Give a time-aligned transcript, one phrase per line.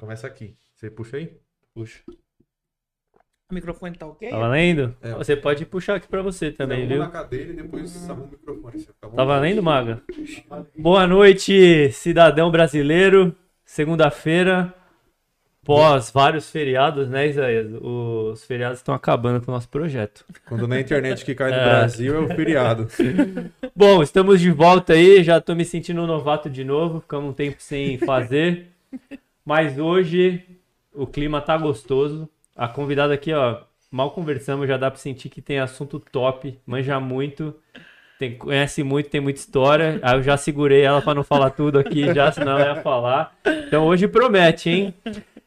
[0.00, 0.56] Começa aqui.
[0.74, 1.30] Você puxa aí?
[1.74, 2.00] Puxa.
[3.50, 4.30] O microfone tá ok?
[4.30, 4.96] Tá valendo?
[5.02, 5.12] É.
[5.12, 7.00] Você pode puxar aqui pra você também, viu?
[7.00, 8.86] na cadeira e depois arruma o microfone.
[9.14, 10.00] Tá valendo, Maga?
[10.78, 13.36] Boa noite, cidadão brasileiro.
[13.62, 14.74] Segunda-feira,
[15.62, 17.70] pós vários feriados, né, Isaías?
[17.82, 20.24] Os feriados estão acabando com o nosso projeto.
[20.48, 21.64] Quando na internet que cai no É.
[21.64, 22.88] Brasil é o feriado.
[23.76, 25.22] Bom, estamos de volta aí.
[25.22, 27.00] Já tô me sentindo um novato de novo.
[27.02, 28.68] Ficamos um tempo sem fazer.
[29.50, 30.44] Mas hoje
[30.94, 32.28] o clima tá gostoso.
[32.54, 37.00] A convidada aqui, ó, mal conversamos, já dá pra sentir que tem assunto top, manja
[37.00, 37.52] muito,
[38.16, 39.98] tem- conhece muito, tem muita história.
[40.02, 43.36] Aí eu já segurei ela pra não falar tudo aqui já, senão ela ia falar.
[43.66, 44.94] Então hoje promete, hein?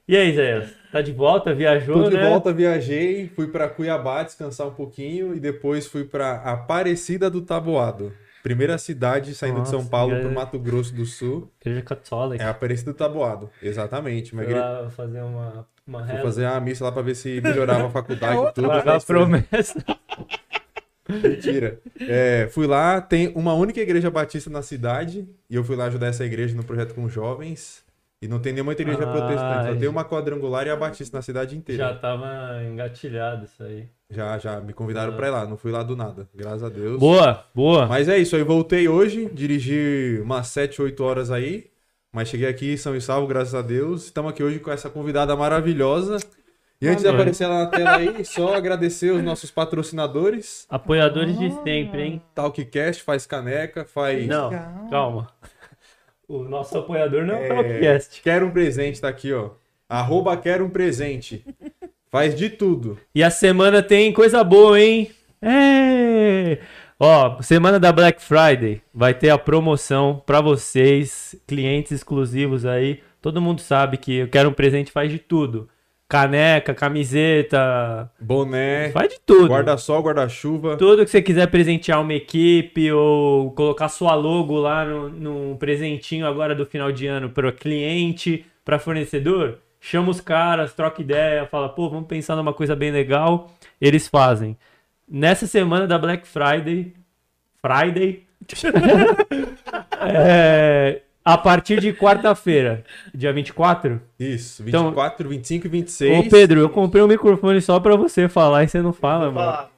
[0.05, 0.67] E aí, Zé?
[0.91, 1.53] Tá de volta?
[1.53, 2.27] Viajou, Tô de né?
[2.29, 8.11] volta, viajei, fui pra Cuiabá descansar um pouquinho e depois fui pra Aparecida do Taboado.
[8.43, 10.23] Primeira cidade saindo de São Nossa, Paulo cara.
[10.25, 11.49] pro Mato Grosso do Sul.
[11.61, 12.43] Igreja católica.
[12.43, 14.33] É Aparecida do Taboado, exatamente.
[14.33, 17.39] Uma Fui igre- lá fazer uma, uma Fui fazer uma missa lá pra ver se
[17.41, 18.67] melhorava a faculdade e tudo.
[18.67, 19.83] Pagar a promessa.
[21.09, 21.79] Mentira.
[21.99, 26.07] É, fui lá, tem uma única igreja batista na cidade, e eu fui lá ajudar
[26.07, 27.83] essa igreja no projeto com jovens.
[28.21, 31.21] E não tem nenhuma igreja Ah, protestante, só tem uma quadrangular e a batista na
[31.21, 31.83] cidade inteira.
[31.89, 33.89] Já tava engatilhado isso aí.
[34.13, 35.15] Já, já, me convidaram Ah.
[35.15, 36.99] pra ir lá, não fui lá do nada, graças a Deus.
[36.99, 37.87] Boa, boa.
[37.87, 41.65] Mas é isso, aí voltei hoje, dirigi umas 7, 8 horas aí,
[42.11, 44.05] mas cheguei aqui são e salvo, graças a Deus.
[44.05, 46.17] Estamos aqui hoje com essa convidada maravilhosa.
[46.81, 47.21] E antes de Amém.
[47.21, 50.65] aparecer lá na tela aí, só agradecer os nossos patrocinadores.
[50.69, 52.21] Apoiadores de sempre, hein?
[52.35, 54.27] Talkcast faz caneca, faz.
[54.27, 54.51] Não,
[54.89, 55.29] calma.
[56.27, 58.21] O nosso apoiador não é o É, Talkcast.
[58.21, 59.51] Quero um presente, tá aqui, ó.
[59.87, 61.45] Arroba quero um presente.
[62.13, 62.99] Faz de tudo.
[63.15, 65.09] E a semana tem coisa boa, hein?
[65.41, 66.59] É!
[66.99, 72.99] Ó, semana da Black Friday vai ter a promoção pra vocês, clientes exclusivos aí.
[73.19, 75.67] Todo mundo sabe que eu quero um presente faz de tudo.
[76.07, 79.47] Caneca, camiseta, Boné, faz de tudo.
[79.47, 80.77] guarda-sol, guarda-chuva.
[80.77, 86.27] Tudo que você quiser presentear uma equipe ou colocar sua logo lá no, num presentinho
[86.27, 91.67] agora do final de ano para cliente, para fornecedor, chama os caras, troca ideia, fala,
[91.67, 93.51] pô, vamos pensar numa coisa bem legal.
[93.81, 94.57] Eles fazem.
[95.05, 96.93] Nessa semana da Black Friday,
[97.61, 98.23] Friday,
[99.99, 102.83] é, a partir de quarta-feira,
[103.13, 104.01] dia 24.
[104.17, 106.25] Isso, Então- 24, 25 e 26.
[106.27, 109.35] Ô Pedro, eu comprei um microfone só pra você falar e você não fala, mano.
[109.35, 109.72] falar.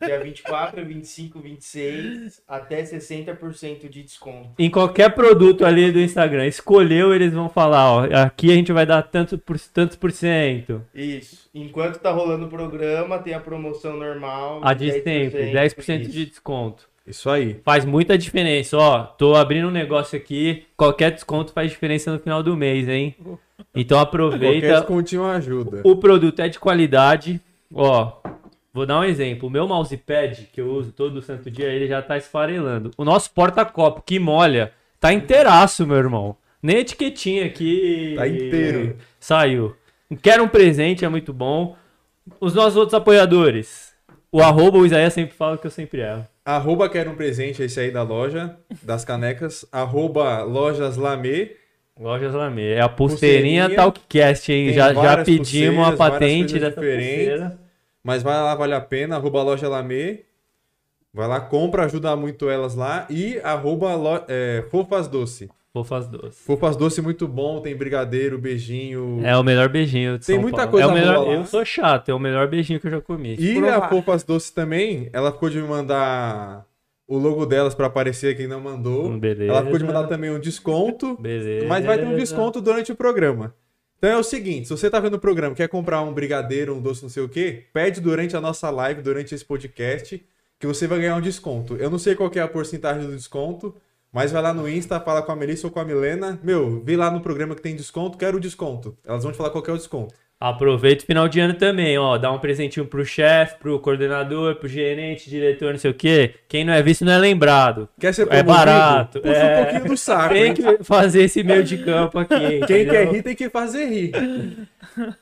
[0.00, 4.50] Dia 24, 25, 26, até 60% de desconto.
[4.58, 8.86] em qualquer produto ali do Instagram, escolheu, eles vão falar, ó, aqui a gente vai
[8.86, 10.82] dar tanto por, tantos por cento.
[10.94, 11.48] Isso.
[11.54, 14.60] Enquanto tá rolando o programa, tem a promoção normal.
[14.62, 16.10] A de sempre, 10% Isso.
[16.10, 16.88] de desconto.
[17.06, 17.60] Isso aí.
[17.64, 19.02] Faz muita diferença, ó.
[19.02, 23.16] Tô abrindo um negócio aqui, qualquer desconto faz diferença no final do mês, hein?
[23.74, 24.68] Então Qualquer aproveita.
[24.68, 25.80] descontinho ajuda.
[25.84, 27.40] O produto é de qualidade.
[27.72, 28.12] Ó,
[28.72, 29.48] vou dar um exemplo.
[29.48, 32.90] O meu mousepad, que eu uso todo santo dia, ele já tá esfarelando.
[32.96, 36.36] O nosso porta-copo, que molha, tá inteiraço, meu irmão.
[36.62, 38.14] Nem etiquetinha aqui.
[38.16, 38.96] Tá inteiro.
[39.18, 39.74] Saiu.
[40.22, 41.76] Quero um presente, é muito bom.
[42.40, 43.90] Os nossos outros apoiadores.
[44.32, 46.26] O arroba, o Isaías sempre fala que eu sempre erro.
[46.44, 49.64] Arroba quero um presente, esse aí da loja, das canecas.
[49.72, 51.56] Arroba lojas Lamê.
[51.98, 52.72] Lojas Lamê.
[52.72, 53.76] É a pulseirinha, Pulseirinha.
[53.76, 54.72] Talkcast, hein?
[54.72, 57.58] Já, já pedimos a patente dessa pulseira.
[58.02, 59.16] Mas vai lá, vale a pena.
[59.16, 60.24] Arroba loja Lamê.
[61.12, 63.06] Vai lá, compra, ajuda muito elas lá.
[63.10, 65.50] E arroba lo- é, Fofas Doce.
[65.72, 66.40] Fofas doces.
[66.44, 69.20] Fofas Doce muito bom, tem brigadeiro, beijinho.
[69.24, 70.70] É o melhor beijinho de Tem São muita Paulo.
[70.72, 71.14] coisa é o melhor...
[71.18, 71.34] boa lá.
[71.34, 73.36] Eu sou chato, é o melhor beijinho que eu já comi.
[73.38, 73.76] E Provar.
[73.84, 76.66] a Fofas Doce também, ela ficou de me mandar
[77.06, 79.10] o logo delas pra aparecer quem não mandou.
[79.10, 79.50] Hum, beleza.
[79.52, 81.16] Ela ficou de mandar também um desconto.
[81.20, 81.66] Beleza.
[81.68, 83.54] Mas vai ter um desconto durante o programa.
[84.00, 86.80] Então é o seguinte, se você tá vendo o programa, quer comprar um brigadeiro, um
[86.80, 90.24] doce, não sei o quê, pede durante a nossa live, durante esse podcast,
[90.58, 91.76] que você vai ganhar um desconto.
[91.76, 93.76] Eu não sei qual é a porcentagem do desconto,
[94.10, 96.40] mas vai lá no Insta, fala com a Melissa ou com a Milena.
[96.42, 98.96] Meu, vê lá no programa que tem desconto, quero o desconto.
[99.04, 100.14] Elas vão te falar qual é o desconto.
[100.42, 102.16] Aproveita o final de ano também, ó.
[102.16, 106.34] Dá um presentinho pro chefe, pro coordenador, pro gerente, diretor, não sei o quê.
[106.48, 107.86] Quem não é visto não é lembrado.
[108.00, 108.48] Quer ser É promovido?
[108.54, 109.52] barato, Puxa é.
[109.60, 110.54] um pouquinho do saco, Tem hein?
[110.54, 112.34] que fazer esse meio de campo aqui.
[112.38, 112.90] Quem entendeu?
[112.90, 114.12] quer rir tem que fazer rir.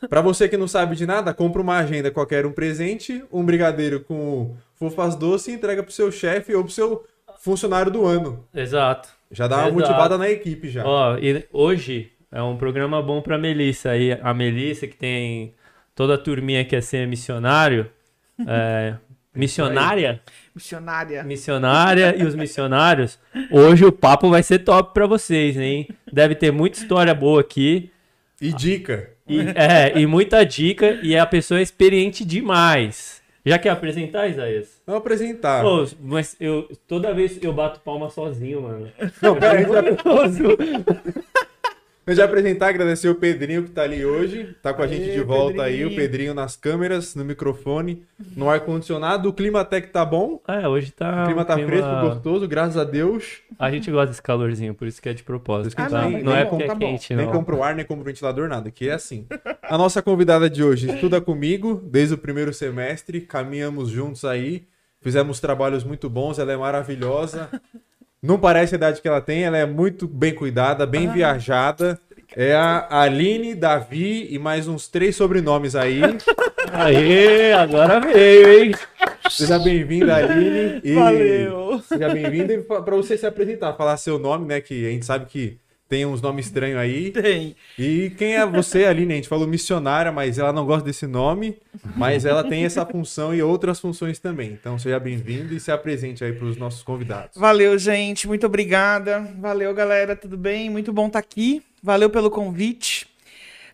[0.08, 3.98] Pra você que não sabe de nada, compra uma agenda qualquer um presente, um brigadeiro
[4.00, 7.04] com fofas doce e entrega pro seu chefe ou pro seu
[7.40, 8.44] funcionário do ano.
[8.54, 9.08] Exato.
[9.32, 9.80] Já dá uma Exato.
[9.80, 10.84] motivada na equipe já.
[10.86, 14.12] Ó, e hoje é um programa bom pra Melissa aí.
[14.22, 15.54] A Melissa, que tem
[15.94, 17.90] toda a turminha que é ser missionário.
[18.46, 18.94] É,
[19.34, 20.22] missionária?
[20.54, 21.24] Missionária.
[21.24, 23.18] Missionária e os missionários.
[23.50, 25.88] Hoje o papo vai ser top pra vocês, hein?
[26.12, 27.90] Deve ter muita história boa aqui.
[28.40, 29.10] E dica.
[29.28, 33.20] E, é, e muita dica, e a pessoa é experiente demais.
[33.44, 34.80] Já quer apresentar, Isaías?
[34.86, 35.62] Vamos apresentar.
[35.62, 38.88] Pô, mas eu, toda vez eu bato palma sozinho, mano.
[39.20, 39.66] Não, pera aí,
[42.08, 44.56] Eu já apresentar, agradecer o Pedrinho que tá ali hoje.
[44.62, 45.92] Tá com a gente Aê, de volta aí, Pedrinho.
[45.92, 48.02] o Pedrinho nas câmeras, no microfone,
[48.34, 49.28] no ar-condicionado.
[49.28, 50.40] O clima até que tá bom.
[50.48, 51.24] É, hoje tá.
[51.24, 53.42] O clima tá fresco, gostoso, graças a Deus.
[53.58, 55.74] A gente gosta desse calorzinho, por isso que é de propósito.
[55.78, 56.02] Ah, tá?
[56.08, 56.78] não, não, tá é porque tá é bom.
[56.78, 57.32] quente, Nem não.
[57.32, 58.70] compra o ar, nem compra o ventilador, nada.
[58.70, 59.26] Que é assim.
[59.62, 63.20] A nossa convidada de hoje estuda comigo desde o primeiro semestre.
[63.20, 64.66] Caminhamos juntos aí.
[65.02, 66.38] Fizemos trabalhos muito bons.
[66.38, 67.50] Ela é maravilhosa.
[68.22, 69.44] Não parece a idade que ela tem.
[69.44, 72.00] Ela é muito bem cuidada, bem viajada.
[72.36, 76.00] É a Aline, Davi e mais uns três sobrenomes aí.
[76.72, 78.74] Aê, agora veio, hein?
[79.30, 80.80] Seja bem-vinda, Aline.
[80.84, 81.80] E Valeu.
[81.80, 84.60] Seja bem-vinda e para você se apresentar, falar seu nome, né?
[84.60, 87.10] Que a gente sabe que tem uns nomes estranhos aí.
[87.10, 87.56] Tem.
[87.78, 89.14] E quem é você, Aline?
[89.14, 91.56] A gente falou missionária, mas ela não gosta desse nome.
[91.96, 94.50] Mas ela tem essa função e outras funções também.
[94.50, 97.36] Então seja bem-vindo e se apresente aí para os nossos convidados.
[97.36, 98.28] Valeu, gente.
[98.28, 99.20] Muito obrigada.
[99.38, 100.14] Valeu, galera.
[100.14, 100.68] Tudo bem?
[100.68, 101.62] Muito bom estar aqui.
[101.82, 103.06] Valeu pelo convite.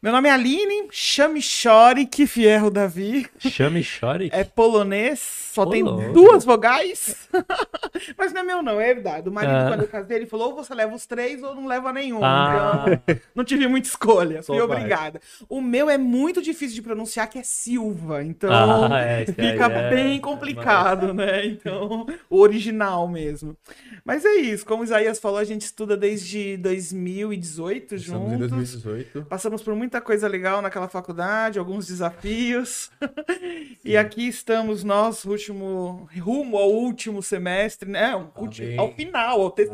[0.04, 3.26] Meu nome é Aline, chame Chore, que fierro Davi.
[3.38, 4.28] Chame Chore.
[4.34, 6.12] É polonês, só Ô, tem louco.
[6.12, 7.28] duas vogais.
[8.18, 9.28] Mas não é meu, não, é verdade.
[9.28, 9.68] O marido, Ah.
[9.68, 12.18] quando eu casei, ele falou: ou você leva os três ou não leva nenhum.
[12.24, 12.84] Ah.
[12.88, 14.42] Então, não tive muita escolha.
[14.42, 14.76] Só Fui vai.
[14.78, 15.20] obrigada.
[15.48, 18.22] O meu é muito difícil de pronunciar, que é Silva.
[18.24, 18.50] Então.
[18.52, 21.46] Ah, é, Fica é- bem complicado, né?
[21.46, 23.56] Então, o original mesmo.
[24.04, 28.50] Mas é isso, como o Isaías falou, a gente estuda desde 2018 Estamos em juntos.
[28.50, 29.24] 2018.
[29.28, 32.90] Passamos por muita coisa legal naquela faculdade, alguns desafios.
[33.84, 35.22] e aqui estamos nós,
[35.52, 38.14] último, rumo ao último semestre, né?
[38.36, 39.72] Último- ao final, ao TCC.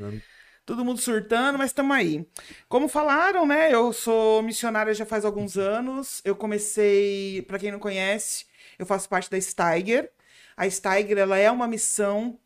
[0.00, 0.22] Amém.
[0.64, 2.26] Todo mundo surtando, mas estamos aí.
[2.68, 3.72] Como falaram, né?
[3.72, 6.20] Eu sou missionária já faz alguns anos.
[6.24, 8.46] Eu comecei, para quem não conhece,
[8.78, 10.10] eu faço parte da Steiger.
[10.56, 12.38] A Steiger, ela é uma missão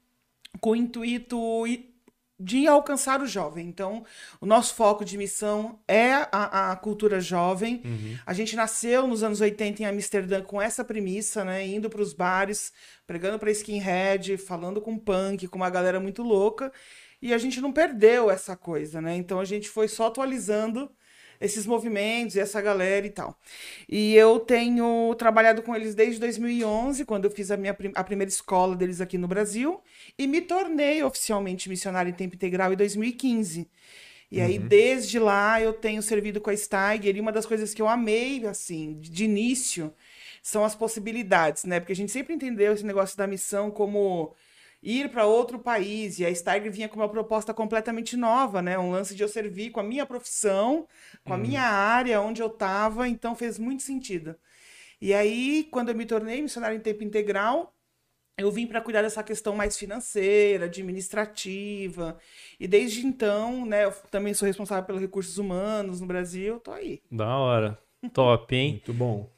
[0.60, 1.66] com o intuito
[2.40, 3.68] de alcançar o jovem.
[3.68, 4.02] Então,
[4.40, 7.82] o nosso foco de missão é a, a cultura jovem.
[7.84, 8.16] Uhum.
[8.24, 11.66] A gente nasceu nos anos 80 em Amsterdã com essa premissa, né?
[11.66, 12.72] Indo para os bares,
[13.06, 16.72] pregando para skinhead, falando com punk, com uma galera muito louca.
[17.20, 19.14] E a gente não perdeu essa coisa, né?
[19.14, 20.90] Então a gente foi só atualizando
[21.40, 23.38] esses movimentos e essa galera e tal.
[23.88, 28.28] E eu tenho trabalhado com eles desde 2011, quando eu fiz a minha a primeira
[28.28, 29.80] escola deles aqui no Brasil,
[30.18, 33.68] e me tornei oficialmente missionária em tempo integral em 2015.
[34.32, 37.82] E aí, desde lá, eu tenho servido com a Steiger, e uma das coisas que
[37.82, 39.92] eu amei, assim, de início,
[40.40, 41.80] são as possibilidades, né?
[41.80, 44.36] Porque a gente sempre entendeu esse negócio da missão como
[44.82, 48.78] ir para outro país, e a Steiger vinha com uma proposta completamente nova, né?
[48.78, 50.86] Um lance de eu servir com a minha profissão,
[51.24, 54.34] com a minha área, onde eu estava, então fez muito sentido.
[55.00, 57.74] E aí, quando eu me tornei missionária em tempo integral,
[58.38, 62.16] eu vim para cuidar dessa questão mais financeira, administrativa.
[62.58, 67.02] E desde então, né, eu também sou responsável pelos recursos humanos no Brasil, tô aí.
[67.10, 67.78] Da hora.
[68.12, 68.72] Top, hein?
[68.72, 69.30] Muito bom.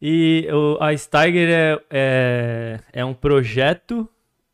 [0.00, 4.08] E o- a Steiger é, é, é um projeto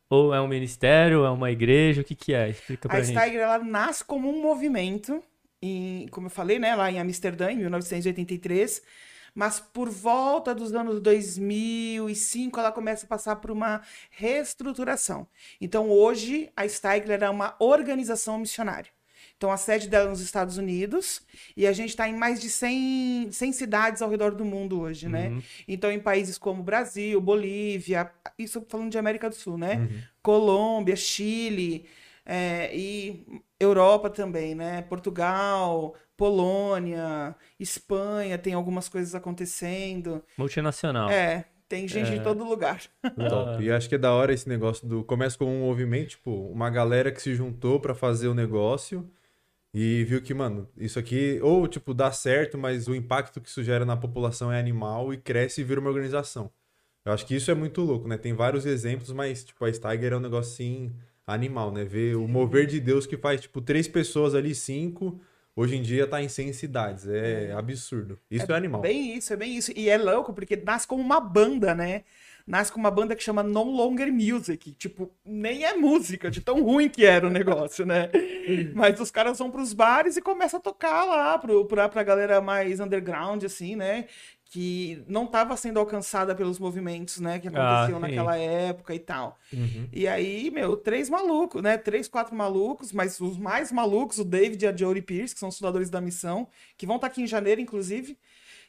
[0.09, 2.01] ou é um ministério, é uma igreja?
[2.01, 2.49] O que que é?
[2.49, 3.17] Explica pra A gente.
[3.17, 5.23] Steiger, ela nasce como um movimento,
[5.61, 8.81] em, como eu falei, né, lá em Amsterdã, em 1983,
[9.33, 13.81] mas por volta dos anos 2005, ela começa a passar por uma
[14.11, 15.27] reestruturação.
[15.59, 18.91] Então, hoje, a Steiger é uma organização missionária.
[19.37, 21.21] Então, a sede dela é nos Estados Unidos
[21.57, 25.09] e a gente está em mais de 100, 100 cidades ao redor do mundo hoje,
[25.09, 25.29] né?
[25.29, 25.41] Uhum.
[25.67, 28.09] Então, em países como Brasil, Bolívia,
[28.39, 29.75] isso falando de América do Sul, né?
[29.75, 30.01] Uhum.
[30.21, 31.85] Colômbia, Chile
[32.25, 33.25] é, e
[33.59, 34.81] Europa também, né?
[34.83, 40.23] Portugal, Polônia, Espanha, tem algumas coisas acontecendo.
[40.37, 41.09] Multinacional.
[41.09, 42.17] É, tem gente É.
[42.17, 42.81] de todo lugar.
[43.29, 43.61] Top.
[43.61, 45.03] E acho que é da hora esse negócio do.
[45.03, 49.09] Começa como um movimento, tipo, uma galera que se juntou pra fazer o negócio
[49.73, 53.63] e viu que, mano, isso aqui, ou, tipo, dá certo, mas o impacto que isso
[53.63, 56.51] gera na população é animal e cresce e vira uma organização.
[57.03, 58.17] Eu acho que isso é muito louco, né?
[58.17, 60.93] Tem vários exemplos, mas, tipo, a Steiger é um negócio assim,
[61.25, 61.83] animal, né?
[61.83, 65.19] Ver o mover de Deus que faz, tipo, três pessoas ali, cinco.
[65.55, 67.07] Hoje em dia tá em 100 cidades.
[67.07, 68.19] É, absurdo.
[68.29, 68.81] Isso é, animal.
[68.81, 69.71] Bem isso, é bem isso.
[69.75, 72.03] E é louco porque nasce como uma banda, né?
[72.45, 74.73] Nasce com uma banda que chama No Longer Music.
[74.73, 78.09] Tipo, nem é música, de tão ruim que era o negócio, né?
[78.75, 82.41] Mas os caras vão pros bares e começam a tocar lá pro, pra, pra galera
[82.41, 84.05] mais underground, assim, né?
[84.45, 87.49] que não estava sendo alcançada pelos movimentos, né, que Ah,
[87.85, 88.01] aconteciam sim.
[88.07, 89.39] naquela época e tal.
[89.51, 89.87] Uhum.
[89.91, 91.75] E aí, meu, três malucos, né?
[91.75, 95.49] Três, quatro malucos, mas os mais malucos, o David e a Jodie Pierce, que são
[95.49, 96.47] os fundadores da missão,
[96.77, 98.15] que vão estar aqui em janeiro, inclusive.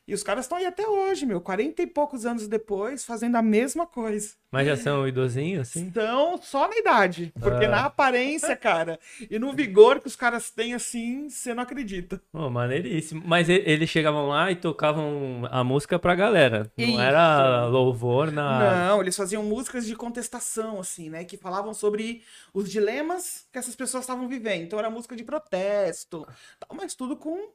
[0.06, 3.42] E os caras estão aí até hoje, meu, 40 e poucos anos depois, fazendo a
[3.42, 4.34] mesma coisa.
[4.52, 5.80] Mas já são idosinhos, assim?
[5.80, 7.32] Então, só na idade.
[7.40, 7.68] Porque Ah.
[7.70, 12.20] na aparência, cara, e no vigor que os caras têm, assim, você não acredita.
[12.30, 13.23] Pô, maneiríssimo.
[13.25, 16.70] Mas eles chegavam lá e tocavam a música pra galera.
[16.76, 17.00] Não Isso.
[17.00, 18.88] era louvor na.
[18.88, 21.25] Não, eles faziam músicas de contestação, assim, né?
[21.25, 24.62] Que falavam sobre os dilemas que essas pessoas estavam vivendo.
[24.64, 26.26] Então era música de protesto,
[26.75, 27.49] mas tudo com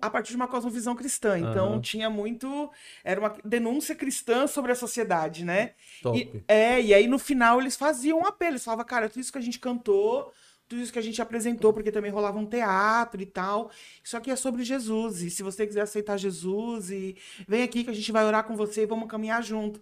[0.00, 1.38] a partir de uma cosmovisão cristã.
[1.38, 1.80] Então Aham.
[1.80, 2.70] tinha muito.
[3.04, 5.72] Era uma denúncia cristã sobre a sociedade, né?
[6.02, 6.18] Top.
[6.18, 8.52] E, é, e aí no final eles faziam um apelo.
[8.52, 10.32] Eles falavam, cara, tudo isso que a gente cantou,
[10.68, 13.70] tudo isso que a gente apresentou, porque também rolava um teatro e tal.
[14.02, 15.22] Isso aqui é sobre Jesus.
[15.22, 17.16] E se você quiser aceitar Jesus, e
[17.46, 19.80] vem aqui que a gente vai orar com você e vamos caminhar junto.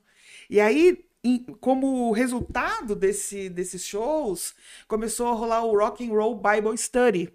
[0.51, 1.05] E aí,
[1.61, 4.55] como resultado desse, desses shows,
[4.87, 7.33] começou a rolar o Rock and Roll Bible Study,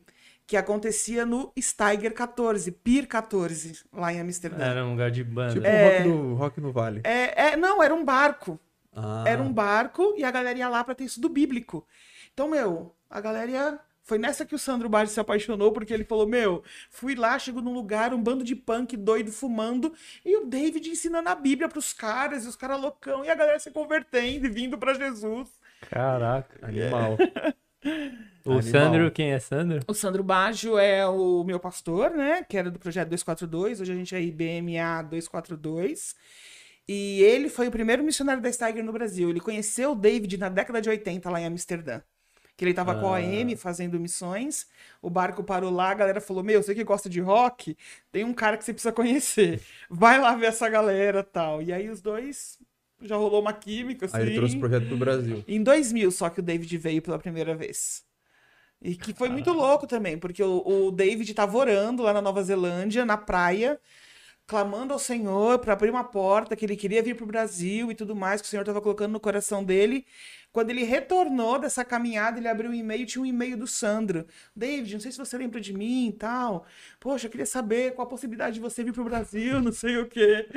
[0.50, 4.66] que acontecia no Steiger 14, Pier 14, lá em Amsterdã.
[4.66, 5.54] Era um lugar de banda.
[5.54, 6.00] Tipo É.
[6.00, 7.02] rock, no, rock no Vale.
[7.04, 8.60] É, é, não, era um barco.
[8.92, 9.24] Ah.
[9.28, 11.86] Era um barco e a galera ia lá pra ter estudo bíblico.
[12.34, 13.80] Então, meu, a galera ia...
[14.02, 17.62] Foi nessa que o Sandro Bari se apaixonou, porque ele falou: Meu, fui lá, chego
[17.62, 19.94] num lugar, um bando de punk doido fumando,
[20.26, 23.60] e o David ensinando a Bíblia pros caras, e os caras loucão, e a galera
[23.60, 25.48] se convertendo e vindo pra Jesus.
[25.92, 26.66] Caraca.
[26.66, 27.18] Animal.
[28.46, 28.62] O Animal.
[28.64, 29.80] Sandro, quem é Sandro?
[29.88, 32.44] O Sandro Baggio é o meu pastor, né?
[32.48, 36.16] Que era do projeto 242, hoje a gente é IBMA 242.
[36.88, 39.30] E ele foi o primeiro missionário da Steiger no Brasil.
[39.30, 42.02] Ele conheceu o David na década de 80 lá em Amsterdã.
[42.58, 43.22] Que ele tava com a Ah.
[43.22, 44.68] OM fazendo missões.
[45.02, 47.78] O barco parou lá, a galera falou: Meu, você que gosta de rock,
[48.12, 49.62] tem um cara que você precisa conhecer.
[49.90, 51.62] Vai lá ver essa galera tal.
[51.62, 52.58] E aí os dois
[53.02, 54.18] já rolou uma química, assim.
[54.18, 55.42] Aí ele trouxe o projeto pro Brasil.
[55.48, 58.04] Em 2000 só que o David veio pela primeira vez.
[58.82, 62.42] E que foi muito louco também, porque o, o David tava orando lá na Nova
[62.42, 63.80] Zelândia, na praia,
[64.48, 68.16] clamando ao Senhor para abrir uma porta, que ele queria vir pro Brasil e tudo
[68.16, 70.06] mais, que o Senhor tava colocando no coração dele.
[70.52, 74.26] Quando ele retornou dessa caminhada, ele abriu um e-mail, tinha um e-mail do Sandro.
[74.56, 76.66] David, não sei se você lembra de mim e tal.
[77.00, 80.08] Poxa, eu queria saber qual a possibilidade de você vir pro Brasil, não sei o
[80.08, 80.48] quê.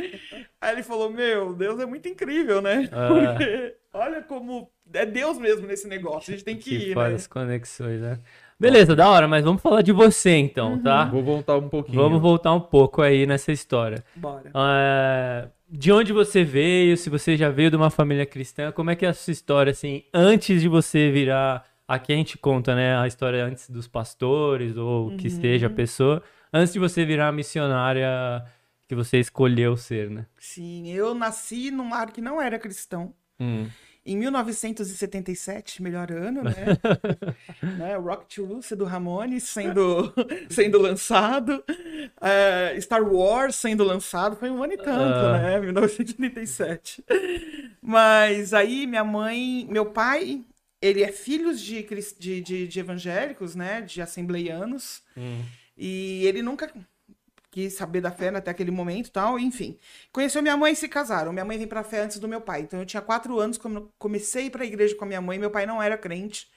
[0.61, 2.89] Aí ele falou: Meu, Deus é muito incrível, né?
[2.91, 3.09] Ah.
[3.09, 6.33] Porque olha como é Deus mesmo nesse negócio.
[6.33, 7.17] A gente tem que, Que ir, faz né?
[7.17, 8.19] as conexões, né?
[8.59, 11.07] Beleza, da hora, mas vamos falar de você então, tá?
[11.07, 12.01] Vou voltar um pouquinho.
[12.01, 14.05] Vamos voltar um pouco aí nessa história.
[14.15, 14.53] Bora.
[14.55, 18.95] É, de onde você veio, se você já veio de uma família cristã, como é
[18.95, 21.67] que é a sua história, assim, antes de você virar.
[21.89, 26.23] Aqui a gente conta, né, a história antes dos pastores ou que seja a pessoa,
[26.53, 28.45] antes de você virar a missionária
[28.89, 30.27] que você escolheu ser, né?
[30.39, 33.13] Sim, eu nasci num lar que não era cristão.
[33.43, 33.69] Hum.
[34.05, 36.55] Em 1977, melhor ano, né?
[37.79, 37.97] né?
[37.97, 40.13] Rock to Lucy do Ramones sendo,
[40.51, 41.63] sendo lançado.
[42.21, 44.35] É, Star Wars sendo lançado.
[44.37, 45.39] Foi um ano e tanto, Ah.
[45.39, 45.61] né?
[45.61, 47.05] 1977.
[47.81, 50.43] Mas aí minha mãe, meu pai,
[50.81, 51.87] ele é filho de,
[52.19, 53.83] de, de, de evangélicos, né?
[53.83, 55.01] De assembleianos.
[55.17, 55.43] Hum.
[55.77, 56.71] E ele nunca
[57.53, 59.79] quis saber da fé até aquele momento e tal, enfim.
[60.11, 61.33] Conheceu minha mãe e se casaram.
[61.33, 62.63] Minha mãe veio pra fé antes do meu pai.
[62.63, 65.39] Então eu tinha quatro anos quando comecei a ir pra igreja com a minha mãe.
[65.39, 66.51] Meu pai não era crente.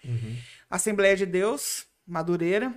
[0.70, 2.74] Assembleia de Deus, Madureira.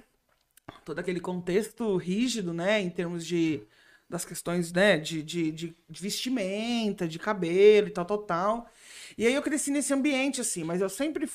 [0.85, 2.81] Todo aquele contexto rígido, né?
[2.81, 3.63] Em termos de
[4.09, 8.71] das questões, né, de, de, de, de vestimenta, de cabelo e tal, tal, tal.
[9.19, 11.29] E aí eu cresci nesse ambiente, assim, mas eu sempre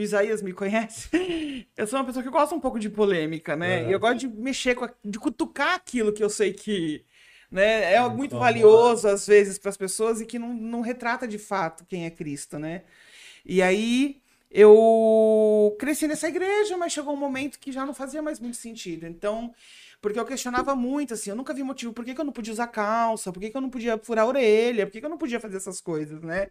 [0.00, 1.08] o Isaías me conhece.
[1.76, 3.84] Eu sou uma pessoa que gosta um pouco de polêmica, né?
[3.84, 7.04] E eu gosto de mexer com, a- de cutucar aquilo que eu sei que
[7.50, 11.38] né, é muito valioso às vezes para as pessoas e que não, não retrata de
[11.38, 12.82] fato quem é Cristo, né?
[13.44, 14.20] E aí
[14.50, 19.06] eu cresci nessa igreja, mas chegou um momento que já não fazia mais muito sentido.
[19.06, 19.52] Então,
[20.04, 22.52] porque eu questionava muito, assim, eu nunca vi motivo por que, que eu não podia
[22.52, 25.08] usar calça, por que, que eu não podia furar a orelha, por que, que eu
[25.08, 26.50] não podia fazer essas coisas, né?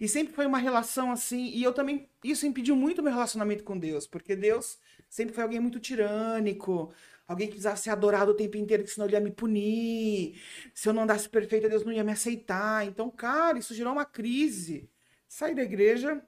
[0.00, 3.78] E sempre foi uma relação assim, e eu também, isso impediu muito meu relacionamento com
[3.78, 4.78] Deus, porque Deus
[5.08, 6.92] sempre foi alguém muito tirânico,
[7.28, 10.42] alguém que precisava ser adorado o tempo inteiro, que senão ele ia me punir,
[10.74, 12.84] se eu não andasse perfeita, Deus não ia me aceitar.
[12.84, 14.90] Então, cara, isso gerou uma crise.
[15.28, 16.20] Saí da igreja,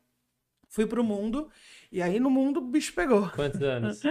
[0.69, 1.50] fui pro mundo,
[1.90, 3.28] e aí no mundo o bicho pegou.
[3.30, 4.00] Quantos anos?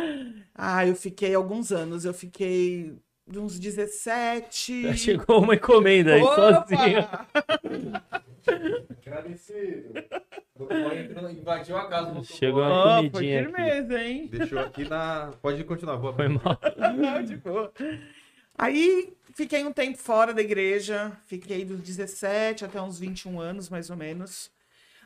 [0.62, 2.94] Ah, eu fiquei alguns anos, eu fiquei
[3.26, 4.84] de uns 17.
[4.84, 6.66] Já chegou uma encomenda aí, Opa!
[6.68, 7.10] sozinha.
[9.06, 9.94] Agradecido.
[11.32, 13.54] Invadiu a casa Chegou uma foi comidinha aqui.
[13.54, 14.28] firmeza, hein?
[14.30, 15.32] Deixou aqui na.
[15.42, 16.60] Pode continuar, vou Foi mal.
[16.98, 17.72] Não, de boa.
[18.58, 23.90] Aí fiquei um tempo fora da igreja, fiquei dos 17 até uns 21 anos, mais
[23.90, 24.52] ou menos.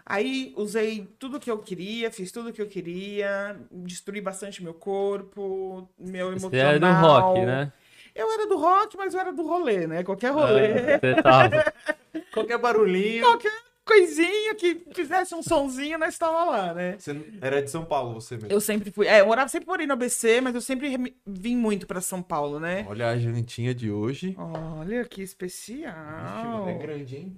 [0.06, 5.90] Aí usei tudo que eu queria, fiz tudo que eu queria, destruí bastante meu corpo,
[5.98, 6.50] meu emocional.
[6.52, 7.74] Você é do rock, né?
[8.14, 10.04] Eu era do rock, mas eu era do rolê, né?
[10.04, 11.74] Qualquer rolê, É, Você tava.
[12.32, 13.24] Qualquer barulhinho.
[13.24, 13.52] qualquer
[13.86, 16.96] coisinha que fizesse um sonzinho, nós estava lá, né?
[16.98, 18.52] Você era de São Paulo, você mesmo.
[18.52, 19.08] Eu sempre fui.
[19.08, 22.60] É, eu morava sempre morei no ABC, mas eu sempre vim muito pra São Paulo,
[22.60, 22.86] né?
[22.88, 24.36] Olha a jantinha de hoje.
[24.38, 25.94] Olha que especial.
[25.96, 27.38] mano, é grande, hein?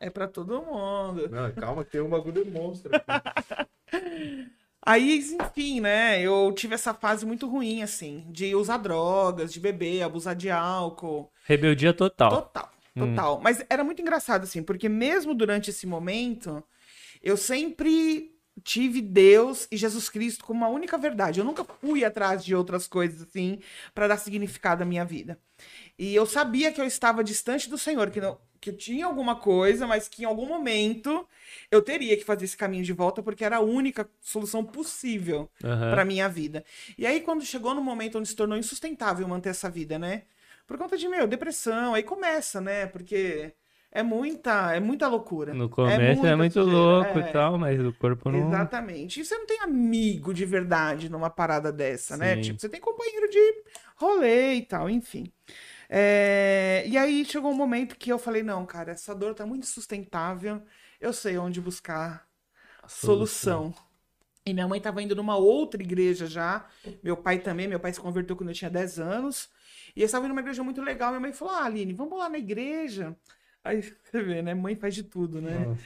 [0.00, 1.28] É pra todo mundo.
[1.30, 2.90] Não, calma que tem um bagulho monstro.
[2.94, 3.06] aqui.
[4.84, 6.20] Aí, enfim, né?
[6.20, 11.30] Eu tive essa fase muito ruim, assim, de usar drogas, de beber, abusar de álcool.
[11.44, 12.30] Rebeldia total.
[12.30, 13.40] Total, total.
[13.40, 16.64] Mas era muito engraçado, assim, porque mesmo durante esse momento,
[17.22, 18.32] eu sempre
[18.64, 21.38] tive Deus e Jesus Cristo como a única verdade.
[21.38, 23.60] Eu nunca fui atrás de outras coisas, assim,
[23.94, 25.38] pra dar significado à minha vida.
[25.98, 29.36] E eu sabia que eu estava distante do Senhor, que, não, que eu tinha alguma
[29.36, 31.26] coisa, mas que em algum momento
[31.70, 35.90] eu teria que fazer esse caminho de volta, porque era a única solução possível Aham.
[35.90, 36.64] pra minha vida.
[36.96, 40.22] E aí, quando chegou no momento onde se tornou insustentável manter essa vida, né?
[40.66, 42.86] Por conta de, meu, depressão, aí começa, né?
[42.86, 43.52] Porque
[43.90, 45.52] é muita, é muita loucura.
[45.52, 47.28] No começo é, muita muito louco é.
[47.28, 48.38] e tal, mas o corpo não.
[48.48, 49.20] Exatamente.
[49.20, 52.36] E você não tem amigo de verdade numa parada dessa, né?
[52.36, 52.42] Sim.
[52.42, 53.64] Tipo, você tem companheiro de
[53.96, 55.30] rolê e tal, enfim.
[55.94, 59.66] É, E aí chegou um momento que eu falei, não, cara, essa dor tá muito
[59.66, 60.62] sustentável,
[60.98, 62.26] eu sei onde buscar
[62.86, 63.74] solução.
[64.46, 66.66] E minha mãe tava indo numa outra igreja já,
[67.02, 69.50] meu pai também, meu pai se converteu quando eu tinha 10 anos,
[69.94, 72.28] e eu estava indo numa igreja muito legal, minha mãe falou, ah, Aline, vamos lá
[72.28, 73.14] na igreja.
[73.62, 74.54] Aí você vê, né?
[74.54, 75.76] Mãe faz de tudo, né?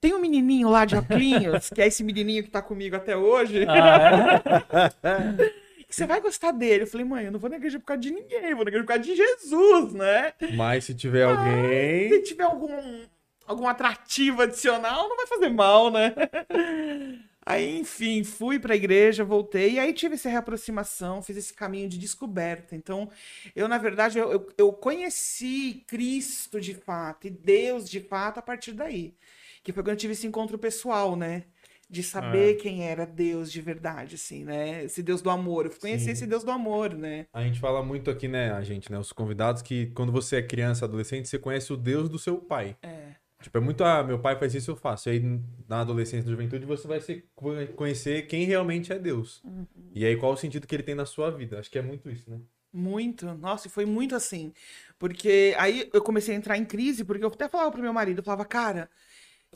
[0.00, 3.64] Tem um menininho lá de óculos, que é esse menininho que tá comigo até hoje,
[3.68, 4.42] Ah,
[5.94, 6.82] que você vai gostar dele.
[6.82, 8.70] Eu falei, mãe, eu não vou na igreja por causa de ninguém, eu vou na
[8.70, 10.32] igreja por causa de Jesus, né?
[10.56, 12.08] Mas se tiver alguém.
[12.08, 13.06] Se tiver algum,
[13.46, 16.12] algum atrativo adicional, não vai fazer mal, né?
[17.46, 21.98] Aí, enfim, fui pra igreja, voltei, e aí tive essa reaproximação, fiz esse caminho de
[21.98, 22.74] descoberta.
[22.74, 23.10] Então,
[23.54, 28.42] eu, na verdade, eu, eu, eu conheci Cristo de fato e Deus de fato a
[28.42, 29.14] partir daí.
[29.62, 31.44] Que foi quando eu tive esse encontro pessoal, né?
[31.88, 34.84] De saber quem era Deus de verdade, assim, né?
[34.84, 35.66] Esse Deus do amor.
[35.66, 36.10] Eu conheci Sim.
[36.12, 37.26] esse Deus do amor, né?
[37.32, 40.42] A gente fala muito aqui, né, a gente, né, os convidados, que quando você é
[40.42, 42.76] criança, adolescente, você conhece o Deus do seu pai.
[42.82, 43.14] É.
[43.42, 45.10] Tipo, é muito, ah, meu pai faz isso, eu faço.
[45.10, 47.22] E aí, na adolescência, na juventude, você vai se
[47.76, 49.42] conhecer quem realmente é Deus.
[49.44, 49.66] Uhum.
[49.94, 51.58] E aí, qual o sentido que ele tem na sua vida.
[51.58, 52.40] Acho que é muito isso, né?
[52.72, 53.26] Muito.
[53.34, 54.52] Nossa, e foi muito assim.
[54.98, 58.18] Porque aí eu comecei a entrar em crise, porque eu até falava pro meu marido,
[58.18, 58.90] eu falava, cara,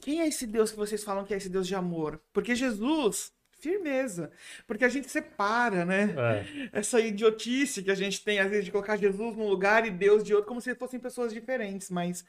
[0.01, 2.21] quem é esse Deus que vocês falam que é esse Deus de amor?
[2.33, 4.31] Porque Jesus, firmeza.
[4.67, 6.15] Porque a gente separa, né?
[6.17, 6.71] é.
[6.73, 10.25] Essa idiotice que a gente tem, às vezes, de colocar Jesus num lugar e Deus
[10.25, 12.25] de outro, como se fossem pessoas diferentes, mas.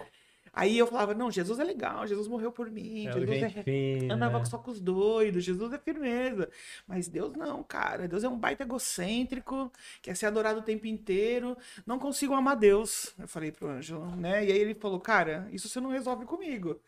[0.51, 4.15] Aí eu falava, não, Jesus é legal, Jesus morreu por mim, É Jesus é, fina,
[4.15, 4.45] andava né?
[4.45, 6.49] só com os doidos, Jesus é firmeza.
[6.87, 8.07] Mas Deus não, cara.
[8.07, 11.55] Deus é um baita egocêntrico, quer ser adorado o tempo inteiro.
[11.85, 13.13] Não consigo amar Deus.
[13.19, 14.43] Eu falei pro Ângelo, né?
[14.43, 16.81] E aí ele falou, cara, isso você não resolve comigo.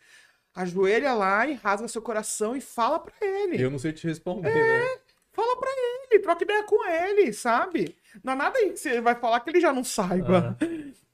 [0.54, 3.62] Ajoelha lá e rasga seu coração e fala pra ele.
[3.62, 4.54] Eu não sei te responder, É.
[4.80, 4.86] né?
[5.34, 7.96] Fala pra ele, troca ideia com ele, sabe?
[8.22, 10.58] Não é nada aí que você vai falar que ele já não saiba.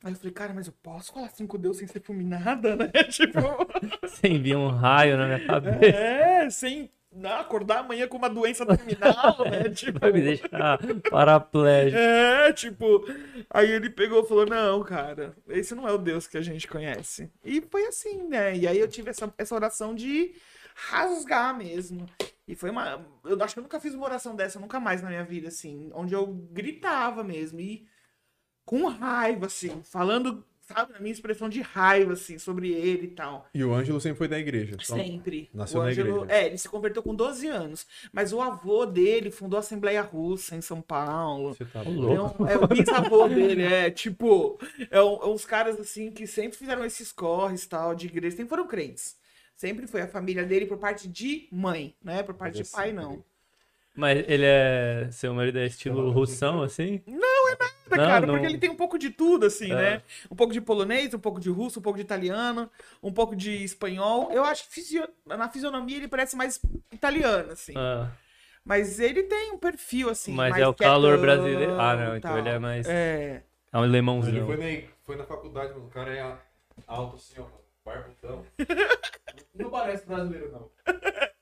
[0.03, 2.89] Aí eu falei, cara, mas eu posso falar assim com Deus sem ser fulminada, né?
[3.11, 3.39] Tipo.
[4.01, 5.85] Você envia um raio na minha cabeça.
[5.85, 9.69] É, sem né, acordar amanhã com uma doença terminal, né?
[9.69, 11.97] Tipo, Vai me deixar paraplégico.
[11.97, 13.05] é, tipo.
[13.49, 16.67] Aí ele pegou e falou: Não, cara, esse não é o Deus que a gente
[16.67, 17.31] conhece.
[17.43, 18.55] E foi assim, né?
[18.55, 20.35] E aí eu tive essa, essa oração de
[20.75, 22.05] rasgar mesmo.
[22.47, 23.05] E foi uma.
[23.25, 25.89] Eu acho que eu nunca fiz uma oração dessa, nunca mais na minha vida, assim,
[25.93, 27.59] onde eu gritava mesmo.
[27.59, 27.85] E
[28.65, 33.47] com raiva, assim, falando, sabe, na minha expressão de raiva, assim, sobre ele e tal.
[33.53, 34.75] E o Ângelo sempre foi da igreja.
[34.81, 35.49] Então, Sempre.
[35.53, 36.33] nasceu o na Ângelo, igreja.
[36.33, 37.87] é, ele se converteu com 12 anos.
[38.11, 41.53] Mas o avô dele fundou a Assembleia Russa em São Paulo.
[41.55, 42.43] Você tá louco.
[42.43, 44.59] Então, é o bisavô dele, é tipo,
[44.91, 48.49] é, um- é uns caras assim que sempre fizeram esses corres tal de igreja, sempre
[48.49, 49.15] foram crentes.
[49.55, 52.21] Sempre foi a família dele por parte de mãe, né?
[52.21, 53.23] Por parte de Mas pai, assim, não.
[53.97, 55.07] Mas ele é.
[55.11, 57.01] Seu marido é estilo russão, assim?
[57.07, 57.57] Não,
[57.89, 59.75] cara, não- porque ele tem um pouco de tudo, assim, É.
[59.75, 60.01] né?
[60.29, 62.69] Um pouco de polonês, um pouco de russo, um pouco de italiano,
[63.01, 64.31] um pouco de espanhol.
[64.31, 67.73] Eu acho que fisio- na fisionomia ele parece mais italiano, assim.
[67.75, 68.11] Ah,
[68.63, 70.33] Mas ele tem um perfil, assim.
[70.33, 71.79] mas mais é o calor brasileiro.
[71.79, 72.39] Ah, não, então tal.
[72.39, 72.85] ele é mais.
[72.87, 73.41] É,
[73.73, 73.77] É.
[73.77, 74.45] um Ele alemãozão.
[74.45, 75.85] foi na, foi na faculdade, mano.
[75.85, 76.37] O cara é
[76.85, 77.45] alto assim, ó.
[77.85, 78.43] Barbutão.
[79.55, 80.69] Não parece brasileiro, não.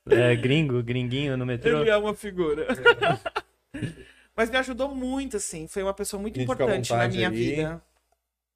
[0.08, 1.80] É gringo, gringuinho no metrô.
[1.80, 2.66] Ele é uma figura.
[4.36, 5.66] Mas me ajudou muito, assim.
[5.66, 7.34] Foi uma pessoa muito importante na minha aí.
[7.34, 7.82] vida.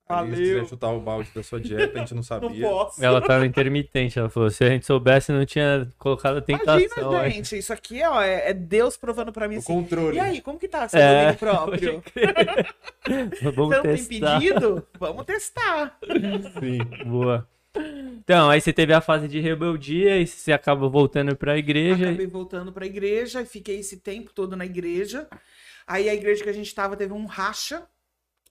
[0.09, 0.37] Aí, Se Valeu.
[0.37, 2.69] quiser chutar o balde da sua dieta, a gente não Não sabia.
[2.69, 3.05] posso.
[3.05, 4.51] Ela tá no intermitente, ela falou.
[4.51, 6.81] Se a gente soubesse, não tinha colocado a tentação.
[6.81, 7.31] Imagina, aí.
[7.31, 7.57] gente.
[7.57, 9.73] Isso aqui ó, é, é Deus provando pra mim O assim.
[9.73, 10.17] controle.
[10.17, 12.03] E aí, como que tá seu É, domínio próprio?
[13.55, 14.39] Vamos Você não tem testar.
[14.41, 14.87] pedido?
[14.99, 15.99] Vamos testar.
[16.61, 16.79] Sim.
[17.09, 17.49] Boa.
[17.77, 22.09] Então, aí você teve a fase de rebeldia e você acaba voltando pra igreja.
[22.09, 25.29] Acabei voltando pra igreja e fiquei esse tempo todo na igreja.
[25.87, 27.87] Aí a igreja que a gente tava teve um racha.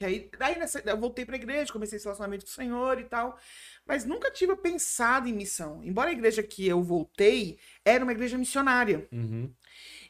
[0.01, 3.03] E aí, daí nessa, eu voltei pra igreja, comecei esse relacionamento com o Senhor e
[3.03, 3.37] tal.
[3.85, 5.81] Mas nunca tive pensado em missão.
[5.83, 9.07] Embora a igreja que eu voltei era uma igreja missionária.
[9.11, 9.51] Uhum.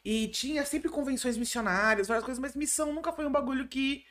[0.05, 4.05] E tinha sempre convenções missionárias, várias coisas, mas missão nunca foi um bagulho que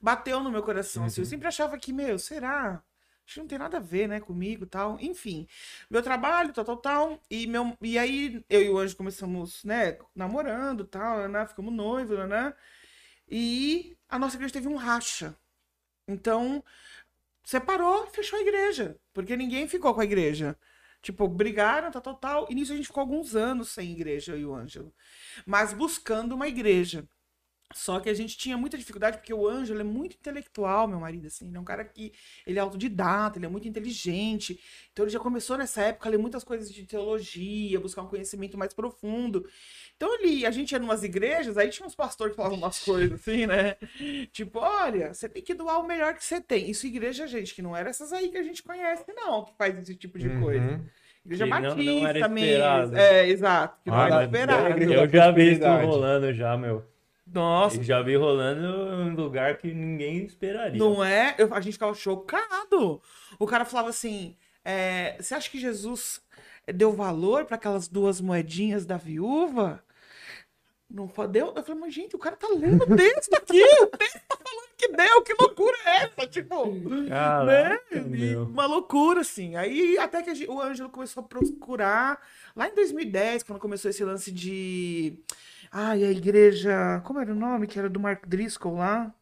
[0.00, 1.04] bateu no meu coração.
[1.04, 1.20] assim.
[1.22, 2.82] Eu sempre achava que, meu, será?
[3.34, 4.98] Que não tem nada a ver, né, comigo tal.
[5.00, 5.46] Enfim,
[5.90, 7.20] meu trabalho, tal, tal, tal.
[7.30, 12.18] E, meu, e aí eu e o Anjo começamos, né, namorando tal, né, ficamos noivos,
[12.28, 12.54] né?
[13.28, 15.36] E a nossa igreja teve um racha.
[16.06, 16.62] Então,
[17.44, 18.96] separou, fechou a igreja.
[19.12, 20.56] Porque ninguém ficou com a igreja.
[21.02, 22.46] Tipo, brigaram, tal, tal, tal.
[22.50, 24.94] E nisso a gente ficou alguns anos sem igreja, eu e o Ângelo.
[25.46, 27.08] Mas buscando uma igreja.
[27.74, 31.26] Só que a gente tinha muita dificuldade, porque o Ângelo é muito intelectual, meu marido,
[31.26, 31.48] assim.
[31.48, 32.12] Ele é um cara que...
[32.46, 34.58] Ele é autodidata, ele é muito inteligente.
[34.92, 38.58] Então ele já começou nessa época a ler muitas coisas de teologia, buscar um conhecimento
[38.58, 39.46] mais profundo.
[39.96, 43.20] Então ele, a gente ia numas igrejas, aí tinha uns pastores que falavam umas coisas
[43.20, 43.76] assim, né?
[44.32, 46.70] Tipo, olha, você tem que doar o melhor que você tem.
[46.70, 49.78] Isso igreja, gente, que não era essas aí que a gente conhece, não, que faz
[49.78, 50.64] esse tipo de coisa.
[50.64, 50.84] Uhum.
[51.24, 52.96] Igreja Que não- não batista era mesmo.
[52.96, 53.78] É, exato.
[53.84, 54.68] Que não Ah, era mas esperado.
[54.70, 56.84] igreja Eu já vi isso rolando já, meu.
[57.26, 60.78] Nossa, Eu já vi rolando em um lugar que ninguém esperaria.
[60.78, 61.34] Não é?
[61.38, 63.00] Eu- a gente ficava chocado.
[63.38, 66.20] O cara falava assim: é, você acha que Jesus
[66.74, 69.82] deu valor para aquelas duas moedinhas da viúva?
[70.90, 71.54] Não fa- deu?
[71.56, 73.62] Eu falei, mas gente, o cara tá lendo o texto aqui.
[73.82, 75.22] O texto tá falando que deu.
[75.22, 76.26] Que loucura é essa?
[76.26, 77.08] Tipo, né?
[77.08, 78.42] Caraca, meu.
[78.44, 79.56] Uma loucura, assim.
[79.56, 82.20] Aí até que gente- o Ângelo começou a procurar.
[82.54, 85.14] Lá em 2010, quando começou esse lance de.
[85.72, 87.00] Ai, a igreja.
[87.04, 87.66] Como era o nome?
[87.66, 89.12] Que era do Mark Driscoll lá?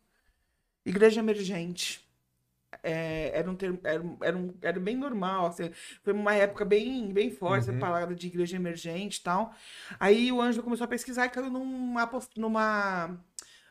[0.85, 2.09] Igreja Emergente.
[2.83, 5.47] É, era, um termo, era, um- era, um- era bem normal.
[5.47, 5.71] assim,
[6.03, 7.71] foi uma época bem, bem forte, Uhum.
[7.71, 9.55] essa palavra de igreja emergente e tal.
[10.01, 13.21] Aí o Ângelo começou a pesquisar e caiu numa, numa,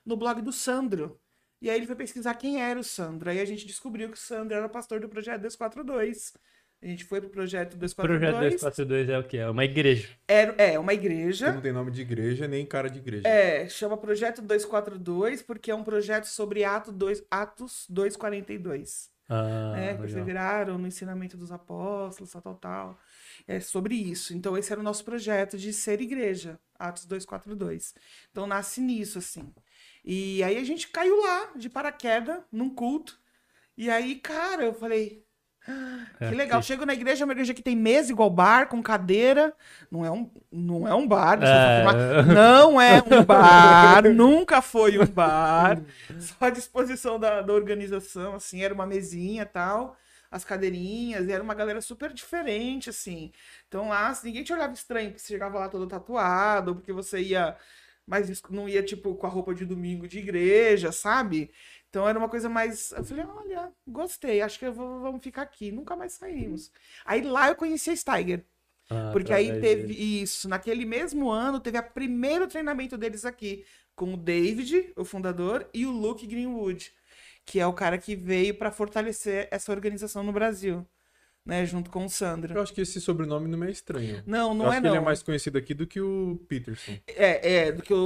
[0.06, 1.20] no blog do Sandro.
[1.62, 3.30] E aí ele foi pesquisar quem era o Sandro.
[3.30, 6.34] Aí a gente descobriu que o Sandro era pastor do projeto 242.
[6.82, 8.54] A gente foi pro projeto Projeto 242.
[8.62, 9.38] 242 é o quê?
[9.38, 10.08] É uma igreja.
[10.28, 11.52] Era, é, uma igreja.
[11.52, 13.28] não tem nome de igreja nem cara de igreja.
[13.28, 19.10] É, chama Projeto 242 porque é um projeto sobre Ato 2, Atos 242.
[19.32, 23.00] Ah, né, que perseveraram no ensinamento dos apóstolos, tal, tal, tal.
[23.48, 24.34] É sobre isso.
[24.34, 27.94] Então, esse era o nosso projeto de ser igreja, Atos 242.
[28.32, 29.54] Então, nasce nisso, assim.
[30.04, 33.20] E aí a gente caiu lá, de paraquedas, num culto.
[33.78, 35.24] E aí, cara, eu falei.
[35.68, 36.62] "Ah, É, Que legal.
[36.62, 39.54] Chego na igreja, é uma igreja que tem mesa igual bar, com cadeira.
[39.92, 42.24] Não é um, não é um bar, É.
[42.24, 45.82] Não é um bar, nunca foi um bar.
[46.20, 49.96] Só a disposição da, da organização, assim, era uma mesinha e tal,
[50.32, 53.32] as cadeirinhas, e era uma galera super diferente, assim.
[53.68, 57.20] Então lá, assim, ninguém te olhava estranho, porque você chegava lá todo tatuado, porque você
[57.22, 57.56] ia,
[58.06, 61.52] mas isso não ia, tipo, com a roupa de domingo de igreja, sabe?
[61.90, 62.92] Então era uma coisa mais.
[62.92, 65.72] Eu falei, olha, gostei, acho que vou, vamos ficar aqui.
[65.72, 66.72] Nunca mais saímos.
[67.06, 68.46] Aí lá eu conheci a Steiger.
[68.90, 70.22] Ah, Porque aí teve dele.
[70.22, 70.50] isso.
[70.50, 75.86] Naquele mesmo ano, teve a primeiro treinamento deles aqui, com o David, o fundador, e
[75.86, 76.94] o Luke Greenwood,
[77.46, 80.88] que é o cara que veio para fortalecer essa organização no Brasil,
[81.46, 82.62] né, junto com o Eu Sandro.
[82.62, 84.22] acho que esse sobrenome não é estranho.
[84.26, 84.90] Não, Eu não acho é que não.
[84.92, 86.98] ele é mais conhecido aqui do que o Peterson.
[87.08, 87.98] É, é, do que o,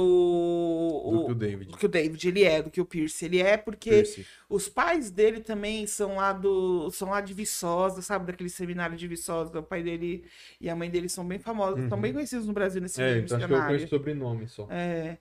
[1.10, 1.70] Do o- que o David.
[1.72, 4.26] do que o David, ele é, do que o Pierce, ele é porque Percy.
[4.48, 9.06] os pais dele também são lá do são lá de Viçosa, sabe, daquele seminário de
[9.06, 10.24] Viçosa, o pai dele
[10.60, 12.02] e a mãe dele são bem famosos, são Uhum.
[12.02, 14.66] bem conhecidos no Brasil nesse É, então acho que eu conheço o sobrenome só.
[14.70, 15.18] É.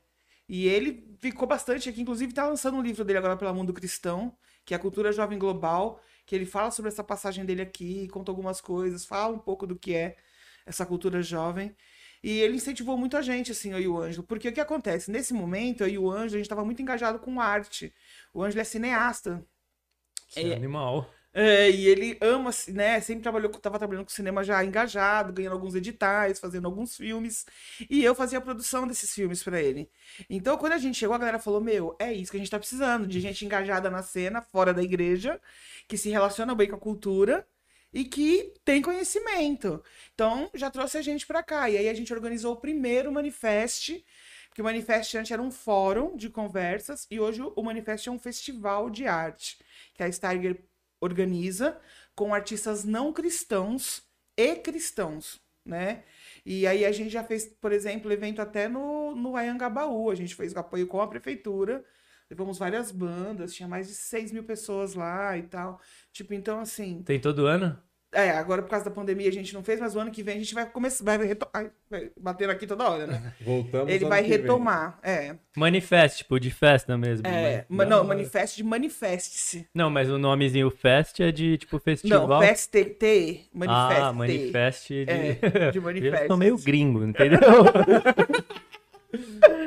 [0.48, 4.36] E ele ficou bastante aqui, inclusive tá lançando um livro dele agora pela Mundo Cristão,
[4.66, 8.32] que é a Cultura Jovem Global, que ele fala sobre essa passagem dele aqui, conta
[8.32, 10.16] algumas coisas, fala um pouco do que é
[10.66, 11.76] essa cultura jovem.
[12.24, 14.24] E ele incentivou muito a gente, assim, eu e o Ângelo.
[14.26, 15.12] Porque o que acontece?
[15.12, 17.94] Nesse momento, eu e o Ângelo, a gente estava muito engajado com arte.
[18.34, 19.46] O Ângelo é cineasta.
[20.36, 20.54] É É.
[20.54, 21.10] animal.
[21.36, 23.00] É, e ele ama, né?
[23.02, 27.46] Sempre trabalhou, tava trabalhando com cinema já engajado, ganhando alguns editais, fazendo alguns filmes.
[27.90, 29.90] E eu fazia a produção desses filmes pra ele.
[30.30, 32.60] Então, quando a gente chegou, a galera falou: Meu, é isso que a gente tá
[32.60, 35.42] precisando, de gente engajada na cena, fora da igreja,
[35.88, 37.48] que se relaciona bem com a cultura
[37.92, 39.84] e que tem conhecimento.
[40.14, 41.68] Então, já trouxe a gente pra cá.
[41.70, 44.06] E aí a gente organizou o primeiro manifeste
[44.50, 48.20] Porque o Manifest antes era um fórum de conversas e hoje o Manifest é um
[48.20, 49.58] festival de arte
[49.96, 50.64] que a Steiger
[51.04, 51.80] organiza
[52.16, 54.04] com artistas não cristãos
[54.38, 56.04] e cristãos, né?
[56.46, 60.10] E aí a gente já fez, por exemplo, evento até no, no Ayangabaú.
[60.10, 61.84] A gente fez apoio com a prefeitura.
[62.30, 65.80] Levamos várias bandas, tinha mais de 6 mil pessoas lá e tal.
[66.12, 67.04] Tipo, então assim.
[67.04, 67.78] Tem todo ano?
[68.14, 70.36] É, agora por causa da pandemia a gente não fez, mas o ano que vem
[70.36, 71.04] a gente vai começar.
[71.04, 71.48] Vai, reto...
[71.54, 73.34] Ai, vai bater aqui toda hora, né?
[73.42, 74.38] Voltamos Ele vai que vem.
[74.40, 75.00] retomar.
[75.02, 75.36] É.
[75.58, 77.26] Manifest, tipo, de festa mesmo.
[77.28, 79.68] é mas- ma- não, manifeste de manifeste-se.
[79.74, 82.28] Não, mas o nomezinho Fest é de, tipo, festival.
[82.28, 84.02] Não, feste T, manifeste.
[84.02, 85.06] Ah, manifest de...
[85.08, 86.22] É, de manifest.
[86.24, 87.40] Eu sou meio gringo, entendeu?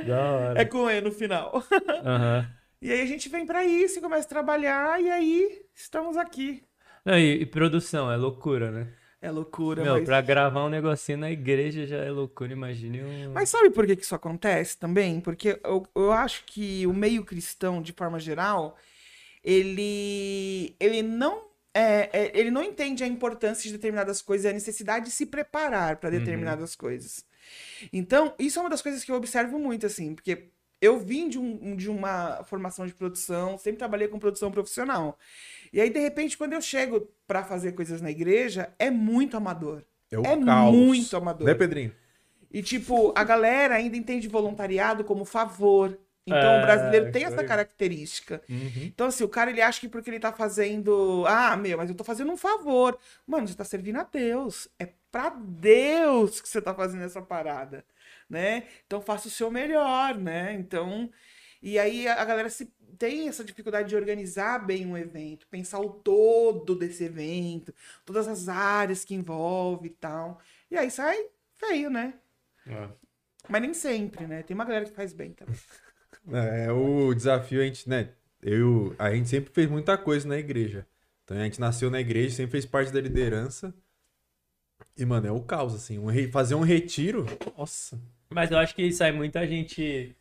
[0.06, 0.61] da hora.
[0.61, 1.62] É com E no final.
[2.04, 2.48] Aham.
[2.80, 6.62] E aí a gente vem pra isso e começa a trabalhar, e aí estamos aqui.
[7.06, 8.88] Não, e, e produção, é loucura, né?
[9.22, 10.04] É loucura, Meu, mas...
[10.04, 13.32] pra gravar um negocinho na igreja já é loucura, imagine um...
[13.32, 15.20] Mas sabe por que que isso acontece também?
[15.20, 18.76] Porque eu, eu acho que o meio cristão, de forma geral,
[19.42, 24.52] ele, ele não é, é, ele não entende a importância de determinadas coisas e a
[24.52, 27.24] necessidade de se preparar para determinadas coisas.
[27.92, 30.48] Então, isso é uma das coisas que eu observo muito, assim, porque
[30.80, 35.18] eu vim de, um, de uma formação de produção, sempre trabalhei com produção profissional.
[35.72, 39.83] E aí, de repente, quando eu chego para fazer coisas na igreja, é muito amador.
[40.11, 40.74] É, o É caos.
[40.74, 41.46] muito amador.
[41.46, 41.92] Né, Pedrinho?
[42.52, 45.98] E, tipo, a galera ainda entende voluntariado como favor.
[46.26, 48.42] Então, É, o brasileiro tem essa característica.
[48.48, 48.70] Uhum.
[48.85, 51.24] Então, assim, o cara, ele acha que porque ele tá fazendo...
[51.26, 52.98] Ah, meu, mas eu tô fazendo um favor.
[53.26, 54.68] Mano, você tá servindo a Deus.
[54.79, 57.85] É pra Deus que você tá fazendo essa parada,
[58.29, 58.64] né?
[58.87, 60.52] Então, faça o seu melhor, né?
[60.55, 61.11] Então...
[61.66, 65.90] E aí, a galera se tem essa dificuldade de organizar bem um evento, pensar o
[65.90, 67.74] todo desse evento,
[68.05, 70.40] todas as áreas que envolve e tal.
[70.70, 71.26] E aí sai
[71.57, 72.14] feio, né?
[72.68, 72.88] É.
[73.48, 74.44] Mas nem sempre, né?
[74.44, 75.57] Tem uma galera que faz bem também.
[76.29, 78.11] É, o desafio a gente, né?
[78.42, 80.85] Eu, a gente sempre fez muita coisa na igreja.
[81.22, 83.72] Então a gente nasceu na igreja, sempre fez parte da liderança.
[84.96, 85.98] E, mano, é o caos, assim.
[86.00, 87.26] Um re- fazer um retiro,
[87.57, 87.96] nossa.
[88.29, 90.16] Mas eu acho que sai muita gente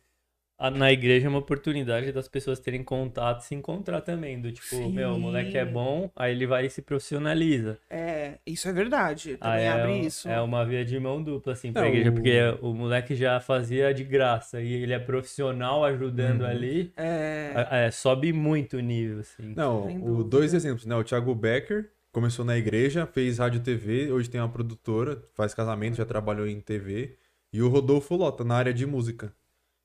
[0.58, 4.40] na igreja é uma oportunidade das pessoas terem contato e se encontrar também.
[4.40, 4.92] Do tipo, Sim.
[4.92, 7.78] meu, o moleque é bom, aí ele vai e se profissionaliza.
[7.90, 9.32] É, isso é verdade.
[9.40, 10.28] Aí Também é, abre um- isso.
[10.28, 13.38] é uma via de mão dupla, assim, pra Não, igreja, o- porque o moleque já
[13.40, 16.46] fazia de graça e ele é profissional ajudando Uhum.
[16.48, 16.92] ali.
[16.96, 19.52] É, é, é, sobe muito o nível, assim.
[19.54, 20.94] Não, o, dois exemplos, né?
[20.96, 25.52] O Thiago Becker começou na igreja, fez rádio e TV, hoje tem uma produtora, faz
[25.52, 27.16] casamento, já trabalhou em TV.
[27.52, 29.32] E o Rodolfo Lota, na área de música.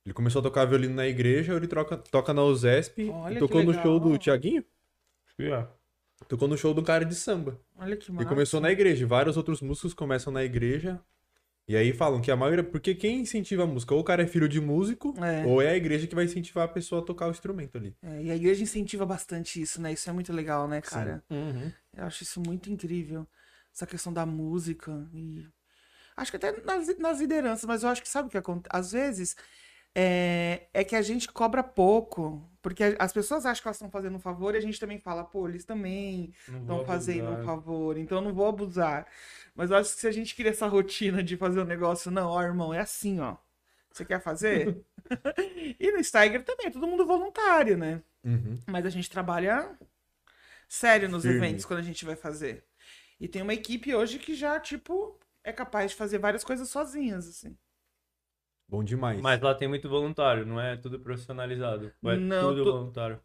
[0.06, 3.64] Ele começou a tocar violino na igreja, ele troca, toca na USESP Olha e tocou
[3.64, 4.66] no show do Tiaguinho.
[5.40, 5.68] É.
[6.28, 7.60] Tocou no show do cara de samba.
[7.78, 8.28] olha que E massa.
[8.30, 9.06] começou na igreja.
[9.06, 11.00] Vários outros músicos começam na igreja.
[11.68, 12.64] E aí falam que a maioria.
[12.64, 13.94] Porque quem incentiva a música?
[13.94, 15.46] Ou o cara é filho de músico, É.
[15.46, 17.96] ou é a igreja que vai incentivar a pessoa a tocar o instrumento ali.
[18.02, 19.94] É, e a igreja incentiva bastante isso, né?
[19.94, 21.24] Isso é muito legal, né, cara?
[21.30, 21.72] Uhum.
[21.96, 23.26] Eu acho isso muito incrível.
[23.74, 25.46] Essa questão da música e...
[26.18, 28.70] Acho que até nas, nas lideranças, mas eu acho que sabe o que acontece?
[28.76, 29.36] Às vezes
[29.96, 34.16] é, é que a gente cobra pouco, porque as pessoas acham que elas estão fazendo
[34.16, 38.20] um favor e a gente também fala, pô, eles também estão fazendo um favor, então
[38.20, 39.08] eu não vou abusar.
[39.56, 42.30] Mas eu acho que se a gente cria essa rotina de fazer um negócio, não,
[42.30, 43.36] ó, irmão, é assim, ó.
[43.92, 44.82] Você quer fazer?
[45.78, 48.02] e no Steiger também, é todo mundo voluntário, né?
[48.24, 48.58] Uhum.
[48.68, 49.78] Mas a gente trabalha
[50.70, 51.38] sério nos Firme.
[51.38, 52.64] eventos quando a gente vai fazer.
[53.20, 57.28] E tem uma equipe hoje que já, tipo, é capaz de fazer várias coisas sozinhas,
[57.28, 57.58] assim.
[58.72, 59.20] Bom demais.
[59.22, 61.92] Mas lá tem muito voluntário, não é tudo profissionalizado.
[62.06, 63.20] É Não, tudo tu- voluntário.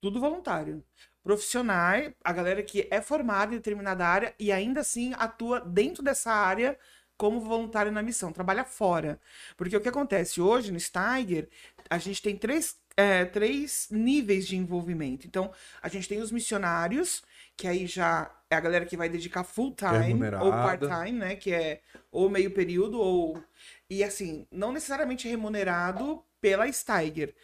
[0.00, 0.82] Tudo voluntário.
[1.22, 6.32] Profissionais, a galera que é formada em determinada área e ainda assim atua dentro dessa
[6.32, 6.78] área
[7.16, 9.20] como voluntário na missão, trabalha fora.
[9.56, 11.48] Porque o que acontece hoje no Steiger,
[11.90, 15.26] a gente tem três, é, três níveis de envolvimento.
[15.26, 17.22] Então, a gente tem os missionários,
[17.56, 20.62] que aí já é a galera que vai dedicar full é time ou remunerada.
[20.62, 21.36] part-time, né?
[21.36, 23.42] Que é ou meio período ou.
[23.88, 27.34] E assim, não necessariamente remunerado pela Steiger.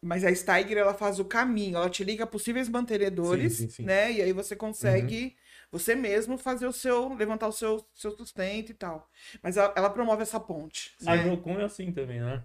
[0.00, 3.82] Mas a Steiger, ela faz o caminho, ela te liga possíveis mantenedores, Sim, sim, sim.
[3.82, 4.12] né?
[4.12, 5.36] E aí você consegue
[5.70, 9.10] você mesmo fazer o seu, levantar o seu, seu sustento e tal.
[9.42, 10.94] Mas ela, ela promove essa ponte.
[11.04, 11.24] A né?
[11.24, 12.42] Jocum é assim também, né?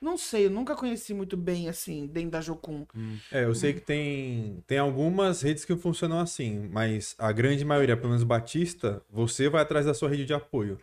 [0.00, 2.86] Não sei, eu nunca conheci muito bem, assim, dentro da Jocum.
[3.30, 7.96] É, eu sei que tem, tem algumas redes que funcionam assim, mas a grande maioria,
[7.96, 10.78] pelo menos Batista, você vai atrás da sua rede de apoio.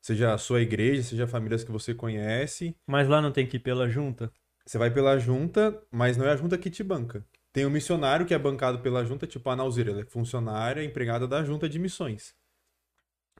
[0.00, 2.74] Seja a sua igreja, seja famílias que você conhece.
[2.86, 4.32] Mas lá não tem que ir pela junta?
[4.66, 7.24] Você vai pela junta, mas não é a junta que te banca.
[7.52, 11.28] Tem um missionário que é bancado pela junta, tipo a Nauzira, ela é funcionária, empregada
[11.28, 12.34] da junta de missões.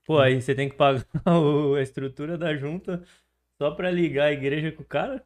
[0.05, 3.03] Pô, aí você tem que pagar a estrutura da junta
[3.63, 5.23] só pra ligar a igreja com o cara?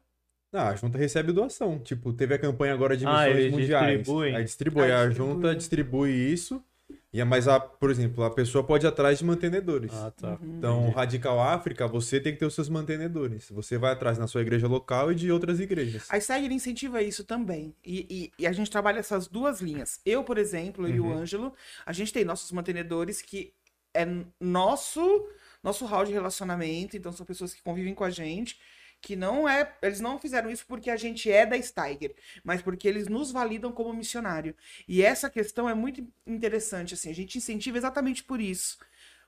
[0.53, 1.79] Não, a junta recebe doação.
[1.79, 3.97] Tipo, teve a campanha agora de Ah, missões eles mundiais.
[3.97, 4.35] distribuem?
[4.35, 4.91] Aí distribui.
[4.91, 6.63] Ah, a junta distribui isso.
[7.11, 9.91] E é mais a, por exemplo, a pessoa pode ir atrás de mantenedores.
[9.91, 10.37] Ah, tá.
[10.41, 13.49] Então, Radical África, você tem que ter os seus mantenedores.
[13.49, 16.05] Você vai atrás na sua igreja local e de outras igrejas.
[16.11, 17.73] A Steiger incentiva isso também.
[17.83, 18.05] E,
[18.37, 19.99] e- e a gente trabalha essas duas linhas.
[20.05, 21.17] Eu, por exemplo, e o Uhum.
[21.17, 21.53] Ângelo,
[21.85, 23.51] a gente tem nossos mantenedores que
[23.95, 24.05] é
[24.39, 25.27] nosso
[25.63, 28.59] nosso hall de relacionamento, então são pessoas que convivem com a gente,
[29.01, 32.87] que não é, eles não fizeram isso porque a gente é da Steiger, mas porque
[32.87, 34.55] eles nos validam como missionário.
[34.87, 38.77] E essa questão é muito interessante assim, a gente incentiva exatamente por isso.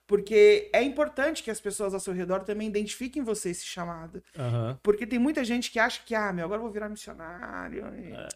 [0.08, 4.24] Porque é importante que as pessoas ao seu redor também identifiquem você esse chamado.
[4.36, 4.80] Aham.
[4.82, 7.94] Porque tem muita gente que acha que, ah, meu, agora eu vou virar missionário.
[7.96, 8.28] e É.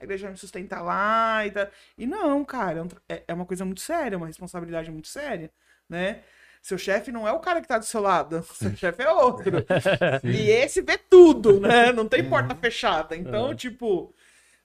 [0.00, 1.68] A igreja vai me sustentar lá e tal.
[1.96, 5.52] E não, cara, é é, é uma coisa muito séria, uma responsabilidade muito séria,
[5.88, 6.22] né?
[6.62, 9.64] Seu chefe não é o cara que tá do seu lado, seu chefe é outro.
[10.24, 11.92] e esse vê tudo, né?
[11.92, 13.16] Não tem porta fechada.
[13.16, 13.54] Então, Uhum.
[13.54, 14.14] tipo,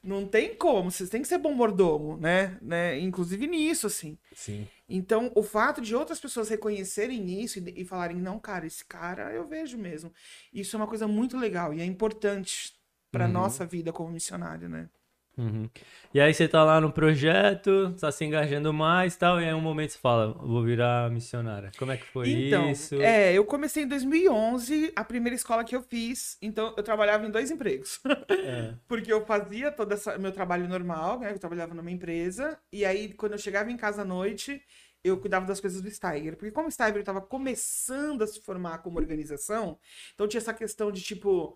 [0.03, 0.91] não tem como.
[0.91, 2.57] Vocês têm que ser bom mordomo, né?
[2.61, 2.99] né?
[2.99, 4.17] Inclusive nisso, assim.
[4.33, 4.67] Sim.
[4.87, 9.31] Então, o fato de outras pessoas reconhecerem isso e, e falarem, não, cara, esse cara
[9.33, 10.11] eu vejo mesmo.
[10.53, 12.73] Isso é uma coisa muito legal e é importante
[13.11, 13.31] para Uhum.
[13.31, 14.89] nossa vida como missionário, né?
[15.37, 15.69] Uhum.
[16.13, 19.53] E aí você tá lá no projeto, tá se engajando mais e tal, e aí
[19.53, 21.71] um momento você fala, vou virar missionária.
[21.77, 23.01] Como é que foi então, isso?
[23.01, 27.31] é, eu comecei em 2011, a primeira escola que eu fiz, então eu trabalhava em
[27.31, 27.99] dois empregos.
[28.29, 28.73] É.
[28.87, 31.31] Porque eu fazia todo esse meu trabalho normal, né?
[31.31, 34.61] Eu trabalhava numa empresa, e aí quando eu chegava em casa à noite,
[35.03, 36.35] eu cuidava das coisas do Steiger.
[36.35, 39.77] Porque como o Steiger estava começando a se formar como organização,
[40.13, 41.55] então tinha essa questão de, tipo,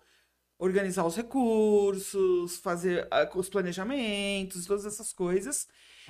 [0.60, 5.66] organizar os recursos, fazer ah, os planejamentos, todas essas coisas.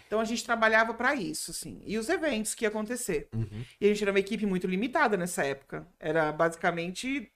[0.07, 1.81] Então a gente trabalhava para isso, assim.
[1.87, 3.29] E os eventos que ia acontecer.
[3.33, 3.65] Uhum.
[3.81, 5.87] E a gente era uma equipe muito limitada nessa época.
[6.01, 7.33] Era basicamente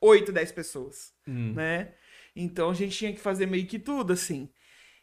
[0.00, 1.52] 8, 10 pessoas Hum.
[1.54, 1.94] né?
[2.34, 4.48] Então a gente tinha que fazer meio que tudo, assim.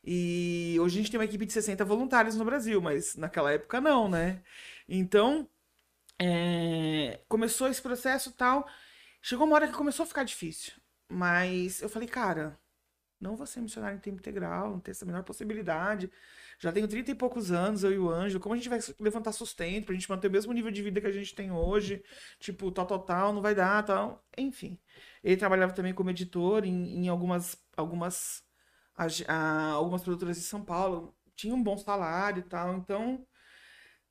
[0.03, 3.79] E hoje a gente tem uma equipe de 60 voluntários no Brasil, mas naquela época
[3.81, 4.41] não, né?
[4.87, 5.49] Então,
[6.19, 8.67] é, começou esse processo e tal.
[9.21, 10.73] Chegou uma hora que começou a ficar difícil.
[11.13, 12.59] Mas eu falei, cara,
[13.19, 16.11] não vou ser missionário em tempo integral, não tem essa menor possibilidade.
[16.59, 18.39] Já tenho 30 e poucos anos, eu e o Anjo.
[18.39, 21.07] Como a gente vai levantar sustento pra gente manter o mesmo nível de vida que
[21.07, 22.03] a gente tem hoje?
[22.39, 24.25] Tipo, tal, tal, tal, não vai dar, tal.
[24.37, 24.77] Enfim.
[25.23, 28.43] Ele trabalhava também como editor em, em algumas, algumas,
[28.95, 31.15] ag- ah, algumas produtoras de São Paulo.
[31.35, 33.25] Tinha um bom salário e tal, então.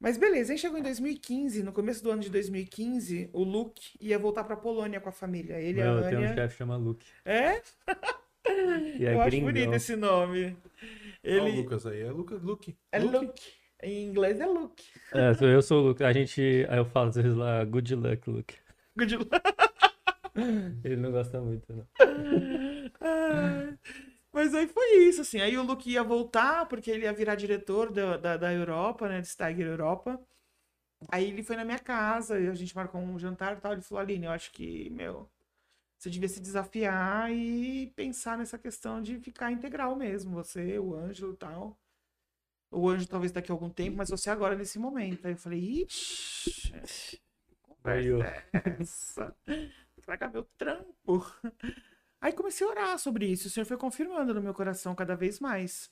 [0.03, 4.19] Mas beleza, aí chegou em 2015, no começo do ano de 2015, o Luke ia
[4.19, 5.61] voltar pra Polônia com a família.
[5.61, 7.07] Ele e a Meu, tem um chefe que chama Luke.
[7.25, 7.63] É?
[8.99, 9.53] E é Eu acho gringão.
[9.53, 10.57] bonito esse nome.
[11.23, 11.51] Ele...
[11.53, 12.01] O Lucas aí.
[12.01, 12.77] É Lucas, Luke.
[12.91, 13.27] é Luke?
[13.27, 13.43] Luke.
[13.81, 14.85] Em inglês é Luke.
[15.13, 16.03] É, eu sou o Luke.
[16.03, 16.67] A gente.
[16.69, 18.57] Aí eu falo às vezes lá, good luck, Luke.
[18.99, 19.31] Good luck.
[20.83, 21.87] Ele não gosta muito, não.
[24.33, 25.41] Mas aí foi isso, assim.
[25.41, 29.21] Aí o Luke ia voltar, porque ele ia virar diretor da, da, da Europa, né?
[29.21, 30.21] De Steiger Europa.
[31.11, 33.73] Aí ele foi na minha casa, e a gente marcou um jantar e tal.
[33.73, 35.29] Ele falou, Aline, eu acho que, meu,
[35.99, 40.33] você devia se desafiar e pensar nessa questão de ficar integral mesmo.
[40.35, 41.79] Você, o Ângelo e tal.
[42.71, 45.27] O Ângelo talvez daqui a algum tempo, mas você agora nesse momento.
[45.27, 47.21] Aí eu falei, ixi,
[47.63, 49.37] conversa é essa?
[50.07, 51.25] Vai acabar meu trampo.
[52.23, 53.49] Aí comecei a orar sobre isso.
[53.49, 55.91] O Senhor foi confirmando no meu coração cada vez mais.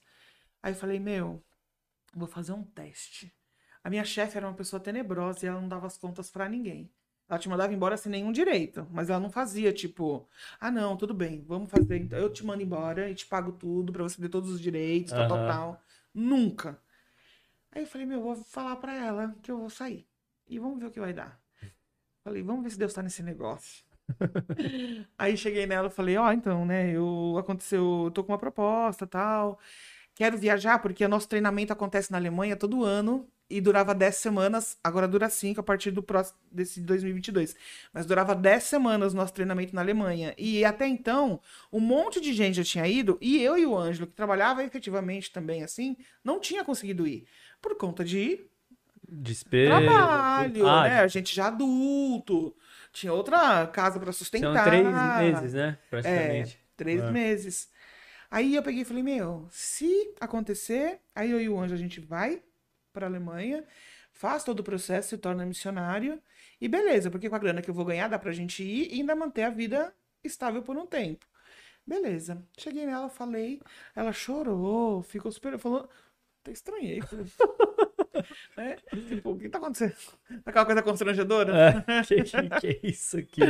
[0.63, 1.43] Aí eu falei, meu,
[2.15, 3.35] vou fazer um teste.
[3.83, 6.89] A minha chefe era uma pessoa tenebrosa e ela não dava as contas pra ninguém.
[7.29, 10.29] Ela te mandava embora sem nenhum direito, mas ela não fazia tipo,
[10.61, 13.93] ah não, tudo bem, vamos fazer, então eu te mando embora e te pago tudo
[13.93, 15.47] pra você ter todos os direitos, tal, tal, Aham.
[15.47, 15.83] tal.
[16.13, 16.81] Nunca.
[17.73, 20.07] Aí eu falei, meu, vou falar pra ela que eu vou sair
[20.49, 21.41] e vamos ver o que vai dar.
[22.23, 23.90] Falei, vamos ver se Deus tá nesse negócio.
[25.19, 29.07] Aí cheguei nela e falei, ó, então, né, eu aconteceu, eu tô com uma proposta,
[29.07, 29.59] tal.
[30.15, 34.79] Quero viajar porque o nosso treinamento acontece na Alemanha todo ano e durava 10 semanas,
[34.83, 37.57] agora dura 5 a partir do próximo desse 2022.
[37.93, 40.33] Mas durava 10 semanas o nosso treinamento na Alemanha.
[40.39, 41.41] E até então,
[41.73, 45.33] um monte de gente já tinha ido e eu e o Ângelo, que trabalhava efetivamente
[45.33, 47.27] também assim, não tinha conseguido ir
[47.61, 48.47] por conta de
[49.13, 49.81] Despesa.
[49.81, 51.01] trabalho, Ah, né?
[51.01, 52.55] A gente já adulto,
[52.93, 54.65] tinha outra casa para São sustentar.
[54.65, 55.79] três meses, né?
[55.89, 56.59] Praticamente.
[56.77, 57.11] Três É.
[57.11, 57.71] meses.
[58.31, 62.01] Aí eu peguei e falei, meu, se acontecer, aí eu e o Anjo a gente
[62.01, 62.43] vai
[62.93, 63.65] pra Alemanha,
[64.13, 66.21] faz todo o processo, se torna missionário,
[66.61, 69.01] e beleza, porque com a grana que eu vou ganhar dá pra gente ir e
[69.01, 71.27] ainda manter a vida estável por um tempo.
[71.87, 72.47] Beleza.
[72.57, 73.61] Cheguei nela, falei,
[73.97, 75.59] ela chorou, ficou super.
[75.59, 75.89] Falou.
[76.43, 77.01] Até estranhei.
[78.57, 78.77] né?
[79.09, 79.95] Tipo, o que tá acontecendo?
[80.45, 81.53] Aquela coisa constrangedora?
[81.87, 83.41] É, que, que é isso aqui?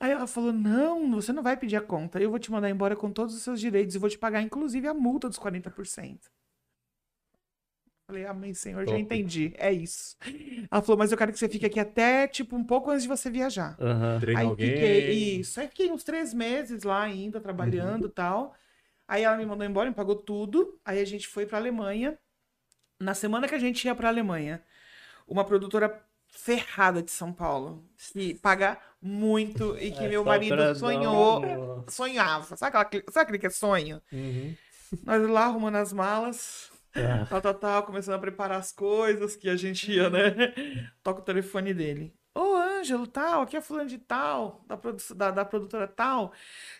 [0.00, 2.20] Aí ela falou: Não, você não vai pedir a conta.
[2.20, 4.86] Eu vou te mandar embora com todos os seus direitos e vou te pagar, inclusive,
[4.88, 6.30] a multa dos 40%.
[8.06, 9.00] Falei, amém, senhor, já Top.
[9.00, 9.54] entendi.
[9.56, 10.16] É isso.
[10.70, 13.08] Ela falou, mas eu quero que você fique aqui até, tipo, um pouco antes de
[13.08, 13.76] você viajar.
[13.80, 14.20] Aham.
[14.20, 14.72] Treina Aí alguém.
[14.72, 15.10] fiquei,
[15.40, 18.54] isso, aí fiquei uns três meses lá ainda, trabalhando e tal.
[19.08, 20.78] Aí ela me mandou embora, me pagou tudo.
[20.84, 22.18] Aí a gente foi pra Alemanha.
[23.02, 24.62] Na semana que a gente ia pra Alemanha,
[25.26, 30.74] uma produtora ferrada de São Paulo, que paga muito e que É, meu só marido
[30.76, 32.56] sonhou, sonhava.
[32.56, 34.00] Sabe, aquela, sabe aquele que é sonho?
[34.12, 34.54] Uhum.
[35.04, 39.48] Nós lá arrumando as malas, Ah, tal, tal, tal, começando a preparar as coisas que
[39.48, 40.30] a gente ia, né?
[41.02, 42.14] Toca o telefone dele.
[42.34, 46.32] Ô, Ângelo, tal, aqui é fulano de tal, da, produ da, da produtora tal.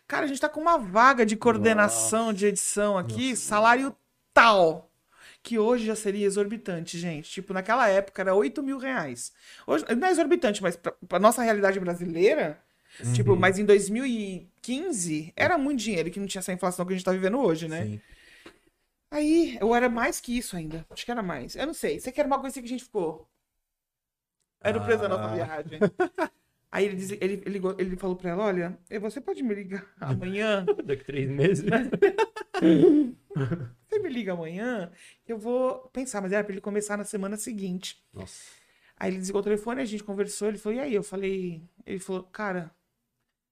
[0.07, 3.95] Cara, a gente tá com uma vaga de coordenação de edição aqui, salário
[4.33, 4.92] tal.
[5.43, 7.31] Que hoje já seria exorbitante, gente.
[7.31, 9.33] Tipo, naquela época era 8 mil reais.
[9.67, 12.63] Hoje, não é exorbitante, mas pra, pra nossa realidade brasileira,
[13.13, 17.05] tipo, mas em 2015 era muito dinheiro que não tinha essa inflação que a gente
[17.05, 17.85] tá vivendo hoje, né?
[17.85, 18.01] Sim.
[19.11, 20.87] Aí, eu era mais que isso ainda.
[20.89, 21.57] Acho que era mais.
[21.57, 22.01] Eu não sei.
[22.01, 23.29] Sei que era uma coisa que a gente ficou.
[24.63, 25.81] Era o preço da nossa viagem.
[26.71, 30.65] Aí ele, diz, ele, ele, ele falou pra ela: Olha, você pode me ligar amanhã?
[30.85, 31.67] Daqui três meses.
[34.13, 34.93] Liga amanhã?
[35.27, 36.21] Eu vou pensar.
[36.21, 38.03] Mas era pra ele começar na semana seguinte.
[38.13, 38.43] Nossa.
[38.97, 40.49] Aí ele desligou o telefone, a gente conversou.
[40.49, 40.95] Ele falou: E aí?
[40.95, 42.71] Eu falei: Ele falou, cara,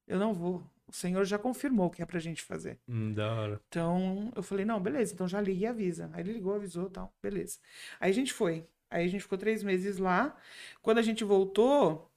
[0.06, 0.62] eu não vou.
[0.86, 2.76] O senhor já confirmou o que é pra gente fazer.
[2.88, 3.60] Hum, da hora.
[3.68, 6.10] Então, eu falei, não, beleza, então já liga e avisa.
[6.12, 7.58] Aí ele ligou, avisou e tal, beleza.
[8.00, 8.66] Aí a gente foi.
[8.90, 10.36] Aí a gente ficou três meses lá.
[10.82, 12.10] Quando a gente voltou,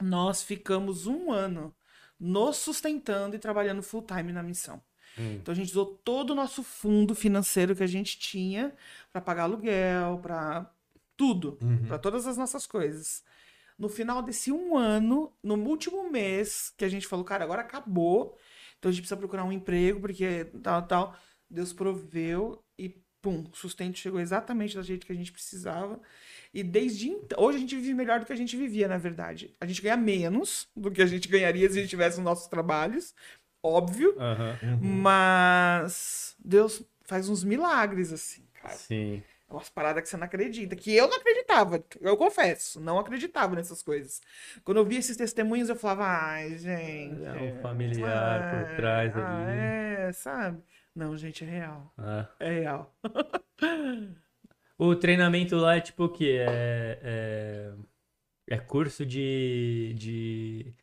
[0.00, 1.74] nós ficamos um ano
[2.20, 4.80] nos sustentando e trabalhando full time na missão.
[5.18, 5.34] Hum.
[5.36, 8.72] Então a gente usou todo o nosso fundo financeiro que a gente tinha
[9.12, 10.70] para pagar aluguel, para
[11.16, 11.86] tudo, Uhum.
[11.86, 13.22] para todas as nossas coisas.
[13.78, 18.36] No final desse um ano, no último mês, que a gente falou, cara, agora acabou.
[18.78, 21.16] Então a gente precisa procurar um emprego, porque tal, tal.
[21.50, 26.00] Deus proveu e pum, o sustento chegou exatamente do jeito que a gente precisava.
[26.52, 29.54] E desde então, hoje a gente vive melhor do que a gente vivia, na verdade.
[29.60, 32.46] A gente ganha menos do que a gente ganharia se a gente tivesse os nossos
[32.48, 33.14] trabalhos,
[33.64, 34.14] óbvio.
[34.18, 34.58] Aham.
[34.80, 38.74] Mas Deus faz uns milagres, assim, cara.
[38.74, 39.22] Sim.
[39.48, 40.76] É umas paradas que você não acredita.
[40.76, 44.20] Que eu não acreditava, eu confesso, não acreditava nessas coisas.
[44.64, 47.24] Quando eu via esses testemunhos, eu falava, ai, gente.
[47.24, 49.58] É um familiar por ah, trás ah, ali.
[49.58, 50.62] É, sabe?
[50.94, 51.92] Não, gente, é real.
[51.98, 52.28] Ah.
[52.38, 52.94] É real.
[54.76, 56.38] O treinamento lá é tipo o quê?
[56.40, 56.98] É,
[58.48, 60.74] é, é curso de, de.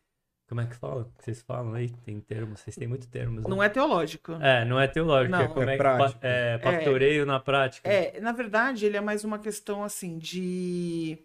[0.51, 1.05] Como é que fala?
[1.17, 1.89] Que vocês falam aí?
[2.03, 3.41] Tem termos, vocês têm muito termos.
[3.45, 3.49] né?
[3.49, 4.33] Não é teológico.
[4.33, 5.47] É, não é teológico, é Não.
[5.47, 6.19] como É é, que prático.
[6.21, 7.89] é pastoreio na prática.
[7.89, 11.17] É, na verdade, ele é mais uma questão assim de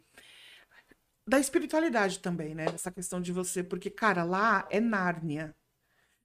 [1.27, 2.67] da espiritualidade também, né?
[2.73, 5.53] Essa questão de você, porque cara, lá é Nárnia.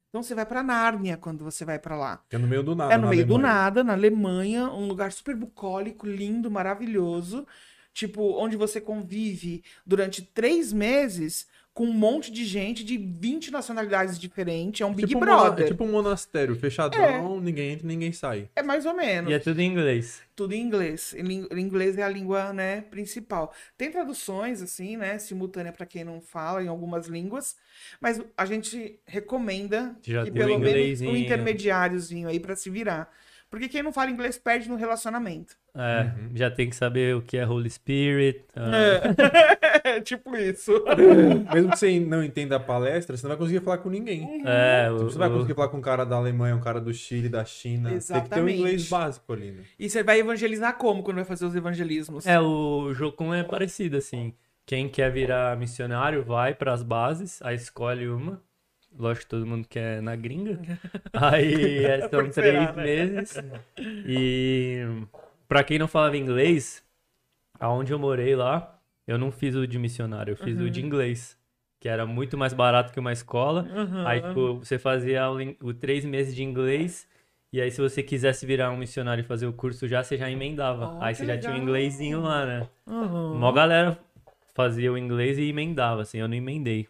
[0.09, 2.23] Então você vai pra Nárnia quando você vai pra lá.
[2.29, 2.93] É no meio do nada.
[2.93, 3.53] É no na meio do Alemanha.
[3.55, 7.47] nada, na Alemanha, um lugar super bucólico, lindo, maravilhoso.
[7.93, 14.19] Tipo, onde você convive durante três meses com um monte de gente de 20 nacionalidades
[14.19, 14.81] diferentes.
[14.81, 15.65] É um Big tipo um mona- Brother.
[15.65, 18.49] é tipo um monastério, fechadão, ninguém entra, ninguém sai.
[18.55, 19.31] É mais ou menos.
[19.31, 20.21] E é tudo em inglês.
[20.35, 21.13] Tudo em inglês.
[21.17, 23.53] Inglês é a língua, né, principal.
[23.77, 27.55] Tem traduções, assim, né, simultânea para quem não fala em algumas línguas,
[28.01, 33.09] mas a gente recomenda Já que pelo menos um intermediáriozinho aí para se virar.
[33.49, 35.57] Porque quem não fala inglês perde no relacionamento.
[35.73, 36.31] É, Uhum.
[36.35, 38.43] já tem que saber o que é Holy Spirit.
[38.57, 38.71] ah,
[39.85, 40.71] É, tipo isso.
[41.53, 44.41] Mesmo que você não entenda a palestra, você não vai conseguir falar com ninguém.
[44.45, 46.59] é, Tipo, o, Você não vai o- conseguir falar com um cara da Alemanha, um
[46.59, 47.89] cara do Chile, da China.
[47.89, 48.57] Tem que ter um Exatamente.
[48.57, 49.63] inglês básico ali, né?
[49.79, 52.27] E você vai evangelizar como quando vai fazer os evangelismos?
[52.27, 54.33] é, o Jocum é parecido, assim.
[54.65, 58.41] Quem quer virar missionário vai pras bases, aí escolhe uma.
[58.97, 60.59] Lógico que todo mundo quer na gringa.
[61.13, 62.83] Aí é, são três será, né?
[62.83, 63.41] meses.
[64.05, 64.85] E
[65.51, 66.81] pra quem não falava inglês,
[67.59, 70.69] aonde eu morei lá, eu não fiz o de missionário, eu fiz o Uhum.
[70.69, 71.37] de inglês.
[71.77, 73.63] Que era muito mais barato que uma escola.
[73.63, 74.07] Uhum.
[74.07, 77.05] Aí, tipo, você fazia o, o três meses de inglês.
[77.51, 80.31] E aí, se você quisesse virar um missionário e fazer o curso já, você já
[80.31, 80.95] emendava.
[80.97, 82.69] Oh, aí você já tinha um inglesinho lá, né?
[82.87, 83.37] Uhum.
[83.37, 83.99] Mó galera
[84.53, 86.87] fazia o inglês e emendava, assim, eu não emendei.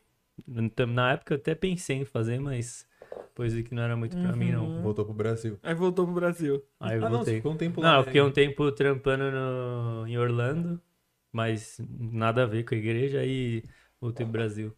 [0.87, 2.85] Na época eu até pensei em fazer, mas
[3.15, 4.81] depois vi que não era muito pra mim, não.
[4.81, 5.57] Voltou pro Brasil.
[5.63, 6.63] Aí voltou pro Brasil.
[6.79, 7.35] Aí eu ah, não, voltei.
[7.35, 7.87] ficou um tempo lá.
[7.87, 8.05] Não, eu né?
[8.05, 10.81] fiquei um tempo trampando no, em Orlando,
[11.31, 13.63] mas nada a ver com a igreja e
[13.99, 14.75] voltei pro Brasil.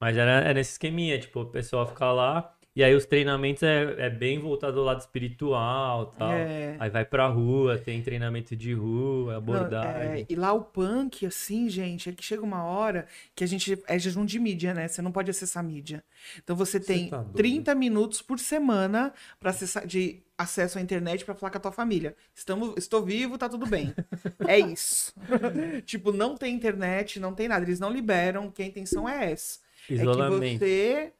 [0.00, 3.94] Mas era, era nesse esqueminha, tipo, o pessoal ficar lá E aí os treinamentos é,
[3.98, 6.32] é bem voltado ao lado espiritual tal.
[6.32, 6.76] É.
[6.80, 10.22] Aí vai pra rua, tem treinamento de rua, Não, abordagem.
[10.22, 13.80] é, e lá o punk, assim, gente, é que chega uma hora que a gente
[13.86, 14.88] é jejum de mídia, né?
[14.88, 16.02] Você não pode acessar mídia.
[16.42, 17.34] Então você tem tá doido.
[17.34, 21.72] 30 minutos por semana para acessar de acesso à internet para falar com a tua
[21.72, 22.16] família.
[22.34, 23.94] Estamos, estou vivo, tá tudo bem.
[24.48, 25.14] é isso.
[25.86, 27.64] tipo, não tem internet, não tem nada.
[27.64, 28.50] Eles não liberam.
[28.50, 29.60] Que a intenção é essa.
[29.88, 30.44] Isolamento.
[30.44, 31.12] É que você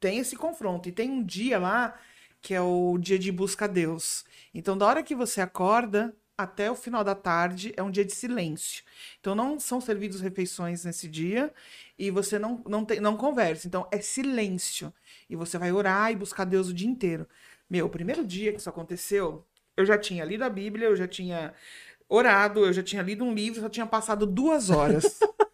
[0.00, 0.88] tem esse confronto.
[0.88, 1.98] E tem um dia lá
[2.40, 4.24] que é o dia de busca a Deus.
[4.54, 8.12] Então, da hora que você acorda até o final da tarde é um dia de
[8.12, 8.84] silêncio.
[9.18, 11.52] Então, não são servidos refeições nesse dia
[11.98, 13.66] e você não, não, tem, não conversa.
[13.66, 14.92] Então, é silêncio.
[15.28, 17.28] E você vai orar e buscar Deus o dia inteiro.
[17.68, 19.44] Meu, o primeiro dia que isso aconteceu,
[19.76, 21.52] eu já tinha lido a Bíblia, eu já tinha
[22.08, 25.20] orado, eu já tinha lido um livro, só tinha passado duas horas.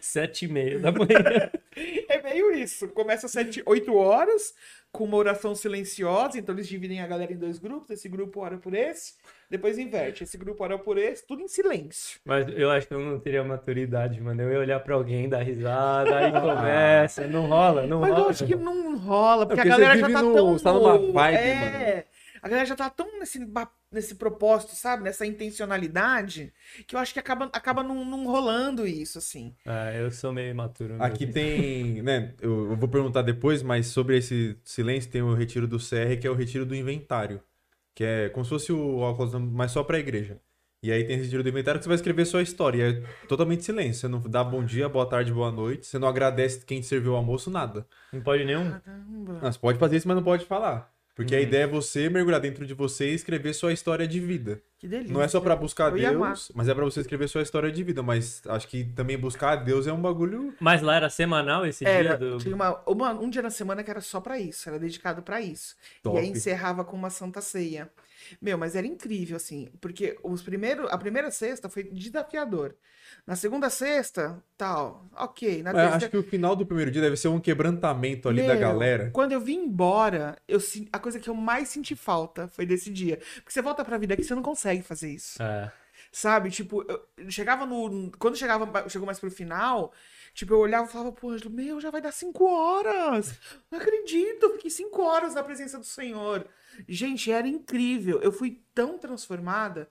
[0.00, 1.50] Sete e meia da manhã.
[2.08, 2.86] É meio isso.
[2.88, 4.54] Começa às 7, 8 horas,
[4.92, 6.38] com uma oração silenciosa.
[6.38, 7.90] Então eles dividem a galera em dois grupos.
[7.90, 9.14] Esse grupo ora por esse,
[9.50, 10.22] depois inverte.
[10.22, 12.20] Esse grupo ora por esse, tudo em silêncio.
[12.24, 14.40] Mas eu acho que eu não teria maturidade, mano.
[14.42, 17.26] Eu ia olhar pra alguém, dar risada, aí conversa.
[17.26, 18.24] Não rola, não Mas rola.
[18.24, 20.52] eu acho que não rola, porque, É porque a galera já tá no- tão.
[20.52, 22.04] você tá numa vibe, é,
[22.40, 23.44] A galera já tá tão nesse,
[23.94, 25.02] nesse propósito, sabe?
[25.04, 26.52] Nessa intencionalidade,
[26.86, 29.54] que eu acho que acaba, acaba não, não rolando isso, assim.
[29.64, 30.96] Ah, eu sou meio imaturo.
[31.02, 31.34] Aqui mesmo.
[31.34, 32.34] tem, né?
[32.40, 36.26] Eu, eu vou perguntar depois, mas sobre esse silêncio tem o retiro do CR, que
[36.26, 37.40] é o retiro do inventário.
[37.94, 40.40] Que é como se fosse o óculos, mas só pra igreja.
[40.82, 42.76] E aí tem esse retiro do inventário que você vai escrever sua história.
[42.76, 44.02] E é totalmente silêncio.
[44.02, 45.86] Você não dá bom dia, boa tarde, boa noite.
[45.86, 47.86] Você não agradece quem te serviu o almoço, nada.
[48.12, 48.70] Não pode nenhum?
[48.70, 49.38] Caramba.
[49.40, 50.92] Ah, Você pode fazer isso, mas não pode falar.
[51.14, 51.44] Porque a Uhum.
[51.44, 54.60] ideia é você mergulhar dentro de você e escrever sua história de vida.
[54.78, 55.12] Que delícia.
[55.14, 55.90] Não é só pra buscar.
[55.92, 58.02] Deus, mas é pra você escrever sua história de vida.
[58.02, 60.52] Mas acho que também buscar a Deus é um bagulho.
[60.58, 62.38] Mas lá era semanal esse Era, dia do.
[62.38, 65.40] tinha uma, uma- um dia na semana que era só pra isso, era dedicado pra
[65.40, 65.76] isso.
[66.02, 66.16] Top.
[66.16, 67.88] E aí encerrava com uma santa ceia.
[68.40, 72.74] Meu, mas era incrível, assim, porque os primeiros, a primeira sexta foi desafiador.
[73.26, 75.62] Na segunda sexta, tal, ok.
[75.62, 78.54] Na terceira, acho que o final do primeiro dia deve ser um quebrantamento ali da
[78.54, 79.10] Meu, galera.
[79.12, 80.58] Quando eu vim embora, eu,
[80.92, 83.18] a coisa que eu mais senti falta foi desse dia.
[83.36, 85.42] Porque você volta pra vida aqui, você não consegue fazer isso.
[85.42, 85.72] É.
[86.12, 86.50] Sabe?
[86.50, 88.10] Tipo, eu chegava no.
[88.18, 89.92] Quando chegava, chegou mais pro final,
[90.34, 93.38] tipo, eu olhava e falava pro Ângelo, meu, já vai dar cinco horas.
[93.70, 96.46] Não acredito, fiquei cinco horas na presença do Senhor.
[96.88, 98.20] Gente, era incrível.
[98.20, 99.88] Eu fui tão transformada,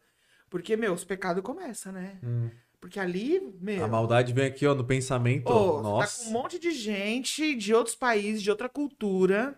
[0.49, 2.19] porque, meu, os pecados começam, né?
[2.79, 3.85] Porque ali, meu.
[3.85, 5.49] A maldade vem aqui, ó, no pensamento.
[5.49, 6.23] Ô, você tá Nossa.
[6.25, 9.57] com um monte de gente de outros países, de outra cultura,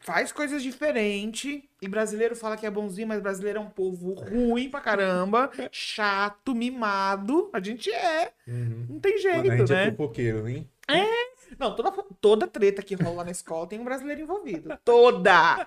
[0.00, 1.62] faz coisas diferentes.
[1.80, 6.54] E brasileiro fala que é bonzinho, mas brasileiro é um povo ruim pra caramba, chato,
[6.54, 7.50] mimado.
[7.52, 8.32] A gente é.
[8.46, 8.86] Uhum.
[8.90, 9.90] Não tem jeito, Mano, a gente é né?
[9.90, 10.68] fofoqueiro, hein?
[11.58, 11.90] Não, toda,
[12.20, 14.78] toda treta que rola na escola tem um brasileiro envolvido.
[14.84, 15.64] Toda!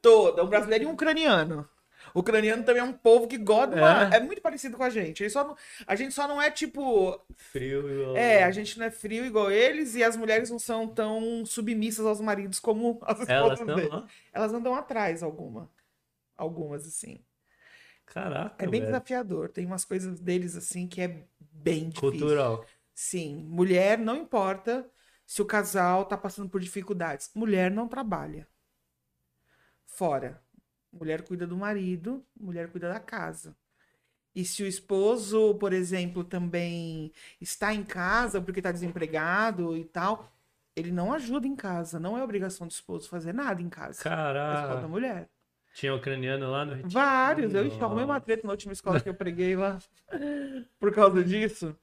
[0.00, 0.44] Toda.
[0.44, 1.68] Um brasileiro e um ucraniano.
[2.14, 3.74] O ucraniano também é um povo que gosta.
[4.14, 4.18] É?
[4.18, 5.26] É muito parecido com a gente.
[5.34, 8.16] Não- a gente só não é tipo Frio igual.
[8.16, 12.06] É, a gente não é frio igual eles e as mulheres não são tão submissas
[12.06, 13.90] aos maridos como as esposas Elas deles.
[13.90, 14.06] lá.
[14.32, 15.68] Elas andam atrás, alguma.
[16.36, 17.18] Algumas, assim.
[18.06, 18.64] Caraca.
[18.64, 18.92] É bem velho.
[18.92, 19.48] desafiador.
[19.50, 22.10] Tem umas coisas deles, assim, que é bem difícil.
[22.20, 22.64] Cultural.
[22.94, 23.44] Sim.
[23.48, 24.88] Mulher, não importa
[25.26, 27.28] se o casal tá passando por dificuldades.
[27.34, 28.46] Mulher não trabalha.
[29.86, 30.43] Fora.
[30.98, 33.54] Mulher cuida do marido, mulher cuida da casa.
[34.34, 40.32] E se o esposo, por exemplo, também está em casa porque está desempregado e tal,
[40.74, 42.00] ele não ajuda em casa.
[42.00, 44.00] Não é obrigação do esposo fazer nada em casa.
[44.00, 44.88] É só da Caraca.
[44.88, 45.28] mulher.
[45.74, 46.90] Tinha ucraniano lá no retiro?
[46.90, 47.54] Vários.
[47.54, 49.78] Eu arrumei uma treta na última escola que eu preguei lá
[50.78, 51.76] por causa disso.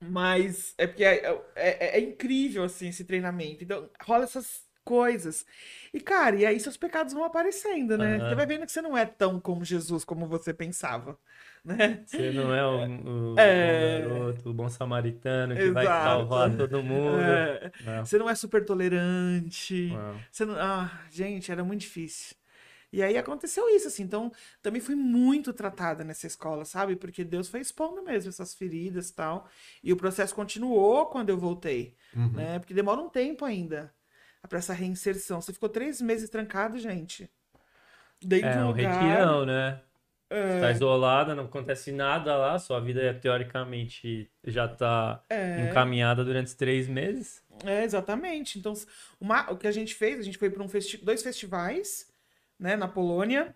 [0.00, 3.64] Mas é porque é, é- é- é incrível, assim, esse treinamento.
[3.64, 5.46] Então, rola essas coisas.
[5.92, 8.16] E, cara, e aí seus pecados vão aparecendo, né?
[8.16, 8.28] Aham.
[8.28, 11.18] Você vai vendo que você não é tão como Jesus como você pensava,
[11.64, 12.02] né?
[12.06, 13.58] Você não é o, o É.
[13.58, 16.02] bom garoto, o bom samaritano que vai Exato.
[16.02, 17.30] salvar todo mundo.
[17.30, 19.74] É, Não, você não é super tolerante.
[19.88, 20.26] não.
[20.30, 20.54] Você não...
[20.58, 22.36] Ah, gente, era muito difícil.
[22.92, 24.02] E aí aconteceu isso, assim.
[24.04, 24.32] Então,
[24.62, 26.96] também fui muito tratada nessa escola, sabe?
[26.96, 29.48] Porque Deus foi expondo mesmo essas feridas e tal.
[29.82, 32.32] E o processo continuou quando eu voltei, Uhum.
[32.32, 32.58] né?
[32.58, 33.92] Porque demora um tempo ainda
[34.46, 35.40] pra essa reinserção.
[35.40, 37.30] Você ficou três meses trancado, gente.
[38.22, 38.92] Dentro de É um lugar.
[38.92, 39.80] retirão, né?
[40.30, 45.70] É, Tá isolada, não acontece nada lá, sua vida teoricamente já tá é.
[45.70, 47.42] encaminhada durante três meses.
[47.64, 48.58] É, exatamente.
[48.58, 48.74] Então,
[49.20, 52.12] uma- o que a gente fez, a gente foi para um festi dois festivais,
[52.58, 53.54] né, na Polônia,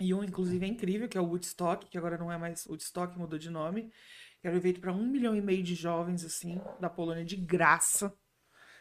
[0.00, 3.18] e um, inclusive, é incrível, que é o Woodstock, que agora não é mais Woodstock,
[3.18, 3.90] mudou de nome.
[4.40, 7.34] Que era um evento para um milhão e meio de jovens, assim, da Polônia, de
[7.36, 8.14] graça.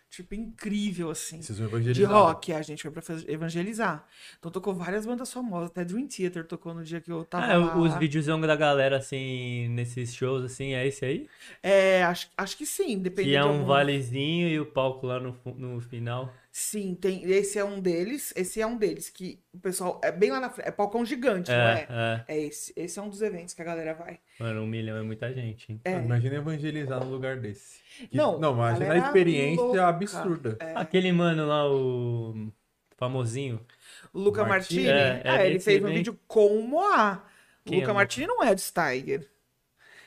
[0.10, 1.42] Tipo, incrível, assim.
[1.42, 2.12] Vocês vão De evangelizar.
[2.12, 4.06] rock, a gente foi pra evangelizar.
[4.40, 7.58] Então tocou várias bandas famosas, até Dream Theater tocou no dia que eu tava Ah,
[7.58, 7.78] lá.
[7.78, 11.28] os videozão da galera, assim, nesses shows, assim, é esse aí?
[11.62, 15.06] É, acho, acho que sim, depende Que é de um algum- valezinho e o palco
[15.08, 16.34] lá no, no final.
[16.60, 17.24] Sim, tem.
[17.30, 18.34] Esse é um deles.
[18.36, 19.12] Esse é um deles.
[19.12, 20.02] Que o pessoal.
[20.04, 20.68] É bem lá na frente.
[20.68, 21.88] É palcão gigante, não É, é?
[21.88, 22.36] é.
[22.36, 22.74] É esse.
[22.76, 24.20] Esse é um dos eventos que a galera vai.
[24.40, 25.80] Mano, um milhão é muita gente, hein?
[25.86, 25.94] É.
[26.00, 27.80] Imagina evangelizar num lugar desse.
[28.10, 29.86] Que- Não, não imagina a experiência louca.
[29.88, 30.58] absurda.
[30.60, 30.74] É.
[30.76, 32.52] Aquele mano lá, o
[32.98, 33.64] famosinho.
[34.12, 34.88] Luca Martini?
[34.88, 35.22] Martini.
[35.22, 37.24] É, é É, ele fez um vídeo com o Moá.
[37.68, 39.30] É Luca o Martini não é de Steiger.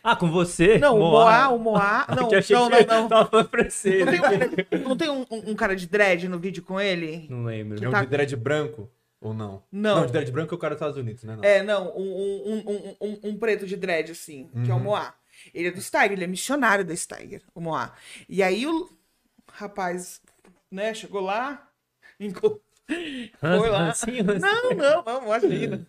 [0.03, 0.79] Ah, com você?
[0.79, 2.07] Não, o Moá, o Moá.
[2.17, 2.71] Não, Que não, que não,
[3.03, 3.09] não.
[3.09, 4.05] Tava você.
[4.05, 4.21] Não tem,
[4.81, 7.27] um, não tem um, um- cara de dread no vídeo com ele?
[7.29, 7.83] Não lembro.
[7.85, 8.91] É um tá- de dread branco
[9.21, 9.63] ou não?
[9.71, 9.97] Não.
[10.01, 11.37] Não, de dread branco é o cara dos Estados Unidos, né?
[11.37, 11.45] Não.
[11.45, 14.85] É, não, um, um, um, um, um preto de dread, assim, que é o Uhum.
[14.85, 15.15] Moá.
[15.55, 17.93] Ele é do Steiger, ele é missionário da Steiger, o Moá.
[18.29, 18.89] E aí o
[19.53, 20.21] rapaz,
[20.71, 21.69] né, chegou lá,
[22.19, 22.61] enco-
[23.41, 23.91] Foi lá.
[23.91, 24.39] Assim, assim.
[24.41, 25.87] Não, não, não, imagina.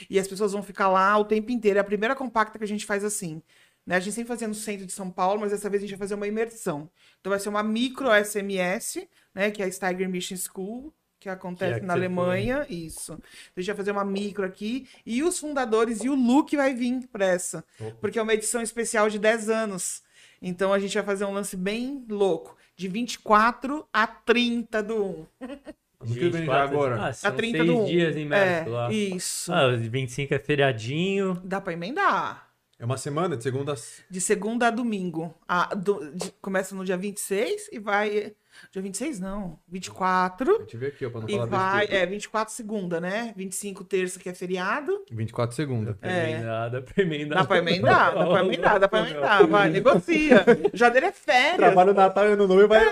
[0.08, 1.78] E as pessoas vão ficar lá o tempo inteiro.
[1.78, 3.42] É a primeira compacta que a gente faz assim.
[3.86, 3.96] Né?
[3.96, 6.06] A gente sempre fazia no centro de São Paulo, mas dessa vez a gente vai
[6.06, 6.90] fazer uma imersão.
[7.20, 9.50] Então vai ser uma micro SMS, né?
[9.50, 12.66] Que é a Steiger Mission School, que acontece Que é na Alemanha.
[12.68, 13.12] Isso.
[13.12, 13.22] Então
[13.56, 14.88] a gente vai fazer uma micro aqui.
[15.06, 17.64] E os fundadores e o Luke vai vir pra essa.
[18.00, 20.02] Porque é uma edição especial de 10 anos.
[20.42, 22.56] Então a gente vai fazer um lance bem louco.
[22.74, 25.26] De 24 a 30 do 1.
[26.00, 27.06] No que vem já 24 agora?
[27.06, 27.84] Ah, são A 30 seis do 1.
[27.86, 28.92] dias em março é, lá.
[28.92, 29.52] Isso.
[29.52, 31.40] Ah, os 25 é feriadinho.
[31.44, 32.46] Dá pra emendar.
[32.78, 33.76] É uma semana, de segunda a...
[34.10, 35.34] De segunda a domingo.
[35.48, 38.34] A, do- de- começa no dia 26 e vai.
[38.70, 39.58] Dia 26 não.
[39.66, 40.56] 24.
[40.56, 41.80] A gente vê aqui, ó, pra não E falar vai.
[41.80, 42.02] besteira.
[42.04, 43.32] É, 24 segunda, né?
[43.34, 45.02] 25 terça, que é feriado.
[45.10, 45.96] 24 segunda.
[46.02, 46.32] É.
[46.32, 47.38] Emendar, dá pra emendar.
[47.38, 49.46] Dá pra emendar, dá pra emendar, dá pra emendar.
[49.46, 50.44] Vai, negocia.
[50.74, 51.56] Janeiro é férias.
[51.56, 52.84] Trabalho Natal e Ano Novo e vai...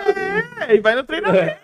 [0.67, 1.59] É, e vai no treinamento.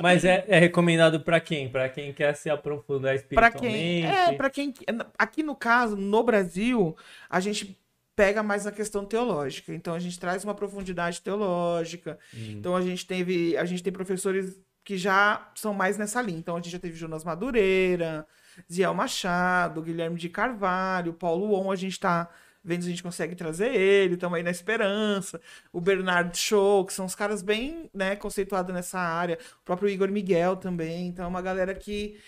[0.00, 1.68] Mas é, é recomendado pra quem?
[1.68, 3.60] Pra quem quer se aprofundar Pra espiritualmente?
[3.60, 4.06] quem?
[4.06, 4.74] É, pra quem.
[5.18, 6.96] Aqui no caso, no Brasil,
[7.28, 7.78] a gente
[8.14, 9.74] pega mais na questão teológica.
[9.74, 12.18] Então a gente traz uma profundidade teológica.
[12.34, 12.56] Hum.
[12.58, 16.38] Então a gente teve, a gente tem professores que já são mais nessa linha.
[16.38, 18.26] Então a gente já teve Jonas Madureira,
[18.70, 22.28] Ziel Machado, Guilherme de Carvalho, Paulo On, a gente tá
[22.64, 25.40] se a gente consegue trazer ele, estamos aí na esperança.
[25.72, 29.38] O Bernardo Show, que são os caras bem, né, conceituados nessa área.
[29.60, 31.08] O próprio Igor Miguel também.
[31.08, 32.18] Então é uma galera que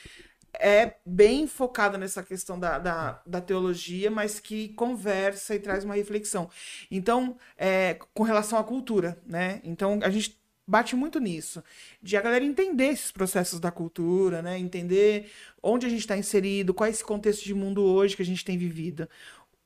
[0.58, 5.94] é bem focada nessa questão da, da, da teologia, mas que conversa e traz uma
[5.94, 6.48] reflexão.
[6.90, 9.60] Então, é, com relação à cultura, né?
[9.64, 11.62] Então, a gente bate muito nisso,
[12.02, 14.58] de a galera entender esses processos da cultura, né?
[14.58, 15.30] Entender
[15.62, 18.44] onde a gente está inserido, qual é esse contexto de mundo hoje que a gente
[18.44, 19.08] tem vivido.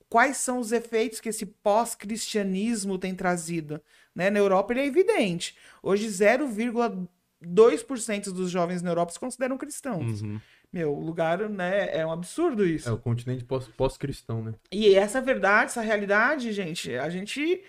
[0.09, 3.81] Quais são os efeitos que esse pós-cristianismo tem trazido?
[4.15, 4.31] Né?
[4.31, 5.55] Na Europa ele é evidente.
[5.83, 6.07] Hoje
[7.43, 10.23] 0,2% dos jovens na Europa se consideram cristãos.
[10.23, 10.41] Uhum.
[10.73, 12.89] Meu, o lugar, né, é um absurdo isso.
[12.89, 14.55] É o continente pós- pós-cristão, né?
[14.71, 17.63] E essa verdade, essa realidade, gente, a gente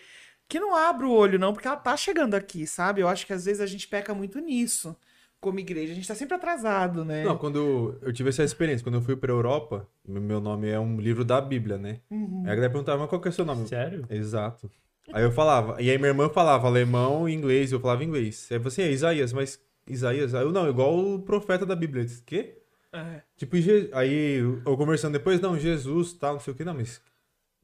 [0.50, 3.02] que não abre o olho não, porque ela tá chegando aqui, sabe?
[3.02, 4.96] Eu acho que às vezes a gente peca muito nisso.
[5.40, 5.92] Como igreja.
[5.92, 7.24] A gente tá sempre atrasado, né?
[7.24, 11.00] Não, quando eu tive essa experiência, quando eu fui pra Europa, meu nome é um
[11.00, 12.00] livro da Bíblia, né?
[12.10, 12.44] Uhum.
[12.46, 13.68] Aí a galera perguntava, mas qual que é o seu nome?
[13.68, 14.06] Sério?
[14.10, 14.70] Exato.
[15.12, 18.48] Aí eu falava, e aí minha irmã falava alemão e inglês, eu falava inglês.
[18.52, 20.36] Aí você, é Isaías, mas Isaías?
[20.36, 22.02] Aí eu, não, igual o profeta da Bíblia.
[22.04, 22.58] Eu disse, quê?
[22.92, 23.22] É.
[23.38, 23.56] Tipo,
[23.94, 24.36] aí
[24.66, 27.02] eu conversando depois, não, Jesus, tal, não sei o que, não, mas,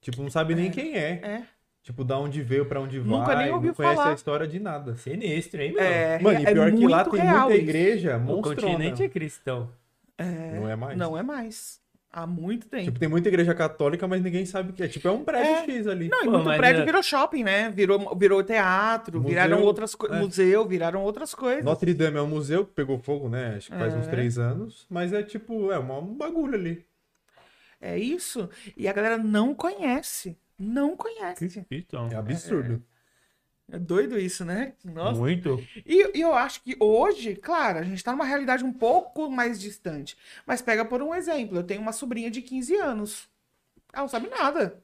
[0.02, 1.10] tipo, não sabe nem quem é.
[1.24, 1.44] É.
[1.86, 4.10] Tipo, da onde veio, pra onde vai, Nunca nem ouviu não conhece falar.
[4.10, 4.96] a história de nada.
[4.96, 5.84] Sinistro, hein, meu?
[5.84, 7.58] É, Mano, e é pior que lá muito tem muita isso.
[7.62, 8.56] igreja o monstrona.
[8.62, 9.70] continente é cristão.
[10.20, 10.98] Não é mais.
[10.98, 11.80] Não é mais.
[12.12, 12.86] Há muito tempo.
[12.86, 14.88] Tipo, tem muita igreja católica, mas ninguém sabe o que é.
[14.88, 15.66] Tipo, é um prédio É.
[15.66, 16.08] X ali.
[16.10, 17.70] Não, e Pô, muito prédio é- virou shopping, né?
[17.70, 20.18] Virou, virou teatro, Museu, viraram outras coisas.
[20.18, 20.22] é.
[20.22, 21.64] Museu, viraram outras coisas.
[21.64, 23.56] Notre Dame é um museu que pegou fogo, né?
[23.58, 24.10] Acho que faz uns É.
[24.10, 24.88] três anos.
[24.90, 26.84] Mas é tipo, é um bagulho ali.
[27.82, 28.50] É isso.
[28.76, 30.36] E a galera não conhece.
[30.58, 31.66] Não conhece.
[31.70, 32.84] Então, É absurdo.
[33.72, 34.74] É doido isso, né?
[34.84, 35.20] Nossa.
[35.20, 35.60] muito.
[35.86, 39.60] E, e eu acho que hoje, claro, a gente tá numa realidade um pouco mais
[39.60, 40.16] distante.
[40.46, 41.58] Mas pega por um exemplo.
[41.58, 43.28] Eu tenho uma sobrinha de 15 anos.
[43.92, 44.84] Ela não sabe nada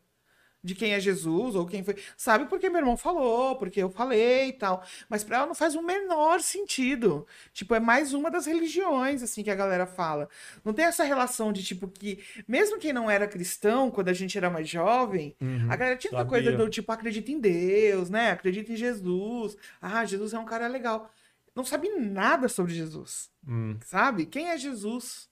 [0.63, 1.95] de quem é Jesus ou quem foi.
[2.15, 4.83] Sabe porque meu irmão falou, porque eu falei e tal.
[5.09, 7.25] Mas pra ela não faz o menor sentido.
[7.53, 10.29] Tipo, é mais uma das religiões, assim, que a galera fala.
[10.63, 14.37] Não tem essa relação de, tipo, que mesmo quem não era cristão, quando a gente
[14.37, 15.35] era mais jovem,
[15.69, 16.29] a galera tinha essa Sabia.
[16.29, 18.31] coisa do tipo, acredita em Deus, né?
[18.31, 19.57] Acredita em Jesus.
[19.81, 21.09] Ah, Jesus é um cara legal.
[21.55, 23.29] Não sabe nada sobre Jesus.
[23.47, 24.25] Hum, Sabe?
[24.25, 25.29] Quem é Jesus?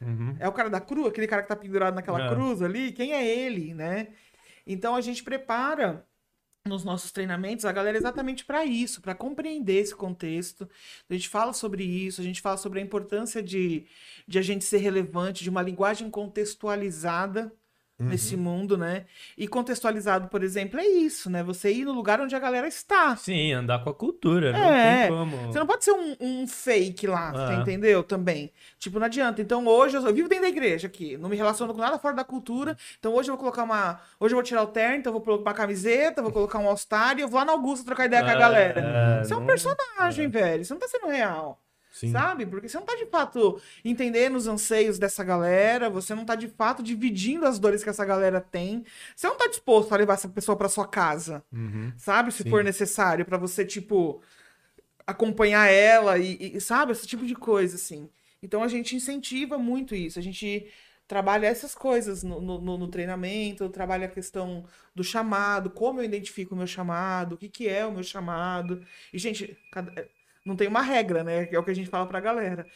[0.00, 0.36] uhum.
[0.40, 2.28] É o cara da cruz, aquele cara que tá pendurado naquela É.
[2.28, 2.90] cruz ali?
[2.92, 4.08] Quem é ele, né?
[4.66, 6.06] Então a gente prepara
[6.66, 10.68] nos nossos treinamentos a galera exatamente para isso, para compreender esse contexto.
[11.08, 13.86] A gente fala sobre isso, a gente fala sobre a importância de,
[14.26, 17.52] de a gente ser relevante, de uma linguagem contextualizada
[18.08, 19.04] nesse mundo, né?
[19.36, 21.42] E contextualizado, por exemplo, é isso, né?
[21.42, 23.16] Você ir no lugar onde a galera está.
[23.16, 24.52] Sim, andar com a cultura.
[24.52, 25.36] Não É, tem como.
[25.52, 27.60] Você não pode ser um, um fake lá, você Ah.
[27.60, 28.02] entendeu?
[28.02, 28.52] Também.
[28.78, 29.40] Tipo, não adianta.
[29.40, 32.14] Então hoje eu, eu vivo dentro da igreja aqui, não me relaciono com nada fora
[32.14, 32.76] da cultura.
[32.98, 34.00] Então hoje eu vou colocar uma.
[34.18, 36.68] Hoje eu vou tirar o terno, então eu vou colocar uma camiseta, vou colocar um
[36.68, 39.24] all-star e eu vou lá na Augusta trocar ideia com a É, galera.
[39.24, 40.64] Você é um não- personagem, velho.
[40.64, 41.61] Você não tá sendo real.
[41.92, 42.10] Sim.
[42.10, 42.46] Sabe?
[42.46, 46.48] Porque você não tá de fato entendendo os anseios dessa galera, você não tá de
[46.48, 48.82] fato dividindo as dores que essa galera tem.
[49.14, 51.92] Você não tá disposto a levar essa pessoa pra sua casa Uhum.
[51.98, 52.32] sabe?
[52.32, 52.50] Se Sim.
[52.50, 54.22] for necessário, pra você, tipo,
[55.06, 56.92] acompanhar ela e, e, sabe?
[56.92, 58.08] Esse tipo de coisa, assim.
[58.42, 60.18] Então a gente incentiva muito isso.
[60.18, 60.66] A gente
[61.06, 64.64] trabalha essas coisas no, no, no- no treinamento, trabalha a questão
[64.94, 68.82] do chamado, como eu identifico o meu chamado, o que, que é o meu chamado.
[69.12, 70.08] E, gente, cada-
[70.44, 71.48] não tem uma regra, né?
[71.50, 72.66] É o que a gente fala pra galera.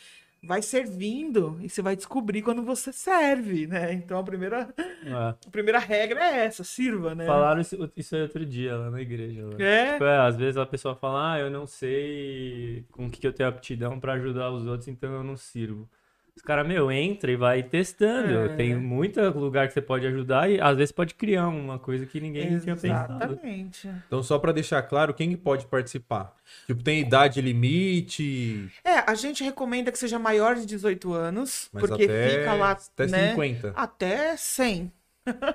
[0.42, 3.92] Vai servindo e você vai descobrir quando você serve, né?
[3.94, 4.72] Então a primeira,
[5.04, 5.12] É.
[5.12, 7.26] a primeira regra é essa, sirva, né?
[7.26, 9.44] Falaram isso, isso aí outro dia lá na igreja.
[9.46, 9.54] lá.
[9.58, 9.92] É.
[9.94, 13.26] Tipo, é, às vezes a pessoa fala, ah, eu não sei com o que que
[13.26, 15.88] eu tenho aptidão pra ajudar os outros, então eu não sirvo.
[16.36, 18.52] Os caras, meu, entra e vai testando.
[18.52, 18.56] É.
[18.56, 22.20] Tem muito lugar que você pode ajudar e às vezes pode criar uma coisa que
[22.20, 23.24] ninguém tinha pensado.
[23.24, 23.90] Exatamente.
[24.06, 26.36] Então, só pra deixar claro, quem que pode participar?
[26.66, 31.80] Tipo, tem idade limite, É, a gente recomenda que seja maior de 18 anos, mas
[31.86, 33.30] porque até, fica lá, até né?
[33.30, 33.72] 50.
[33.74, 34.92] Até 100.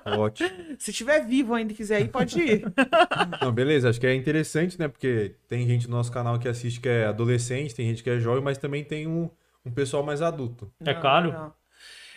[0.06, 0.50] Ótimo.
[0.80, 2.64] Se tiver vivo ainda e quiser ir, pode ir.
[3.42, 4.88] Não, beleza, acho que é interessante, né?
[4.88, 8.20] Porque tem gente no nosso canal que assiste que é adolescente, tem gente que é
[8.20, 9.30] jovem, mas também tem um,
[9.66, 10.72] um pessoal mais adulto.
[10.80, 11.32] É caro?
[11.32, 11.54] não.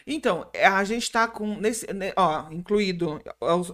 [0.06, 3.22] Então, é, a gente tá com, nesse, né, ó, incluído,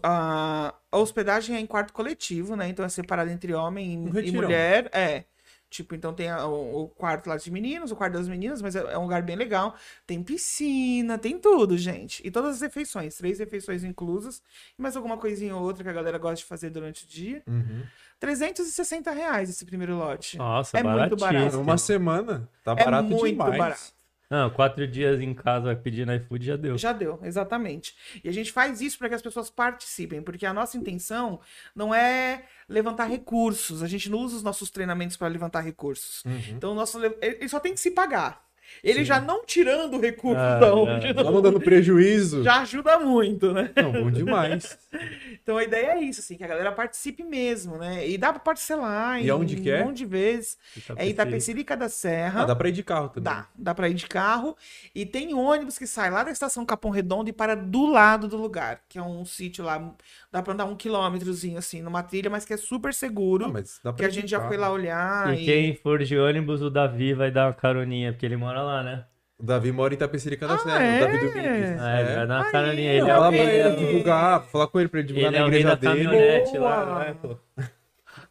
[0.02, 2.68] a, a- a hospedagem é em quarto coletivo, né?
[2.68, 4.88] Então é separado entre homem Um e, e mulher.
[4.92, 5.24] É.
[5.70, 8.74] Tipo, então tem a- o, o quarto lá de meninos, o quarto das meninas, mas
[8.74, 9.76] é, é um lugar bem legal.
[10.04, 12.20] Tem piscina, tem tudo, gente.
[12.26, 14.42] E todas as refeições, três refeições inclusas.
[14.76, 17.42] E mais alguma coisinha ou outra que a galera gosta de fazer durante o dia.
[17.46, 17.82] Uhum.
[18.18, 20.36] 360 reais esse primeiro lote.
[20.36, 21.60] Nossa, É muito barato.
[21.60, 23.56] Uma semana, tá É barato muito demais.
[23.56, 24.00] barato.
[24.28, 26.78] Não, quatro dias em casa pedindo iFood já deu.
[26.78, 27.96] Já deu, exatamente.
[28.22, 31.40] E a gente faz isso para que as pessoas participem, porque a nossa intenção
[31.74, 33.82] não é levantar recursos.
[33.82, 36.24] A gente não usa os nossos treinamentos para levantar recursos.
[36.24, 36.38] Uhum.
[36.56, 38.48] Então, nosso, le- ele só tem que se pagar.
[38.82, 39.04] Ele Sim.
[39.04, 41.14] já não tirando o recurso Ah, da onde, é.
[41.14, 42.42] Só não dando prejuízo.
[42.42, 43.70] já ajuda muito, né?
[43.76, 44.78] Não, bom demais.
[45.42, 48.06] Então a ideia é isso, assim, que a galera participe mesmo, né?
[48.06, 49.82] E dá para parcelar E em aonde que é?
[49.82, 50.58] um monte de vezes.
[50.96, 52.42] É Itapecerica da Serra.
[52.42, 53.22] Ah, dá pra ir de carro também.
[53.32, 54.56] Dá, dá pra ir de carro.
[54.94, 58.36] E tem ônibus que sai lá da estação Capão Redondo e para do lado do
[58.36, 59.92] lugar, que é um sítio lá.
[60.30, 63.46] Dá pra andar um quilômetrozinho, assim, numa trilha, mas que é super seguro.
[63.46, 64.48] Não, mas dá pra que a gente já carro.
[64.50, 65.34] foi lá olhar.
[65.36, 65.44] E E...
[65.44, 69.04] quem for de ônibus, o Davi vai dar uma caroninha, porque ele mora lá, né?
[69.38, 70.98] O Davi mora em Itapecerica da Ah, Serra, é?
[70.98, 71.42] o Davi do Vintes.
[71.42, 72.90] É, ele vai dar uma Aí, caroninha.
[72.90, 72.94] ó.
[72.94, 75.36] Ele é, fala ele, ele é o- divulgar, falar com ele pra ele divulgar ele
[75.36, 76.04] é na o rei igreja da dele.
[76.04, 76.70] caminhonete Boa.
[76.70, 77.36] lá, não é, pô?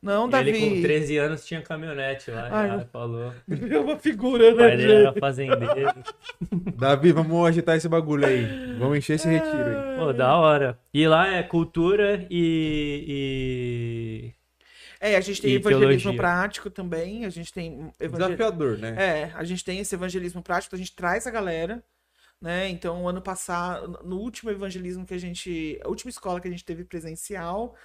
[0.02, 0.50] Não, E Davi.
[0.50, 3.34] Ele com 13 anos tinha caminhonete lá, Ai, já falou.
[3.72, 5.02] É uma figura, O pai né, dele gente?
[5.08, 5.94] era fazendeiro.
[6.78, 8.76] Davi, vamos agitar esse bagulho aí.
[8.78, 9.98] Vamos encher esse retiro aí.
[9.98, 10.80] Pô, da hora.
[10.94, 14.32] E lá é cultura e.
[15.00, 16.18] É, a gente tem evangelismo teologia.
[16.18, 17.26] prático também.
[17.26, 18.30] A gente tem evangel...
[18.30, 18.96] Desafiador, né?
[18.98, 21.84] É, a gente tem esse evangelismo prático, a gente traz a galera,
[22.42, 22.68] né?
[22.68, 25.80] Então, ano passado, no último evangelismo que a gente.
[25.84, 27.76] A última escola que a gente teve presencial,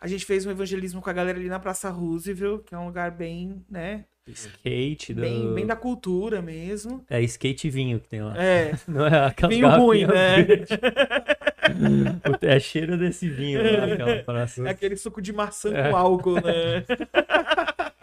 [0.00, 2.86] a gente fez um evangelismo com a galera ali na Praça Roosevelt, que é um
[2.86, 4.04] lugar bem, né?
[4.32, 5.14] skate.
[5.14, 5.20] Do...
[5.20, 7.04] Bem, bem da cultura mesmo.
[7.08, 8.34] É skate e vinho que tem lá.
[8.36, 10.44] É, Não é aquela vinho ruim, né?
[12.42, 14.66] É cheiro desse vinho lá, aquela praça.
[14.66, 15.90] É aquele suco de maçã É.
[15.90, 16.84] com álcool, né?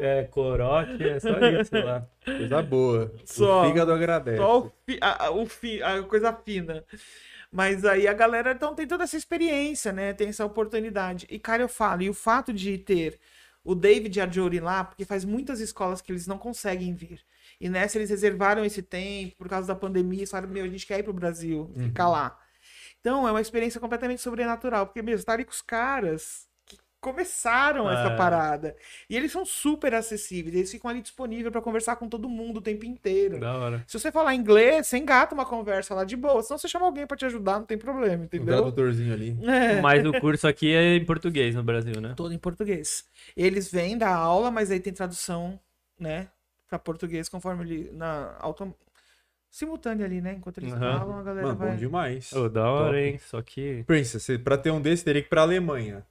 [0.00, 2.06] É, corote, é só isso lá.
[2.24, 3.12] Coisa boa.
[3.24, 3.62] Só.
[3.62, 4.38] O fígado agradece.
[4.38, 6.84] Só o, fi, a, o fi, a coisa fina.
[7.52, 10.12] Mas aí a galera então tem toda essa experiência, né?
[10.12, 11.26] Tem essa oportunidade.
[11.28, 13.18] E, cara, eu falo, e o fato de ter
[13.62, 17.20] o David Adjori lá, porque faz muitas escolas que eles não conseguem vir.
[17.60, 20.86] E nessa eles reservaram esse tempo por causa da pandemia, e falaram, meu, a gente
[20.86, 22.38] quer ir pro Brasil, ficar lá.
[23.00, 27.90] Então é uma experiência completamente sobrenatural, porque mesmo estar ali com os caras que começaram
[27.90, 28.16] essa É.
[28.16, 28.76] parada.
[29.08, 32.60] E eles são super acessíveis, eles ficam ali disponíveis para conversar com todo mundo o
[32.62, 33.40] tempo inteiro.
[33.40, 33.84] Da hora.
[33.86, 36.42] Se você falar inglês, você engata uma conversa lá de boa.
[36.42, 38.56] Senão você chama alguém pra te ajudar, não tem problema, Um entendeu?
[38.58, 39.36] tradutorzinho ali.
[39.48, 39.80] É.
[39.80, 42.12] Mas o curso aqui é em português no Brasil, né?
[42.16, 43.04] Todo em português.
[43.36, 45.58] Eles vêm da aula, mas aí tem tradução,
[45.98, 46.28] né?
[46.68, 47.90] Pra português, conforme ele.
[47.94, 48.74] Na auto...
[49.50, 50.34] simultânea ali, né?
[50.38, 50.98] Enquanto eles Aham.
[50.98, 51.70] falam, a galera Mano, vai.
[51.70, 52.32] bom demais.
[52.32, 52.98] Ô, da hora, Top.
[52.98, 53.18] hein?
[53.18, 53.82] Só que.
[53.86, 56.06] Prince, você, pra ter um desse, teria que ir pra Alemanha.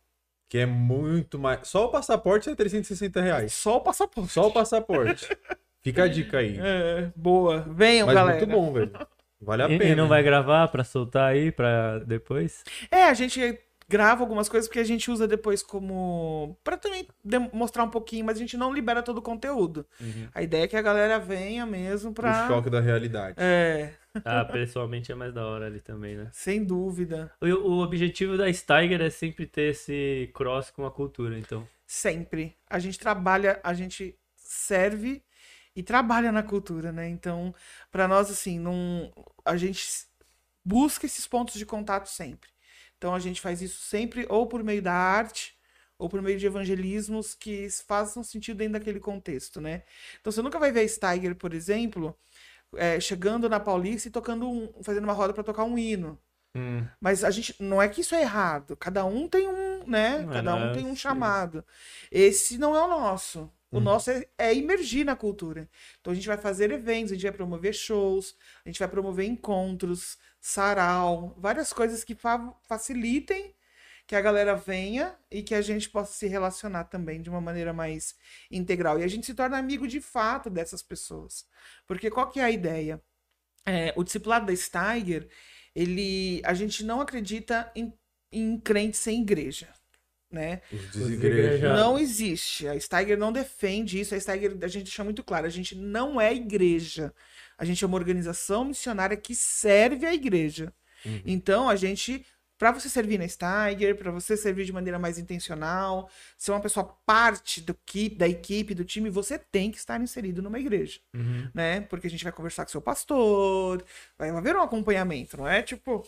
[0.50, 1.68] Que é muito mais.
[1.68, 3.54] Só o passaporte é 360 reais.
[3.54, 4.32] Só o passaporte.
[4.32, 5.28] Só o passaporte.
[5.82, 6.58] Fica a dica aí.
[6.60, 7.62] É, boa.
[7.70, 8.38] Venham, Mas galera.
[8.40, 8.92] muito bom, velho.
[9.42, 9.92] Vale a E, pena.
[9.92, 12.64] e não vai gravar pra soltar aí pra depois?
[12.92, 13.58] É, a gente
[13.90, 16.56] grava algumas coisas porque a gente usa depois como.
[16.64, 17.08] Pra também
[17.52, 19.86] mostrar um pouquinho, mas a gente não libera todo o conteúdo.
[20.34, 22.46] A ideia é que a galera venha mesmo pra.
[22.46, 23.36] O choque da realidade.
[23.40, 26.30] É, Ah, pessoalmente é mais da hora ali também, né?
[26.32, 27.32] sem dúvida.
[27.42, 31.68] O, o objetivo da Steiger é sempre ter esse cross com a cultura, então.
[31.88, 32.56] Sempre.
[32.70, 35.24] A gente trabalha, a gente serve
[35.76, 37.08] e trabalha na cultura, né?
[37.10, 37.54] Então,
[37.92, 39.12] pra nós, assim, não,
[39.44, 39.84] a gente
[40.64, 42.50] busca esses pontos de contato sempre.
[43.00, 45.58] Então, a gente faz isso sempre ou por meio da arte
[45.97, 49.84] ou por meio de evangelismos que façam sentido dentro daquele contexto, né?
[50.22, 52.18] Então, você nunca vai ver a Steiger, por exemplo,
[52.76, 56.20] é, chegando na Paulista e tocando um, fazendo uma roda pra tocar um hino.
[56.56, 58.76] Hum, Mas a gente não é que isso é errado.
[58.78, 60.22] Cada um tem um, né?
[60.22, 61.66] É, Cada um tem um chamado.
[62.12, 63.52] Esse não é o nosso.
[63.72, 63.84] O Uhum.
[63.84, 65.70] nosso é, é imergir na cultura.
[66.01, 69.28] Então a gente vai fazer eventos, a gente vai promover shows, a gente vai promover
[69.28, 73.55] encontros, sarau, várias coisas que fa- facilitem
[74.07, 77.72] que a galera venha e que a gente possa se relacionar também de uma maneira
[77.74, 78.15] mais
[78.49, 78.99] integral.
[78.99, 81.45] E a gente se torna amigo de fato dessas pessoas.
[81.86, 83.01] Porque qual que é a ideia?
[83.65, 85.30] É, o discipulado da Steiger,
[85.76, 87.93] ele, a gente não acredita em,
[88.32, 89.70] em crente sem igreja,
[90.32, 90.62] né?
[90.72, 91.80] Os desigrejados.
[91.80, 92.68] Não existe.
[92.68, 94.14] A Steiger não defende isso.
[94.14, 97.14] A Steiger, a gente deixa muito claro, a gente não é igreja.
[97.58, 100.74] A gente é uma organização missionária que serve a igreja.
[101.06, 101.22] Uhum.
[101.26, 102.26] Então, a gente,
[102.58, 106.86] para você servir na Steiger, para você servir de maneira mais intencional, ser uma pessoa
[107.06, 111.50] parte do equipe, da equipe, do time, você tem que estar inserido numa igreja uhum.
[111.54, 111.82] né?
[111.82, 113.84] Porque a gente vai conversar com seu pastor,
[114.18, 116.06] vai haver um acompanhamento, não é tipo,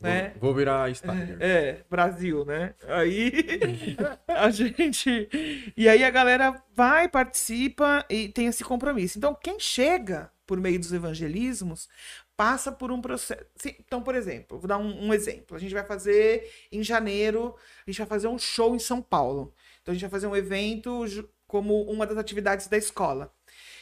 [0.00, 0.30] né?
[0.30, 1.36] Vou, vou virar Steiger.
[1.40, 2.74] É, Brasil, né?
[2.88, 3.32] Aí
[4.26, 5.28] a gente.
[5.76, 9.18] E aí a galera vai, participa e tem esse compromisso.
[9.18, 11.88] Então, quem chega por meio dos evangelismos
[12.36, 13.44] passa por um processo.
[13.78, 15.54] Então, por exemplo, vou dar um, um exemplo.
[15.56, 17.54] A gente vai fazer em janeiro,
[17.86, 19.52] a gente vai fazer um show em São Paulo.
[19.82, 21.04] Então, a gente vai fazer um evento
[21.46, 23.32] como uma das atividades da escola.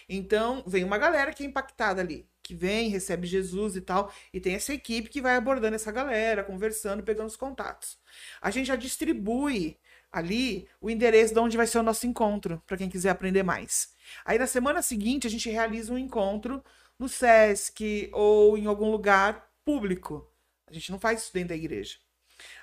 [0.09, 4.41] Então, vem uma galera que é impactada ali, que vem, recebe Jesus e tal, e
[4.41, 7.99] tem essa equipe que vai abordando essa galera, conversando, pegando os contatos.
[8.41, 9.77] A gente já distribui
[10.11, 13.93] ali o endereço de onde vai ser o nosso encontro, para quem quiser aprender mais.
[14.25, 16.65] Aí na semana seguinte a gente realiza um encontro
[16.99, 20.27] no SESC ou em algum lugar público.
[20.67, 21.99] A gente não faz isso dentro da igreja.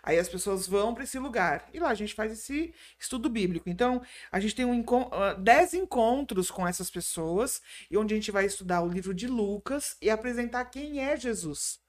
[0.08, 3.68] Aí as pessoas vão para esse lugar e lá a gente faz esse estudo bíblico.
[3.68, 4.02] Então,
[4.32, 8.30] a gente tem um encon- ah, dez encontros com essas pessoas e onde a gente
[8.32, 11.80] vai estudar o livro de Lucas e apresentar quem é Jesus.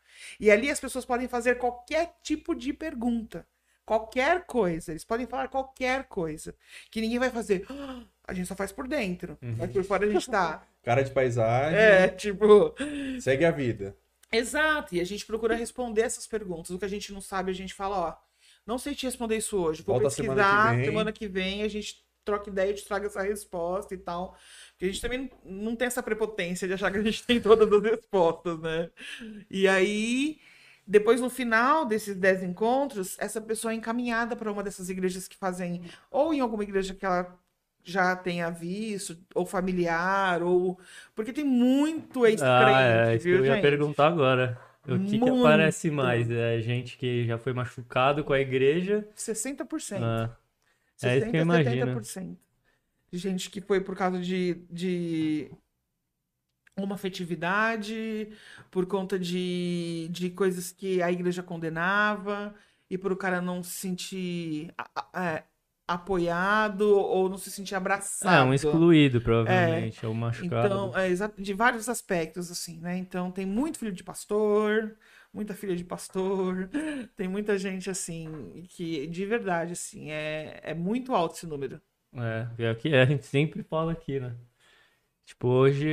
[0.41, 3.47] E ali as pessoas podem fazer qualquer tipo de pergunta,
[3.85, 4.93] qualquer coisa.
[4.93, 6.55] Eles podem falar qualquer coisa
[6.91, 7.67] que ninguém vai fazer.
[7.69, 10.67] "Ah, A gente só faz por dentro, mas por fora a gente tá.
[10.83, 11.79] Cara de paisagem.
[11.79, 12.75] É, tipo,
[13.21, 13.95] Segue a vida.
[14.33, 16.71] Exato, e a gente procura responder essas perguntas.
[16.71, 18.17] O que a gente não sabe, a gente fala, ó,
[18.67, 19.83] Não sei te responder isso hoje.
[19.83, 20.25] Vou Volta pesquisar.
[20.35, 20.85] semana que vem.
[20.85, 24.37] semana que vem a gente troca ideia, eu te traga essa resposta e tal.
[24.73, 27.41] Porque a gente também não não tem essa prepotência de achar que a gente tem
[27.41, 28.91] todas as respostas, né?
[29.51, 30.41] E aí,
[30.87, 35.37] depois no final desses 10 encontros, essa pessoa é encaminhada para uma dessas igrejas que
[35.37, 37.39] fazem, ou em alguma igreja que ela
[37.91, 40.79] já tenha visto, ou familiar, ou.
[41.15, 42.81] Porque tem muito ex-crente, Ah,
[43.15, 43.61] é, viu, eu ia gente?
[43.61, 44.61] perguntar agora.
[44.89, 46.31] O que, que aparece mais?
[46.31, 49.07] É gente que já foi machucado com a igreja?
[49.15, 50.05] 60%.
[50.05, 50.37] Ah,
[51.03, 52.03] é isso que eu 60, imagino.
[52.05, 52.41] 70%
[53.13, 55.51] de gente que foi por causa de, de
[56.77, 58.29] uma afetividade,
[58.71, 62.55] por conta de, de coisas que a igreja condenava,
[62.91, 64.75] e por o cara não se sentir
[65.15, 65.45] é,
[65.87, 68.35] apoiado ou não se sentir abraçado.
[68.35, 70.05] é, um excluído, provavelmente.
[70.05, 70.67] Ou machucado.
[70.67, 72.97] Então, é, de vários aspectos, assim, né?
[72.97, 74.97] Então, tem muito filho de pastor,
[75.33, 76.69] muita filha de pastor,
[77.15, 81.81] tem muita gente, assim, que de verdade, assim, é, é muito alto esse número.
[82.15, 84.35] É, pior que é, a gente sempre fala aqui, né?
[85.25, 85.89] Tipo, hoje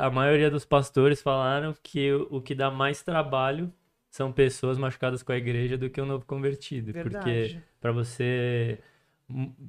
[0.00, 3.72] a maioria dos pastores falaram que o, o que dá mais trabalho
[4.10, 6.92] são pessoas machucadas com a igreja do que o novo convertido.
[6.92, 7.62] Porque Verdade.
[7.80, 8.78] pra você.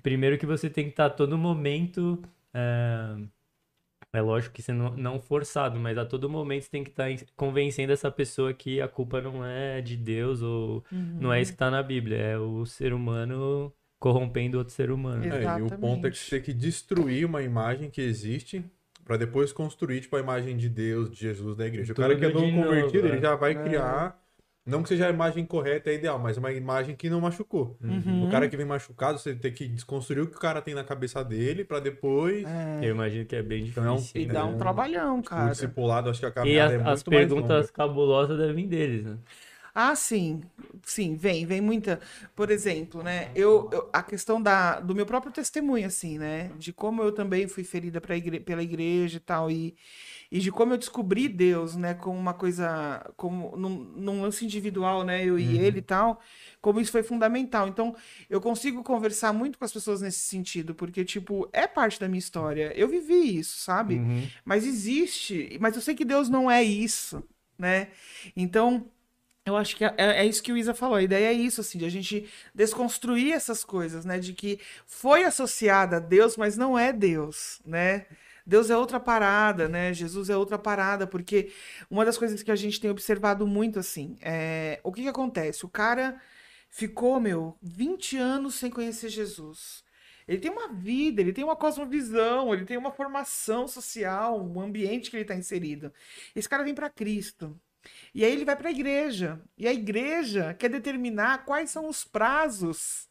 [0.03, 2.21] Primeiro que você tem que estar a todo momento.
[2.53, 3.15] É,
[4.13, 7.09] é lógico que você não, não forçado, mas a todo momento você tem que estar
[7.35, 11.57] convencendo essa pessoa que a culpa não é de Deus ou não é isso que
[11.57, 15.25] tá na Bíblia, é o ser humano corrompendo outro ser humano.
[15.25, 18.63] É, e o ponto é que você tem que destruir uma imagem que existe
[19.03, 21.93] pra depois construir, tipo, a imagem de Deus, de Jesus, da igreja.
[21.93, 23.11] O cara que é Tudo novo novo, convertido, é.
[23.11, 23.63] ele já vai É.
[23.63, 24.24] criar,
[24.65, 27.77] não que seja a imagem correta e ideal, mas uma imagem que não machucou.
[27.83, 28.27] Uhum.
[28.27, 30.83] O cara que vem machucado, você tem que desconstruir o que o cara tem na
[30.83, 32.43] cabeça dele pra depois...
[32.45, 34.21] É, Eu imagino que é bem Então é difícil.
[34.21, 34.57] e dá um É.
[34.57, 35.51] trabalhão, cara.
[35.51, 39.17] discipulado, acho que a E caminhada as, é as perguntas cabulosas devem vir deles, né?
[39.77, 40.41] Ah, sim,
[40.83, 41.99] sim, vem, vem muita.
[42.33, 43.29] Por exemplo, né?
[43.35, 46.49] Eu, eu- a questão da, do meu próprio testemunho, assim, né?
[46.57, 49.75] De como eu também fui ferida igre- pela igreja e tal, e,
[50.31, 51.93] e de como eu descobri Deus, né?
[51.93, 55.23] Como uma coisa, como num, num lance individual, né?
[55.23, 56.19] Eu e ele e tal,
[56.61, 57.67] como isso foi fundamental.
[57.67, 57.95] Então,
[58.29, 62.19] eu consigo conversar muito com as pessoas nesse sentido, porque, tipo, é parte da minha
[62.19, 62.73] história.
[62.75, 63.95] Eu vivi isso, sabe?
[63.95, 64.27] Uhum.
[64.43, 67.23] Mas existe, mas eu sei que Deus não é isso,
[67.57, 67.89] né?
[68.35, 68.85] Então,
[69.45, 70.95] eu acho que é, é isso que o Isa falou.
[70.95, 74.17] A ideia é isso, assim, de a gente desconstruir essas coisas, né?
[74.17, 78.07] De que foi associada a Deus, mas não é Deus, né?
[78.45, 79.93] Deus é outra parada, né?
[79.93, 81.51] Jesus é outra parada, porque
[81.89, 85.65] uma das coisas que a gente tem observado muito, assim, é o que que acontece?
[85.65, 86.21] O cara
[86.69, 89.83] ficou, meu, 20 anos sem conhecer Jesus.
[90.27, 95.09] Ele tem uma vida, ele tem uma cosmovisão, ele tem uma formação social, um ambiente
[95.09, 95.93] que ele está inserido.
[96.35, 97.59] Esse cara vem para Cristo.
[98.13, 99.39] E aí ele vai para a igreja.
[99.57, 103.07] E a igreja quer determinar quais são os prazos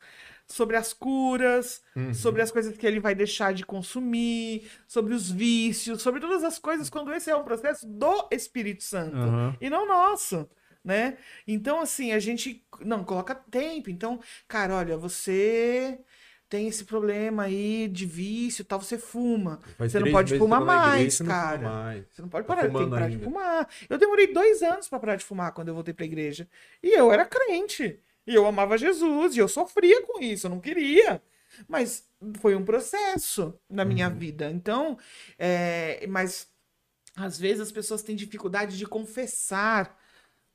[0.47, 2.13] sobre as curas, Uhum.
[2.13, 6.59] sobre as coisas que ele vai deixar de consumir, sobre os vícios, sobre todas as
[6.59, 9.57] coisas, quando esse é um processo do Espírito Santo Uhum.
[9.61, 10.49] e não nosso,
[10.85, 11.17] né?
[11.49, 13.89] Então, assim, a gente não coloca tempo.
[13.91, 15.99] Então, cara, olha, você
[16.47, 19.61] tem esse problema aí de vício, tal, você fuma.
[19.79, 21.69] Faz Você não pode que fumar na igreja, mais, você não fuma cara.
[21.69, 22.05] mais.
[22.13, 23.69] Você não pode Tá parar, tem que parar de fumar.
[23.89, 26.47] Eu demorei dois anos pra parar de fumar quando eu voltei pra igreja.
[26.83, 27.99] E eu era crente.
[28.27, 29.37] E eu amava Jesus.
[29.37, 30.47] E eu sofria com isso.
[30.47, 31.23] Eu não queria.
[31.69, 32.09] Mas
[32.41, 34.15] foi um processo na minha Uhum.
[34.17, 34.51] vida.
[34.51, 34.99] Então,
[35.39, 36.49] é, mas
[37.17, 39.97] às vezes as pessoas têm dificuldade de confessar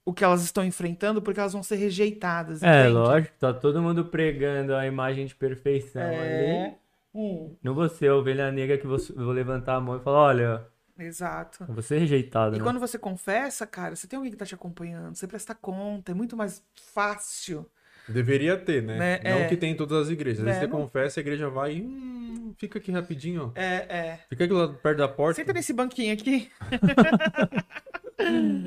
[0.06, 2.64] o que elas estão enfrentando porque elas vão ser rejeitadas.
[2.64, 2.94] É, entende?
[2.94, 6.66] lógico, tá todo mundo pregando a imagem de perfeição É.
[6.66, 6.76] ali.
[7.14, 10.68] Hum, Não você, a ovelha negra, que você- vou levantar a mão e falar, olha,
[11.04, 11.66] exato.
[11.68, 12.64] vou ser rejeitado, E né?
[12.64, 16.16] quando você confessa, cara, você tem alguém que tá te acompanhando, você presta conta, é
[16.16, 17.66] muito mais fácil.
[18.08, 18.98] Deveria ter, né?
[18.98, 19.48] Né, Não é.
[19.48, 20.40] que tem em todas as igrejas.
[20.40, 21.80] Às vezes É, você não- confessa, a igreja vai.
[21.80, 23.60] Hum, fica aqui rapidinho, ó.
[23.60, 24.20] É, é.
[24.28, 25.36] Fica aqui lá perto da porta.
[25.36, 26.50] Senta nesse banquinho aqui.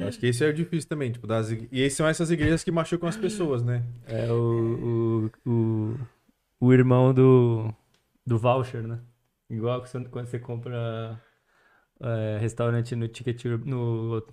[0.06, 1.12] Acho que isso é difícil também.
[1.12, 1.50] Tipo, das...
[1.50, 3.82] E são essas igrejas que machucam as pessoas, né?
[4.06, 5.98] É o, o, o,
[6.60, 7.72] o irmão do,
[8.26, 8.98] do voucher, né?
[9.50, 11.20] Igual que você- quando você compra
[12.02, 14.26] é, restaurante no ticket no,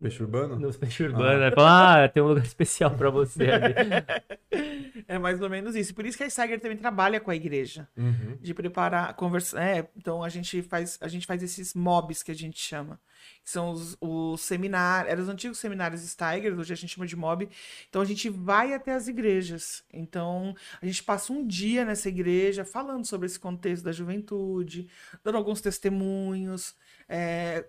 [0.00, 0.58] Peixe urbano?
[0.58, 1.50] no peixe urbano, né?
[1.50, 3.74] Fala, ah, tem um lugar especial pra você ali.
[5.06, 5.94] É mais ou menos isso.
[5.94, 7.86] Por isso que a Steiger também trabalha com a igreja.
[7.96, 8.38] Uhum.
[8.40, 9.62] De preparar, conversar.
[9.62, 12.98] É, então a gente faz, a gente faz esses mobs que a gente chama.
[13.44, 17.16] Que são os, os seminários, eram os antigos seminários Steiger, hoje a gente chama de
[17.16, 17.46] mob.
[17.88, 19.84] Então a gente vai até as igrejas.
[19.92, 24.88] Então a gente passa um dia nessa igreja falando sobre esse contexto da juventude,
[25.22, 26.74] dando alguns testemunhos,
[27.06, 27.66] é,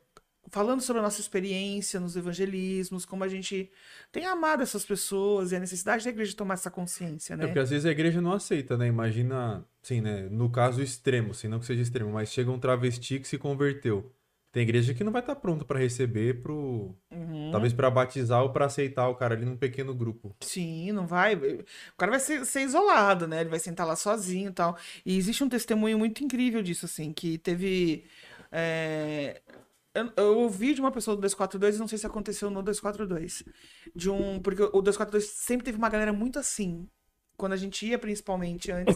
[0.49, 3.71] falando sobre a nossa experiência nos evangelismos, como a gente
[4.11, 7.45] tem amado essas pessoas e a necessidade da igreja tomar essa consciência, É né?
[7.45, 8.87] porque às vezes a igreja não aceita, né?
[8.87, 10.27] Imagina, sim, né?
[10.29, 14.11] No caso extremo, assim, não que seja extremo, mas chega um travesti que se converteu.
[14.51, 16.93] Tem igreja que não vai estar pronto pra receber pro.
[17.09, 17.51] Uhum.
[17.53, 20.35] Talvez pra batizar ou pra aceitar o cara ali num pequeno grupo.
[20.41, 21.35] Sim, não vai.
[21.35, 21.63] O
[21.97, 23.39] cara vai ser, ser isolado, né?
[23.39, 24.77] Ele vai sentar lá sozinho e tal.
[25.05, 28.03] E existe um testemunho muito incrível disso, assim, que teve.
[28.51, 29.41] é,
[29.93, 33.43] Eu, eu ouvi de uma pessoa do 242, não sei se aconteceu no 242.
[33.95, 34.39] De um.
[34.39, 36.87] Porque o 242 sempre teve uma galera muito assim.
[37.35, 38.95] Quando a gente ia, principalmente antes,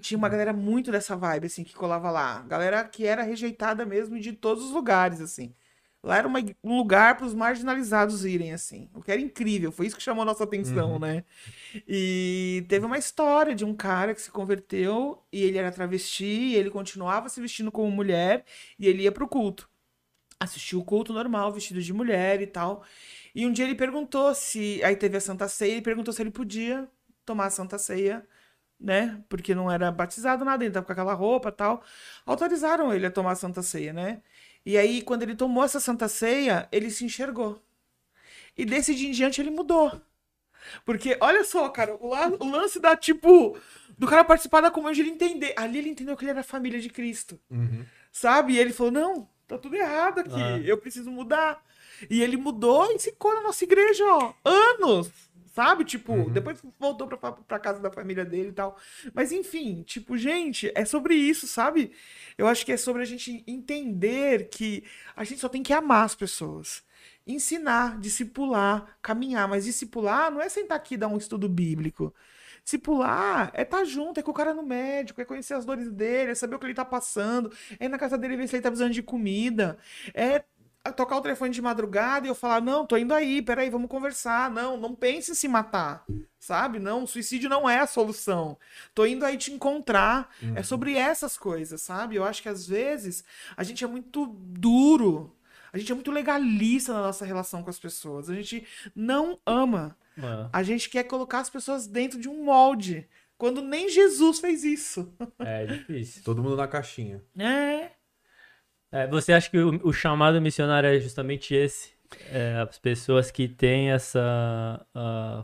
[0.00, 2.40] tinha uma galera muito dessa vibe, assim, que colava lá.
[2.48, 5.54] Galera que era rejeitada mesmo de todos os lugares, assim.
[6.02, 8.88] Lá era uma- um lugar para os marginalizados irem, assim.
[8.94, 10.98] O que era incrível, foi isso que chamou a nossa atenção, Uhum.
[10.98, 11.22] né?
[11.86, 16.56] E teve uma história de um cara que se converteu e ele era travesti, e
[16.56, 18.44] ele continuava se vestindo como mulher
[18.78, 19.68] e ele ia pro culto.
[20.42, 22.82] Assistiu o culto normal, vestido de mulher e tal.
[23.34, 24.82] E um dia ele perguntou se.
[24.84, 26.88] Aí teve a Santa Ceia, ele perguntou se ele podia
[27.24, 28.26] tomar a Santa Ceia,
[28.78, 29.22] né?
[29.28, 31.82] Porque não era batizado nada, ele tava com aquela roupa e tal.
[32.26, 34.22] Autorizaram ele a tomar a Santa Ceia, né?
[34.64, 37.60] E aí, quando ele tomou essa Santa Ceia, ele se enxergou.
[38.56, 40.00] E desse dia em diante ele mudou.
[40.84, 43.58] Porque, olha só, cara, o, la- o lance da, tipo,
[43.98, 45.52] do cara participar da comunhão, ele entender.
[45.56, 47.40] Ali ele entendeu que ele era família de Cristo.
[47.50, 47.84] Uhum.
[48.12, 48.52] Sabe?
[48.54, 50.58] E ele falou: não, tá tudo errado aqui, Ah.
[50.58, 51.62] eu preciso mudar.
[52.10, 55.10] E ele mudou e ficou na nossa igreja, ó, anos.
[55.54, 55.84] Sabe?
[55.84, 56.30] Tipo, Uhum.
[56.30, 58.74] depois voltou pra, pra casa da família dele e tal.
[59.12, 61.92] Mas enfim, tipo, gente, é sobre isso, sabe?
[62.38, 64.82] Eu acho que é sobre a gente entender que
[65.14, 66.82] a gente só tem que amar as pessoas.
[67.26, 69.46] Ensinar, discipular, caminhar.
[69.46, 72.14] Mas discipular não é sentar aqui e dar um estudo bíblico.
[72.64, 76.32] Discipular é estar junto, é com o cara no médico, é conhecer as dores dele,
[76.32, 78.62] é saber o que ele tá passando, é ir na casa dele ver se ele
[78.62, 79.76] tá precisando de comida,
[80.14, 80.44] é
[80.90, 84.50] tocar o telefone de madrugada e eu falar, não, tô indo aí, peraí, vamos conversar.
[84.50, 86.04] Não, não pense em se matar,
[86.40, 86.80] sabe?
[86.80, 88.58] Não, suicídio não é a solução.
[88.94, 90.34] Tô indo aí te encontrar.
[90.56, 92.16] É sobre essas coisas, sabe?
[92.16, 93.22] Eu acho que às vezes
[93.56, 95.36] a gente é muito duro,
[95.72, 98.28] a gente é muito legalista na nossa relação com as pessoas.
[98.28, 99.96] A gente não ama.
[100.20, 103.06] Ah, A gente quer colocar as pessoas dentro de um molde.
[103.38, 105.12] Quando nem Jesus fez isso.
[105.38, 106.22] é difícil.
[106.24, 107.22] Todo mundo na caixinha.
[107.38, 107.90] É.
[108.92, 111.92] É, você acha que o, o chamado missionário é justamente esse?
[112.30, 114.86] É, as pessoas que têm essa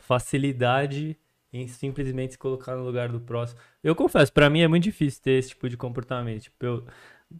[0.01, 1.17] facilidade
[1.53, 3.59] em simplesmente se colocar no lugar do próximo.
[3.83, 6.43] Eu confesso, pra mim é muito difícil ter esse tipo de comportamento.
[6.43, 6.85] Tipo, eu-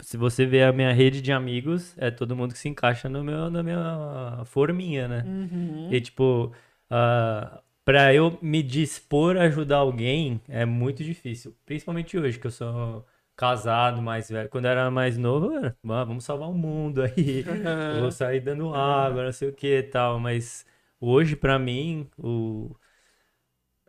[0.03, 3.23] se você vê a minha rede de amigos, é todo mundo que se encaixa no
[3.23, 5.25] meu, na minha forminha, né?
[5.27, 5.89] Uhum.
[5.93, 6.53] E tipo,
[6.91, 11.57] ah, pra eu me dispor a ajudar alguém é muito difícil.
[11.67, 14.49] Principalmente hoje, que eu sou casado, mais velho.
[14.49, 17.47] Quando eu era mais novo, eu era, "Ah, vamos salvar o mundo aí.
[17.91, 20.19] Eu vou sair dando água, não sei o que e tal.
[20.21, 20.67] Mas
[21.01, 22.75] hoje, pra mim, o...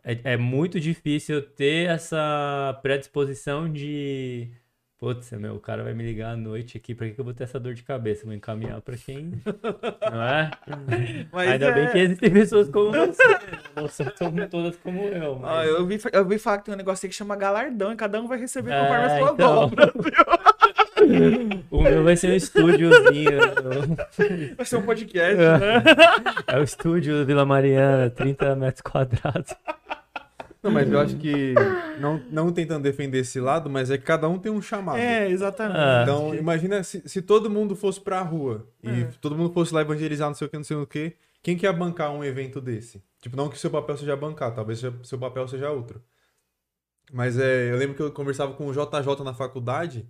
[0.02, 4.50] é, é muito difícil ter essa predisposição de.
[5.00, 7.32] Putz, meu, o cara vai me ligar à noite aqui, pra que que eu vou
[7.32, 8.26] ter essa dor de cabeça?
[8.26, 9.32] Vou encaminhar pra quem.
[10.12, 10.50] Não é?
[11.32, 11.72] Mas Ainda é...
[11.72, 13.26] bem que existem pessoas como você.
[13.28, 13.38] né?
[13.74, 14.06] Não são
[14.50, 15.36] todas como eu.
[15.42, 15.68] Ah, Mas...
[15.70, 18.20] eu ouvi, eu ouvi falar que tem um negócio aí que chama galardão e cada
[18.20, 19.70] um vai receber É, conforme as suas então.
[21.70, 23.38] O meu vai ser um estúdiozinho.
[24.54, 25.82] Vai ser um podcast, né?
[26.46, 29.54] É o estúdio Vila Mariana, 30 metros quadrados.
[30.62, 31.54] Não, mas eu acho que.
[31.98, 34.98] Não, não tentando defender esse lado, mas é que cada um tem um chamado.
[34.98, 35.78] É, exatamente.
[35.78, 36.00] Ah.
[36.02, 39.08] Então, imagina se, se todo mundo fosse pra rua e É.
[39.20, 41.64] todo mundo fosse lá evangelizar, não sei o que, não sei o que, quem que
[41.64, 43.02] ia bancar um evento desse?
[43.22, 46.02] Tipo, não que seu papel seja bancar, talvez seu papel seja outro.
[47.12, 50.06] Mas é, eu lembro que eu conversava com o JJ na faculdade,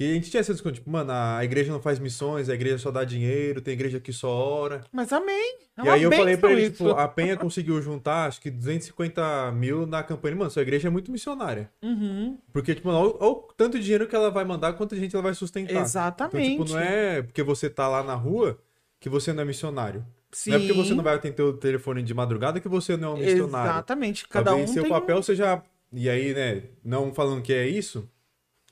[0.00, 2.78] que a gente tinha essa discussão, tipo, mano, a igreja não faz missões, a igreja
[2.78, 4.80] só dá dinheiro, tem igreja que só ora.
[4.90, 5.58] Mas amém.
[5.76, 9.52] É e aí eu falei pra ele, tipo, a Penha conseguiu juntar, acho que 250
[9.52, 10.36] mil na campanha.
[10.36, 11.70] Mano, sua igreja é muito missionária.
[11.82, 12.38] Uhum.
[12.50, 15.34] Porque, tipo, olha o olha tanto dinheiro que ela vai mandar, quanta gente ela vai
[15.34, 15.70] sustentar.
[15.70, 16.48] Então, Exatamente.
[16.48, 18.58] tipo, não é porque você tá lá na rua
[18.98, 20.02] que você não é missionário.
[20.32, 20.48] Sim.
[20.48, 23.14] Não é porque você não vai atender o telefone de madrugada que você não é
[23.16, 23.70] um missionário.
[23.70, 24.26] Exatamente.
[24.26, 25.62] Cada talvez um seu tem papel seja.
[25.92, 28.08] E aí, né, não falando que é isso,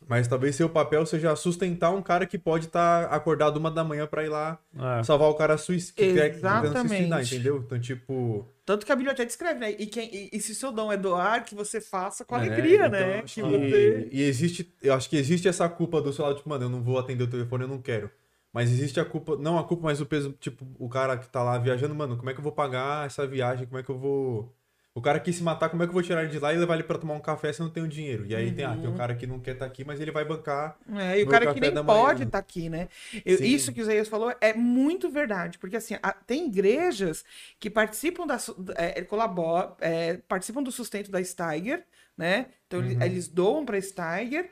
[0.09, 4.07] mas talvez seu papel seja sustentar um cara que pode estar acordado uma da manhã
[4.07, 5.03] pra ir lá É.
[5.03, 5.93] salvar o cara suic...
[5.93, 7.35] que quer Exatamente.
[7.35, 7.59] entendeu?
[7.59, 8.49] Então, tipo.
[8.65, 9.71] Tanto que a Bíblia até descreve, né?
[9.79, 12.87] E, quem, e, e se seu dom é doar, que você faça com é, alegria,
[12.87, 13.21] então, né?
[13.23, 14.09] acho Que você...
[14.11, 14.75] E existe.
[14.83, 17.25] Eu acho que existe essa culpa do seu lado, tipo, mano, eu não vou atender
[17.25, 18.11] o telefone, eu não quero.
[18.53, 21.43] Mas existe a culpa, não a culpa, mas o peso, tipo, o cara que tá
[21.43, 23.67] lá viajando, mano, como é que eu vou pagar essa viagem?
[23.67, 24.55] Como é que eu vou,
[24.99, 26.57] O cara quis se matar, como é que eu vou tirar ele de lá e
[26.59, 28.27] levar ele pra tomar um café se eu não tenho dinheiro?
[28.27, 28.81] E aí tem, ah, Uhum.
[28.83, 30.77] tem um cara que não quer estar aqui, mas ele vai bancar.
[30.91, 32.89] É, e o cara que nem pode estar aqui, né?
[33.25, 37.25] Eu- isso que o Isaías falou é muito verdade, porque assim, a- tem igrejas
[37.61, 38.39] que participam da,
[38.77, 41.85] é, colaboram, é, participam do sustento da Steiger,
[42.17, 42.47] né?
[42.67, 43.03] Então Uhum.
[43.03, 44.51] eles doam para Steiger,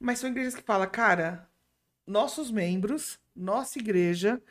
[0.00, 1.48] mas são igrejas que falam, cara,
[2.06, 4.42] nossos membros, nossa igreja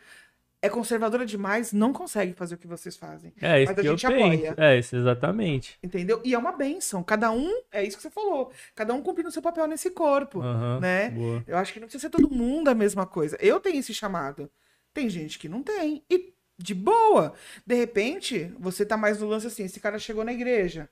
[0.67, 3.33] é conservadora demais, não consegue fazer o que vocês fazem.
[3.41, 4.23] É isso Mas a que eu gente penso.
[4.47, 4.55] apoia.
[4.57, 5.77] É isso, exatamente.
[5.81, 6.21] Entendeu?
[6.23, 7.03] E é uma benção.
[7.03, 10.41] Cada um, é isso que você falou, cada um cumprindo o seu papel nesse corpo,
[10.41, 11.09] Aham, né?
[11.09, 11.43] boa.
[11.47, 13.37] Eu acho que não precisa ser todo mundo a mesma coisa.
[13.39, 14.49] Eu tenho esse chamado.
[14.93, 16.03] Tem gente que não tem.
[16.09, 17.33] E de boa.
[17.65, 20.89] De repente, você tá mais no lance assim, esse cara chegou na igreja.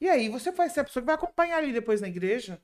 [0.00, 2.60] E aí você vai ser a pessoa que vai acompanhar ali depois na igreja.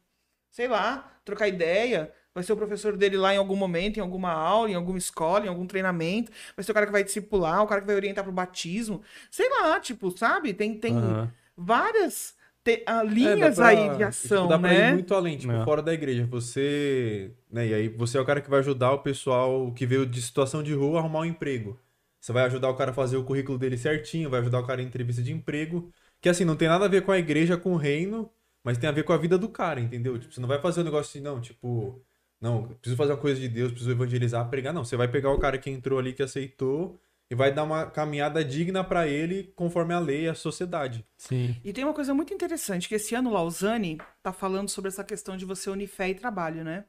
[0.51, 2.13] Sei lá, trocar ideia.
[2.35, 5.45] Vai ser o professor dele lá em algum momento, em alguma aula, em alguma escola,
[5.47, 6.31] em algum treinamento.
[6.57, 9.03] Vai ser o cara que vai discipular, o cara que vai orientar pro batismo.
[9.31, 10.55] Sei lá, tipo, sabe?
[10.55, 11.33] Tem, tem Aham.
[11.57, 14.93] várias te- ah, É, dá linhas pra- aí de tipo, ação, dá pra ir né?
[14.93, 15.65] muito além, tipo, É.
[15.65, 16.27] fora da igreja.
[16.27, 17.33] Você.
[17.51, 20.21] Né, e aí você é o cara que vai ajudar o pessoal que veio de
[20.21, 21.79] situação de rua a arrumar um emprego.
[22.21, 24.83] Você vai ajudar o cara a fazer o currículo dele certinho, vai ajudar o cara
[24.83, 25.91] em entrevista de emprego.
[26.21, 28.31] Que assim, não tem nada a ver com a igreja, com o reino,
[28.63, 30.19] mas tem a ver com a vida do cara, entendeu?
[30.19, 32.05] Tipo, você não vai fazer um negócio assim, não, tipo,
[32.41, 34.73] não, preciso fazer uma coisa de Deus, preciso evangelizar, pregar.
[34.73, 37.01] Não, você vai pegar o cara que entrou ali, que aceitou,
[37.31, 41.05] e vai dar uma caminhada digna pra ele, conforme a lei e a sociedade.
[41.17, 41.57] Sim.
[41.63, 45.37] E tem uma coisa muito interessante, que esse ano Lausanne tá falando sobre essa questão
[45.37, 46.85] de você unir fé e trabalho, né?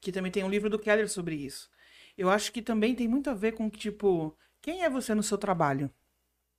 [0.00, 1.70] Que também tem um livro do Keller sobre isso.
[2.16, 5.38] Eu acho que também tem muito a ver com, tipo, quem é você no seu
[5.38, 5.90] trabalho?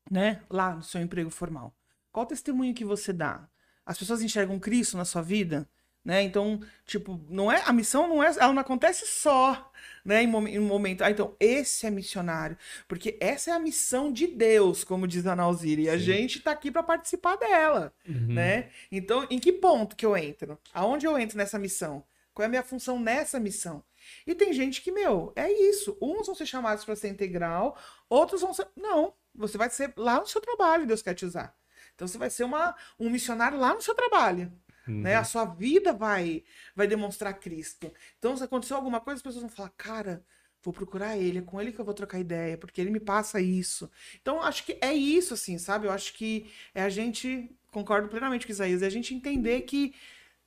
[0.10, 0.41] Né?
[0.49, 1.76] Lá no seu emprego formal.
[2.11, 3.49] Qual o testemunho que você dá?
[3.85, 5.69] As pessoas enxergam Cristo na sua vida?
[6.03, 6.23] Né?
[6.23, 9.69] Então, tipo, não é a missão não é, ela não acontece só,
[10.03, 11.03] né, em, momen- em um momento.
[11.03, 12.57] Ah, então esse é missionário,
[12.88, 16.03] porque essa é a missão de Deus, como diz a Nauzira, e a Sim.
[16.05, 18.34] gente tá aqui para participar dela Uhum.
[18.34, 18.69] né?
[18.91, 20.57] Então, em que ponto que eu entro?
[20.73, 22.03] Aonde eu entro nessa missão?
[22.34, 23.84] Qual é a minha função nessa missão?
[24.26, 25.97] E tem gente que, meu, é isso.
[26.01, 27.77] Uns vão ser chamados para ser integral,
[28.09, 28.67] outros vão ser.
[28.76, 31.53] Não, você vai ser lá no seu trabalho, Deus quer te usar.
[31.93, 34.51] Então você vai ser uma, um missionário lá no seu trabalho.
[34.90, 35.02] Uhum.
[35.02, 35.16] Né?
[35.16, 36.44] A sua vida vai,
[36.76, 37.94] vai demonstrar Cristo.
[38.18, 40.24] Então, se aconteceu alguma coisa, as pessoas vão falar, cara,
[40.64, 43.40] vou procurar ele, é com ele que eu vou trocar ideia, porque ele me passa
[43.40, 43.90] isso.
[44.22, 45.88] Então, acho que é isso, assim, sabe?
[45.88, 49.61] Eu acho que é a gente, concordo plenamente com o Isaías, é a gente entender
[49.61, 49.94] que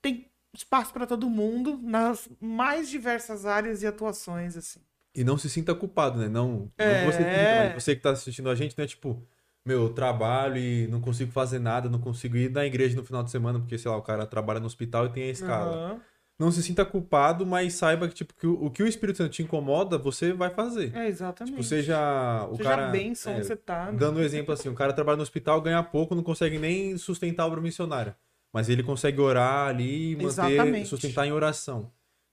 [0.01, 4.81] tem espaço para todo mundo nas mais diversas áreas e atuações, assim.
[5.15, 6.29] E não se sinta culpado, né?
[6.29, 7.05] Não, É.
[7.05, 9.23] não você, você que tá assistindo a gente, não é tipo,
[9.65, 13.23] meu, eu trabalho e não consigo fazer nada, não consigo ir na igreja no final
[13.23, 15.77] de semana, porque, sei lá, o cara trabalha no hospital e tem a escala.
[15.77, 16.01] Aham.
[16.39, 19.31] Não se sinta culpado, mas saiba que, tipo, que o, o que o Espírito Santo
[19.31, 20.93] te incomoda, você vai fazer.
[20.97, 21.53] É, exatamente.
[21.53, 22.89] Tipo, seja o Seja cara.
[22.89, 23.93] bênção é, você tá.
[23.93, 23.99] né?
[23.99, 27.45] Dando um exemplo assim, o cara trabalha no hospital, ganha pouco, não consegue nem sustentar
[27.45, 28.17] a obra missionária.
[28.53, 30.89] Mas ele consegue orar ali e manter, Exatamente.
[30.89, 31.93] sustentar em oração.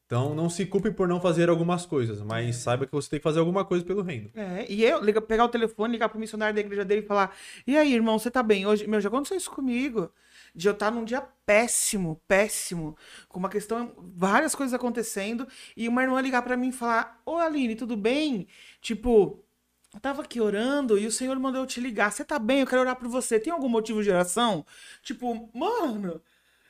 [0.10, 3.24] Então não se culpe por não fazer algumas coisas, mas saiba que você tem que
[3.24, 4.32] fazer alguma coisa pelo reino.
[4.34, 7.32] É, e eu liga, pegar o telefone, ligar pro missionário da igreja dele e falar:
[7.68, 8.66] E aí, irmão, você tá bem?
[8.66, 10.12] Hoje, meu, já aconteceu isso comigo.
[10.56, 16.02] De eu estar num dia péssimo, péssimo, com uma questão, várias coisas acontecendo, e uma
[16.02, 18.48] irmã ligar pra mim e falar: Ô Aline, tudo bem?
[18.82, 19.46] Tipo,
[19.94, 22.12] eu tava aqui orando e o Senhor mandou eu te ligar.
[22.12, 22.62] Você tá bem?
[22.62, 23.40] Eu quero orar por você.
[23.40, 24.66] Tem algum motivo de oração?
[25.04, 26.20] Tipo, mano,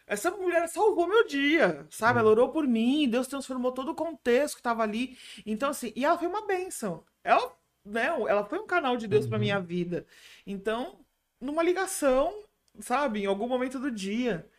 [0.10, 2.19] essa mulher salvou meu dia, sabe?
[2.19, 5.18] Ela orou por mim, Deus transformou todo o contexto que tava ali.
[5.45, 7.06] Então, assim, e ela foi uma bênção.
[7.23, 7.56] Ela,
[7.86, 9.41] né, ela foi um canal de Deus pra Uhum.
[9.41, 10.06] minha vida.
[10.48, 11.06] Então,
[11.41, 12.34] numa ligação,
[12.81, 13.22] sabe?
[13.22, 14.49] Em algum momento do dia.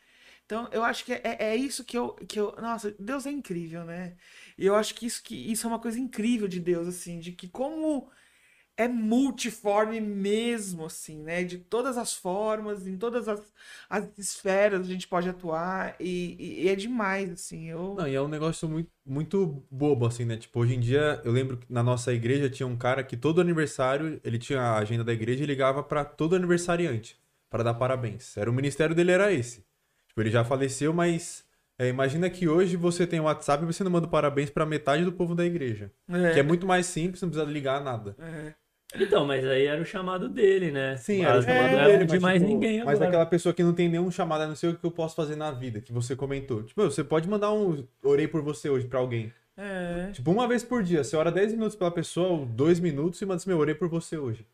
[0.46, 2.52] Então, eu acho que é, é isso que eu, que eu.
[2.56, 4.16] Nossa, Deus é incrível, né?
[4.58, 7.32] E eu acho que isso, que isso é uma coisa incrível de Deus, assim, de
[7.32, 8.10] que como
[8.84, 11.44] é multiforme mesmo, assim, né?
[11.44, 13.40] De todas as formas, em todas as,
[13.88, 17.68] as esferas a gente pode atuar, e, e- e é demais, assim.
[17.68, 17.94] Eu...
[17.96, 20.36] Não, e é um negócio muito, muito bobo, assim, né?
[20.36, 23.40] Tipo, hoje em dia, eu lembro que na nossa igreja tinha um cara que todo
[23.40, 27.18] aniversário, ele tinha a agenda da igreja e ligava pra todo aniversariante
[27.50, 28.36] para dar parabéns.
[28.36, 29.64] Era o ministério dele era esse.
[30.08, 31.44] Tipo, ele já faleceu, mas
[31.78, 35.04] é, imagina que hoje você tem o WhatsApp e você não manda parabéns pra metade
[35.04, 35.90] do povo da igreja.
[36.08, 38.16] É, Que é muito mais simples, não precisa ligar nada.
[38.18, 38.54] é.
[38.98, 40.96] Então, mas aí era o chamado dele, né?
[40.96, 43.08] Sim, Mas era o chamado é dele, de mas, mais tipo, ninguém Mas agora.
[43.08, 45.36] aquela pessoa que não tem nenhum chamado, a não sei o que eu posso fazer
[45.36, 46.62] na vida, que você comentou.
[46.62, 49.32] Tipo, você pode mandar um orei por você hoje pra alguém.
[49.56, 50.10] É.
[50.12, 51.04] Tipo, uma vez por dia.
[51.04, 53.88] Você ora 10 minutos pela pessoa, ou 2 minutos, e manda assim, meu, orei por
[53.88, 54.46] você hoje.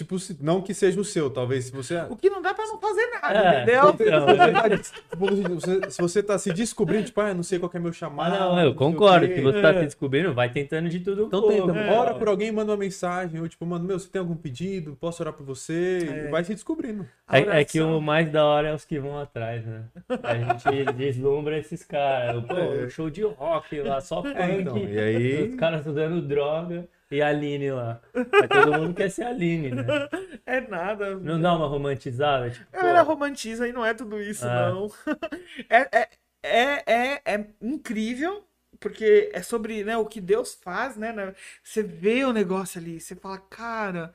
[0.00, 1.96] Tipo, não que seja o seu, talvez se você.
[2.08, 3.90] O que não dá pra não fazer nada, É, entendeu?
[3.90, 4.78] então,
[5.10, 7.90] Tipo, você- se você tá se descobrindo, tipo, ah, não sei qual que é meu
[7.90, 8.38] Ah, chamado.
[8.38, 9.28] não, eu o concordo.
[9.28, 9.34] quê.
[9.36, 9.78] Se você tá É.
[9.80, 11.54] se descobrindo, vai tentando de tudo Então pouco.
[11.54, 11.92] tenta, né?
[11.92, 14.96] ora por alguém, manda uma mensagem, ou tipo, mano, meu, você tem algum pedido?
[14.98, 16.08] Posso orar por você?
[16.10, 16.26] É.
[16.26, 17.06] E vai se descobrindo.
[17.30, 19.84] É, é que o mais da hora é os que vão atrás, né?
[20.22, 22.42] A gente deslumbra esses caras.
[22.44, 22.88] Pô, É.
[22.88, 24.34] show de rock lá, só funk.
[24.38, 28.00] É, então, e aí- Os caras usando droga e a Aline lá.
[28.38, 29.84] Mas todo mundo quer ser a Aline, né?
[30.46, 31.16] É nada.
[31.16, 32.50] Não dá uma romantizada?
[32.50, 34.50] Tipo, A galera pô, romantiza e não é tudo isso, É.
[34.50, 34.88] não.
[35.68, 36.08] É, é,
[36.42, 38.44] é, é, é incrível,
[38.80, 41.12] porque é sobre né, o que Deus faz, né?
[41.12, 41.34] né?
[41.62, 44.14] Você vê o negócio ali, você fala, cara,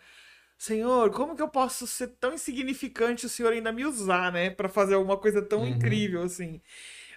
[0.58, 4.50] Senhor, como que eu posso ser tão insignificante o Senhor ainda me usar, né?
[4.50, 5.68] Pra fazer alguma coisa tão Uhum.
[5.68, 6.62] incrível assim.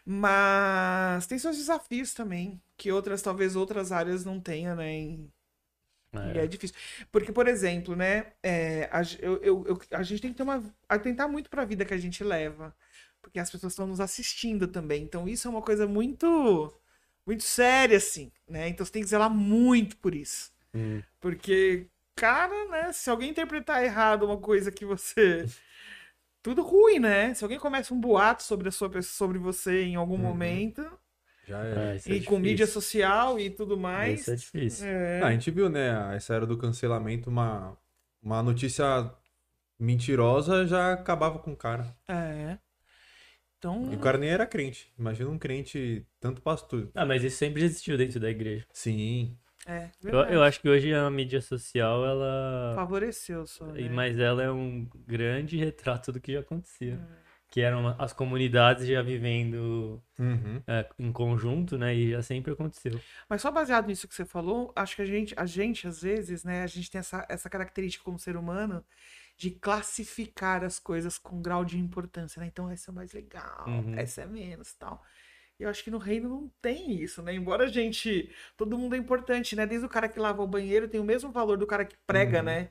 [0.05, 4.91] Mas tem seus desafios também, que outras, talvez outras áreas não tenham, né?
[4.93, 5.31] em-
[6.13, 6.77] E é difícil.
[7.13, 8.33] Porque, por exemplo, né?
[8.43, 11.85] é, a, eu, eu- a gente tem que ter uma, atentar muito para a vida
[11.85, 12.75] que a gente leva.
[13.23, 15.03] Porque as pessoas estão nos assistindo também.
[15.03, 16.73] Então, isso é uma coisa muito,
[17.27, 18.69] muito séria, assim, né?
[18.69, 20.53] Então, você tem que zelar muito por isso.
[20.75, 21.03] Hum.
[21.21, 21.87] Porque,
[22.17, 22.93] cara, né?
[22.93, 25.47] Se alguém interpretar errado uma coisa que você.
[26.43, 27.35] Tudo ruim, né?
[27.35, 30.23] Se alguém começa um boato sobre, a sua, pessoa- sobre você em algum Uhum.
[30.23, 30.83] momento,
[31.49, 31.93] Já é.
[31.93, 34.21] É, isso é e com mídia social e tudo mais.
[34.21, 34.87] Isso é difícil.
[34.87, 37.77] é, Ah, a gente viu, né, essa era do cancelamento, uma,
[38.23, 39.11] uma notícia
[39.79, 41.87] mentirosa já acabava com o cara.
[42.09, 42.59] é.
[43.59, 43.93] Então.
[43.93, 44.93] E o cara nem era crente.
[44.97, 46.91] Imagina um crente, tanto pastor.
[46.95, 48.65] Ah, mas isso sempre existiu dentro da igreja.
[48.73, 49.37] Sim.
[49.67, 52.75] É, Eu, eu acho que hoje a mídia social, ela.
[52.77, 53.67] Favoreceu só.
[53.77, 53.89] E- Né?
[53.89, 56.95] Mas ela é um grande retrato do que já acontecia.
[56.95, 57.28] É.
[57.51, 60.63] Que eram as comunidades já vivendo Uhum.
[60.67, 61.95] é, em conjunto, né?
[61.95, 63.01] E já sempre aconteceu.
[63.29, 66.45] Mas só baseado nisso que você falou, acho que a gente, a gente às vezes,
[66.45, 68.85] né, a gente tem essa, essa característica como ser humano
[69.37, 72.47] de classificar as coisas com grau de importância, né?
[72.49, 73.95] Então essa é mais legal, Uhum.
[73.97, 75.03] essa é menos, tal.
[75.59, 77.35] E eu acho que no reino não tem isso, né?
[77.35, 79.65] Embora a gente, todo mundo é importante, né?
[79.67, 82.39] Desde o cara que lava o banheiro tem o mesmo valor do cara que prega,
[82.39, 82.45] Uhum.
[82.45, 82.71] né?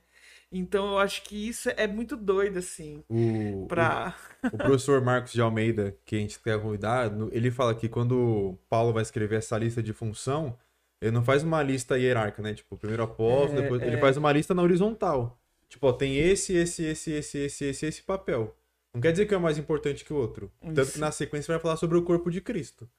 [0.52, 5.34] Então eu acho que isso é muito doido assim, O, pra o, o professor Marcos
[5.34, 9.58] de Almeida, que a gente quer convidar, ele fala que quando Paulo vai escrever essa
[9.58, 10.58] lista de função,
[11.02, 12.54] ele não faz uma lista hierárquica, né?
[12.54, 13.82] Tipo, primeiro apóstolo, É, depois...
[13.82, 13.88] é.
[13.88, 15.38] Ele faz uma lista na horizontal.
[15.68, 18.56] Tipo, ó, tem esse, esse, esse, esse, esse, esse, esse papel.
[18.94, 20.52] Não quer dizer que é mais importante que o outro.
[20.62, 20.94] Tanto Isso.
[20.94, 22.90] que na sequência vai falar sobre o corpo de Cristo.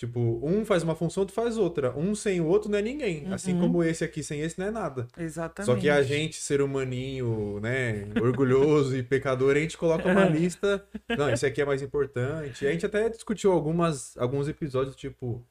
[0.00, 1.94] Tipo, um faz uma função, outro faz outra.
[1.94, 3.30] Um sem o outro não é ninguém.
[3.30, 3.60] Assim Uhum.
[3.60, 5.06] como esse aqui sem esse não é nada.
[5.18, 5.66] exatamente.
[5.66, 10.82] Só que a gente, ser humaninho, né, orgulhoso e pecador, a gente coloca uma lista.
[11.18, 12.64] Não, esse aqui é mais importante.
[12.64, 15.44] E a gente até discutiu algumas, alguns episódios, tipo,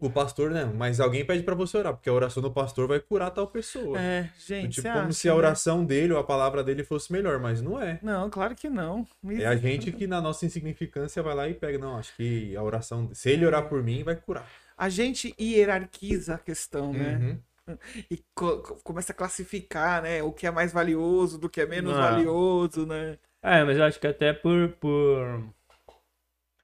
[0.00, 0.64] o pastor, né?
[0.64, 3.98] Mas alguém pede pra você orar, porque a oração do pastor vai curar tal pessoa.
[4.00, 5.38] É, gente, tipo, como acha, se a né?
[5.38, 7.98] oração dele ou a palavra dele fosse melhor, mas não é.
[8.02, 9.06] Não, claro que não.
[9.38, 11.78] É a gente que, na nossa insignificância, vai lá e pega.
[11.78, 13.10] Não, acho que a oração.
[13.12, 14.46] Se ele orar por mim, vai curar.
[14.76, 17.38] A gente hierarquiza a questão, né?
[17.68, 17.76] Uhum.
[18.10, 20.22] E co- co- começa a classificar, né?
[20.22, 22.10] O que é mais valioso do que é menos Ah.
[22.10, 23.18] valioso, né?
[23.42, 25.44] É, mas eu acho que até por, por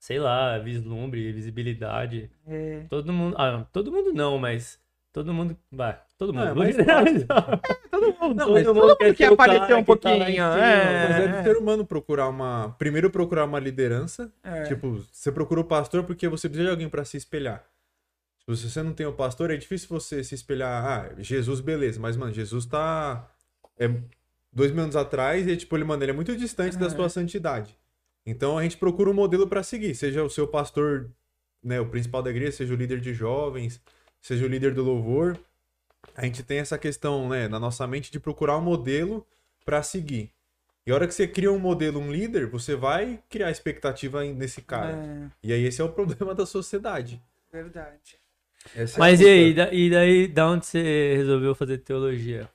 [0.07, 2.31] sei lá, vislumbre, visibilidade.
[2.47, 2.85] É.
[2.89, 3.35] Todo mundo.
[3.37, 4.79] Ah, todo mundo não, mas
[5.13, 5.57] todo mundo.
[5.73, 6.45] Vai, todo mundo.
[6.47, 7.61] é vou mais generalizar.
[7.91, 10.15] Todo mundo, Não, todo mas mundo todo quer mundo quer cara aparecer um tá pouquinho.
[10.27, 11.09] cima, é.
[11.09, 12.73] Mas é do ser humano procurar uma.
[12.79, 14.33] Primeiro procurar uma liderança.
[14.45, 14.63] É.
[14.63, 17.65] Tipo, você procura o pastor porque você precisa de alguém pra se espelhar.
[18.49, 20.85] Se você não tem o pastor, é difícil você se espelhar.
[20.85, 21.99] Ah, Jesus, beleza.
[21.99, 23.29] Mas, mano, Jesus tá.
[23.77, 23.91] É
[24.53, 26.91] dois mil anos atrás e, tipo, ele, mano, ele é muito distante da É.
[26.91, 27.77] sua santidade.
[28.27, 29.95] Então a gente procura um modelo pra seguir.
[29.95, 31.11] Seja o seu pastor,
[31.63, 33.81] né, o principal da igreja, seja o líder de jovens,
[34.21, 35.39] seja o líder do louvor.
[36.17, 39.27] A gente tem essa questão, né, na nossa mente de procurar um modelo
[39.65, 40.31] pra seguir.
[40.87, 44.63] E a hora que você cria um modelo, um líder, você vai criar expectativa nesse
[44.63, 44.93] cara.
[44.93, 47.21] É, E aí esse é o problema da sociedade.
[47.53, 48.19] verdade.
[48.75, 52.49] Essa é Mas a e aí, da- e daí, da onde você resolveu fazer teologia?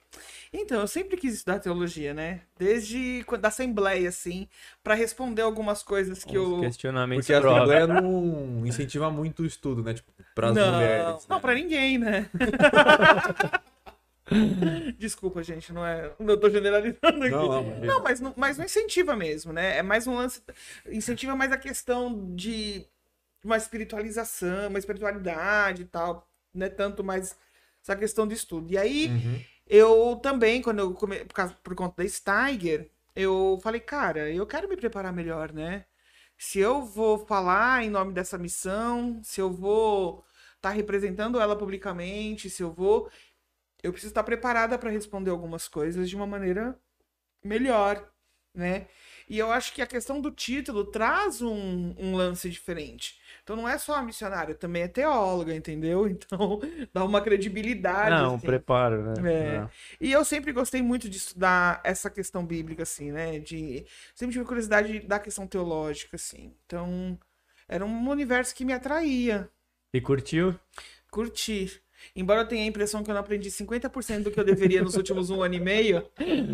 [0.54, 2.42] Então, eu sempre quis estudar teologia, né?
[2.60, 4.50] Desde da Assembleia, assim,
[4.84, 6.60] pra responder algumas coisas que Os eu.
[6.60, 7.40] questionamentos Porque a.
[7.40, 9.94] Assembleia não incentiva muito o estudo, né?
[9.94, 11.26] Tipo, pras não, mulheres.
[11.30, 11.42] não, né?
[11.42, 12.30] pra ninguém, né?
[14.98, 16.12] Desculpa, gente, não é.
[16.20, 17.30] Não tô generalizando aqui.
[17.30, 19.78] Não, não, mas- Não, mas não, mas não incentiva mesmo, né?
[19.78, 20.42] É mais um lance.
[20.90, 22.86] Incentiva mais a questão de
[23.44, 26.28] uma espiritualização, uma espiritualidade e tal.
[26.54, 27.36] Não é tanto mais
[27.84, 28.72] essa questão de estudo.
[28.72, 29.42] E aí, Uhum.
[29.72, 31.26] Eu também, quando eu come...
[31.26, 35.86] por, causa- por conta da Steiger, eu falei, cara, eu quero me preparar melhor, né?
[36.38, 40.26] Se eu vou falar em nome dessa missão, se eu vou
[40.58, 43.10] estar representando ela publicamente, se eu vou.
[43.84, 46.80] eu preciso estar preparada para responder algumas coisas de uma maneira
[47.44, 48.12] melhor,
[48.56, 48.88] né?
[49.30, 53.21] E eu acho que a questão do título traz um, um lance diferente.
[53.52, 56.08] Então não é só a missionária, também é teóloga, entendeu?
[56.32, 56.62] Então
[56.94, 58.12] dá uma credibilidade.
[58.12, 58.46] Não, assim.
[58.46, 59.34] preparo, né?
[59.34, 59.60] É.
[59.60, 59.70] Não.
[60.00, 63.40] E eu sempre gostei muito de estudar essa questão bíblica, assim, né?
[63.40, 63.86] De...
[64.16, 66.54] Sempre tive curiosidade da questão teológica, assim.
[66.66, 67.20] Então,
[67.68, 69.50] era um universo que me atraía.
[69.94, 70.58] E curtiu?
[71.10, 71.82] Curtir.
[72.16, 74.96] Embora eu tenha a impressão que eu não aprendi 50% do que eu deveria nos
[74.96, 76.08] últimos um ano e meio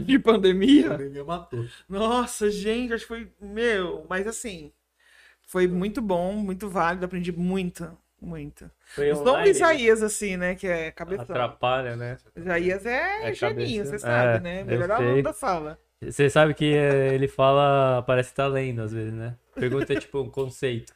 [0.03, 0.89] de A pandemia.
[0.89, 1.65] pandemia matou.
[1.87, 3.31] Nossa, gente, acho que foi.
[3.39, 4.71] Meu, mas assim.
[5.47, 7.89] Foi muito bom, muito válido, aprendi muito,
[8.21, 8.69] muito.
[8.93, 10.55] Foi Os dom online, Isaías, assim, né?
[10.55, 11.23] Que é cabeção.
[11.23, 12.17] Atrapalha, né?
[12.35, 14.63] Isaías é, É geninho, você sabe, É, né?
[14.65, 15.79] Melhor aluno da sala.
[16.01, 19.37] Você sabe que eh, ele fala, parece que tá lendo às vezes, né?
[19.55, 20.93] Pergunta tipo um conceito.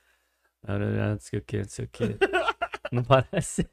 [0.67, 2.17] Ah, não sei o que, não sei o que.
[2.91, 3.67] Não parece?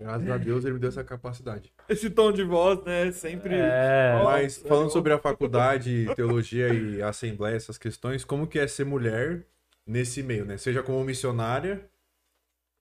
[0.00, 1.70] Graças a Deus ele me deu essa capacidade.
[1.86, 3.12] Esse tom de voz, né?
[3.12, 3.54] Sempre.
[3.54, 4.18] É.
[4.24, 9.44] Mas falando sobre a faculdade, teologia e assembleia, essas questões, como que é ser mulher
[9.86, 10.56] nesse meio, né?
[10.58, 11.88] Seja como missionária,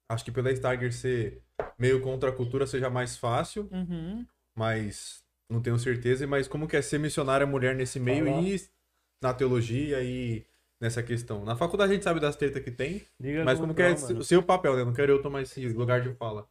[0.09, 1.41] acho que pela Steiger ser
[1.77, 4.25] meio contra a cultura seja mais fácil, Uhum.
[4.57, 8.59] mas não tenho certeza, mas como que é ser missionária mulher nesse meio e
[9.21, 10.45] na teologia e
[10.81, 11.45] nessa questão.
[11.45, 14.23] Na faculdade a gente sabe das tretas que tem, Diga mas como que é o
[14.23, 14.83] seu papel, né?
[14.83, 16.47] Não quero eu tomar esse lugar de fala.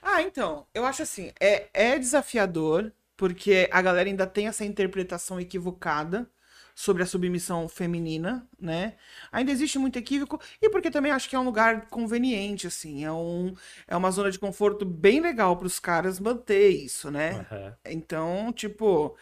[0.00, 5.40] Ah, então, eu acho assim, é, é desafiador, porque a galera ainda tem essa interpretação
[5.40, 6.28] equivocada
[6.76, 8.96] sobre a submissão feminina, né?
[9.32, 13.10] Ainda existe muito equívoco, e porque também acho que é um lugar conveniente, assim, é,
[13.10, 13.54] um,
[13.88, 17.46] é uma zona de conforto bem legal para os caras manter isso, né?
[17.50, 17.92] É.
[17.92, 19.16] Então, tipo,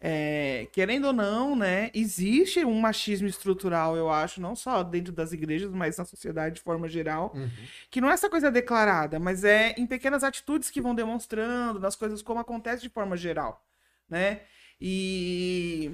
[0.00, 5.32] é, querendo ou não, né, existe um machismo estrutural, eu acho, não só dentro das
[5.32, 7.34] igrejas, mas na sociedade de forma geral,
[7.90, 11.96] que não é essa coisa declarada, mas é em pequenas atitudes que vão demonstrando, nas
[11.96, 13.66] coisas como acontece de forma geral,
[14.08, 14.42] né?
[14.80, 15.90] E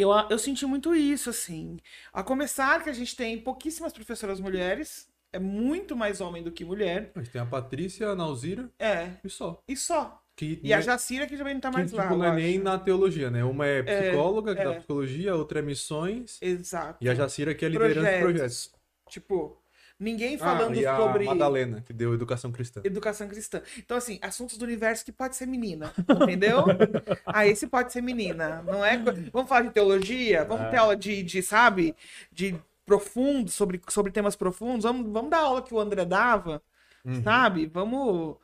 [0.00, 1.78] eu, eu senti muito isso, assim.
[2.12, 6.64] A começar que a gente tem pouquíssimas professoras mulheres, é muito mais homem do que
[6.64, 9.62] mulher, Mas tem a Patrícia, a Nauzira é, e só.
[9.68, 10.18] e só.
[10.34, 12.08] Que E a né, Jacira que também não tá que, mais tipo, lá.
[12.08, 13.44] não eu é nem na teologia, né?
[13.44, 14.64] Uma é psicóloga, que é.
[14.64, 17.04] dá psicologia, a outra é missões, Exato.
[17.04, 18.66] e a Jacira que é liderança de projetos.
[18.68, 18.72] projetos.
[19.10, 19.61] Tipo,
[20.02, 22.80] ninguém falando ah, e a sobre Madalena, que deu educação cristã.
[22.84, 23.62] educação cristã.
[23.78, 25.92] Então, assim, assuntos do universo que pode ser menina,
[26.22, 26.64] entendeu?
[27.26, 28.62] ah, esse pode ser menina.
[28.62, 28.98] Não é.
[29.32, 30.44] Vamos falar de teologia?
[30.44, 31.94] Vamos ter aula de, de sabe?
[32.30, 34.84] De profundo, sobre, sobre temas profundos.
[34.84, 36.60] Vamos, vamos dar a aula que o André dava,
[37.04, 37.22] Uhum.
[37.22, 37.66] sabe?
[37.66, 38.36] Vamos.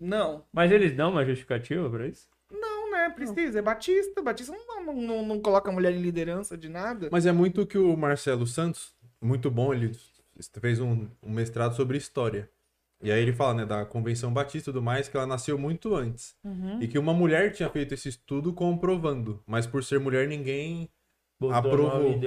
[0.00, 0.44] Não.
[0.52, 2.28] Mas eles dão uma justificativa pra isso?
[2.50, 3.10] Não, né?
[3.10, 3.58] Precisa.
[3.58, 4.22] É Batista.
[4.22, 7.08] Batista não, não, não, não coloca mulher em liderança de nada.
[7.10, 9.90] Mas é muito o que o Marcelo Santos, muito bom, ele
[10.60, 12.50] fez um, um mestrado sobre história.
[13.02, 15.94] E aí ele fala, né, da Convenção Batista e tudo mais, que ela nasceu muito
[15.94, 16.34] antes.
[16.42, 16.80] Uhum.
[16.80, 19.42] E que uma mulher tinha feito esse estudo comprovando.
[19.46, 20.88] Mas por ser mulher, ninguém
[21.38, 22.18] Botou Aprovou.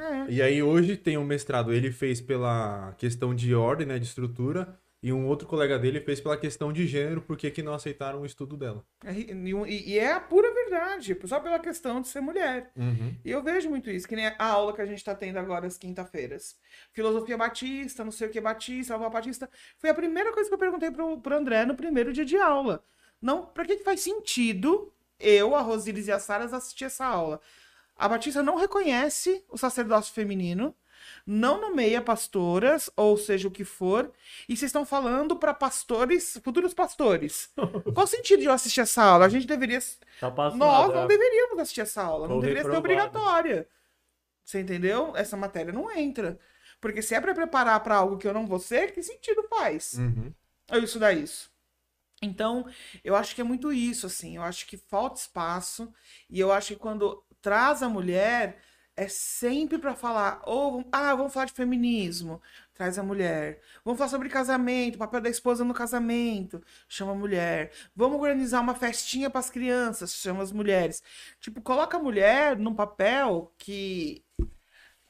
[0.00, 0.26] É.
[0.30, 4.78] E aí hoje tem um mestrado, ele fez pela questão de ordem, né, de estrutura,
[5.02, 8.26] e um outro colega dele fez pela questão de gênero, porque que não aceitaram o
[8.26, 8.84] estudo dela.
[9.04, 12.70] É, E, e é a pura verdade, só pela questão de ser mulher.
[13.24, 15.66] E eu vejo muito isso, que nem a aula que a gente tá tendo agora
[15.66, 16.56] às quinta-feiras.
[16.92, 19.48] Filosofia Batista, não sei o que Batista, Alva Batista.
[19.78, 22.84] Foi a primeira coisa que eu perguntei pro, pro André no primeiro dia de aula.
[23.20, 27.40] Não, pra que, que faz sentido eu, a Rosíris e a Saras assistir essa aula?
[27.96, 30.74] A Batista não reconhece o sacerdócio feminino,
[31.26, 34.12] não nomeia pastoras, ou seja, o que for,
[34.48, 37.50] e vocês estão falando para pastores, futuros pastores.
[37.94, 39.26] Qual o sentido de eu assistir essa aula?
[39.26, 39.80] A gente deveria
[40.20, 41.08] Tá nós a não draft.
[41.08, 43.68] deveríamos assistir essa aula, não deveria ser obrigatória.
[44.44, 45.12] Você entendeu?
[45.16, 46.38] Essa matéria não entra.
[46.80, 49.96] Porque se é pra preparar pra algo que eu não vou ser, que sentido faz?
[50.70, 51.50] Eu estudar isso.
[52.22, 52.66] Então,
[53.02, 54.36] eu acho que é muito isso, assim.
[54.36, 55.92] Eu acho que falta espaço.
[56.28, 58.58] E eu acho que quando traz a mulher,
[58.96, 60.40] é sempre pra falar.
[60.44, 62.40] Ou, ah, vamos falar de feminismo.
[62.74, 63.60] Traz a mulher.
[63.84, 66.62] Vamos falar sobre casamento, o papel da esposa no casamento.
[66.88, 67.70] Chama a mulher.
[67.94, 70.14] Vamos organizar uma festinha pras crianças.
[70.14, 71.02] Chama as mulheres.
[71.40, 74.24] Tipo, coloca a mulher num papel que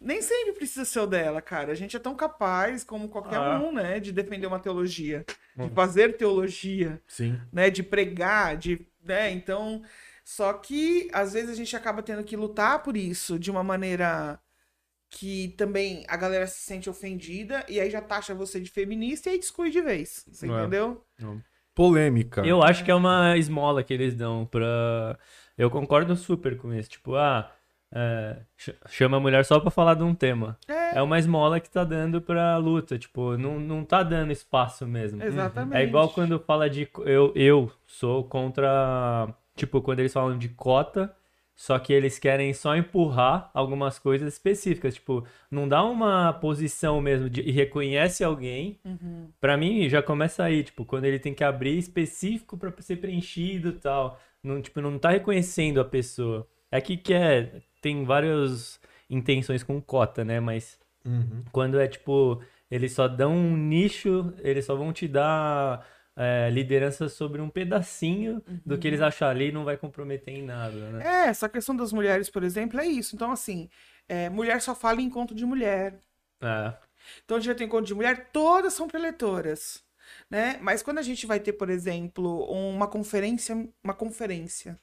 [0.00, 1.72] nem sempre precisa ser o dela, cara.
[1.72, 3.58] A gente é tão capaz como qualquer Ah.
[3.58, 5.24] um, né, de defender uma teologia,
[5.56, 7.40] de fazer teologia, Sim.
[7.50, 9.82] né, de pregar, de, né, então,
[10.24, 14.40] só que às vezes a gente acaba tendo que lutar por isso de uma maneira
[15.10, 19.32] que também a galera se sente ofendida e aí já taxa você de feminista e
[19.34, 20.24] aí exclui de vez.
[20.28, 20.48] Você É.
[20.50, 21.04] entendeu?
[21.74, 22.42] Polêmica.
[22.46, 25.18] Eu acho que é uma esmola que eles dão pra.
[25.58, 26.88] Eu concordo super com isso.
[26.90, 27.50] Tipo, ah,
[27.92, 30.56] é, ch- chama a mulher só pra falar de um tema.
[30.68, 34.86] É, É uma esmola que tá dando pra luta, tipo, não, não tá dando espaço
[34.86, 35.22] mesmo.
[35.22, 35.76] exatamente.
[35.76, 36.88] É igual quando fala de.
[37.04, 39.28] Eu, eu sou contra.
[39.56, 41.14] Tipo, quando eles falam de cota,
[41.54, 44.94] só que eles querem só empurrar algumas coisas específicas.
[44.94, 48.80] Tipo, não dá uma posição mesmo de, e reconhece alguém.
[48.84, 49.28] Uhum.
[49.40, 53.68] Pra mim, já começa aí, tipo, quando ele tem que abrir específico pra ser preenchido
[53.68, 54.18] e tal.
[54.42, 56.46] Não, tipo, não tá reconhecendo a pessoa.
[56.70, 57.62] É que quer.
[57.80, 60.40] Tem várias intenções com cota, né?
[60.40, 61.44] Mas Uhum.
[61.52, 65.86] quando é tipo, eles só dão um nicho, eles só vão te dar
[66.16, 70.42] é, liderança sobre um pedacinho do que eles acham ali e não vai comprometer em
[70.44, 71.24] nada, né?
[71.24, 73.14] É, essa questão das mulheres, por exemplo, é isso.
[73.16, 73.68] Então, assim,
[74.08, 75.98] é, mulher só fala em encontro de mulher.
[76.40, 76.74] É.
[77.24, 79.82] Então, a gente vai ter encontro de mulher, todas são preletoras,
[80.30, 80.58] né?
[80.60, 84.78] Mas quando a gente vai ter, por exemplo, uma conferência, uma conferência,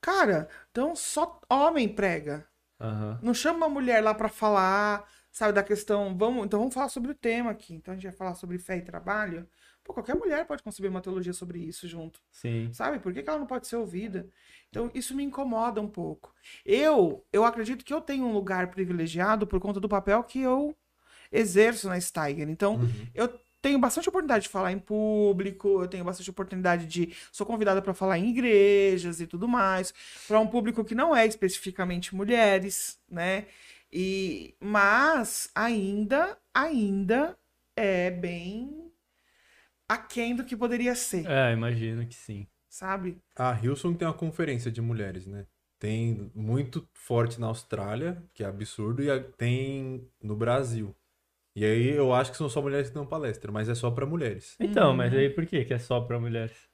[0.00, 2.46] cara, então só homem prega.
[2.80, 3.18] aham.
[3.22, 7.10] Não chama uma mulher lá pra falar, sabe, da questão, vamos, então vamos falar sobre
[7.10, 7.74] o tema aqui.
[7.74, 9.48] Então a gente vai falar sobre fé e trabalho.
[9.84, 12.18] Pô, qualquer mulher pode conceber uma teologia sobre isso junto.
[12.32, 12.72] Sim.
[12.72, 12.98] Sabe?
[12.98, 14.26] Por que, que ela não pode ser ouvida?
[14.70, 16.34] Então, isso me incomoda um pouco.
[16.64, 20.74] Eu, eu acredito que eu tenho um lugar privilegiado por conta do papel que eu
[21.30, 22.48] exerço na Steiger.
[22.48, 22.88] Então, Uhum.
[23.14, 23.28] eu
[23.60, 27.14] tenho bastante oportunidade de falar em público, eu tenho bastante oportunidade de.
[27.32, 29.92] Sou convidada para falar em igrejas e tudo mais,
[30.26, 33.46] para um público que não é especificamente mulheres, né?
[33.92, 37.38] E, mas ainda, ainda
[37.76, 38.83] é bem
[39.88, 42.46] aquém do que poderia ser, É, imagino que sim.
[42.68, 43.18] sabe?
[43.36, 45.46] A Hilson tem uma conferência de mulheres, né?
[45.78, 50.94] Tem muito forte na Austrália, que é absurdo, e tem no Brasil.
[51.56, 54.06] E aí eu acho que são só mulheres que dão palestra, mas é só pra
[54.06, 54.56] mulheres.
[54.60, 54.96] Então, Uhum.
[54.96, 56.68] mas aí por que que é só pra mulheres?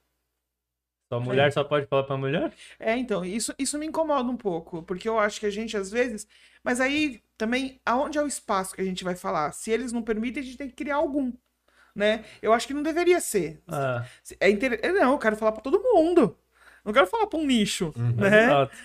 [1.11, 2.53] Só mulher só pode falar pra mulher?
[2.79, 5.91] É, então, isso, isso me incomoda um pouco, porque eu acho que a gente, às
[5.91, 6.27] vezes.
[6.63, 9.51] Mas aí, também, aonde é o espaço que a gente vai falar?
[9.51, 11.31] Se eles não permitem, a gente tem que criar algum,
[11.95, 12.23] né?
[12.41, 13.59] Eu acho que não deveria ser.
[13.67, 14.03] Ah,
[14.39, 14.79] É inter...
[14.81, 16.35] é, Não, eu quero falar pra todo mundo.
[16.83, 18.11] Não quero falar pra um nicho, Uhum.
[18.17, 18.45] né?
[18.45, 18.75] exato.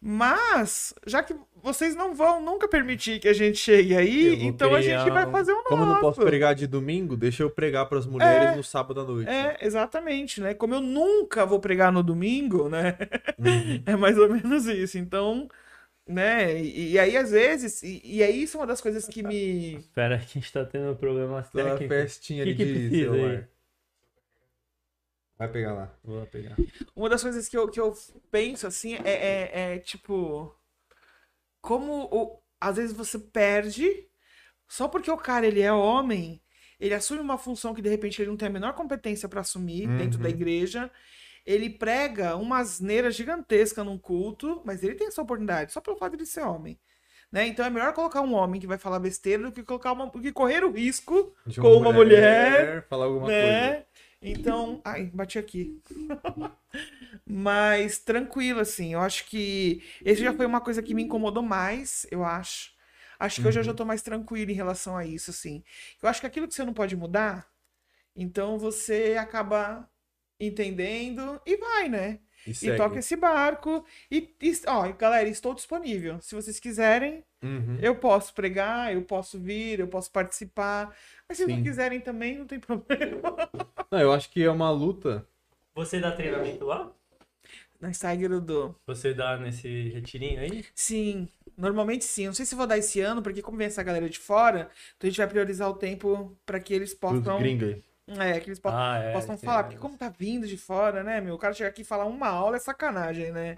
[0.00, 4.80] Mas, já que vocês não vão nunca permitir que a gente chegue aí, então a
[4.80, 6.28] gente vai fazer um Como eu não posso nosso.
[6.30, 9.28] pregar de domingo, deixa eu pregar pras mulheres no sábado à noite.
[9.28, 10.54] É, exatamente, né?
[10.54, 12.96] Como eu nunca vou pregar no domingo, né?
[13.38, 13.82] Uhum.
[13.86, 14.98] É mais ou menos isso.
[14.98, 15.48] Então,
[16.06, 16.60] né?
[16.60, 19.76] E, e aí, às vezes, e, e aí isso é uma das coisas que me.
[19.76, 21.96] Espera que a gente tá tendo problemas Toda a técnicos.
[21.96, 23.30] festinha Que ali que de precisa celular.
[23.38, 23.44] aí?
[25.38, 25.94] Vai pegar lá.
[26.02, 26.56] Vou pegar.
[26.94, 27.94] Uma das coisas que eu, que eu
[28.30, 30.54] penso, assim, é, é, é, tipo.
[31.60, 34.06] Como o- às vezes você perde
[34.68, 36.40] só porque o cara ele é homem,
[36.80, 39.86] ele assume uma função que de repente ele não tem a menor competência para assumir
[39.98, 40.22] dentro Uhum.
[40.22, 40.90] da igreja.
[41.46, 46.16] Ele prega uma asneira gigantesca num culto, mas ele tem essa oportunidade só pelo fato
[46.16, 46.78] de ser homem.
[47.30, 47.46] Né?
[47.46, 50.20] Então é melhor colocar um homem que vai falar besteira do que colocar uma, do
[50.20, 53.42] que correr o risco De Com uma mulher, Falar alguma coisa.
[53.42, 53.84] né?
[54.22, 55.80] Então, ai, bati aqui.
[57.24, 58.94] Mas tranquilo, assim.
[58.94, 62.74] Eu acho que esse já foi uma coisa que me incomodou mais, eu acho.
[63.18, 65.62] Acho que hoje eu já tô mais tranquilo em relação a isso, assim.
[66.02, 67.46] Eu acho que aquilo que você não pode mudar,
[68.14, 69.88] então você acaba
[70.40, 72.20] entendendo e vai, né?
[72.46, 73.84] E E toca esse barco.
[74.10, 76.20] E, e, ó, galera, estou disponível.
[76.20, 77.78] Se vocês quiserem, Uhum.
[77.78, 80.96] eu posso pregar, eu posso vir, eu posso participar.
[81.28, 81.56] Mas se Sim.
[81.56, 83.50] não quiserem também, não tem problema.
[83.90, 85.26] Não, eu acho que é uma luta.
[85.74, 86.92] Você dá treinamento lá?
[87.80, 87.90] Na
[88.34, 88.74] eu dou.
[88.86, 90.64] Você dá nesse retirinho aí?
[90.74, 92.26] Sim, normalmente sim.
[92.26, 95.08] Não sei se vou dar esse ano, porque como vem essa galera de fora, então
[95.08, 97.38] a gente vai priorizar o tempo para que eles possam.
[97.38, 97.82] gringos aí.
[98.08, 99.12] É, que eles possam, Ah, é.
[99.12, 99.64] possam falar.
[99.64, 101.34] Porque como tá vindo de fora, né, meu?
[101.34, 103.56] O cara chega aqui e falar uma aula é sacanagem, né?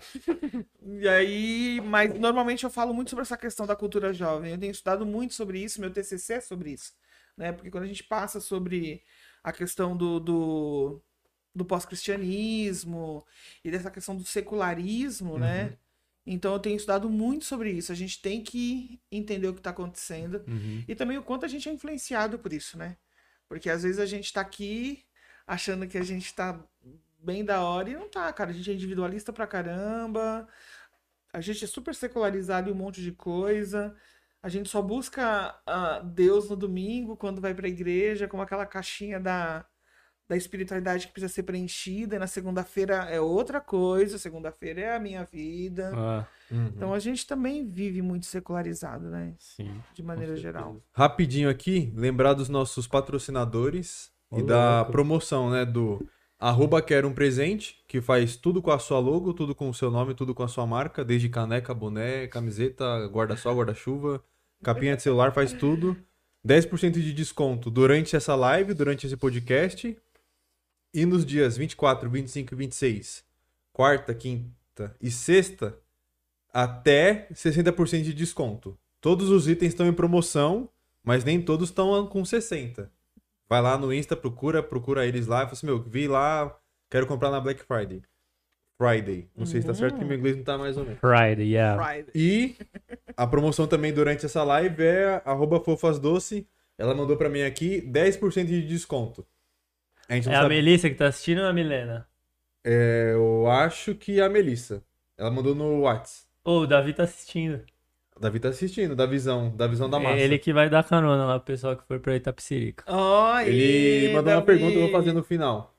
[0.83, 4.53] e aí, mas normalmente eu falo muito sobre essa questão da cultura jovem.
[4.53, 6.93] Eu tenho estudado muito sobre isso, meu TCC é sobre isso,
[7.37, 7.53] né?
[7.53, 9.03] Porque quando a gente passa sobre
[9.45, 11.03] a questão do, do,
[11.55, 13.25] do pós-cristianismo
[13.65, 15.77] e dessa questão do secularismo, né?
[16.27, 17.93] Então eu tenho estudado muito sobre isso.
[17.93, 20.85] A gente tem que entender o que está acontecendo Uhum.
[20.87, 22.97] e também o quanto a gente é influenciado por isso, né?
[23.49, 25.05] Porque às vezes a gente tá aqui
[25.47, 26.61] achando que a gente tá
[27.19, 28.51] bem da hora e não tá, cara.
[28.51, 30.47] A gente é individualista pra caramba.
[31.33, 33.97] A gente é super secularizado em um monte de coisa.
[34.43, 39.19] A gente só busca ah, Deus no domingo quando vai pra igreja, com aquela caixinha
[39.19, 39.67] da,
[40.29, 42.17] da espiritualidade que precisa ser preenchida.
[42.17, 44.19] E na segunda-feira é outra coisa.
[44.19, 45.93] Segunda-feira é a minha vida.
[45.95, 46.73] Ah, Uhum.
[46.75, 49.35] Então a gente também vive muito secularizado, né?
[49.39, 49.71] sim.
[49.95, 50.81] De maneira geral.
[50.93, 54.93] Rapidinho aqui, lembrar dos nossos patrocinadores Ô, e da louco.
[54.93, 55.65] promoção, né?
[55.65, 56.07] Do
[56.39, 59.91] Arroba Quero um Presente, que faz tudo com a sua logo, tudo com o seu
[59.91, 64.23] nome, tudo com a sua marca, desde caneca, boné, camiseta, guarda-sol, guarda-chuva,
[64.63, 65.97] capinha de celular, faz tudo.
[66.47, 69.97] 10% de desconto durante essa live, durante esse podcast.
[70.95, 73.25] E nos dias 24, 25 e 26,
[73.73, 75.79] quarta, quinta e sexta,
[76.65, 78.77] até 60% de desconto.
[79.01, 80.69] Todos os itens estão em promoção,
[81.05, 82.91] mas nem todos estão com 60.
[83.49, 85.41] Vai lá no Insta, procura, procura eles lá.
[85.41, 86.55] Fala assim, meu, vi lá,
[86.91, 88.03] quero comprar na Black Friday.
[88.77, 89.29] Friday.
[89.37, 90.99] Não sei se tá certo, porque meu inglês não tá mais ou menos.
[91.01, 91.83] Friday, yeah.
[91.83, 92.11] Friday.
[92.15, 92.57] E
[93.17, 96.47] a promoção também durante essa live é arroba fofasdoce.
[96.77, 99.27] Ela mandou pra mim aqui 10% de desconto.
[100.09, 102.07] A gente não É a sabe- Melissa que tá assistindo ou a Milena?
[102.65, 104.83] É, eu acho que é a Melissa.
[105.17, 106.28] Ela mandou no Whats.
[106.45, 107.63] Ô, o Davi tá assistindo.
[108.17, 110.17] O Davi tá assistindo, da visão, da visão da massa.
[110.17, 112.85] É ele que vai dar carona lá pro pessoal que for pra Itapecerica.
[112.93, 114.47] Oi, Ele mandou uma Davi.
[114.47, 115.75] pergunta que eu vou fazer no final.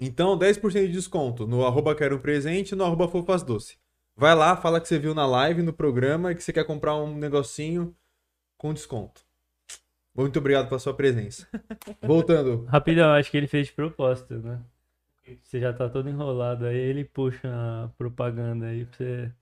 [0.00, 3.78] Então, 10% de desconto no arroba quero um presente no arroba fofasdoce.
[4.16, 6.96] Vai lá, fala que você viu na live, no programa, e que você quer comprar
[6.96, 7.94] um negocinho
[8.58, 9.22] com desconto.
[10.14, 11.48] Muito obrigado pela sua presença.
[12.02, 12.64] Voltando.
[12.66, 14.60] Rapidão, acho que ele fez de propósito, né?
[15.42, 19.32] Você já tá todo enrolado aí, ele puxa a propaganda aí pra você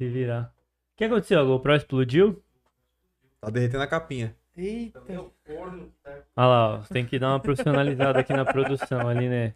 [0.00, 0.50] se virar.
[0.94, 1.38] O que aconteceu?
[1.38, 2.42] A GoPro explodiu?
[3.38, 4.34] Tá derretendo a capinha.
[4.56, 4.98] Eita.
[5.00, 5.12] Tá
[6.36, 9.54] Olha lá, ó, tem que dar uma profissionalizada aqui na produção ali, né?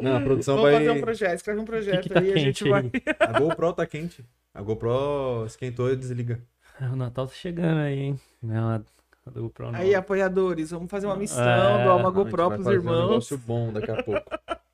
[0.00, 0.78] Não, a produção Vamos vai.
[0.80, 2.80] fazer um projeto, escreve um O que, projeto que tá aí, a gente quente vai.
[2.82, 2.90] aí?
[3.20, 4.24] A GoPro tá quente.
[4.54, 6.40] A GoPro esquentou e desliga.
[6.80, 8.20] O Natal tá chegando aí, hein?
[8.42, 8.80] Não, a
[9.26, 9.78] a GoPro não.
[9.78, 13.08] Aí, apoiadores, vamos fazer uma missão, É, doar uma GoPro pros fazer Um irmãos.
[13.08, 14.22] negócio bom daqui a pouco.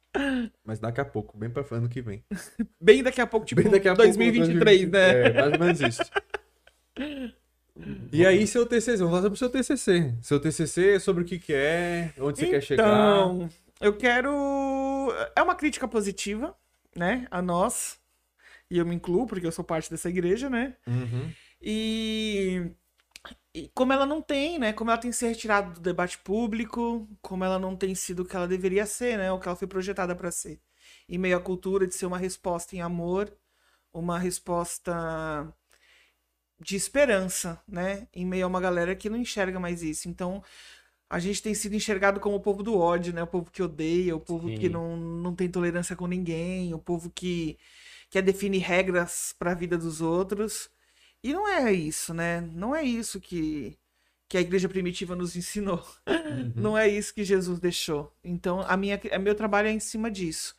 [0.64, 2.22] Mas daqui a pouco, bem pra ano que vem.
[2.80, 5.28] Bem daqui a pouco, tipo, Bem daqui a 2023, pouco, né?
[5.28, 6.02] É, mais ou menos isso.
[8.12, 10.14] E aí, seu TCC, vamos falar sobre o seu TCC.
[10.20, 12.84] Seu TCC, sobre o que que é, onde você quer chegar.
[12.84, 13.48] Então,
[13.80, 14.30] eu quero.
[15.34, 16.54] É uma crítica positiva,
[16.94, 17.26] né?
[17.30, 17.98] A nós.
[18.70, 20.74] E eu me incluo, porque eu sou parte dessa igreja, né?
[20.86, 21.30] Uhum.
[21.60, 22.70] E
[23.74, 24.72] como ela não tem, né?
[24.72, 28.34] Como ela tem se retirado do debate público, como ela não tem sido o que
[28.34, 29.30] ela deveria ser, né?
[29.32, 30.60] O que ela foi projetada para ser.
[31.08, 33.32] Em meio à cultura de ser uma resposta em amor,
[33.92, 35.52] uma resposta
[36.60, 38.08] de esperança, né?
[38.14, 40.08] Em meio a uma galera que não enxerga mais isso.
[40.08, 40.42] Então,
[41.10, 43.22] a gente tem sido enxergado como o povo do ódio, né?
[43.22, 44.56] O povo que odeia, o povo Sim.
[44.56, 47.58] que não, não tem tolerância com ninguém, o povo que
[48.08, 50.70] quer definir regras para a vida dos outros.
[51.22, 52.40] E não é isso, né?
[52.40, 53.78] Não é isso que,
[54.28, 55.84] que a igreja primitiva nos ensinou.
[56.56, 58.12] Não é isso que Jesus deixou.
[58.24, 60.54] Então, a minha, a meu trabalho é em cima disso.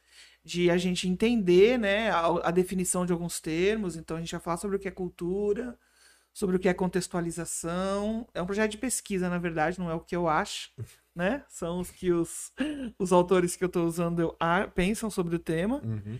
[0.45, 3.95] De a gente entender, né, a, a definição de alguns termos.
[3.95, 5.77] Então, a gente vai falar sobre o que é cultura,
[6.33, 8.27] sobre o que é contextualização.
[8.33, 10.71] É um projeto de pesquisa, na verdade, não é o que eu acho,
[11.15, 11.43] né?
[11.49, 12.51] São os que os,
[12.97, 15.81] os autores que eu estou usando eu, a- pensam sobre o tema.
[15.83, 16.19] Uhum.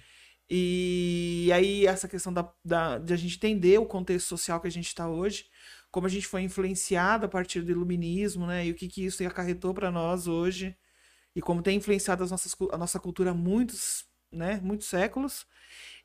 [0.50, 4.72] E aí, essa questão da, da, de a gente entender o contexto social que a
[4.72, 5.46] gente está hoje,
[5.92, 8.66] como a gente foi influenciado a partir do iluminismo, né?
[8.68, 10.76] E o que, que isso acarretou para nós hoje,
[11.36, 14.60] e como tem influenciado as nossas, a nossa cultura há muitos, né?
[14.64, 15.46] muitos séculos.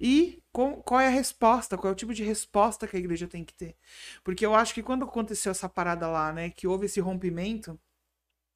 [0.00, 3.28] E com- qual é a resposta, qual é o tipo de resposta que a igreja
[3.28, 3.76] tem que ter.
[4.24, 6.50] Porque eu acho que quando aconteceu essa parada lá, né?
[6.50, 7.78] Que houve esse rompimento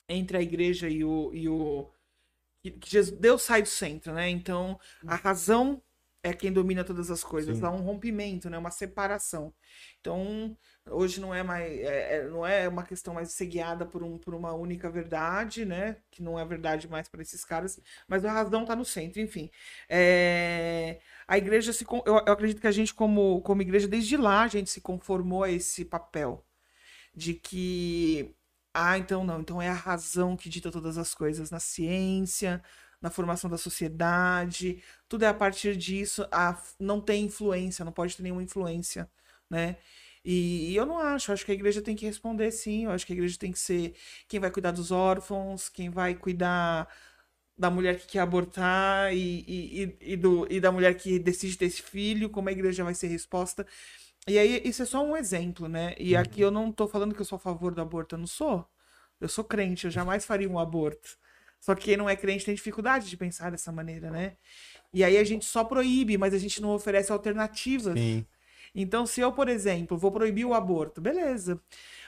[0.09, 1.32] entre a igreja e o.
[1.34, 1.90] E o
[2.62, 4.28] que Jesus, Deus sai do centro, né?
[4.28, 5.82] Então, a razão
[6.22, 7.59] é quem domina todas as coisas.
[7.59, 7.64] Sim.
[7.64, 8.56] Há um rompimento, né?
[8.56, 9.52] Uma separação.
[10.01, 10.56] Então,
[10.89, 14.18] hoje não é mais, é- é- não é uma questão mais ser guiada por, um,
[14.18, 15.97] por uma única verdade, né?
[16.10, 19.51] Que não é verdade mais para esses caras, mas a razão está no centro, enfim.
[19.89, 24.43] É, a igreja se, eu, eu acredito que a gente como, como igreja desde lá
[24.44, 26.44] a gente se conformou a esse papel
[27.14, 28.34] de que
[28.74, 32.62] ah, então não, então é a razão que dita todas as coisas na ciência,
[33.00, 38.16] na formação da sociedade, tudo é a partir disso, a, não tem influência, não pode
[38.16, 39.10] ter nenhuma influência,
[39.50, 39.76] né?
[40.24, 43.04] E, e eu não acho, acho que a igreja tem que responder sim, eu acho
[43.04, 43.94] que a igreja tem que ser
[44.28, 46.88] quem vai cuidar dos órfãos, quem vai cuidar
[47.58, 51.66] da mulher que quer abortar e, e, e do, e da mulher que decide ter
[51.66, 53.66] esse filho, como a igreja vai ser resposta.
[54.28, 55.94] E aí, isso é só um exemplo, né?
[55.98, 58.26] E aqui eu não tô falando que eu sou a favor do aborto, eu não
[58.26, 58.64] sou.
[59.20, 61.16] Eu sou crente, eu jamais faria um aborto.
[61.60, 64.36] Só que quem não é crente tem dificuldade de pensar dessa maneira, né?
[64.92, 67.98] E aí a gente só proíbe, mas a gente não oferece alternativas.
[67.98, 68.26] Sim.
[68.74, 71.60] Então, se eu, por exemplo, vou proibir o aborto, beleza.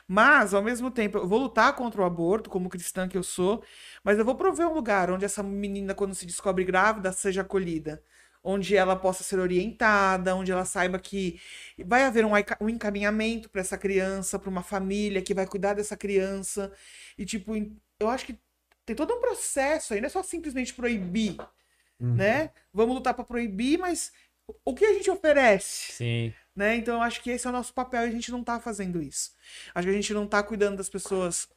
[0.08, 3.62] Mas, ao mesmo tempo, eu vou lutar contra o aborto, como cristã que eu sou,
[4.02, 8.02] mas eu vou prover um lugar onde essa menina, quando se descobre grávida, seja acolhida.
[8.44, 11.40] Onde ela possa ser orientada, onde ela saiba que
[11.86, 15.96] vai haver um um encaminhamento para essa criança, para uma família que vai cuidar dessa
[15.96, 16.72] criança.
[17.18, 17.52] E, tipo,
[18.00, 18.38] eu acho que
[18.86, 21.36] tem todo um processo aí, não é só simplesmente proibir,
[22.00, 22.14] Uhum.
[22.16, 22.50] né?
[22.72, 24.12] Vamos lutar para proibir, mas
[24.64, 25.92] o que a gente oferece?
[25.92, 26.34] Sim.
[26.56, 26.76] né?
[26.76, 29.02] Então eu acho que esse é o nosso papel e a gente não tá fazendo
[29.02, 29.32] isso.
[29.74, 31.48] Acho que a gente não tá cuidando das pessoas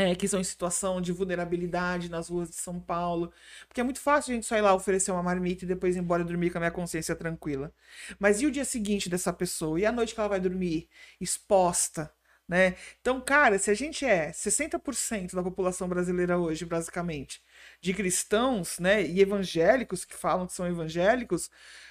[0.00, 3.32] é, que estão em situação de vulnerabilidade nas ruas de São Paulo.
[3.68, 5.98] Porque é muito fácil a gente só ir lá oferecer uma marmita e depois ir
[5.98, 7.72] embora dormir com a minha consciência tranquila.
[8.18, 9.78] Mas e o dia seguinte dessa pessoa?
[9.78, 10.88] E a noite que ela vai dormir?
[11.20, 12.12] Exposta.
[12.48, 12.74] Né?
[13.00, 17.40] Então, cara, se a gente é 60% da população brasileira hoje, basicamente,
[17.80, 21.48] de cristãos, né, e evangélicos que falam que são evangélicos,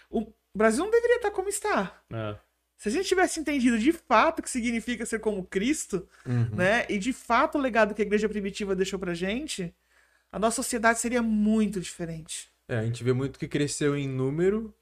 [0.10, 2.04] o Brasil não deveria estar como está.
[2.12, 2.49] É.
[2.80, 6.50] Se a gente tivesse entendido de fato o que significa ser como Cristo, Uhum.
[6.56, 6.86] né?
[6.90, 9.72] E de fato o legado que a igreja primitiva deixou pra gente,
[10.32, 12.50] a nossa sociedade seria muito diferente.
[12.70, 14.74] É, a gente vê muito que cresceu em número,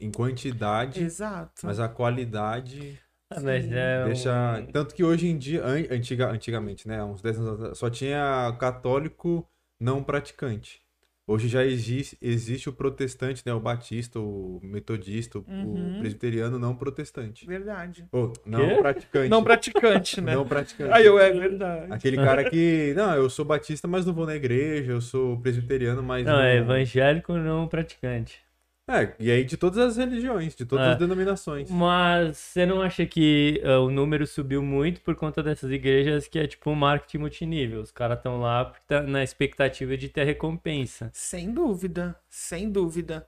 [0.00, 1.64] em quantidade, Exato.
[1.64, 2.98] mas a qualidade
[3.28, 4.68] Ah, Mas é um- deixa.
[4.72, 7.00] Tanto que hoje em dia, an- antiga, antigamente, né?
[7.00, 9.44] Há uns 10 anos atrás, só tinha católico
[9.80, 10.80] não praticante.
[11.28, 13.52] Hoje já existe, existe o protestante, né?
[13.52, 15.96] O batista, o metodista, o, Uhum.
[15.96, 17.44] o presbiteriano não protestante.
[17.44, 18.06] Verdade.
[18.12, 18.74] Ou, não Quê?
[18.76, 19.28] praticante.
[19.28, 20.34] Não praticante, né?
[20.36, 20.92] Não praticante.
[20.92, 21.92] Aí eu é verdade.
[21.92, 26.00] Aquele cara que, não, eu sou batista, mas não vou na igreja, eu sou presbiteriano,
[26.00, 28.45] mas Não, é evangélico não praticante.
[28.88, 30.90] É, e aí de todas as religiões, de todas É.
[30.92, 31.68] as denominações.
[31.68, 36.38] Mas você não acha que ah, o número subiu muito por conta dessas igrejas que
[36.38, 37.80] é tipo um marketing multinível?
[37.80, 41.10] Os caras estão lá tá na expectativa de ter recompensa.
[41.12, 43.26] Sem dúvida, sem dúvida.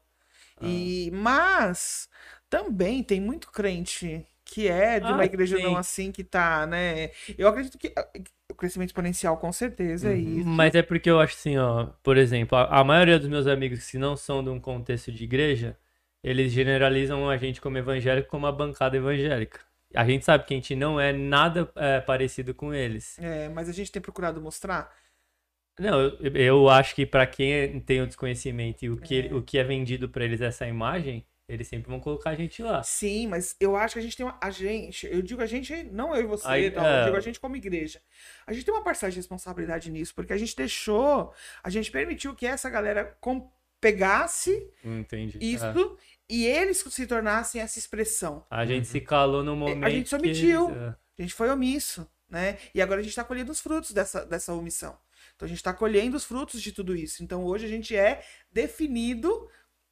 [0.60, 0.64] Ah.
[0.66, 2.08] E mas
[2.48, 5.62] também tem muito crente que é de uma Ah, igreja sim.
[5.64, 7.10] não assim que tá, né?
[7.36, 7.92] Eu acredito que
[8.58, 10.38] crescimento exponencial com certeza é Uhum.
[10.40, 10.48] isso.
[10.48, 13.90] Mas é porque eu acho assim, ó, por exemplo, a, a maioria dos meus amigos
[13.90, 15.76] que não são de um contexto de igreja,
[16.22, 19.60] eles generalizam a gente como evangélico como uma bancada evangélica.
[19.94, 23.18] A gente sabe que a gente não é nada é, parecido com eles.
[23.18, 24.92] É, mas a gente tem procurado mostrar.
[25.78, 29.34] Não, eu, eu acho que pra quem tem o desconhecimento e o que, É.
[29.34, 32.82] o que é vendido pra eles essa imagem, eles sempre vão colocar a gente lá.
[32.82, 34.36] Sim, mas eu acho que a gente tem uma.
[34.40, 37.00] A gente, eu digo a gente, não eu e você, Aí, tal, é.
[37.00, 38.00] eu digo a gente como igreja.
[38.46, 42.34] A gente tem uma parcela de responsabilidade nisso, porque a gente deixou, a gente permitiu
[42.34, 43.50] que essa galera com-
[43.80, 45.38] pegasse Entendi.
[45.40, 45.44] É.
[45.44, 45.96] isso
[46.28, 48.44] e eles se tornassem essa expressão.
[48.50, 49.84] A gente se calou no momento.
[49.84, 50.68] a gente se omitiu.
[50.70, 50.94] eles- é.
[51.18, 52.58] A gente foi omisso, né?
[52.74, 54.98] E agora a gente está colhendo os frutos dessa, dessa omissão.
[55.34, 57.22] Então a gente está colhendo os frutos de tudo isso.
[57.22, 58.22] Então hoje a gente é
[58.52, 59.48] definido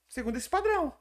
[0.08, 0.92] segundo esse padrão.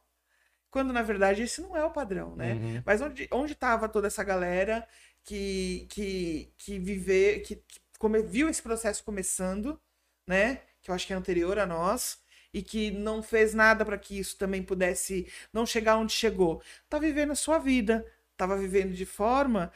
[0.75, 2.53] Quando na verdade esse não é o padrão, né?
[2.53, 2.83] Uhum.
[2.85, 4.87] Mas onde onde estava toda essa galera
[5.23, 9.79] que que que viver que, que come- viu esse processo começando,
[10.27, 10.61] né?
[10.81, 12.19] Que eu acho que é anterior a nós
[12.53, 16.61] e que não fez nada para que isso também pudesse não chegar onde chegou.
[16.89, 18.05] Tá vivendo a sua vida,
[18.37, 19.71] tava vivendo de forma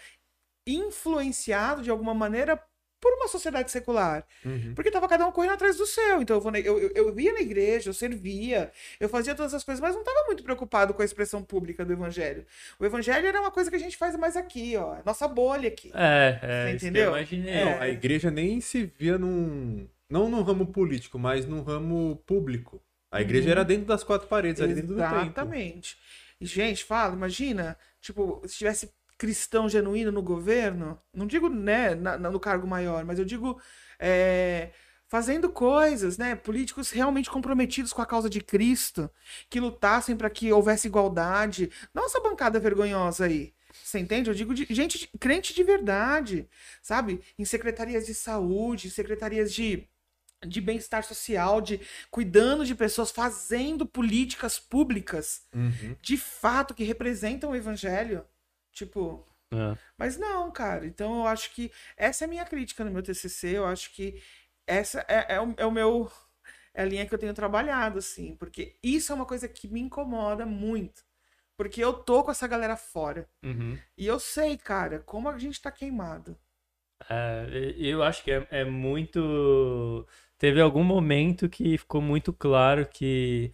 [0.68, 2.62] influenciado de alguma maneira
[3.02, 4.26] por uma sociedade secular.
[4.46, 4.74] Uhum.
[4.76, 6.22] Porque tava cada um correndo atrás do seu.
[6.22, 9.54] Então eu, vou na- eu, eu, eu ia na igreja, eu servia, eu fazia todas
[9.54, 12.46] as coisas, mas não tava muito preocupado com a expressão pública do evangelho.
[12.80, 14.96] O evangelho era uma coisa que a gente faz mais aqui, ó.
[14.96, 15.92] é Nossa bolha aqui.
[15.94, 17.04] É, é, Você entendeu?
[17.06, 17.66] eu imaginei.
[17.66, 19.88] Não, a igreja nem se via num.
[20.10, 22.82] Não no ramo político, mas no ramo público.
[23.12, 23.52] A igreja Uhum.
[23.52, 25.18] era dentro das quatro paredes, ali dentro do templo.
[25.22, 25.98] Exatamente.
[26.42, 32.18] E, gente, fala, imagina, tipo, se tivesse cristão genuíno no governo, não digo, né, na-
[32.18, 33.62] no cargo maior, mas eu digo
[34.00, 34.72] é,
[35.08, 39.12] fazendo coisas, né, políticos realmente comprometidos com a causa de Cristo,
[39.50, 43.54] que lutassem para que houvesse igualdade, não essa bancada vergonhosa aí.
[43.84, 44.30] Você entende?
[44.30, 46.48] Eu digo de gente de- crente de verdade,
[46.82, 47.22] sabe?
[47.38, 49.88] Em secretarias de saúde, em secretarias de
[50.48, 55.98] de bem-estar social, de cuidando de pessoas, fazendo políticas públicas Uhum.
[56.02, 58.24] de fato que representam o evangelho.
[58.80, 59.78] Tipo, É.
[59.98, 60.86] mas não, cara.
[60.86, 63.58] Então eu acho que essa é a minha crítica no meu TCC.
[63.58, 64.22] Eu acho que
[64.68, 66.12] essa é, é o, é o meu.
[66.74, 68.36] É a linha que eu tenho trabalhado, assim.
[68.38, 71.04] Porque isso é uma coisa que me incomoda muito.
[71.58, 73.28] Porque eu tô com essa galera fora.
[73.44, 73.78] Uhum.
[73.98, 76.38] E eu sei, cara, como a gente tá queimado.
[77.10, 80.08] É, eu acho que é, é muito.
[80.38, 83.52] Teve algum momento que ficou muito claro que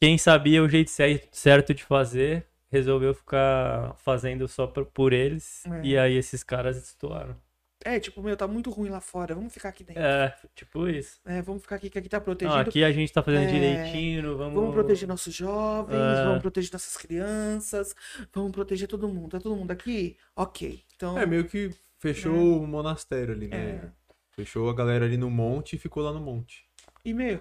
[0.00, 5.64] quem sabia o jeito cer- certo de fazer resolveu ficar fazendo só por, por eles.
[5.66, 5.80] É.
[5.84, 7.36] E aí esses caras estouraram.
[7.84, 9.36] É, tipo, meu, tá muito ruim lá fora.
[9.36, 10.02] Vamos ficar aqui dentro.
[10.02, 11.20] É, tipo isso.
[11.24, 12.58] É, vamos ficar aqui, que aqui tá Não, protegido.
[12.58, 14.54] aqui a gente tá fazendo É, direitinho, vamos.
[14.54, 16.24] Vamos proteger nossos jovens, É.
[16.24, 17.94] vamos proteger nossas crianças,
[18.34, 19.30] vamos proteger todo mundo.
[19.30, 20.16] Tá todo mundo aqui?
[20.34, 20.82] Ok.
[20.96, 21.70] Então, É, meio que
[22.00, 23.56] fechou o monastério ali, né?
[23.56, 23.88] É.
[24.32, 26.66] Fechou a galera ali no monte e ficou lá no monte.
[27.04, 27.40] e meu,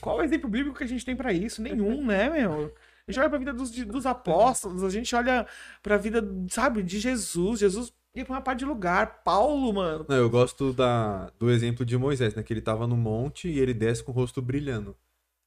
[0.00, 1.60] qual é o exemplo bíblico que a gente tem pra isso?
[1.60, 2.72] Nenhum, né, meu?
[3.08, 5.46] A gente olha pra vida dos, dos apóstolos, a gente olha
[5.80, 7.60] pra vida, sabe, de Jesus.
[7.60, 9.22] Jesus ia pra uma parte de lugar.
[9.22, 10.04] Paulo, mano.
[10.08, 12.42] Não, eu gosto da, do exemplo de Moisés, né?
[12.42, 14.96] Que ele tava no monte e ele desce com o rosto brilhando.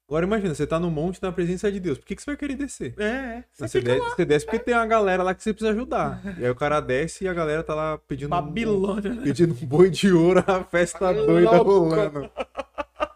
[0.08, 1.98] Agora imagina, você tá no monte na presença de Deus.
[1.98, 2.96] Por que, que você vai querer descer?
[2.98, 5.72] É, você Você, fica desce, você desce porque tem uma galera lá que você precisa
[5.72, 6.22] ajudar.
[6.40, 9.14] E aí o cara desce e a galera tá lá pedindo, um, Babilônia.
[9.16, 9.22] né?
[9.22, 12.32] pedindo um boi de ouro, a festa doida rolando.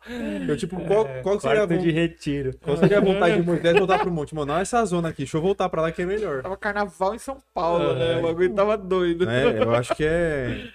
[0.47, 2.53] Eu, tipo, qual, qual seria a Quarto de retiro.
[2.61, 4.35] qual seria a vontade de Moisés voltar pro monte?
[4.35, 6.41] Mano, não essa zona aqui, deixa eu voltar pra lá que é melhor.
[6.41, 8.17] Tava carnaval em São Paulo, né?
[8.19, 9.25] O bagulho tava doido.
[9.25, 9.57] né?
[9.59, 10.67] Eu acho que é.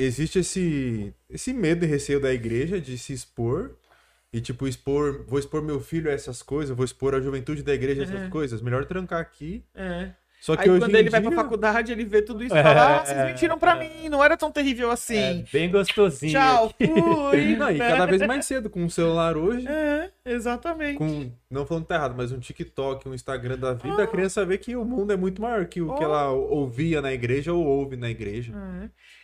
[0.00, 3.72] Existe esse, esse medo e receio da igreja de se expor.
[4.32, 5.24] E, tipo, expor.
[5.26, 8.22] Vou expor meu filho a essas coisas, vou expor a juventude da igreja a essas
[8.22, 8.28] É.
[8.28, 8.60] coisas.
[8.62, 9.64] Melhor trancar aqui.
[9.74, 10.10] É.
[10.40, 11.30] Só que Aí quando ele vai dia...
[11.30, 13.88] pra faculdade, ele vê tudo isso e É, fala: Ah, vocês é, mentiram pra é.
[14.02, 15.44] mim, não era tão terrível assim.
[15.52, 16.32] Bem gostosinho.
[16.32, 16.86] Tchau, fui.
[17.58, 20.96] Não, e cada vez mais cedo, com um celular hoje, É, exatamente.
[20.98, 21.30] com.
[21.50, 24.56] Não falando que tá errado, mas um TikTok, um Instagram da vida, a criança vê
[24.58, 26.04] que o mundo é muito maior que o que Oh.
[26.04, 28.52] ela ouvia na igreja ou ouve na igreja.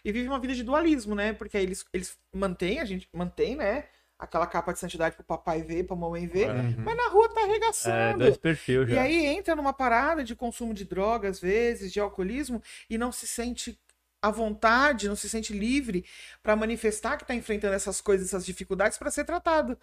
[0.05, 1.33] E vive uma vida de dualismo, né?
[1.33, 3.85] Porque aí eles, eles mantêm, a gente mantém, né?
[4.25, 6.51] Aquela capa de santidade pro papai ver, pra mamãe ver.
[6.51, 6.75] Uhum.
[6.85, 8.19] Mas na rua tá É, arregaçando.
[8.19, 9.03] dois perfis E já.
[9.03, 13.27] aí entra numa parada de consumo de droga, às vezes, de alcoolismo, e não se
[13.27, 13.79] sente
[14.23, 16.05] à vontade, não se sente livre
[16.43, 19.79] pra manifestar que tá enfrentando essas coisas, essas dificuldades pra ser tratado.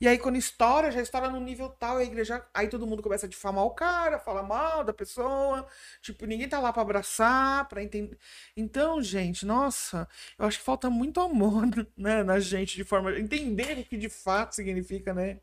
[0.00, 3.24] E aí quando estoura, já estoura no nível tal, a igreja, aí todo mundo começa
[3.26, 5.66] a difamar o cara, falar mal da pessoa,
[6.02, 8.18] tipo, ninguém tá lá pra abraçar, pra entender.
[8.56, 10.06] Então, gente, nossa,
[10.38, 11.64] eu acho que falta muito amor,
[11.96, 15.40] né, na gente de forma entender o que de fato significa, né?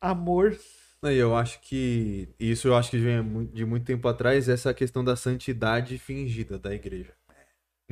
[0.00, 0.58] Amor.
[1.04, 2.28] E eu acho que.
[2.38, 6.72] Isso eu acho que vem de muito tempo atrás, essa questão da santidade fingida da
[6.74, 7.12] igreja.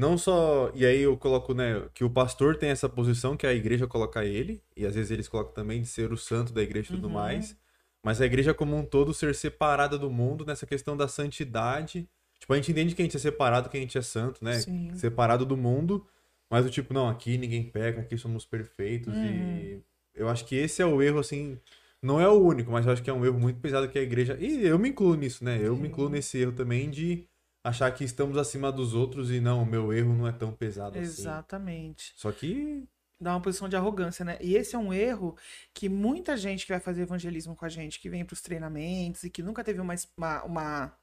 [0.01, 0.73] Não só.
[0.75, 4.25] E aí eu coloco, né, que o pastor tem essa posição que a igreja coloca
[4.25, 7.07] ele, e às vezes eles colocam também de ser o santo da igreja e tudo
[7.09, 7.13] Uhum.
[7.15, 7.55] mais.
[8.03, 12.09] Mas a igreja como um todo ser separada do mundo nessa questão da santidade.
[12.39, 14.55] Tipo, a gente entende que a gente é separado, que a gente é santo, né?
[14.55, 14.91] Sim.
[14.95, 16.07] Separado do mundo.
[16.51, 19.15] Mas o tipo, não, aqui ninguém peca, aqui somos perfeitos.
[19.15, 19.23] Uhum.
[19.23, 19.83] E
[20.15, 21.59] eu acho que esse é o erro, assim.
[22.03, 24.03] Não é o único, mas eu acho que é um erro muito pesado que a
[24.03, 24.35] igreja.
[24.41, 25.61] E eu me incluo nisso, né?
[25.63, 27.27] Eu me incluo nesse erro também de
[27.63, 30.99] achar que estamos acima dos outros e não, o meu erro não é tão pesado
[30.99, 31.23] assim.
[31.23, 32.13] Exatamente.
[32.17, 32.87] Só que.
[33.23, 34.39] Dá uma posição de arrogância, né?
[34.41, 35.37] E esse é um erro
[35.75, 39.25] que muita gente que vai fazer evangelismo com a gente, que vem para os treinamentos
[39.25, 40.99] e que nunca teve uma, uma, uma-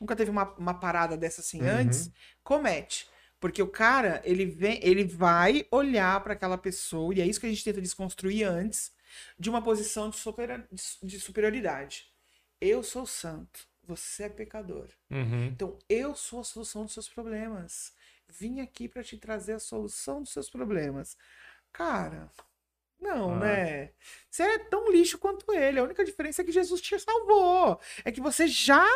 [0.00, 1.68] nunca teve uma, uma parada dessa assim Uhum.
[1.68, 2.10] antes,
[2.42, 3.08] comete.
[3.38, 7.46] Porque o cara, ele vem, ele vai olhar para aquela pessoa, e é isso que
[7.46, 8.92] a gente tenta desconstruir antes,
[9.38, 10.68] de uma posição de, supera-
[11.02, 12.06] de superioridade.
[12.60, 14.88] Eu sou santo, você é pecador.
[15.10, 15.46] Uhum.
[15.46, 17.94] Então, eu sou a solução dos seus problemas.
[18.28, 21.16] Vim aqui para te trazer a solução dos seus problemas.
[21.72, 22.30] Cara,
[23.00, 23.38] não, Ah.
[23.38, 23.92] né?
[24.30, 25.78] Você é tão lixo quanto ele.
[25.78, 27.80] A única diferença é que Jesus te salvou.
[28.04, 28.86] É que você já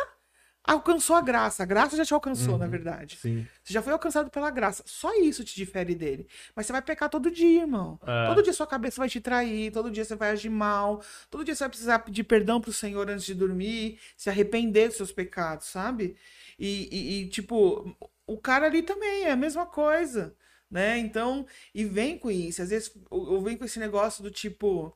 [0.63, 1.63] alcançou a graça.
[1.63, 2.71] A graça já te alcançou, na Uhum.
[2.71, 3.17] verdade.
[3.21, 3.47] Sim.
[3.63, 4.83] Você já foi alcançado pela graça.
[4.85, 6.27] Só isso te difere dele.
[6.55, 7.99] Mas você vai pecar todo dia, irmão.
[8.05, 8.27] É.
[8.27, 11.55] Todo dia sua cabeça vai te trair, todo dia você vai agir mal, todo dia
[11.55, 15.67] você vai precisar pedir perdão pro Senhor antes de dormir, se arrepender dos seus pecados,
[15.67, 16.15] sabe?
[16.59, 17.95] E, e- e, tipo,
[18.27, 20.35] o cara ali também é a mesma coisa,
[20.69, 20.97] né?
[20.99, 22.61] Então, e vem com isso.
[22.61, 24.95] Às vezes eu eu venho com esse negócio do tipo.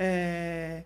[0.00, 0.84] é,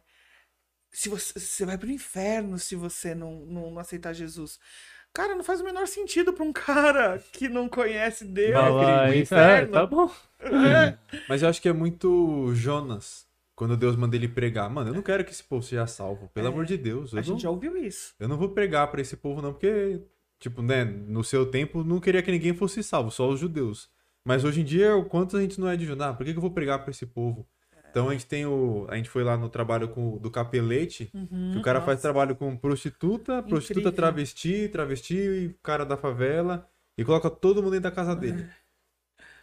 [0.92, 4.58] se você, você vai pro inferno se você não, não, não aceitar Jesus.
[5.14, 8.52] Cara, não faz o menor sentido pra um cara que não conhece Deus.
[8.54, 9.72] Vai lá, é, inferno.
[9.72, 10.10] tá bom.
[10.40, 10.96] É.
[11.28, 13.26] Mas eu acho que é muito Jonas.
[13.54, 14.68] Quando Deus manda ele pregar.
[14.70, 16.28] Mano, eu não quero que esse povo seja salvo.
[16.32, 16.50] Pelo É.
[16.50, 17.12] amor de Deus.
[17.12, 18.14] Eu A não, gente já ouviu isso.
[18.18, 20.00] eu não vou pregar pra esse povo, não, porque,
[20.40, 23.90] tipo, né, no seu tempo não queria que ninguém fosse salvo, só os judeus.
[24.24, 26.14] Mas hoje em dia, o quanto a gente não é de Judá?
[26.14, 27.46] Por que, que eu vou pregar pra esse povo?
[27.92, 28.86] Então a gente tem o.
[28.90, 31.14] A gente foi lá no trabalho com, do capelete,
[31.52, 33.92] que o cara faz trabalho com prostituta, prostituta Incrível.
[33.92, 38.48] travesti, travesti e cara da favela, e coloca todo mundo dentro da casa dele.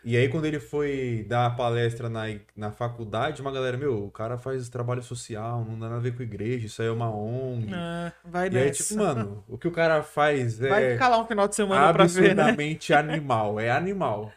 [0.03, 2.23] E aí, quando ele foi dar a palestra na,
[2.55, 6.15] na faculdade, uma galera, meu, o cara faz trabalho social, não dá nada a ver
[6.15, 7.73] com igreja, isso aí é uma ONG.
[7.73, 8.83] Ah, vai E aí, nessa.
[8.83, 11.89] tipo, mano, o que o cara faz Vai é ficar lá um final de semana
[11.89, 12.43] pra ver, né?
[12.43, 13.59] absurdamente animal.
[13.59, 14.31] É animal.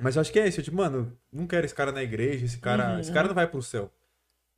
[0.00, 0.62] Mas eu acho que é isso.
[0.62, 2.94] Tipo, mano, não quero esse cara na igreja, esse cara.
[2.94, 3.00] Uhum.
[3.00, 3.90] Esse cara não vai pro céu.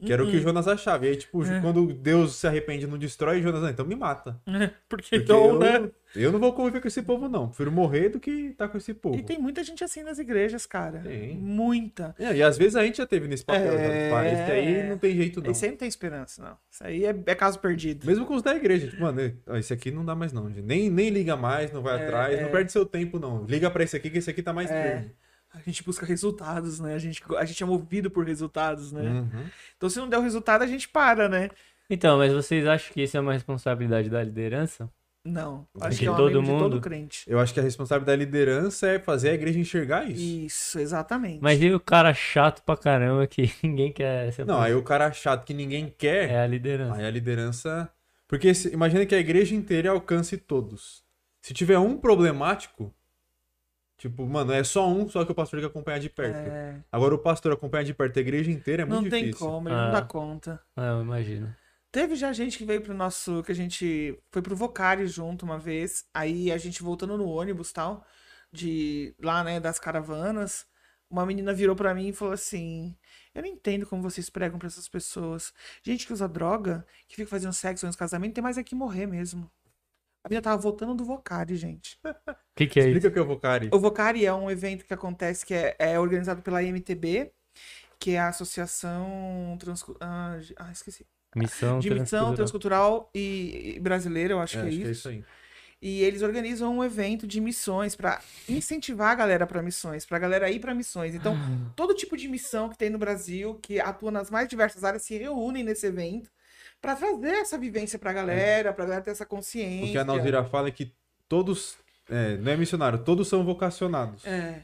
[0.01, 1.05] Que era o que Jonas achava.
[1.06, 1.60] E aí, tipo, É.
[1.60, 4.40] quando Deus se arrepende e não destrói, Jonas, ah, então me mata.
[4.89, 5.90] Porque Porque então, eu, né?
[6.15, 7.48] eu não vou conviver com esse povo, não.
[7.48, 9.16] Prefiro morrer do que estar com esse povo.
[9.19, 11.01] E tem muita gente assim nas igrejas, cara.
[11.01, 11.35] Tem.
[11.36, 12.15] Muita.
[12.16, 13.73] É, e às vezes a gente já teve nesse papel.
[13.77, 14.09] É.
[14.10, 14.28] sabe?
[14.28, 15.51] Esse aí não tem jeito, não.
[15.51, 16.56] Esse aí não tem esperança, não.
[16.70, 18.06] Isso aí é, é caso perdido.
[18.06, 20.48] Mesmo com os da igreja, tipo, mano, ó, esse aqui não dá mais não.
[20.48, 22.43] Nem, nem liga mais, não vai É, atrás, é.
[22.44, 23.44] não perde seu tempo não.
[23.47, 24.81] Liga pra esse aqui que esse aqui tá mais É.
[25.01, 25.10] firme.
[25.59, 26.94] A gente busca resultados, né?
[26.94, 29.02] A gente, a gente é movido por resultados, né?
[29.02, 29.44] Uhum.
[29.76, 31.51] Então, se não der o resultado, a gente para, né?
[31.90, 34.90] Então, mas vocês acham que isso é uma responsabilidade da liderança?
[35.24, 35.66] Não.
[35.80, 36.59] Acho De que é um todo mundo?
[36.70, 37.24] todo crente.
[37.26, 40.22] Eu acho que a responsabilidade da liderança é fazer a igreja enxergar isso.
[40.22, 41.43] Isso, exatamente.
[41.43, 45.12] Mas e o cara chato pra caramba que ninguém quer ser Não, aí o cara
[45.12, 46.94] chato que ninguém quer, É a liderança.
[47.01, 47.90] aí a liderança.
[48.26, 51.02] Porque se- imagina que a igreja inteira alcance todos.
[51.43, 52.94] Se tiver um problemático,
[53.98, 56.36] tipo, mano, é só um, só que o pastor tem que acompanhar de perto.
[56.36, 59.46] É, Agora o pastor acompanhar de perto a igreja inteira é muito não tem difícil.
[59.46, 59.84] como, ele Ah.
[59.86, 60.60] não dá conta.
[60.76, 61.54] Ah, eu imagino.
[61.92, 63.42] Teve já gente que veio pro nosso.
[63.42, 66.04] que a gente foi pro Vocari junto uma vez.
[66.14, 68.04] Aí a gente voltando no ônibus tal.
[68.52, 70.66] De lá, né, das caravanas.
[71.10, 72.94] Uma menina virou pra mim e falou assim:
[73.34, 75.52] Eu não entendo como vocês pregam pra essas pessoas.
[75.82, 78.74] Gente que usa droga, que fica fazendo sexo antes do casamento, tem mais é que
[78.74, 79.50] morrer mesmo.
[80.24, 81.99] A menina tava voltando do Vocari, gente.
[82.05, 82.09] O
[82.57, 82.89] que, que é isso?
[82.99, 83.70] Explica o que é o Vocari.
[83.73, 87.32] O Vocari é um evento que acontece, que é, é organizado pela MTB,
[87.99, 89.97] que é a Associação Transcu...
[90.01, 91.07] ah, ah, esqueci.
[91.36, 92.35] Missão de missão transcultural.
[92.35, 94.82] transcultural e, e brasileira, eu acho, É, que, é acho isso.
[94.82, 95.24] que é isso aí.
[95.81, 100.51] E eles organizam um evento de missões pra incentivar a galera pra missões, pra galera
[100.51, 101.15] ir pra missões.
[101.15, 101.70] Então, Ah.
[101.77, 105.16] todo tipo de missão que tem no Brasil, que atua nas mais diversas áreas, se
[105.16, 106.28] reúnem nesse evento
[106.80, 109.88] pra trazer essa vivência pra galera, pra galera ter essa consciência.
[109.88, 110.94] O que a Nalzira fala é que
[111.28, 111.76] todos.
[112.09, 114.24] é, não é missionário, todos são vocacionados.
[114.26, 114.62] É,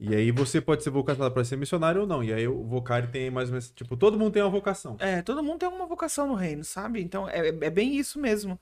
[0.00, 2.22] E aí você pode ser vocacionado para ser missionário ou não.
[2.24, 3.70] E aí o Vocari tem mais ou menos.
[3.70, 4.96] Tipo, todo mundo tem uma vocação.
[4.98, 7.00] é, todo mundo tem uma vocação no reino, sabe?
[7.00, 8.58] Então, é, é bem isso mesmo.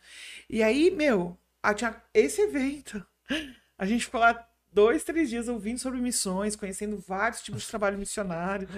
[0.48, 1.74] E aí, meu, a-
[2.14, 3.04] esse evento.
[3.78, 7.98] A gente ficou lá dois, três dias ouvindo sobre missões, conhecendo vários tipos de trabalho
[7.98, 8.68] missionário.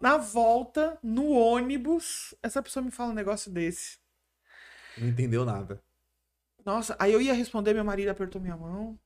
[0.00, 3.98] Na volta, no ônibus, essa pessoa me fala um negócio desse.
[4.98, 5.82] Não entendeu nada.
[6.64, 8.98] Nossa, aí eu ia responder, meu marido apertou minha mão.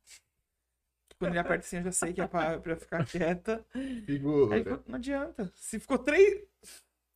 [1.18, 3.64] Quando ele aperta assim, eu já sei que é pra, pra ficar quieta.
[3.74, 4.64] Aí Figura.
[4.64, 5.52] falou, não adianta.
[5.54, 6.42] Se ficou três.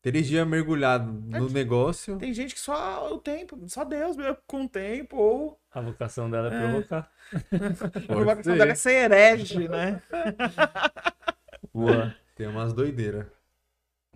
[0.01, 2.17] Três dias mergulhado no negócio.
[2.19, 6.31] Tem gente que só o tempo, só Deus mesmo com o tempo, ou A vocação
[6.31, 7.11] dela é provocar.
[8.09, 10.01] a vocação dela é ser herege, né?
[11.75, 12.15] Boa.
[12.37, 13.27] Tem umas doideiras.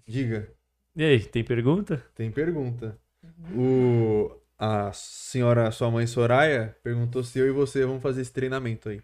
[0.06, 0.48] Diga,
[0.94, 2.04] E aí, tem pergunta?
[2.14, 2.96] tem pergunta.
[3.56, 8.88] O, a senhora, sua mãe Soraya, perguntou se eu e você vamos fazer esse treinamento
[8.88, 9.00] aí.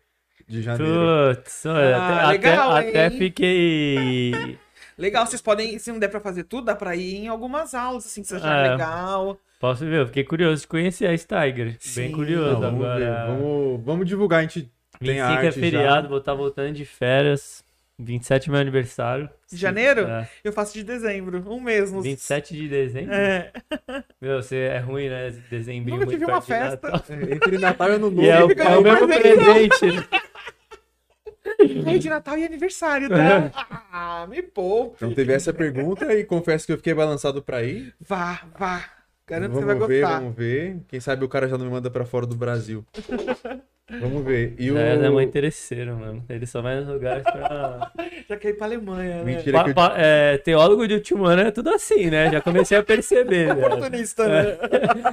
[0.46, 1.34] De janeiro.
[1.34, 4.58] Putz, olha, Ah, até, legal, até, até fiquei.
[4.98, 8.04] Legal, vocês podem, se não der pra fazer tudo, dá pra ir em algumas aulas,
[8.04, 8.70] assim, que seja É.
[8.72, 9.38] legal.
[9.60, 11.76] Posso ver, eu fiquei curioso de conhecer a Steiger.
[11.80, 12.00] Sim.
[12.00, 12.98] Bem Não, curioso vamos agora.
[12.98, 13.26] ver.
[13.38, 14.40] Vamos, vamos divulgar.
[14.40, 14.62] A gente
[15.00, 15.60] tem 25 arte é já.
[15.60, 17.64] feriado, vou estar voltando de férias.
[18.00, 19.28] 27 é meu aniversário.
[19.50, 20.02] De janeiro?
[20.02, 20.28] É.
[20.44, 21.90] Eu faço de dezembro, um mês.
[21.90, 22.04] Nos...
[22.04, 23.12] 27 de dezembro?
[23.12, 23.50] É,
[24.20, 25.34] Meu, você é ruim, né?
[25.50, 27.02] Dezembro Nunca tive uma festa.
[27.08, 28.22] É, Entre Natal e Ano Novo.
[28.22, 30.08] E é o, é o mesmo presente.
[31.84, 33.50] Meio de Natal e aniversário, tá?
[33.92, 34.96] Ah, me poupe.
[34.96, 37.94] Então teve essa pergunta e confesso que eu fiquei balançado pra ir.
[38.00, 38.84] Vá, vá.
[39.26, 40.18] Garanto que vamos você vai ver, gostar.
[40.20, 40.80] vamos ver.
[40.88, 42.84] Quem sabe o cara já não me manda pra fora do Brasil.
[44.00, 44.54] vamos ver.
[44.58, 44.78] E o...
[44.78, 46.24] É, é muito interesseiro, mano.
[46.28, 47.92] Ele só vai nos lugares pra.
[48.28, 49.24] Já quer ir pra Alemanha, né?
[49.24, 49.74] Mentira Pa- que eu...
[49.74, 52.30] pa- é, teólogo de último ano é tudo assim, né?
[52.30, 53.50] Já comecei a perceber.
[53.56, 54.52] Oportunista, né?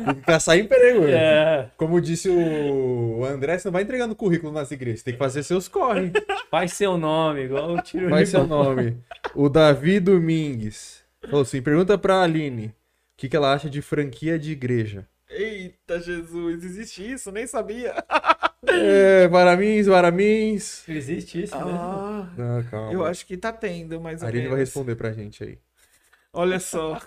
[0.06, 1.02] tem que caçar emprego.
[1.06, 1.11] né?
[1.14, 5.03] É, Como disse o André, você não vai entregando currículo nas igrejas.
[5.03, 6.11] Tem que fazer seus corre.
[6.52, 8.97] faz seu nome, igual o tiro Vai de seu nome.
[9.34, 12.73] O Davi Domingues falou assim: pergunta pra Aline o
[13.18, 15.07] que, que ela acha de franquia de igreja.
[15.30, 17.31] Eita, Jesus, existe isso?
[17.31, 17.93] Nem sabia.
[18.67, 20.87] É, varamins, varamins.
[20.87, 21.71] Existe isso, né?
[21.73, 22.93] Ah, Não, calma.
[22.93, 25.57] eu acho que tá tendo, mais A Aline vai responder pra gente aí.
[26.33, 26.99] Olha só.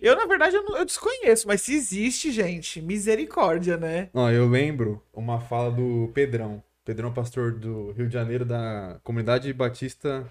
[0.00, 4.08] Eu, na verdade, eu, não- eu desconheço, mas se existe, gente, misericórdia, né?
[4.14, 6.62] Ó, eu lembro uma fala do Pedrão.
[6.84, 10.26] Pedrão, pastor do Rio de Janeiro, da Comunidade Batista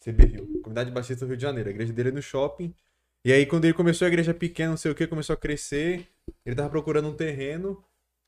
[0.00, 0.46] CB Rio.
[0.62, 1.68] Comunidade Batista do Rio de Janeiro.
[1.68, 2.74] A igreja dele é no shopping.
[3.24, 6.06] E aí, quando ele começou a igreja pequena, não sei o que, começou a crescer,
[6.44, 7.82] ele tava procurando um terreno.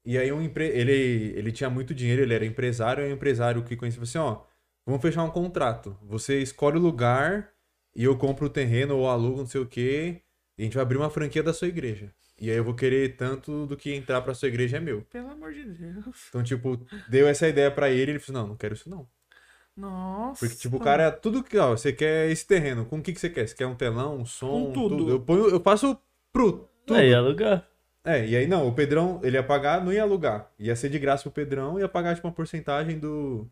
[0.06, 0.68] E aí, um empre...
[0.68, 3.04] ele, ele tinha muito dinheiro, ele era empresário.
[3.04, 4.46] Aí, o empresário que conhecia falou assim: ó,
[4.86, 5.98] vamos fechar um contrato.
[6.04, 7.50] Você escolhe o lugar
[7.94, 10.22] e eu compro o terreno ou alugo, não sei o que.
[10.56, 12.14] E a gente vai abrir uma franquia da sua igreja.
[12.38, 15.02] E aí eu vou querer tanto do que entrar pra sua igreja é meu.
[15.10, 16.26] Pelo amor de Deus.
[16.28, 19.08] Então, tipo, deu essa ideia pra ele, ele falou, não, não quero isso não.
[19.76, 20.40] Nossa.
[20.40, 23.20] Porque, tipo, o cara, tudo que, ó, você quer esse terreno, com o que que
[23.20, 23.46] você quer?
[23.46, 25.10] Você quer um telão, um som, Com tudo.
[25.10, 25.98] Eu, ponho, eu faço
[26.32, 26.96] pro tudo.
[26.96, 27.66] Aí, alugar.
[28.06, 30.48] É, e aí não, o Pedrão, ele ia pagar, não ia alugar.
[30.60, 33.48] Ia ser de graça pro Pedrão, ia pagar, tipo, uma porcentagem do...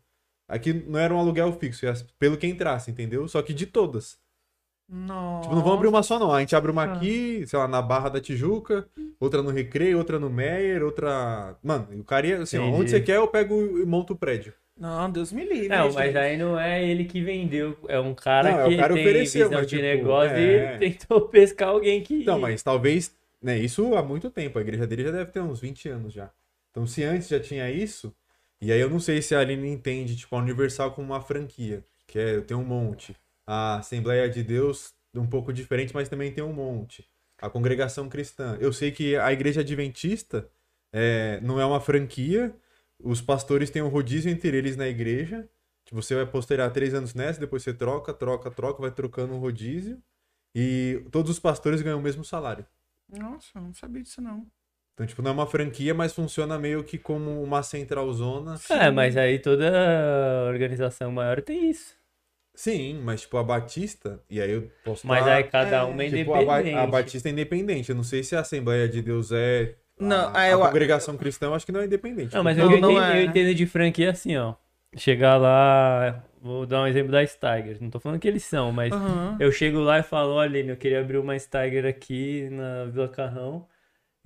[0.47, 3.27] Aqui não era um aluguel fixo, ia pelo que entrasse, entendeu?
[3.27, 4.17] Só que de todas.
[4.87, 5.41] Nossa.
[5.41, 6.31] Tipo, não vamos abrir uma só não.
[6.31, 8.87] A gente abre uma aqui, sei lá, na Barra da Tijuca,
[9.19, 11.57] outra no Recreio, outra no Meyer, outra...
[11.61, 12.81] Mano, o cara ia, assim, ó, Entendi.
[12.81, 14.53] onde você quer eu pego e monto o prédio.
[14.79, 15.69] Não, Deus me livre.
[15.69, 15.95] Não, gente.
[15.95, 17.77] mas aí não é ele que vendeu.
[17.87, 20.35] É um cara Não, é o que cara tem ofereceu, visão mas, de tipo, negócio
[20.35, 20.75] é.
[20.75, 22.21] e tentou pescar alguém que.
[22.21, 23.15] Então, mas talvez
[23.45, 24.57] Né, isso há muito tempo.
[24.57, 26.31] A igreja dele já deve ter uns 20 anos já.
[26.71, 28.11] Então, se antes já tinha isso,
[28.59, 31.85] e aí eu não sei se a Aline entende, tipo, a Universal como uma franquia,
[32.07, 33.15] que é, tem um monte.
[33.45, 37.07] A Assembleia de Deus, um pouco diferente, mas também tem um monte.
[37.39, 38.57] A congregação cristã.
[38.59, 40.49] Eu sei que a igreja adventista
[40.91, 42.51] é, não é uma franquia,
[42.99, 45.47] os pastores têm um rodízio entre eles na igreja,
[45.91, 50.01] você vai postergar três anos nessa, depois você troca, troca, troca, vai trocando um rodízio,
[50.55, 52.65] e todos os pastores ganham o mesmo salário.
[53.09, 54.45] Nossa, eu não sabia disso não.
[54.93, 58.55] Então, tipo, não é uma franquia, mas funciona meio que como uma central zona.
[58.69, 59.69] É, mas aí toda
[60.47, 61.95] organização maior tem isso.
[62.55, 66.09] Sim, mas tipo, a Batista, e aí eu posso Mas aí cada é, uma é
[66.09, 66.77] tipo, independente.
[66.77, 67.89] a Batista é independente.
[67.89, 69.75] Eu não sei se a Assembleia de Deus é.
[69.99, 72.33] Não, a, eu- a congregação cristã, eu acho que não é independente.
[72.33, 73.19] Não, mas Não, eu, não entendo, é.
[73.19, 74.55] eu entendo de franquia assim, ó.
[74.97, 77.77] Chegar lá, vou dar um exemplo da Steiger.
[77.81, 79.35] Não tô falando que eles são, mas Aham.
[79.39, 83.65] eu chego lá e falo, olha, eu queria abrir uma Steiger aqui na Vila Carrão.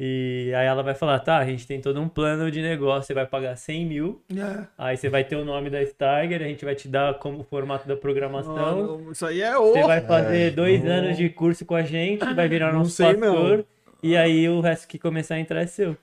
[0.02, 3.14] E aí ela vai falar, tá, a gente tem todo um plano de negócio, você
[3.14, 4.66] vai pagar 100 mil, É.
[4.78, 7.86] aí você vai ter o nome da Steiger, a gente vai te dar como formato
[7.86, 8.98] da programação.
[8.98, 9.74] Não, isso aí é o.
[9.74, 12.92] Você vai fazer dois não- anos de curso com a gente, vai virar Não nosso
[12.92, 13.34] sei, não.
[13.36, 13.66] pastor,
[14.02, 15.98] e aí o resto que começar a entrar é seu.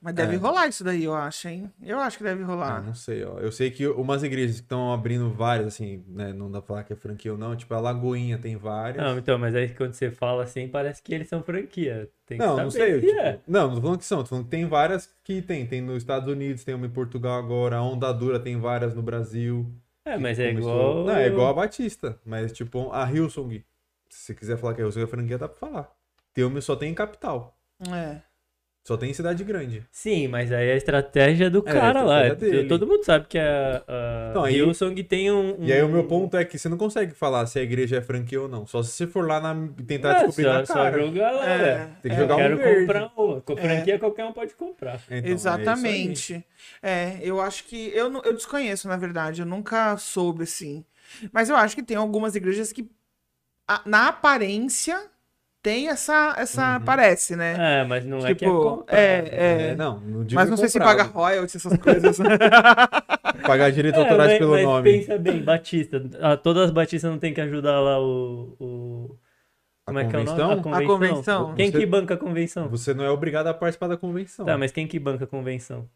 [0.00, 0.38] Mas deve É.
[0.38, 1.72] rolar isso daí, eu acho, hein?
[1.82, 2.82] Eu acho que deve Ah, rolar.
[2.82, 3.38] não sei, ó.
[3.38, 6.32] Eu sei que umas igrejas que estão abrindo várias, assim, né?
[6.32, 7.56] Não dá pra falar que é franquia ou não.
[7.56, 9.02] Tipo, a Lagoinha tem várias.
[9.02, 12.08] Não, então, mas aí quando você fala assim, parece que eles são franquia.
[12.26, 13.00] Tem que Não, não saber sei.
[13.00, 13.40] se tipo, é.
[13.48, 14.18] Não, não tô falando que são.
[14.22, 15.66] Tô falando que tem várias que tem.
[15.66, 17.76] Tem nos Estados Unidos, tem uma em Portugal agora.
[17.76, 19.66] A Onda Dura tem várias no Brasil.
[20.04, 21.04] É, mas é Começou- igual.
[21.04, 22.20] Não, é igual a Batista.
[22.24, 23.64] Mas, tipo, a Hillsong.
[24.08, 25.90] Se você quiser falar que a Hillsong é franquia, dá pra falar.
[26.32, 27.58] Tem uma só tem em capital.
[27.92, 28.20] É.
[28.86, 29.82] Só tem em cidade grande.
[29.90, 32.28] Sim, mas aí é a estratégia do É, cara lá.
[32.34, 32.68] dele.
[32.68, 36.02] Todo mundo sabe que a, a Então, aí- Hillsong tem um, E aí o meu
[36.02, 38.64] um- ponto é que você não consegue falar se a igreja é franquia ou não.
[38.64, 41.00] Só se você for lá na, tentar É, descobrir só, na só cara.
[41.04, 41.76] jogar lá, É.
[42.00, 42.80] Tem que é, jogar um Quero verde.
[42.82, 43.40] comprar uma.
[43.40, 45.00] Com franquia qualquer um pode comprar.
[45.10, 45.32] Então, é.
[45.32, 46.44] Exatamente.
[46.80, 47.88] É, eu acho que.
[47.92, 49.42] Eu, não- eu desconheço, na verdade.
[49.42, 50.84] Eu nunca soube assim.
[51.32, 52.88] Mas eu acho que tem algumas igrejas que,
[53.84, 54.96] na aparência,
[55.66, 56.32] tem essa.
[56.38, 57.80] essa Parece, né?
[57.80, 58.96] É, mas não é que é Tipo, comprar.
[58.96, 59.74] é, É, é.
[59.74, 62.16] não, não digo Mas não sei se paga royalties, essas coisas.
[63.44, 64.92] Pagar direitos É, autorais mas, pelo mas nome.
[64.92, 66.02] pensa bem, Batista.
[66.20, 68.56] Ah, todas as Batistas não tem que ajudar lá o.
[68.60, 69.16] o...
[69.88, 70.62] A Como é que é o nome?
[70.62, 70.74] convenção?
[70.74, 71.54] A convenção.
[71.56, 72.68] Quem Você- que banca a convenção?
[72.68, 74.46] Você não é obrigado a participar da convenção.
[74.46, 75.88] Tá, mas quem que banca a convenção?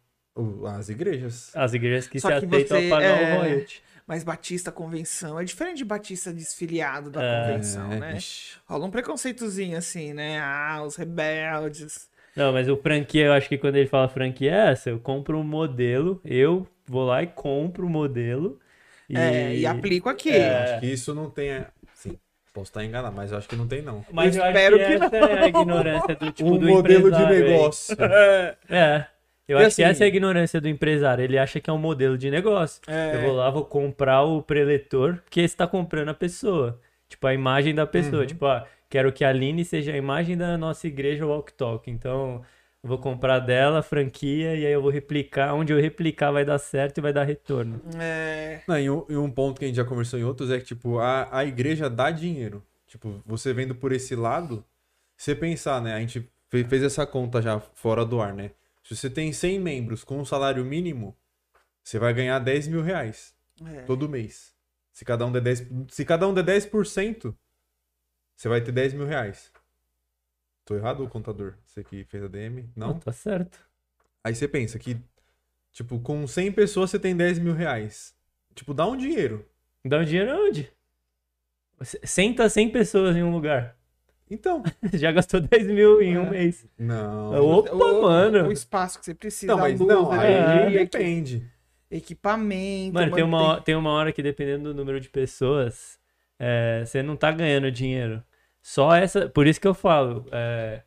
[0.76, 1.51] As igrejas.
[1.56, 3.82] As igrejas que Só se que aceitam você, a pagar é, o royalty.
[4.11, 8.16] Mas Batista Convenção é diferente de Batista desfiliado da É, convenção, É, né?
[8.16, 8.59] ixi.
[8.66, 10.41] Rola um preconceitozinho assim, né?
[10.41, 12.11] Ah, os rebeldes.
[12.35, 15.39] Não, mas o franquia, eu acho que quando ele fala franquia é essa, eu compro
[15.39, 18.59] um modelo, eu vou lá e compro o modelo.
[19.09, 20.31] E, É, e aplico aqui.
[20.31, 20.57] É.
[20.65, 21.65] Acho que isso não tem.
[21.95, 22.19] Sim,
[22.53, 24.05] posso estar enganado, mas eu acho que não tem, não.
[24.12, 26.66] Mas Eu eu, espero acho que, que essa é a ignorância do tipo um do
[26.66, 27.43] modelo de empresário aí.
[27.53, 27.97] negócio.
[28.69, 29.07] É.
[29.51, 31.24] Eu E acho que assim- essa é a ignorância do empresário.
[31.24, 32.81] Ele acha que é um modelo de negócio.
[32.86, 33.16] É.
[33.16, 36.78] Eu vou lá, vou comprar o preletor, porque você tá comprando a pessoa.
[37.09, 38.22] Tipo, a imagem da pessoa.
[38.22, 38.27] Uhum.
[38.27, 41.90] Tipo, ah, quero que a Aline seja a imagem da nossa igreja Walk Talk.
[41.90, 42.43] Então,
[42.82, 45.52] eu vou comprar dela a franquia e aí eu vou replicar.
[45.55, 47.81] Onde eu replicar vai dar certo e vai dar retorno.
[48.01, 48.60] É.
[48.68, 50.64] Não, e, um, e um ponto que a gente já conversou em outros é que,
[50.66, 52.62] tipo, a, a igreja dá dinheiro.
[52.86, 54.64] Tipo, você vendo por esse lado,
[55.16, 55.94] você pensar, né?
[55.94, 58.51] A gente fe- fez essa conta já fora do ar, né?
[58.90, 61.16] Se você tem 100 membros com um salário mínimo,
[61.80, 63.32] você vai ganhar 10 mil reais
[63.64, 63.82] é.
[63.82, 64.52] todo mês.
[64.90, 67.32] Se cada um der 10%, se cada um der 10%,
[68.34, 69.52] você vai ter 10 mil reais.
[70.64, 71.54] Tô errado, contador?
[71.64, 72.68] Você que fez a DM?
[72.74, 72.98] Não?
[72.98, 73.64] Tá certo.
[74.24, 75.00] Aí você pensa que,
[75.70, 78.12] tipo, com 100 pessoas você tem 10 mil reais.
[78.56, 79.48] Tipo, dá um dinheiro.
[79.84, 80.68] Dá o dinheiro aonde?
[82.02, 83.78] Senta 100 pessoas em um lugar.
[84.31, 84.62] Então.
[84.94, 86.31] Já gastou 10 mil em um É.
[86.31, 86.66] mês.
[86.78, 87.35] Não.
[87.59, 88.48] Opa, o, mano.
[88.48, 89.52] O espaço que você precisa.
[89.52, 91.51] Não, mas luz, não, a aí energia, depende.
[91.90, 92.94] Equipamento.
[92.94, 95.98] Mano, tem uma, tem uma hora que dependendo do número de pessoas,
[96.39, 98.23] é, você não tá ganhando dinheiro.
[98.62, 99.28] Só essa.
[99.28, 100.27] Por isso que eu falo.
[100.31, 100.82] é,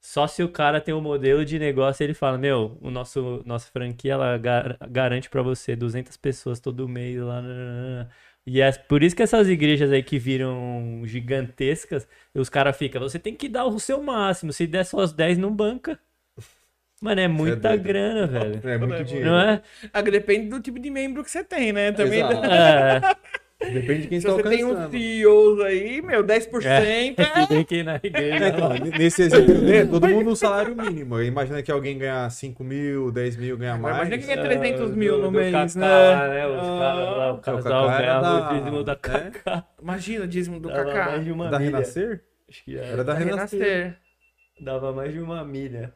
[0.00, 3.70] só se o cara tem um modelo de negócio, ele fala: Meu, o nosso, nossa
[3.70, 7.40] franquia ela gar- garante pra você 200 pessoas todo mês lá.
[7.40, 8.10] nananana."
[8.46, 13.18] E é por isso que essas igrejas aí que viram gigantescas, os caras ficam: Você
[13.18, 14.52] tem que dar o seu máximo.
[14.52, 15.98] Se der só as 10, não banca.
[17.00, 17.82] Mano, é muita doido.
[17.82, 18.60] grana, velho.
[18.68, 19.30] É muito dinheiro.
[19.30, 19.62] Não é?
[19.92, 21.92] Ah, depende do tipo de membro que você tem, né?
[21.92, 22.20] Também.
[22.20, 22.40] Exato.
[22.46, 23.43] É.
[23.72, 24.90] Depende de quem Se está você tem uns alcançando.
[24.92, 26.64] CEOs aí, meu, 10%.
[26.66, 28.48] É, se bem que na É, igreja.
[28.48, 28.68] então,
[28.98, 31.20] nesse exemplo, né, todo mundo um salário mínimo.
[31.22, 33.96] Imagina que alguém ganha 5 mil, 10 mil, ganha Mas mais.
[33.96, 36.46] imagina que ganha 300 mil do- no do mês, Kaká, né?
[36.46, 36.78] Os Ah.
[36.78, 38.96] caras lá, o É, o casal ganhava da- o dízimo da é?
[38.96, 39.66] Kaká.
[39.82, 41.04] Imagina o dízimo do Dava Kaká.
[41.10, 41.70] mais de uma Da milha.
[41.70, 42.24] Renascer?
[42.48, 42.86] Acho que era.
[42.86, 43.60] Era da Da Renascer.
[43.60, 43.96] Renascer.
[44.60, 45.92] Dava mais de uma milha.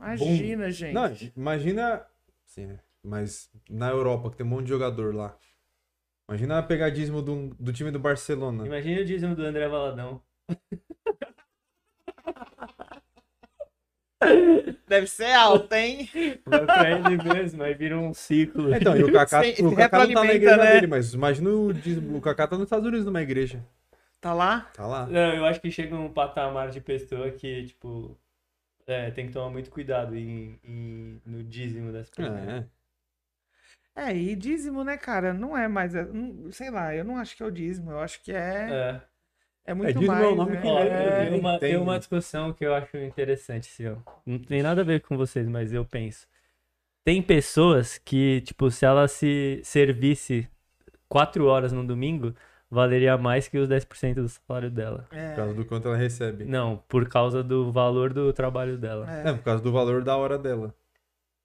[0.00, 0.92] Imagina, gente.
[0.94, 2.02] Não, imagina.
[2.44, 2.78] Sim, né?
[3.04, 5.34] Mas na Europa, que tem um monte de jogador lá.
[6.28, 8.64] Imagina a pegadismo do, do time do Barcelona.
[8.66, 10.22] Imagina o dízimo do André Valadão.
[14.86, 16.08] Deve ser alto, hein?
[16.46, 18.74] Vai pra ele mesmo, aí vira um ciclo.
[18.74, 20.72] Então, e o Kaká, Se- o Kaká não tá na igreja né?
[20.74, 23.64] dele, mas imagina o, dízimo- o Kaká tá nos Estados Unidos numa igreja.
[24.20, 24.70] Tá lá?
[24.74, 25.06] Tá lá.
[25.06, 28.16] Não, eu acho que chega um patamar de pessoa que, tipo,
[28.86, 32.48] é, tem que tomar muito cuidado em, em- no dízimo das coisas.
[32.48, 32.64] É.
[33.94, 35.34] É, e dízimo, né, cara?
[35.34, 35.94] Não é mais.
[35.94, 37.90] é- não- sei lá, eu não acho que é o dízimo.
[37.90, 38.68] Eu acho que é.
[38.70, 39.00] É.
[39.66, 40.32] É, muito dízimo é mais.
[40.32, 40.60] o nome né?
[40.62, 43.96] que Ó, É, tem, uma, tem uma discussão que eu acho interessante, assim, ó.
[44.26, 46.26] Não tem nada a ver com vocês, mas eu penso.
[47.04, 50.48] Tem pessoas que, tipo, se ela se servisse
[51.08, 52.34] quatro horas no domingo,
[52.70, 55.06] valeria mais que os 10% do salário dela.
[55.10, 56.44] Por É, causa do quanto ela recebe.
[56.44, 59.06] Não, por causa do valor do trabalho dela.
[59.12, 59.28] é.
[59.28, 60.74] É, por causa do valor da hora dela.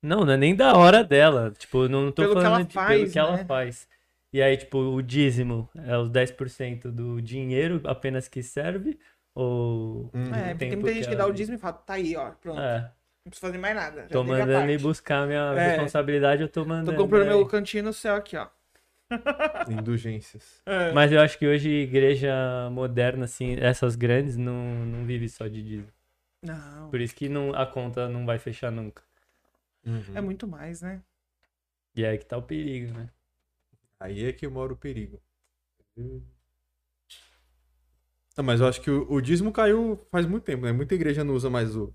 [0.01, 1.51] Não, não é nem da hora dela.
[1.57, 3.45] Tipo, não tô Pelo que falando ela de pelo faz, que ela né?
[3.45, 3.87] faz.
[4.31, 8.99] E aí, tipo, o dízimo é os 10% do dinheiro apenas que serve?
[9.33, 10.09] Ou.
[10.13, 10.33] Hum.
[10.35, 12.31] É, o tem muita gente que dá ela o dízimo e fala, tá aí, ó,
[12.31, 12.59] pronto.
[12.59, 12.79] É,
[13.25, 14.01] Não precisa fazer mais nada.
[14.03, 14.77] Já tô mandando ir parte.
[14.83, 15.69] buscar minha É.
[15.69, 16.97] responsabilidade, eu tô Tô mandando.
[16.97, 17.27] comprando aí.
[17.29, 18.47] meu cantinho no céu aqui, ó.
[19.69, 20.61] Indulgências.
[20.65, 20.91] É.
[20.91, 22.33] Mas eu acho que hoje igreja
[22.71, 24.53] moderna, assim, essas grandes, não,
[24.85, 25.87] não vive só de dízimo.
[26.43, 26.89] Não.
[26.89, 29.01] Por isso que não, a conta não vai fechar nunca.
[29.87, 30.17] Uhum.
[30.17, 31.01] É muito mais, né?
[31.95, 33.09] E aí que tá o perigo, né?
[33.99, 35.21] Aí é que mora o perigo.
[38.35, 40.71] Não, mas eu acho que o, o dízimo caiu faz muito tempo, né?
[40.71, 41.93] Muita igreja não usa mais o,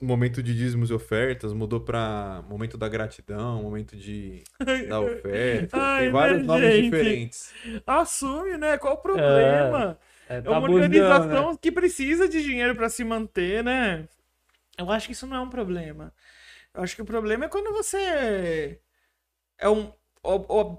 [0.00, 4.42] o momento de dízimos e ofertas, mudou pra momento da gratidão, momento de
[4.88, 5.78] da oferta.
[5.78, 6.84] Ai, Tem vários né, nomes gente?
[6.84, 7.54] diferentes.
[7.86, 8.76] Assume, né?
[8.78, 9.98] Qual o problema?
[10.26, 11.58] É, É, tá uma abusando, organização né?
[11.60, 14.08] que precisa de dinheiro pra se manter, né?
[14.78, 16.12] Eu acho que isso não é um problema.
[16.74, 18.78] Eu acho que o problema é quando você
[19.58, 19.92] é um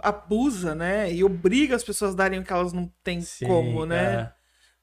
[0.02, 1.12] abusa, né?
[1.12, 4.16] E obriga as pessoas a darem o que elas não têm Sim, como, né?
[4.16, 4.32] é.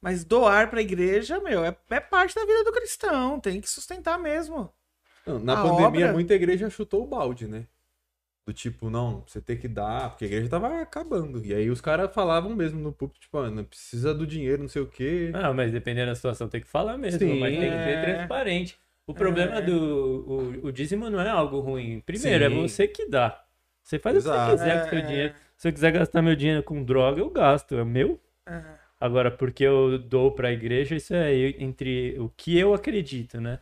[0.01, 3.39] Mas doar pra igreja, meu, é, é parte da vida do cristão.
[3.41, 4.73] Tem que sustentar mesmo.
[5.27, 7.67] Não, na A pandemia, obra- muita igreja chutou o balde, né?
[8.45, 11.45] Do tipo, não, você tem que dar, porque a igreja tava acabando.
[11.45, 14.69] E aí os caras falavam mesmo no púlpito, tipo, ah, não precisa do dinheiro, não
[14.69, 15.31] sei o quê.
[15.33, 17.39] Ah, mas dependendo da situação tem que falar mesmo, Sim.
[17.39, 18.17] mas tem que ser É.
[18.17, 18.79] transparente.
[19.07, 19.63] O problema É.
[19.63, 19.75] do
[20.63, 22.01] o, o dízimo não é algo ruim.
[22.01, 22.59] Primeiro, Sim.
[22.59, 23.43] é você que dá.
[23.83, 24.51] Você faz o que Exato.
[24.51, 25.03] você quiser com o seu É.
[25.03, 25.35] dinheiro.
[25.57, 27.77] Se eu quiser gastar meu dinheiro com droga, eu gasto.
[27.77, 28.21] É meu.
[28.49, 28.63] É.
[29.01, 33.59] Agora, porque eu dou pra igreja, isso é entre o que eu acredito, né?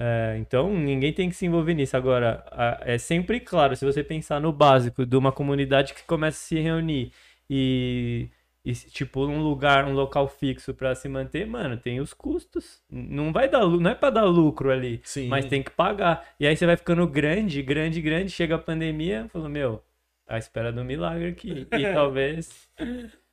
[0.00, 1.96] É, então, ninguém tem que se envolver nisso.
[1.96, 6.36] Agora, a- é sempre claro, se você pensar no básico de uma comunidade que começa
[6.36, 7.12] a se reunir
[7.50, 8.28] e,
[8.64, 12.82] e tipo, um lugar, um local fixo pra se manter, mano, tem os custos.
[12.90, 15.28] Não vai dar, não é pra dar lucro ali, Sim.
[15.28, 16.26] mas tem que pagar.
[16.38, 19.82] E aí você vai ficando grande, grande, grande, chega a pandemia, falou, meu,
[20.26, 21.66] à espera do milagre aqui.
[21.72, 22.68] E talvez.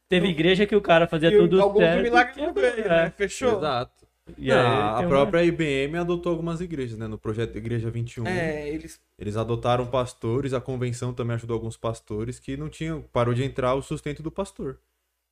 [0.07, 2.03] Teve igreja que o cara fazia E tudo alguns certo.
[2.03, 2.89] milagre não quebrou, veio, é.
[2.89, 3.13] né?
[3.17, 3.57] Fechou?
[3.57, 4.05] Exato.
[4.37, 7.07] E Não, aí a tem uma- própria IBM adotou algumas igrejas, né?
[7.07, 8.25] No projeto Igreja 21.
[8.25, 8.99] É, eles.
[9.19, 13.75] Eles adotaram pastores, a convenção também ajudou alguns pastores que não tinham, parou de entrar
[13.75, 14.79] o sustento do pastor.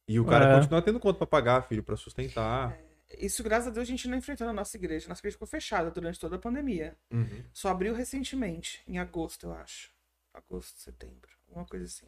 [0.07, 0.55] E o cara É.
[0.59, 2.77] continua tendo conta pra pagar, filho, pra sustentar.
[3.17, 5.07] Isso, graças a Deus, a gente não enfrentou na nossa igreja.
[5.07, 6.97] Nossa igreja ficou fechada durante toda a pandemia.
[7.11, 7.43] Uhum.
[7.53, 9.91] Só abriu recentemente, em agosto, eu acho.
[10.33, 12.07] Agosto, setembro, alguma coisa assim.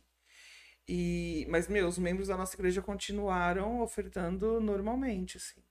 [0.87, 5.61] E, mas, meu, os membros da nossa igreja continuaram ofertando normalmente, assim.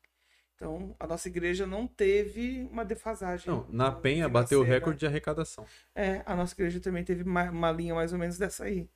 [0.55, 3.48] Então, a nossa igreja não teve uma defasagem.
[3.52, 5.66] Não, na Penha bateu o recorde de arrecadação.
[5.94, 8.88] É, a nossa igreja também teve uma, uma linha mais ou menos dessa aí.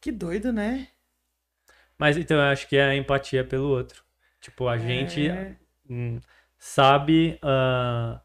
[0.00, 0.88] Que doido, né?
[1.98, 4.02] Mas então eu acho que é a empatia pelo outro.
[4.40, 5.56] Tipo, a gente É.
[5.90, 6.20] hum,
[6.56, 8.20] sabe ah,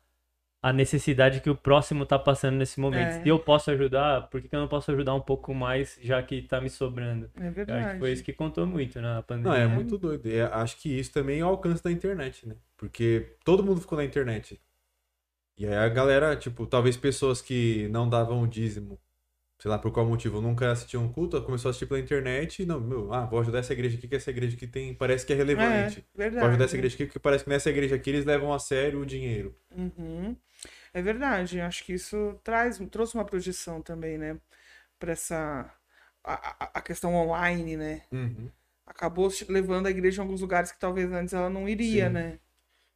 [0.62, 3.18] a necessidade que o próximo tá passando nesse momento.
[3.18, 3.22] É.
[3.24, 6.22] Se eu posso ajudar, por que, que eu não posso ajudar um pouco mais, já
[6.24, 7.30] que tá me sobrando?
[7.36, 7.94] É Eu acho verdade.
[7.94, 9.58] que foi isso que contou muito na Não, pandemia.
[9.60, 10.28] é muito doido.
[10.28, 12.56] E acho que isso também é o alcance da internet, né?
[12.78, 14.62] Porque todo mundo ficou na internet.
[15.58, 19.00] E aí a galera, tipo, talvez pessoas que não davam o dízimo,
[19.64, 22.66] sei lá por qual motivo, nunca assistiam um culto, começou a assistir pela internet e
[22.66, 25.32] não, meu, ah, vou ajudar essa igreja aqui, que essa igreja aqui tem, parece que
[25.32, 26.06] é relevante.
[26.16, 26.42] É, verdade.
[26.42, 29.00] Vou ajudar essa igreja aqui, porque parece que nessa igreja aqui eles levam a sério
[29.00, 29.56] o dinheiro.
[29.74, 30.36] Uhum.
[30.94, 34.38] É verdade, acho que isso traz, trouxe uma projeção também, né?
[35.00, 35.74] Pra essa.
[36.26, 38.02] A, a- questão online, né?
[38.12, 38.50] Uhum.
[38.86, 42.14] Acabou levando a igreja em alguns lugares que talvez antes ela não iria, Sim.
[42.14, 42.40] né?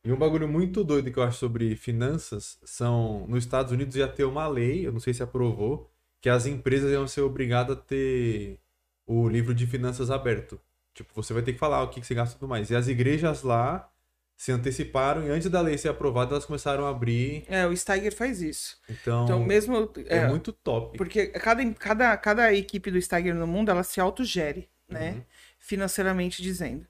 [0.04, 4.08] E um bagulho muito doido que eu acho sobre finanças são, nos Estados Unidos ia
[4.08, 5.90] ter uma lei, eu não sei se aprovou,
[6.22, 8.60] que as empresas iam ser obrigadas a ter
[9.06, 10.60] o livro de finanças aberto.
[10.94, 12.70] Tipo, você vai ter que falar o que que você gasta e tudo mais.
[12.70, 13.90] E as igrejas lá
[14.36, 17.44] se anteciparam e antes da lei ser aprovada, elas começaram a abrir.
[17.48, 18.78] É, o Steiger faz isso.
[18.88, 19.92] Então, Então, mesmo.
[20.08, 20.96] é, é, muito top.
[20.98, 25.12] Porque cada, cada, cada equipe do Steiger no mundo, ela se autogere, né?
[25.12, 25.24] Uhum.
[25.60, 26.86] Financeiramente dizendo.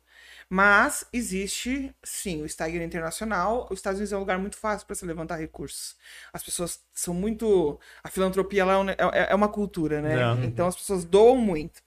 [0.49, 3.67] Mas existe, sim, o Steiger Internacional.
[3.69, 5.95] Os Estados Unidos é um lugar muito fácil para se levantar recursos.
[6.31, 7.79] As pessoas são muito.
[8.03, 10.15] A filantropia lá é, um é- é uma cultura, né?
[10.41, 10.45] É.
[10.45, 11.81] Então as pessoas doam muito.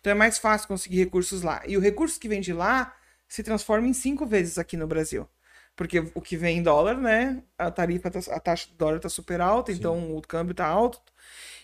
[0.00, 1.62] Então é mais fácil conseguir recursos lá.
[1.66, 2.96] E o recurso que vem de lá
[3.28, 5.28] se transforma em cinco vezes aqui no Brasil.
[5.74, 7.42] Porque o que vem em dólar, né?
[7.58, 11.00] A tarifa, tá- a taxa do dólar tá super alta, então o câmbio tá alto.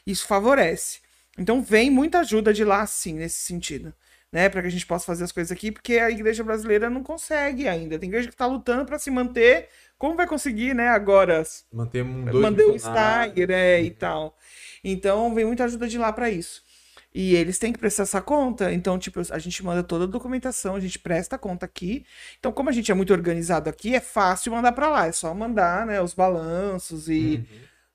[0.06, 1.00] Isso favorece.
[1.38, 3.94] Então vem muita ajuda de lá, sim, nesse sentido.
[4.32, 7.02] Né, para que a gente possa fazer as coisas aqui, porque a igreja brasileira não
[7.02, 7.98] consegue ainda.
[7.98, 9.68] Tem igreja que está lutando para se manter.
[9.98, 12.78] Como vai conseguir, né, agora Manter um dois mandei o.
[12.78, 14.34] Steiger, é, e tal.
[14.82, 16.62] Então, vem muita ajuda de lá pra isso.
[17.14, 18.72] E eles têm que prestar essa conta.
[18.72, 22.06] Então, tipo, a gente manda toda a documentação, a gente presta a conta aqui.
[22.40, 25.06] Então, como a gente é muito organizado aqui, é fácil mandar pra lá.
[25.06, 27.44] É só mandar, né, os balanços e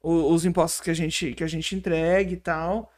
[0.03, 2.93] o- os impostos que a gente que a gente entrega e tal.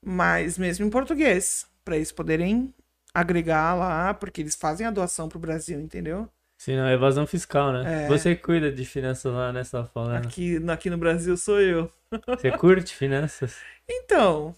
[0.00, 2.72] Mas mesmo em português, pra eles poderem
[3.14, 6.28] agregar lá, porque eles fazem a doação pro Brasil, entendeu?
[6.58, 8.04] Sim, não, evasão fiscal, né?
[8.04, 8.08] É.
[8.08, 9.62] Você cuida de finanças lá, né?
[9.64, 10.24] Tava falando.
[10.24, 11.90] Aqui, aqui no Brasil sou eu.
[12.28, 13.56] Você curte finanças?
[13.86, 14.54] Então.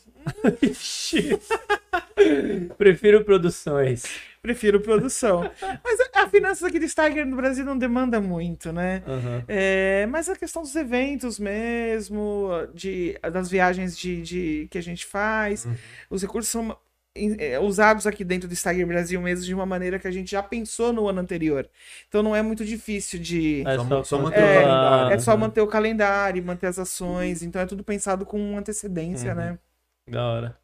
[2.79, 4.05] Prefiro produções.
[4.41, 5.51] Prefiro produção.
[5.85, 9.03] Mas a, a finanças aqui de Steiger no Brasil não demanda muito, né?
[9.07, 9.45] Aham.
[9.49, 15.05] É, mas a questão dos eventos mesmo, de, das viagens de, de- que a gente
[15.05, 15.67] faz,
[16.09, 16.77] os recursos são é,
[17.63, 20.93] usados aqui dentro do Steiger Brasil mesmo de uma maneira que a gente já pensou
[20.93, 21.69] no ano anterior.
[22.09, 23.63] Então não é muito difícil de.
[23.67, 25.15] É Só- só, manter o controlar, calendário.
[25.15, 25.41] É só aham.
[25.41, 27.43] manter o calendário, manter as ações.
[27.43, 29.37] Então é tudo pensado com antecedência, Uhum.
[29.37, 29.59] né?
[30.09, 30.59] Da hora.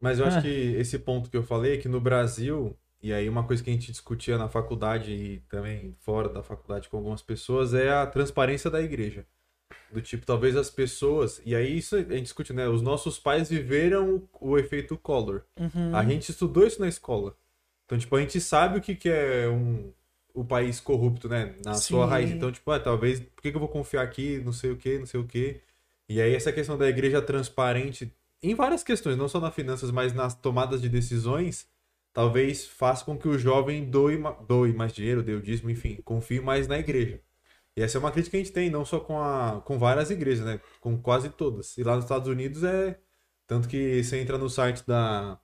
[0.00, 0.42] Mas eu acho Ah.
[0.42, 3.70] que esse ponto que eu falei é que no Brasil, e aí uma coisa que
[3.70, 8.06] a gente discutia na faculdade e também fora da faculdade com algumas pessoas, é a
[8.06, 9.26] transparência da igreja.
[9.92, 11.40] Do tipo, talvez as pessoas.
[11.44, 12.68] E aí isso a gente discute, né?
[12.68, 15.42] Os nossos pais viveram o, o efeito Collor.
[15.58, 15.94] Uhum.
[15.94, 17.36] A gente estudou isso na escola.
[17.84, 19.92] Então, tipo, a gente sabe o que, que é um,
[20.32, 21.54] o país corrupto, né?
[21.64, 22.10] Na sua Sim.
[22.10, 22.30] raiz.
[22.30, 24.98] Então, tipo, ah, talvez, por que, que eu vou confiar aqui, não sei o que,
[24.98, 25.60] não sei o que.
[26.08, 30.12] E aí, essa questão da igreja transparente, em várias questões, não só nas finanças, mas
[30.12, 31.66] nas tomadas de decisões,
[32.12, 36.40] talvez faça com que o jovem doe, doe mais dinheiro, dê o dízimo, enfim, confie
[36.40, 37.20] mais na igreja.
[37.76, 40.10] E essa é uma crítica que a gente tem, não só com, a, com várias
[40.10, 40.60] igrejas, né?
[40.80, 41.76] Com quase todas.
[41.76, 42.98] E lá nos Estados Unidos é.
[43.46, 45.38] Tanto que você entra no site da,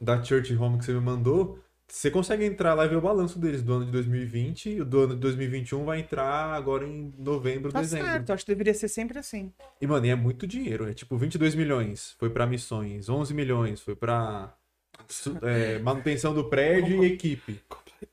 [0.00, 3.38] da Church Home que você me mandou, você consegue entrar lá e ver o balanço
[3.38, 7.14] deles do ano de 2020 e o do ano de 2021 vai entrar agora em
[7.16, 8.06] novembro, Tá dezembro.
[8.06, 9.52] certo, acho que deveria ser sempre assim.
[9.80, 10.88] E, mano, e é muito dinheiro.
[10.88, 14.54] É tipo 22 milhões foi pra missões, 11 milhões foi pra
[15.42, 17.60] é, manutenção do prédio e equipe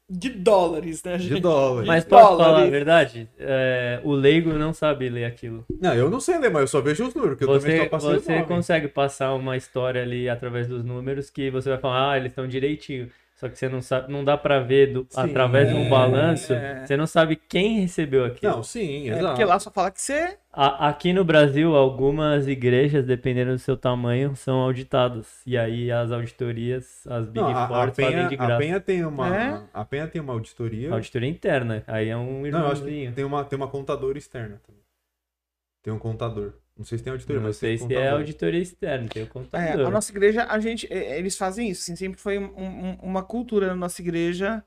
[0.10, 1.42] De dólares, né, de gente?
[1.42, 1.88] dólares.
[1.88, 2.46] Mas posso dólares.
[2.54, 3.30] falar a verdade?
[3.40, 5.66] É, o leigo não sabe ler aquilo.
[5.82, 7.84] Não, eu não sei ler, mas eu só vejo os números, porque eu também Você,
[7.84, 8.46] só passei você nome.
[8.46, 12.48] consegue passar uma história ali através dos números que você vai falar, ah, eles estão
[12.48, 13.10] direitinho.
[13.36, 15.90] Só que você não sabe, não dá pra ver do- Sim, através de um é.
[15.90, 16.54] balanço.
[16.86, 18.54] Você não sabe quem recebeu aquilo.
[18.54, 19.28] Não, sim, É, exato.
[19.28, 20.38] porque lá só fala que você.
[20.58, 25.42] A- aqui no Brasil, algumas igrejas, dependendo do seu tamanho, são auditadas.
[25.46, 28.58] E aí as auditorias, as Big Não, a, a, Four fazem de a graça.
[28.60, 29.62] Penha tem uma, É?
[29.74, 30.94] a Penha tem uma auditoria.
[30.94, 31.84] Auditoria interna.
[31.86, 33.14] Aí é um Não, eu acho que irmãozinho.
[33.14, 34.82] tem uma, tem uma contadora externa também.
[35.84, 36.54] Tem um contador.
[36.78, 39.26] Não sei se tem auditoria, Não mas sei tem se é auditoria externa, tem o
[39.26, 39.88] É, contador.
[39.88, 41.82] a nossa igreja, a gente, eh, eles fazem isso.
[41.84, 44.64] assim, sempre foi um- um- uma cultura na nossa igreja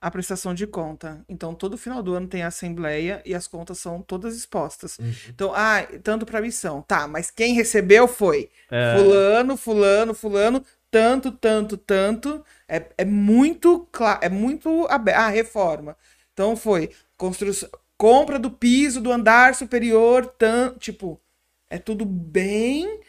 [0.00, 1.22] a prestação de conta.
[1.28, 4.98] Então, todo final do ano tem a assembleia e as contas são todas expostas.
[4.98, 5.12] Uhum.
[5.28, 6.82] Então, ah, tanto para missão.
[6.82, 8.96] Tá, mas quem recebeu foi É.
[8.96, 12.44] fulano, fulano, fulano, tanto, tanto, tanto.
[12.68, 15.18] É, é muito claro, é muito aberto.
[15.18, 15.96] Ah, reforma.
[16.32, 17.68] Então foi construção,
[17.98, 21.20] compra do piso do andar superior, tan, tipo,
[21.68, 23.00] é tudo bem,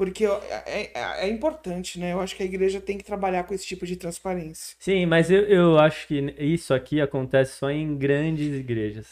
[0.00, 2.14] porque é, é- é importante, né?
[2.14, 4.74] Eu acho que a igreja tem que trabalhar com esse tipo de transparência.
[4.78, 9.06] Sim, mas eu, eu acho que isso aqui acontece só em grandes igrejas.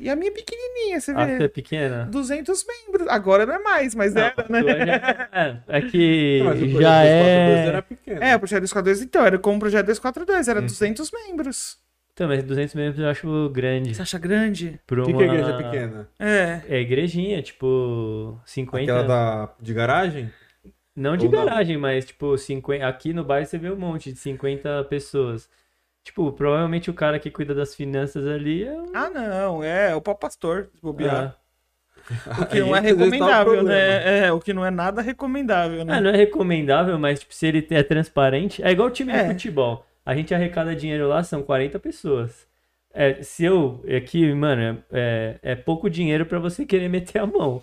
[0.00, 2.08] E a minha pequenininha, você A sua é vê, pequena?
[2.10, 3.06] 200 membros.
[3.06, 4.62] Agora não é mais, mas Não, era, né?
[4.84, 7.66] já- é, é que Não, mas o projeto já 242 é.
[7.68, 8.22] era pequeno.
[8.24, 10.66] É, o projeto 242, então, era como o projeto 242, era Hum.
[10.66, 11.76] 200 membros.
[12.22, 13.94] Então, mas 200 membros eu acho grande.
[13.94, 14.80] Você acha grande?
[14.86, 15.18] Por O que, uma...
[15.18, 16.08] que é igreja pequena?
[16.20, 16.60] É.
[16.68, 18.84] É igrejinha, tipo, 50.
[18.84, 20.30] Aquela da, de garagem?
[20.94, 21.44] Não de Ou não?
[21.44, 22.86] garagem, mas tipo, 50...
[22.86, 25.50] aqui no bairro você vê um monte de 50 pessoas.
[26.04, 28.92] Tipo, provavelmente o cara que cuida das finanças ali é um.
[28.94, 31.36] Ah, não, é o pau pastor, se bobear.
[31.36, 32.42] Ah.
[32.42, 34.26] O que não é tá o recomendável, né?
[34.26, 35.94] É, o que não é nada recomendável, né?
[35.96, 39.24] Ah, não é recomendável, mas tipo, se ele é transparente, é igual o time É.
[39.24, 39.84] de futebol.
[40.04, 42.46] A gente arrecada dinheiro lá, são 40 pessoas.
[42.92, 43.82] É, se eu.
[43.96, 47.62] Aqui, mano, é, é pouco dinheiro pra você querer meter a mão.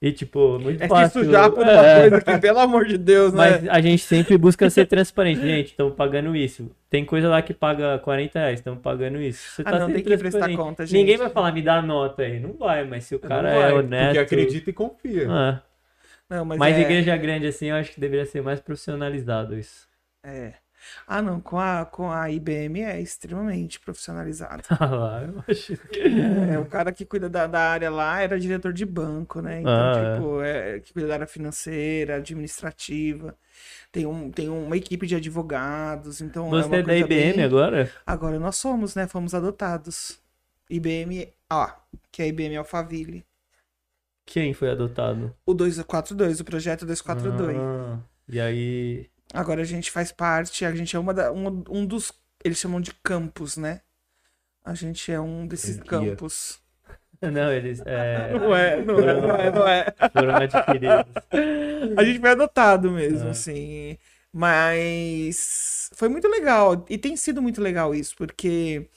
[0.00, 1.24] E, tipo, muito É se fácil.
[1.24, 3.50] sujar por uma é, coisa que, pelo amor de Deus, né?
[3.50, 5.40] Mas a gente sempre busca ser transparente.
[5.40, 6.70] Gente, estamos pagando isso.
[6.88, 9.50] Tem coisa lá que paga 40 reais, estamos pagando isso.
[9.56, 10.96] Você Ah, tá não, tem que prestar conta, gente.
[11.00, 12.38] Ninguém vai falar, me dá nota aí.
[12.38, 14.06] Não vai, mas se o cara Não vai, é honesto.
[14.06, 15.26] Porque acredita e confia.
[15.28, 15.62] Ah,
[16.30, 16.80] Não, mas, mas é...
[16.82, 19.88] igreja grande assim, eu acho que deveria ser mais profissionalizado isso.
[20.24, 20.54] é.
[21.06, 24.62] Ah, não, com a, com a IBM é extremamente profissionalizado.
[24.80, 26.00] Ah lá, eu acho que.
[26.50, 29.60] É, o cara que cuida da, da área lá era diretor de banco, né?
[29.60, 33.34] Então, Ah, tipo, é, que cuida da área financeira, administrativa.
[33.90, 37.90] Tem, um, tem uma equipe de advogados, então é Você é da IBM bem- agora?
[38.06, 39.06] Agora nós somos, né?
[39.06, 40.20] Fomos adotados.
[40.70, 41.70] IBM, ó,
[42.12, 43.24] que é a IBM Alphaville.
[44.26, 45.34] Quem foi adotado?
[45.46, 47.56] O 242, o projeto 242.
[47.58, 47.98] Ah,
[48.28, 49.10] e aí.
[49.32, 52.12] Agora a gente faz parte, a gente é uma da, um, um dos.
[52.44, 53.80] Eles chamam de campos, né?
[54.64, 56.10] A gente é um desses Franquia.
[56.10, 56.60] campos.
[57.20, 59.86] Não, eles é, Não é, não é, não é, não é.
[60.12, 61.04] foram adquiridos.
[61.96, 63.30] A gente foi adotado mesmo, É.
[63.32, 63.98] assim.
[64.32, 66.86] Mas foi muito legal.
[66.88, 68.88] E tem sido muito legal isso, porque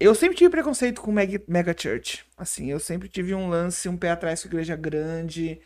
[0.00, 2.24] eu sempre tive preconceito com mega, mega church.
[2.36, 5.60] Assim, eu sempre tive um lance, um pé atrás com igreja grande.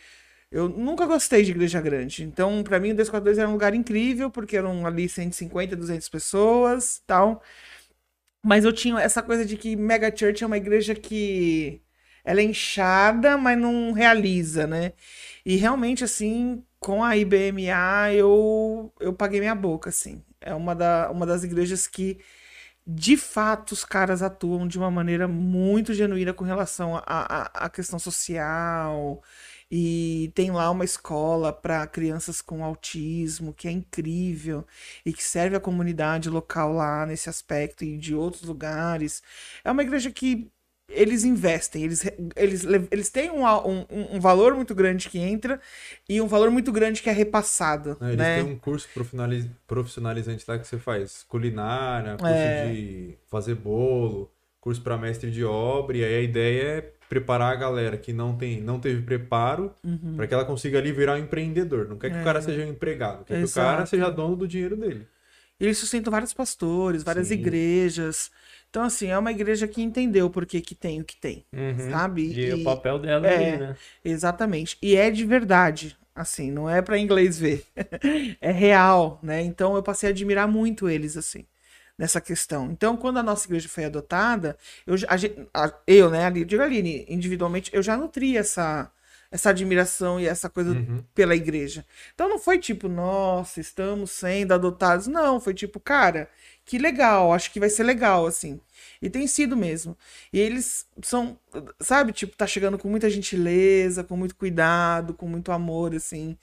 [0.50, 2.24] Eu nunca gostei de igreja grande.
[2.24, 7.00] Então, pra mim, o 242 era um lugar incrível, porque eram ali 150, 200 pessoas
[7.06, 7.42] tal.
[8.44, 11.82] Mas eu tinha essa coisa de que mega church é uma igreja que
[12.24, 14.92] ela é inchada, mas não realiza, né?
[15.44, 20.24] E realmente, assim, com a IBMA, eu, eu paguei minha boca, assim.
[20.40, 22.18] É uma, da, uma das igrejas que,
[22.86, 27.70] de fato, os caras atuam de uma maneira muito genuína com relação à à- à
[27.70, 29.22] questão social.
[29.70, 34.66] E tem lá uma escola para crianças com autismo, que é incrível
[35.06, 39.22] e que serve a comunidade local lá nesse aspecto e de outros lugares.
[39.64, 40.50] É uma igreja que
[40.88, 42.02] eles investem, eles,
[42.34, 43.86] eles, le- eles têm um, um,
[44.16, 45.60] um- valor muito grande que entra
[46.08, 48.42] e um valor muito grande que é repassado, Né, Eles né?
[48.42, 52.72] têm um curso profissionaliz- profissionalizante lá que você faz culinária, curso É.
[52.72, 54.28] de fazer bolo,
[54.60, 58.34] curso para mestre de obra, e aí a ideia é preparar a galera que não
[58.36, 60.14] tem, não teve preparo Uhum.
[60.16, 61.88] para que ela consiga ali virar um empreendedor.
[61.88, 63.74] Não quer que o cara seja um empregado, quer que o cara É.
[63.74, 63.90] Exato.
[63.90, 65.06] seja dono do dinheiro dele.
[65.58, 67.34] E Eles sustentam vários pastores, várias Sim.
[67.34, 68.30] igrejas.
[68.70, 71.90] Então, assim, é uma igreja que entendeu por que que tem o que tem, Uhum.
[71.90, 72.32] sabe?
[72.32, 73.36] E, o E- papel dela é.
[73.54, 73.76] ali, né?
[74.04, 74.78] Exatamente.
[74.80, 77.64] E é de verdade, assim, não é pra inglês ver.
[78.40, 79.42] é real, né?
[79.42, 81.44] Então eu passei a admirar muito eles, assim,
[82.00, 82.72] nessa questão.
[82.72, 87.06] Então, quando a nossa igreja foi adotada, eu, a a- eu né, ali, digo Aline,
[87.08, 88.90] individualmente, eu já nutri essa,
[89.30, 91.04] essa admiração e essa coisa Uhum.
[91.14, 91.84] pela igreja.
[92.14, 95.06] Então não foi tipo, nossa, estamos sendo adotados.
[95.06, 96.28] Não, foi tipo, cara,
[96.70, 98.60] que legal, acho que vai ser legal, assim.
[99.02, 99.96] E tem sido mesmo.
[100.32, 101.36] E eles são,
[101.80, 106.36] sabe, tipo, tá chegando com muita gentileza, com muito cuidado, com muito amor, assim.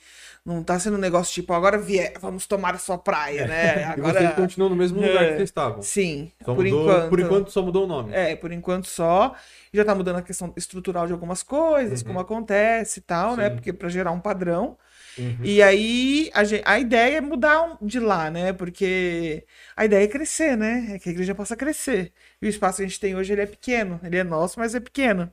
[0.45, 3.77] Não tá sendo um negócio tipo, agora vier, vamos tomar a sua praia, né?
[3.79, 4.19] E Agora.
[4.19, 5.27] vocês continuam no mesmo lugar É.
[5.29, 5.81] que vocês estavam.
[5.81, 7.09] Sim, Só por mudou- enquanto.
[7.09, 8.13] por enquanto só mudou o nome.
[8.13, 9.33] É, por enquanto só.
[9.73, 12.07] Já tá mudando a questão estrutural de algumas coisas, Uhum.
[12.07, 13.49] como acontece e tal, né?
[13.49, 13.55] Sim.
[13.55, 14.77] Porque pra gerar um padrão.
[15.17, 15.51] Uhum.
[15.51, 18.53] E aí a, gen- a ideia é mudar de lá, né?
[18.53, 19.45] Porque
[19.75, 20.95] a ideia é crescer, né?
[20.95, 22.13] É que a igreja possa crescer.
[22.41, 23.99] E o espaço que a gente tem hoje ele é pequeno.
[24.03, 25.31] Ele é nosso, mas é pequeno.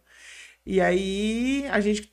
[0.67, 2.13] E aí a gente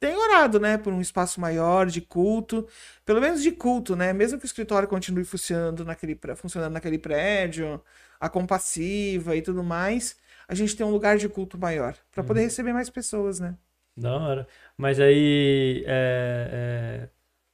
[0.00, 2.68] tem orado, né, por um espaço maior de culto,
[3.04, 4.12] pelo menos de culto, né?
[4.12, 7.82] Mesmo que o escritório continue funcionando naquele, funcionando naquele prédio,
[8.20, 10.16] a compassiva e tudo mais,
[10.48, 13.56] a gente tem um lugar de culto maior para poder receber mais pessoas, né?
[13.96, 14.46] Da hora.
[14.76, 15.84] Mas aí.
[15.86, 17.08] é, é,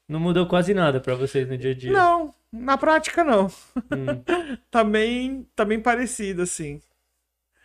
[0.08, 1.92] Não mudou quase nada pra vocês no dia a dia.
[1.92, 3.46] Não, na prática não.
[3.90, 4.22] Hum.
[4.70, 6.80] Tá bem, tá bem parecido assim.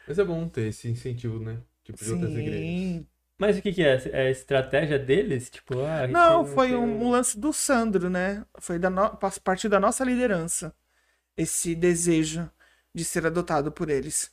[0.08, 1.58] Mas é bom ter esse incentivo, né?
[1.84, 2.60] Tipo de outras igrejas.
[2.60, 3.08] Sim.
[3.38, 4.02] Mas o que que é?
[4.12, 5.50] É a estratégia deles?
[5.50, 8.46] Tipo, ah, Não, foi tem um, um lance do Sandro, né?
[8.60, 9.04] Foi da no...
[9.04, 10.74] a partir da nossa liderança
[11.36, 12.50] esse desejo
[12.94, 14.32] de ser adotado por eles.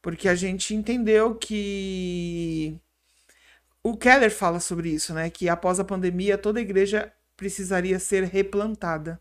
[0.00, 2.80] Porque a gente entendeu que
[3.86, 5.30] o Keller fala sobre isso, né?
[5.30, 9.20] Que após a pandemia toda igreja precisaria ser replantada.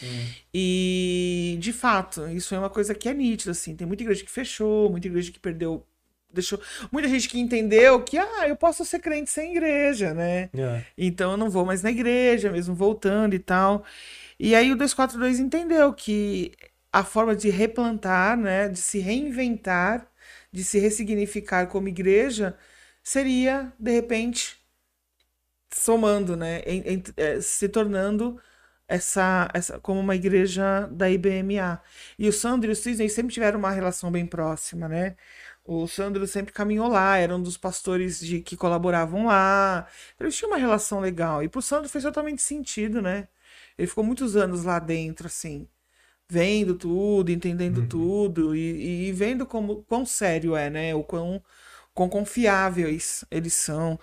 [0.00, 0.26] Hum.
[0.54, 3.74] E de fato, isso é uma coisa que é nítida, assim.
[3.74, 5.84] Tem muita igreja que fechou, muita igreja que perdeu.
[6.32, 6.60] Deixou.
[6.92, 10.50] Muita gente que entendeu que, ah, eu posso ser crente sem igreja, né?
[10.54, 10.84] É.
[10.96, 13.84] Então eu não vou mais na igreja, mesmo voltando e tal.
[14.38, 16.52] E aí o 242 entendeu que
[16.92, 20.06] a forma de replantar, né, de se reinventar,
[20.52, 22.56] de se ressignificar como igreja,
[23.04, 24.58] seria, de repente,
[25.72, 26.62] somando, né,
[27.16, 28.40] eh, se tornando
[28.88, 31.82] essa, essa como uma igreja da IBMA.
[32.18, 35.16] E o Sandro e o Sidney sempre tiveram uma relação bem próxima, né?
[35.64, 39.88] O Sandro sempre caminhou lá, era um dos pastores de, que colaboravam lá.
[40.14, 41.42] Então, Eles tinham uma relação legal.
[41.42, 43.28] E pro Sandro fez totalmente sentido, né?
[43.78, 45.66] Ele ficou muitos anos lá dentro, assim,
[46.28, 47.88] vendo tudo, entendendo Uhum.
[47.88, 50.94] tudo e, e vendo como quão sério é, né?
[50.94, 51.42] O quão,
[51.94, 53.98] quão confiáveis eles são.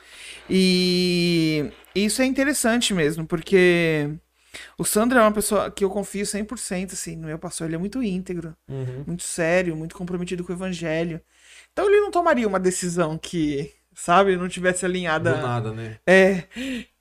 [0.50, 4.10] E isso é interessante mesmo, porque
[4.78, 7.68] o Sandro é uma pessoa que eu confio 100%, assim, no meu pastor.
[7.68, 9.04] Ele é muito íntegro, Uhum.
[9.08, 11.22] muito sério, muito comprometido com o evangelho.
[11.74, 15.36] Então ele não tomaria uma decisão que, sabe, não tivesse alinhada.
[15.36, 15.98] Do nada, né?
[16.08, 16.44] É,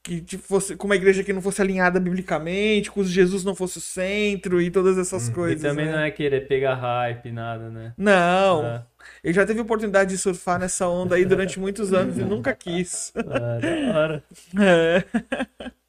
[0.02, 3.78] que tipo, fosse com uma igreja que não fosse alinhada biblicamente, com Jesus não fosse
[3.78, 5.32] o centro e todas essas Hum.
[5.32, 5.62] E coisas.
[5.62, 5.92] também né?
[5.92, 7.94] não é querer pegar hype, nada, né?
[7.98, 8.86] Não, Ah,
[9.24, 13.12] ele já teve oportunidade de surfar nessa onda aí durante muitos anos e nunca quis.
[13.16, 14.24] ah, da hora.
[14.60, 15.04] É.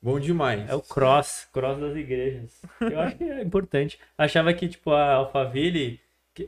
[0.02, 0.68] Bom demais.
[0.70, 2.50] É o cross, cross das igrejas.
[2.80, 4.00] Eu acho que é importante.
[4.18, 6.00] Achava que, tipo, a Alphaville,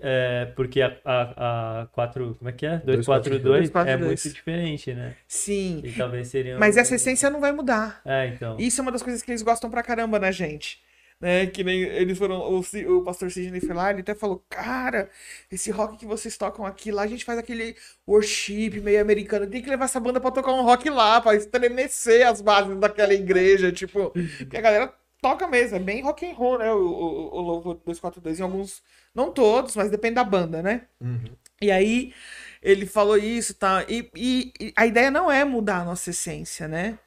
[0.02, 2.78] é, porque a, a, a 4, como é que é?
[2.80, 4.06] 242 é 242.
[4.08, 5.16] muito diferente, né?
[5.28, 6.58] Sim, E talvez seria.
[6.58, 8.02] mas um- essa essência não vai mudar.
[8.06, 8.58] É, então.
[8.60, 10.82] Isso é uma das coisas que eles gostam pra caramba na gente.
[11.20, 11.46] Né?
[11.48, 12.40] Que nem eles foram.
[12.42, 12.60] O,
[12.98, 15.10] o pastor Sidney foi lá, ele até falou: Cara,
[15.52, 17.76] esse rock que vocês tocam aqui, lá a gente faz aquele
[18.08, 19.48] worship meio americano.
[19.48, 23.14] Tem que levar essa banda pra tocar um rock lá, pra estremecer as bases daquela
[23.14, 23.72] igreja.
[23.72, 26.72] Tipo, porque a galera toca mesmo, é bem rock and roll, né?
[26.74, 28.82] O, o, o Louvor 242, em alguns.
[29.16, 30.82] Não todos, mas depende da banda, né?
[31.00, 31.24] Uhum.
[31.62, 32.14] E aí
[32.62, 33.86] ele falou isso, tá?
[33.88, 36.98] E, e- e a ideia não é mudar a nossa essência, né?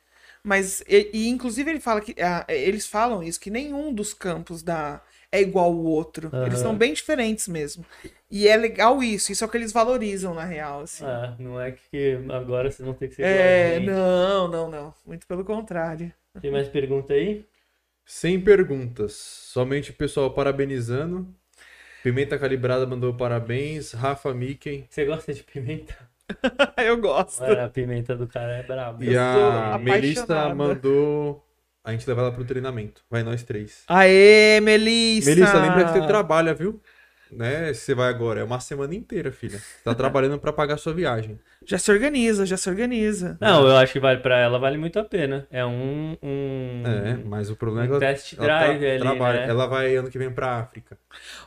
[0.46, 4.62] Mas e, e, inclusive ele fala que ah, eles falam isso que nenhum dos campos
[4.62, 5.02] da
[5.32, 6.28] é igual ao outro.
[6.32, 6.46] Aham.
[6.46, 7.84] Eles são bem diferentes mesmo.
[8.30, 11.04] E é legal isso, isso é o que eles valorizam na real, assim.
[11.04, 13.86] Ah, não é que agora vocês vão ter que ser é, igual a gente.
[13.86, 14.94] não, não, não.
[15.04, 16.12] Muito pelo contrário.
[16.40, 17.44] Tem mais pergunta aí?
[18.04, 19.14] Sem perguntas.
[19.14, 21.26] Somente o pessoal parabenizando.
[22.04, 23.90] Pimenta Calibrada mandou parabéns.
[23.90, 24.86] Rafa Mickey.
[24.88, 25.96] Você gosta de pimenta?
[26.78, 27.42] Eu gosto.
[27.42, 29.04] Olha, a pimenta do cara é braba.
[29.04, 31.44] E a Melissa mandou
[31.84, 33.02] a gente levar ela pro treinamento.
[33.08, 33.84] Vai nós três.
[33.88, 35.30] Aê, Melissa!
[35.30, 36.80] Melissa, lembra que você trabalha, viu?
[37.30, 37.72] Né?
[37.74, 38.40] Você vai agora.
[38.40, 39.58] É uma semana inteira, filha.
[39.58, 41.38] Você tá trabalhando pra pagar sua viagem.
[41.64, 43.36] Já se organiza, já se organiza.
[43.40, 45.46] Não, eu acho que vale pra ela, vale muito a pena.
[45.50, 46.16] É um.
[46.22, 49.40] um É, mas o problema é que um ela, test ela tra- drive ali, trabalha.
[49.40, 49.48] né?
[49.50, 50.96] Ela vai ano que vem pra África.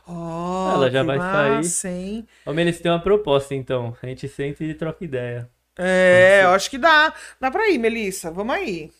[0.06, 1.50] Ó, Ela já que vai sair.
[1.56, 2.26] massa, hein?
[2.44, 3.96] Ô, Melissa, tem uma proposta então.
[4.02, 5.48] A gente senta e troca ideia.
[5.78, 7.14] É, eu acho que dá.
[7.40, 8.30] Dá pra ir, Melissa.
[8.30, 8.90] Vamos aí.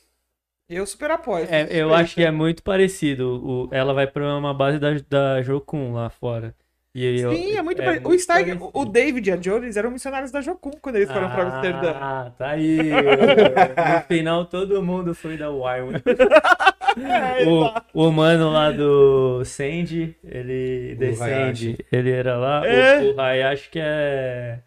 [0.68, 1.46] Eu super apoio.
[1.50, 3.44] É, eu acho que é muito parecido.
[3.44, 6.54] O, ela vai pra uma base da, da Jocum lá fora.
[6.92, 8.08] E Sim, é muito parecido.
[8.08, 8.70] O Steig, parecido.
[8.74, 11.92] o David e a Jones eram missionários da Jocum quando eles foram pra Amsterdã.
[11.94, 12.78] Ah, tá aí.
[12.78, 16.02] No final, todo mundo foi da Wild.
[16.98, 21.78] É, o, o mano lá do Sandy, ele O descende.
[21.92, 22.66] Ele era lá.
[22.66, 23.00] É.
[23.00, 24.58] O, o Hayashi que é.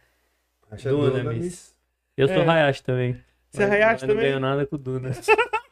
[0.72, 1.76] Acho Dunamis.
[2.16, 2.50] Eu sou É.
[2.50, 3.18] Hayashi também.
[3.52, 4.24] Você é Hayashi mas Não também?
[4.30, 5.28] ganho nada com o Dunas.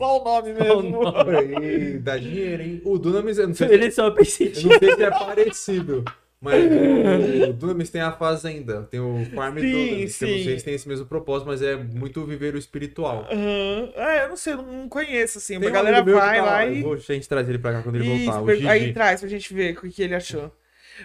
[0.00, 1.02] Só o nome Só o mesmo.
[1.02, 1.38] nome.
[1.66, 2.80] Ei, Dá dinheiro, hein?
[2.84, 6.04] O Dunamis, eu não sei, Ele só pensa em eu não sei se é parecido.
[6.42, 10.16] Mas o, o Dunamis tem a fazenda, tem o Farm Sim, Dunamis.
[10.16, 10.44] que Eu não sim.
[10.44, 13.26] sei se tem esse mesmo propósito, mas é muito viver o espiritual.
[13.30, 13.92] Aham.
[13.94, 15.58] É, eu não sei, eu não conheço assim.
[15.60, 16.80] Tem a um galera que vai tá lá e.
[16.82, 18.40] Vou, a gente trazer ele pra cá quando ele Isso, voltar.
[18.42, 18.68] O per- Gigi.
[18.68, 20.50] aí traz pra gente ver o que ele achou.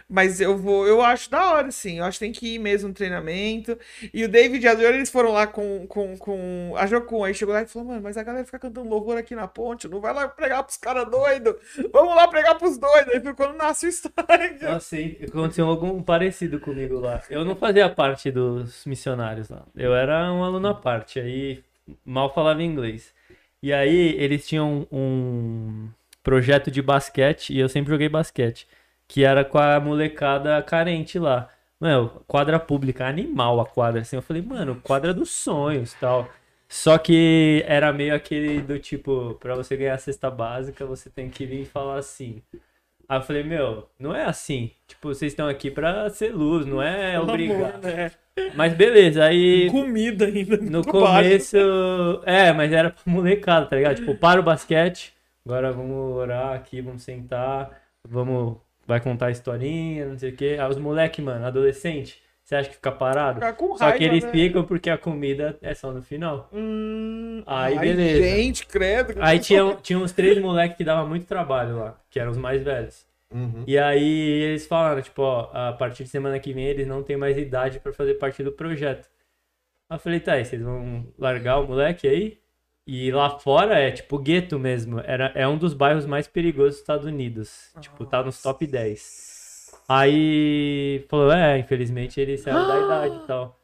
[0.09, 1.99] Mas eu vou, eu acho da hora, sim.
[1.99, 3.77] Eu acho que tem que ir mesmo no treinamento.
[4.13, 7.23] E o David e a Dor, eles foram lá com, com, com a Jocum.
[7.23, 9.87] Aí chegou lá e falou, mano, mas a galera fica cantando louvor aqui na ponte.
[9.87, 11.55] Não vai lá pregar pros caras doidos.
[11.91, 13.13] Vamos lá pregar pros doidos.
[13.13, 14.15] Aí foi quando nasce o Stein.
[14.61, 17.21] Nossa, e aconteceu algum parecido comigo lá.
[17.29, 19.65] Eu não fazia parte dos missionários lá.
[19.75, 21.63] Eu era um aluno à parte, aí
[22.05, 23.13] mal falava inglês.
[23.61, 25.89] E aí eles tinham um
[26.23, 28.67] projeto de basquete, e eu sempre joguei basquete,
[29.07, 31.49] que era com a molecada carente lá.
[31.79, 34.15] Mano, quadra pública, animal a quadra, assim.
[34.15, 36.27] Eu falei, mano, quadra dos sonhos tal.
[36.67, 41.29] Só que era meio aquele do tipo, pra você ganhar a cesta básica, você tem
[41.29, 42.41] que vir e falar assim.
[43.07, 44.71] Aí eu falei, meu, não é assim.
[44.87, 47.83] Tipo, vocês estão aqui pra ser luz, não é obrigado.
[47.83, 48.11] né?
[48.55, 50.57] Mas beleza, aí Comida ainda.
[50.57, 51.55] no começo.
[52.25, 53.97] É, mas era pra molecada, tá ligado?
[53.97, 55.13] Tipo, para o basquete,
[55.45, 57.69] agora vamos orar aqui, vamos sentar,
[58.07, 58.57] vamos.
[58.87, 60.57] Vai contar a historinha, não sei o quê.
[60.59, 63.35] Aí os moleque, mano, adolescente, você acha que fica parado?
[63.35, 64.31] Ficar com Só que raiva, eles né?
[64.31, 66.47] ficam porque a comida é só no final.
[66.53, 68.21] Hum, Aí, ai, beleza.
[68.23, 69.15] Gente, credo.
[69.19, 72.61] Aí tinha, tinha uns três moleques que dava muito trabalho lá, que eram os mais
[72.61, 73.07] velhos.
[73.33, 73.63] Uhum.
[73.65, 77.17] E aí eles falaram, tipo, ó, a partir de semana que vem eles não têm
[77.17, 79.09] mais idade pra fazer parte do projeto.
[79.89, 82.37] Aí eu falei, tá, e vocês vão largar o moleque aí?
[82.87, 84.99] E lá fora é tipo gueto mesmo.
[84.99, 87.71] Era, é um dos bairros mais perigosos dos Estados Unidos.
[87.81, 89.73] Tipo, tá nos top 10.
[89.87, 93.59] Aí falou, é, infelizmente ele saiu da idade e tal.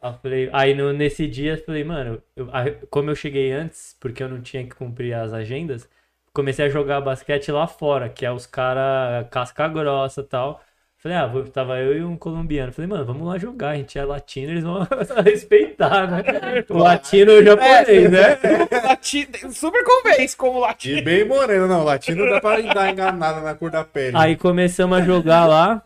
[0.00, 2.48] Aí, falei, aí no- nesse dia eu falei, mano, eu-
[2.90, 5.88] como eu cheguei antes, porque eu não tinha que cumprir as agendas,
[6.32, 10.62] comecei a jogar basquete lá fora, que é os cara casca grossa e tal.
[11.06, 12.72] Falei, ah, vou- tava eu e um colombiano.
[12.72, 14.84] Falei, mano, vamos lá jogar, a gente é latino, eles vão
[15.24, 16.24] respeitar, né?
[16.68, 18.38] O latino e o japonês, né?
[18.84, 21.02] Lati- Super convence como E latino.
[21.04, 21.84] bem moreno, não.
[21.84, 24.16] Latino dá pra dar enganada na cor da pele.
[24.16, 25.80] Aí começamos a jogar lá.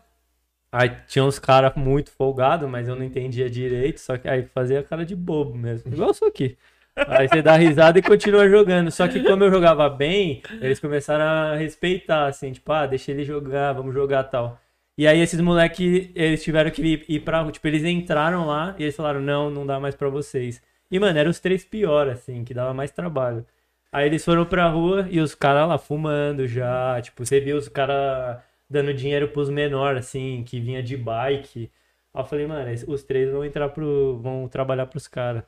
[0.71, 4.81] Aí tinha uns caras muito folgados, mas eu não entendia direito, só que aí fazia
[4.81, 5.93] cara de bobo mesmo.
[5.93, 6.57] Igual isso aqui.
[6.95, 8.89] Aí você dá risada e continua jogando.
[8.89, 13.23] Só que como eu jogava bem, eles começaram a respeitar, assim, tipo, ah, deixa ele
[13.23, 14.59] jogar, vamos jogar tal.
[15.01, 17.51] E aí esses moleque, eles tiveram que ir, ir pra.
[17.51, 20.61] Tipo, eles entraram lá e eles falaram, não, não dá mais pra vocês.
[20.91, 23.43] E, mano, eram os três piores, assim, que dava mais trabalho.
[23.91, 27.01] Aí eles foram pra rua e os caras lá fumando já.
[27.01, 31.71] Tipo, você viu os caras dando dinheiro pros menores, assim, que vinha de bike.
[32.13, 34.19] Aí eu falei, mano, os três vão entrar pro.
[34.21, 35.41] vão trabalhar pros caras.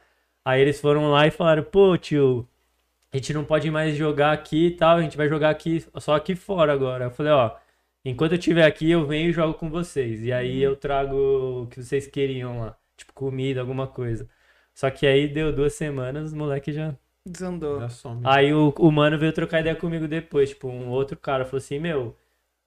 [0.43, 2.47] Aí eles foram lá e falaram, pô, tio,
[3.13, 6.15] a gente não pode mais jogar aqui e tal, a gente vai jogar aqui, só
[6.15, 7.05] aqui fora agora.
[7.05, 7.51] Eu falei, ó,
[8.05, 10.23] enquanto eu estiver aqui, eu venho e jogo com vocês.
[10.23, 12.77] E aí eu trago o que vocês queriam lá.
[12.97, 14.27] Tipo, comida, alguma coisa.
[14.73, 17.79] Só que aí deu duas semanas, os moleques já Desandou.
[17.79, 18.21] Já some.
[18.25, 21.79] Aí o, o mano veio trocar ideia comigo depois, tipo, um outro cara falou assim,
[21.79, 22.17] meu,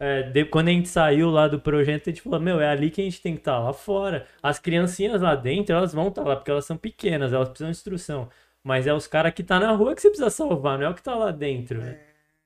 [0.00, 2.90] é, de- quando a gente saiu lá do projeto, a gente falou, meu, é ali
[2.90, 4.26] que a gente tem que estar, lá fora.
[4.42, 7.76] As criancinhas lá dentro, elas vão estar lá, porque elas são pequenas, elas precisam de
[7.76, 8.28] instrução.
[8.64, 10.94] Mas é os caras que tá na rua que você precisa salvar, não é o
[10.94, 11.78] que tá lá dentro.
[11.80, 12.00] né?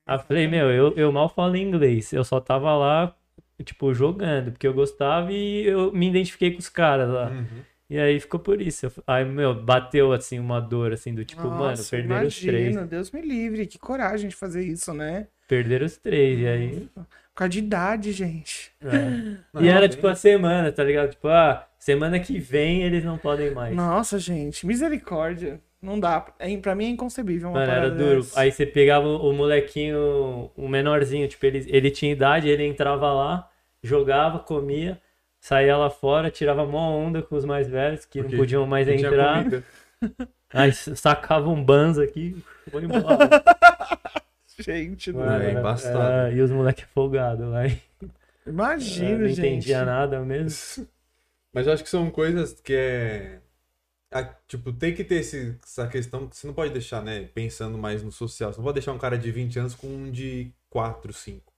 [0.05, 3.15] Aí eu falei, meu, eu, eu mal falo inglês, eu só tava lá,
[3.63, 7.29] tipo, jogando, porque eu gostava e eu me identifiquei com os caras lá.
[7.29, 7.71] Uhum.
[7.91, 8.89] E aí ficou por isso.
[9.05, 12.61] Aí, meu, bateu assim uma dor, assim, do tipo, mano, Nossa, perderam os três.
[12.67, 13.67] imagina, Deus me livre.
[13.67, 15.27] Que coragem de fazer isso, né?
[15.45, 16.89] Perderam os três, e aí.
[16.95, 18.71] Por causa de idade, gente.
[18.81, 19.41] é.
[19.51, 21.09] Não, e era tipo a semana, tá ligado?
[21.09, 23.75] Tipo, ah, semana que vem eles não podem mais.
[23.75, 25.59] Nossa, gente, misericórdia.
[25.81, 26.27] Não dá.
[26.37, 28.17] É, pra mim é inconcebível uma Mano, era duro.
[28.17, 28.39] dessa.
[28.39, 33.49] Aí você pegava o molequinho, o menorzinho, tipo, ele, ele tinha idade, ele entrava lá,
[33.81, 35.01] jogava, comia,
[35.39, 38.87] saía lá fora, tirava mó onda com os mais velhos, que Porque não podiam mais
[38.87, 39.45] Não entrar.
[40.53, 42.35] Aí sacava um banzo aqui,
[42.69, 43.29] foi embora.
[44.59, 45.59] Gente, Mano, é não.
[45.59, 46.31] embaçado.
[46.31, 47.61] É, e os moleques folgados lá.
[48.45, 49.39] Imagina, não gente.
[49.39, 50.87] entendia nada mesmo.
[51.53, 53.39] Mas eu acho que são coisas que é.
[54.11, 57.29] Ah, tipo, tem que ter esse- essa questão que você não pode deixar, né?
[57.33, 58.51] Pensando mais no social.
[58.51, 61.51] Você não pode deixar um cara de 20 anos com um de 4, 5.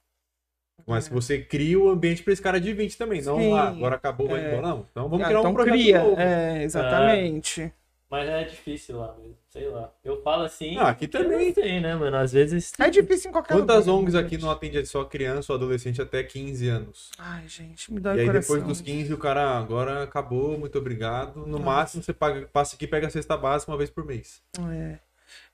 [0.87, 3.21] Mas você cria o ambiente pra esse cara de 20 também.
[3.21, 4.47] Não, ah, agora acabou, vai É.
[4.47, 4.67] embora.
[4.67, 4.87] Não.
[4.91, 6.03] Então vamos Ah, criar então um projeto cria.
[6.03, 6.19] novo.
[6.19, 7.73] É, exatamente.
[8.13, 9.91] Mas é difícil lá mesmo, sei lá.
[10.03, 10.77] Eu falo assim.
[10.77, 11.47] Ah, aqui também.
[11.47, 12.15] Não sei, né, mano?
[12.15, 12.71] Às vezes.
[12.79, 15.99] É, difícil em qualquer Quantas lugar, ONGs né, aqui não atendem só criança ou adolescente
[15.99, 17.09] até 15 anos?
[17.17, 18.55] Ai, gente, me dói E aí coração.
[18.57, 21.39] depois dos 15 o cara agora acabou, muito obrigado.
[21.39, 21.63] No Nossa.
[21.63, 24.43] máximo você paga, passa aqui e pega a cesta básica uma vez por mês.
[24.71, 24.99] É,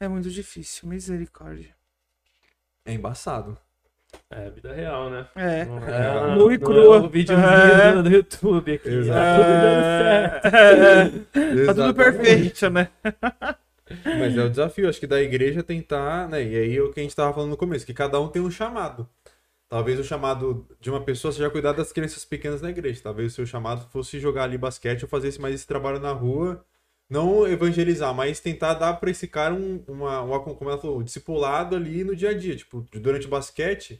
[0.01, 1.73] é muito difícil, misericórdia.
[2.83, 3.57] É embaçado.
[4.31, 5.27] É vida real, né?
[5.35, 5.65] É.
[5.65, 6.97] Não É, nua e não crua.
[6.97, 7.93] É o videozinho É.
[7.93, 8.89] do, do YouTube aqui.
[8.89, 9.19] Exato.
[9.19, 11.29] Tá tudo dando certo.
[11.61, 12.89] É, tá tudo perfeito, né?
[14.05, 16.43] Mas é o desafio, acho que da igreja tentar, né?
[16.43, 18.41] E aí é o que a gente tava falando no começo, que cada um tem
[18.41, 19.09] um chamado.
[19.67, 23.01] Talvez o chamado de uma pessoa seja cuidar das crianças pequenas na igreja.
[23.03, 26.11] Talvez o seu chamado fosse jogar ali basquete ou fazer esse- mais esse trabalho na
[26.11, 26.63] rua.
[27.09, 31.03] Não evangelizar, mas tentar dar pra esse cara um, uma, uma, como ela falou, um
[31.03, 32.55] discipulado ali no dia a dia.
[32.55, 33.99] Tipo, durante o basquete,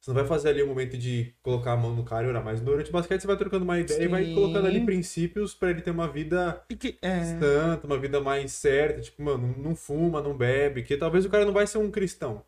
[0.00, 2.42] você não vai fazer ali um momento de colocar a mão no cara e orar,
[2.44, 4.34] mas durante o basquete você vai trocando uma ideia e vai Sim.
[4.34, 7.38] colocando ali princípios pra ele ter uma vida que- é.
[7.38, 11.44] santa, uma vida mais certa, tipo, mano, não fuma, não bebe, que talvez o cara
[11.44, 12.42] não vai ser um cristão,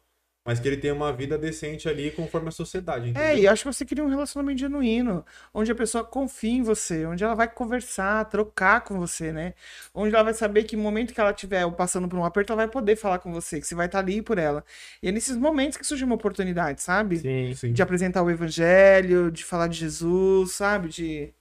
[0.45, 3.23] mas que ele tenha uma vida decente ali conforme a sociedade, entendeu?
[3.23, 7.07] É, e acho que você cria um relacionamento genuíno, onde a pessoa confia em você,
[7.07, 9.55] onde ela vai conversar, trocar com você, né?
[9.95, 12.63] Onde ela vai saber que no momento que ela estiver passando por um aperto, ela
[12.63, 14.65] vai poder falar com você, que você vai estar ali por ela.
[15.01, 17.19] E é nesses momentos que surge uma oportunidade, sabe?
[17.19, 17.55] Sim.
[17.55, 17.73] Sim.
[17.73, 20.89] De apresentar o evangelho, de falar de Jesus, sabe?
[20.89, 21.33] De.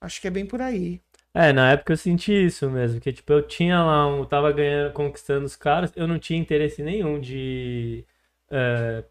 [0.00, 1.00] Acho que é bem por aí.
[1.32, 4.92] É, na época eu senti isso mesmo, que tipo, eu tinha lá, um, tava ganhando,
[4.92, 8.04] conquistando os caras, eu não tinha interesse nenhum de
[8.50, 9.04] é,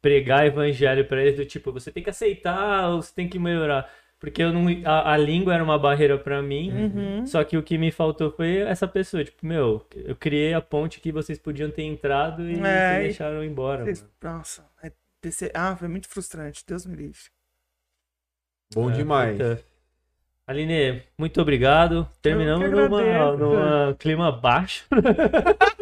[0.00, 3.90] pregar evangelho pra eles, do tipo, você tem que aceitar ou você tem que melhorar.
[4.18, 7.26] Porque eu não, a, a língua era uma barreira pra mim, Uhum.
[7.26, 11.00] só que o que me faltou foi essa pessoa, tipo, meu, eu criei a ponte
[11.00, 14.08] que vocês podiam ter entrado e É, vocês e- deixaram embora, Vocês-.
[14.22, 17.18] Nossa, é desse- ah, foi muito frustrante, Deus me livre.
[18.72, 19.32] Bom É, demais.
[19.36, 19.60] puta.
[20.46, 22.08] Aline, muito obrigado.
[22.20, 24.86] Terminamos numa, numa clima baixo.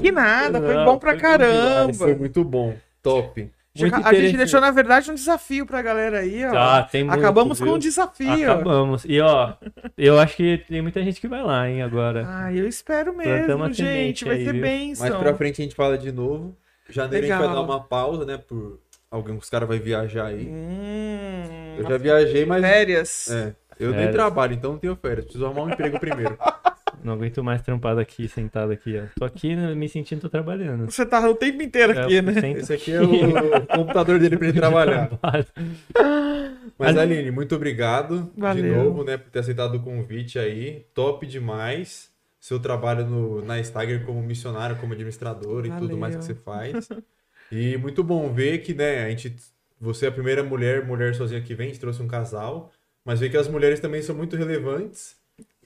[0.00, 1.94] Que nada, foi Não, bom pra foi demais, caramba.
[1.94, 2.74] Foi muito bom.
[3.02, 3.50] Top.
[3.74, 4.36] Muito a gente interessante.
[4.36, 6.50] deixou, na verdade, um desafio pra galera aí, ó.
[6.52, 7.68] Tá, tem muito, Acabamos viu?
[7.68, 8.52] com um desafio.
[8.52, 9.02] Acabamos.
[9.06, 9.54] E ó,
[9.96, 12.26] eu acho que tem muita gente que vai lá, hein, agora.
[12.28, 14.24] Ah, eu espero Plantamos mesmo, a semente gente.
[14.26, 14.60] Vai aí, ser viu?
[14.62, 15.08] bênção.
[15.08, 16.54] Mais pra frente a gente fala de novo.
[16.90, 17.54] Janeiro a gente Legal.
[17.54, 18.36] vai dar uma pausa, né?
[18.36, 18.78] Por
[19.10, 20.46] alguns caras vai viajar aí.
[20.46, 22.60] Hum, Eu já viajei, mas.
[22.60, 23.30] Férias.
[23.30, 23.54] É.
[23.80, 24.14] Eu nem Férias.
[24.14, 25.24] trabalho, então não tenho férias.
[25.24, 26.36] Preciso arrumar um emprego primeiro.
[27.02, 29.02] Não aguento mais trampado aqui, sentado aqui, ó.
[29.18, 30.90] Tô aqui né, me sentindo, tô trabalhando.
[30.90, 32.32] Você tá o tempo inteiro aqui, É, né?
[32.40, 35.10] sento- Esse aqui é o computador dele pra ele trabalhar.
[36.78, 38.76] Mas, Ali- Aline, muito obrigado de Valeu.
[38.84, 40.86] novo, né, por ter aceitado o convite aí.
[40.94, 42.10] Top demais.
[42.40, 45.96] Seu trabalho no, na Stagger como missionário, como administrador e tudo Valeu.
[45.96, 46.88] mais que você faz.
[47.52, 49.36] E muito bom ver que, né, a gente.
[49.80, 52.70] Você é a primeira mulher, mulher sozinha que vem, a gente trouxe um casal.
[53.04, 55.16] Mas ver que as mulheres também são muito relevantes.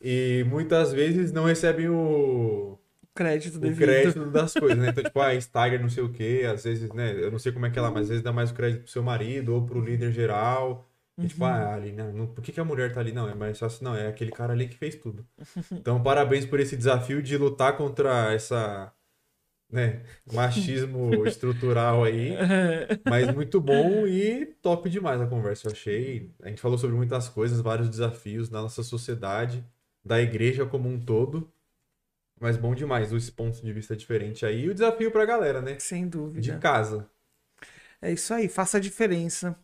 [0.02, 2.78] E muitas vezes não recebem o,
[3.16, 4.90] Crédito o crédito das coisas, né?
[4.90, 7.12] Então, tipo, a Stagger não sei o quê, às vezes, né?
[7.12, 8.82] Eu não sei como é que é lá, mas às vezes dá mais o crédito
[8.82, 10.86] pro seu marido ou pro líder geral.
[11.18, 12.12] E, tipo, ah, ali, né?
[12.12, 13.10] não, por que, que a mulher tá ali?
[13.10, 15.26] Não, é mais fácil, não, é aquele cara ali que fez tudo.
[15.72, 18.92] Então, parabéns por esse desafio de lutar contra essa,
[19.70, 22.34] né, machismo estrutural aí.
[23.08, 26.30] Mas muito bom e top demais a conversa, eu achei.
[26.42, 29.64] A gente falou sobre muitas coisas, vários desafios da nossa sociedade,
[30.06, 31.50] da igreja como um todo.
[32.40, 34.64] Mas bom demais, esse ponto de vista diferente aí.
[34.64, 35.76] E o desafio pra galera, né?
[35.78, 36.58] Sem De dúvida.
[36.58, 37.06] casa.
[38.00, 39.56] É isso aí, faça a diferença.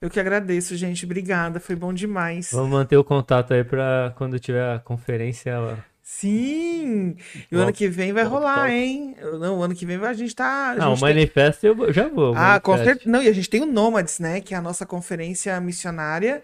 [0.00, 1.04] Eu que agradeço, gente.
[1.04, 2.50] Obrigada, foi bom demais.
[2.52, 5.58] Vamos manter o contato aí pra quando tiver a conferência.
[5.60, 5.76] ó.
[6.02, 7.16] Sim!
[7.50, 8.70] E o ano que vem vai top, rolar, top.
[8.72, 9.16] hein?
[9.38, 10.72] Não, o ano que vem a gente tá.
[10.72, 12.32] a Não, o tem- manifesto eu já vou.
[12.34, 13.08] o Ah, com certeza.
[13.10, 14.40] Não, e a gente tem o Nômades, né?
[14.40, 16.42] Que é a nossa conferência missionária,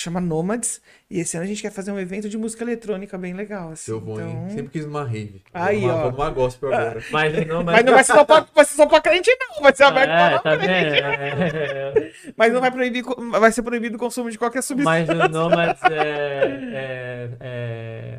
[0.00, 0.80] chama Nômades.
[1.10, 3.70] E esse ano a gente quer fazer um evento de música eletrônica bem legal.
[3.70, 3.90] Assim.
[3.90, 4.30] Eu vou, hein?
[4.30, 4.50] então...
[4.50, 5.42] Sempre quis numa rave.
[5.54, 6.10] Aí, vou ó.
[6.10, 7.02] Numa gospel agora.
[7.10, 9.62] Mas não, Mas não vai ser só pra, vai ser só pra crente, não.
[9.62, 10.90] Vai ser aberto pra É, não tá crente.
[10.90, 12.04] vendo?
[12.04, 15.14] É, Mas não vai proibir, vai ser proibido o consumo de qualquer substância.
[15.14, 18.18] Mas o Nomads é, é, é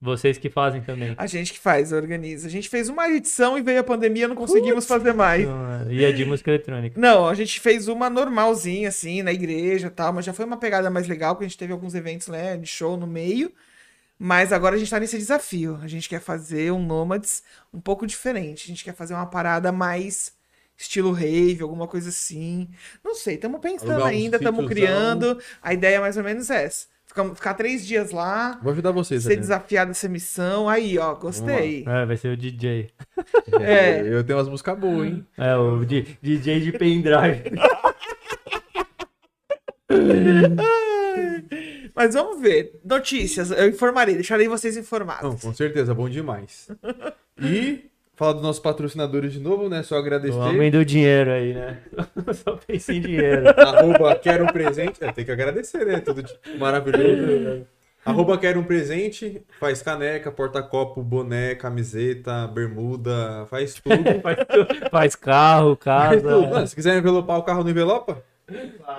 [0.00, 1.14] vocês que fazem também.
[1.18, 2.46] A gente que faz, organiza.
[2.46, 5.46] A gente fez uma edição e veio a pandemia, não conseguimos fazer mais.
[5.90, 6.98] E é de música eletrônica.
[6.98, 10.56] Não, a gente fez uma normalzinha, assim, na igreja e tal, mas já foi uma
[10.56, 13.52] pegada mais legal, porque a gente teve alguns eventos, né, de show no meio.
[14.18, 15.78] Mas agora a gente tá nesse desafio.
[15.82, 18.64] A gente quer fazer um Nomads um pouco diferente.
[18.64, 20.32] A gente quer fazer uma parada mais
[20.76, 22.68] estilo rave, alguma coisa assim.
[23.04, 25.38] Não sei, estamos pensando ainda, estamos criando.
[25.62, 26.86] A ideia é mais ou menos essa.
[27.10, 29.24] Ficar, ficar três dias lá, Vou ajudar vocês.
[29.24, 29.40] ser Aline.
[29.40, 30.68] desafiado essa missão.
[30.68, 31.84] Aí, ó, gostei.
[31.84, 32.88] É, vai ser o DJ.
[33.60, 34.00] É.
[34.06, 35.26] Eu tenho umas músicas boas, hein?
[35.36, 37.50] É, o di- DJ de pendrive.
[41.94, 42.80] Mas vamos ver.
[42.84, 45.22] Notícias, eu informarei, deixarei vocês informados.
[45.24, 46.68] Não, com certeza, bom demais.
[47.40, 47.90] E
[48.20, 49.82] falar dos nossos patrocinadores de novo, né?
[49.82, 50.36] Só agradecer.
[50.36, 51.78] O homem do dinheiro aí, né?
[52.34, 53.48] Só pensa em dinheiro.
[53.58, 55.02] Arroba quero um presente.
[55.02, 56.00] É, tem que agradecer, né?
[56.00, 56.22] Tudo
[56.58, 57.66] maravilhoso.
[58.04, 59.42] Arroba quero um presente.
[59.58, 63.46] Faz caneca, porta-copo, boné, camiseta, bermuda.
[63.48, 64.20] Faz tudo.
[64.22, 66.30] Faz, tu- faz carro, Faz tudo.
[66.42, 66.66] Mano, casa.
[66.66, 68.22] se quiser envelopar o carro no envelopa,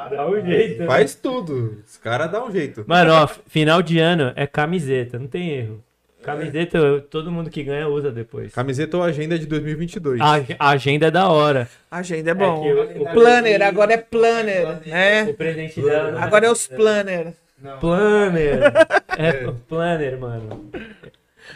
[0.09, 0.80] Dá um jeito.
[0.82, 0.85] né?
[0.88, 1.82] faz tudo.
[1.88, 2.83] Os caras dão um jeito.
[2.88, 5.83] Mano, ó, final de ano é camiseta, não tem erro.
[6.24, 8.53] Camiseta, todo mundo que ganha usa depois.
[8.53, 10.22] Camiseta ou agenda de 2022.
[10.22, 11.67] A, a agenda é da hora.
[11.90, 12.61] A agenda é bom.
[12.61, 15.33] que o- o- planner, agora é planner, O né?
[15.33, 16.19] presente dela.
[16.22, 17.33] Agora é os planner.
[17.80, 18.59] Planner.
[19.17, 20.72] É, planner, mano.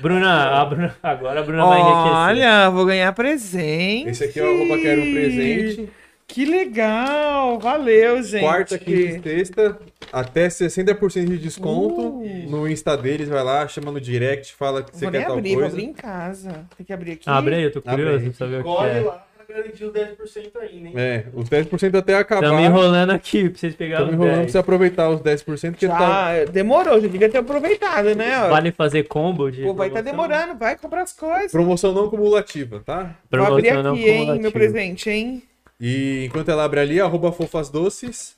[0.02, 2.12] Bruna, a Bruna, agora a Bruna vai enriquecer.
[2.14, 4.10] Olha, vou ganhar presente.
[4.10, 5.90] Esse aqui é o arroba quero um presente.
[6.28, 8.42] Que legal, valeu, gente.
[8.44, 9.78] Quarta, quinta e sexta,
[10.12, 12.50] até 60% de desconto Uh.
[12.50, 13.30] no Insta deles.
[13.30, 15.76] Vai lá, chama no direct, fala que você Vou quer tal abrir, vou coisa.
[15.76, 16.66] abrir em casa.
[16.76, 17.30] Tem que abrir aqui.
[17.30, 18.30] Abre aí, eu tô curioso aí.
[18.30, 19.02] pra saber o que Corre é.
[19.02, 20.94] lá pra garantir os 10% ainda, hein?
[20.96, 22.44] É, os 10% até acabar.
[22.48, 24.52] Estamos enrolando aqui pra vocês pegarem Estamos os enrolando pra 10.
[24.52, 26.44] você aproveitar os 10%, porque tá...
[26.52, 28.46] Demorou, já devia ter aproveitado, né?
[28.46, 28.50] ó.
[28.50, 30.28] Vale fazer combo de Pô, vai estar promoção?
[30.28, 31.52] demorando, vai comprar as coisas.
[31.52, 33.16] promoção não cumulativa, tá?
[33.32, 34.42] Vou abrir Promoção não aqui, hein, cumulativa.
[34.42, 35.44] meu presente, hein?
[35.80, 38.36] E enquanto ela abre ali, arroba fofas doces.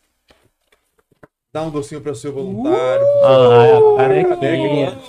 [1.54, 3.06] Dá um docinho para o seu voluntário.
[3.06, 5.00] pro seu Ah, é, a caneca, canequinha.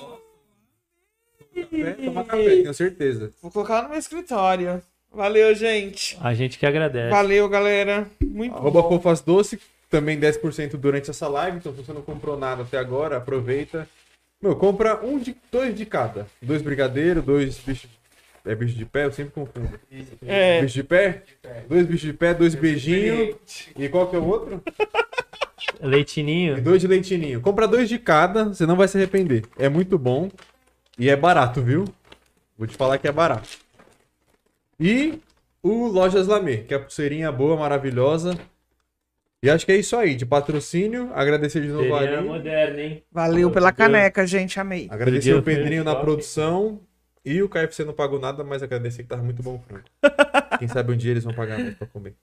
[1.55, 3.33] Café, toma café, tenho certeza.
[3.43, 4.81] Vou colocar no meu escritório.
[5.11, 6.17] Valeu, gente.
[6.21, 7.11] A gente que agradece.
[7.11, 8.07] Valeu, galera.
[8.23, 8.89] Muito Arroba bom.
[8.91, 9.59] fofas doce,
[9.91, 11.57] também 10% durante essa live.
[11.59, 13.89] Então, se você não comprou nada até agora, aproveita.
[14.41, 16.27] Meu, compra um de dois de cada.
[16.41, 17.91] Dois brigadeiros, dois bichos.
[18.49, 19.05] É bicho de pé?
[19.05, 19.69] Eu sempre confundo.
[20.27, 21.23] É, Bicho de pé?
[21.69, 23.37] Dois bichos de pé, dois beijinhos.
[23.77, 24.63] E qual que é o outro?
[25.81, 26.61] E Leitinho.
[26.63, 27.41] dois de leitinho.
[27.41, 29.45] Compra dois de cada, você não vai se arrepender.
[29.59, 30.31] É muito bom.
[30.99, 31.85] E é barato, viu?
[32.57, 33.49] Vou te falar que é barato.
[34.81, 35.21] E
[35.63, 38.37] o Lojas Lamê, que é a pulseirinha boa, maravilhosa.
[39.43, 41.11] E acho que é isso aí, de patrocínio.
[41.15, 42.27] Agradecer de novo a Seria Ali.
[42.27, 43.03] moderno, hein?
[43.13, 44.59] Valeu pela caneca, gente.
[44.59, 44.89] Amei.
[44.91, 46.81] Agradecer o Pedrinho na produção.
[47.29, 49.85] E o KFC não pagou nada, mas agradecer que tava muito bom o frango.
[50.59, 52.15] Quem sabe um dia eles vão pagar mais pra comer.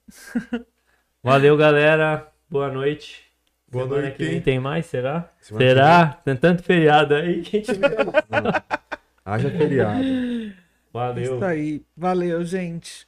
[1.22, 2.28] Valeu, galera.
[2.50, 3.24] Boa noite.
[3.72, 4.18] Boa Semana noite.
[4.18, 5.32] que vem tem mais, será?
[5.40, 6.08] Semana será?
[6.26, 8.52] Tem tanto feriado aí que a gente não...
[9.24, 10.04] Haja feriado.
[10.92, 11.36] Valeu.
[11.36, 11.86] Isso aí.
[11.96, 13.08] Valeu, gente.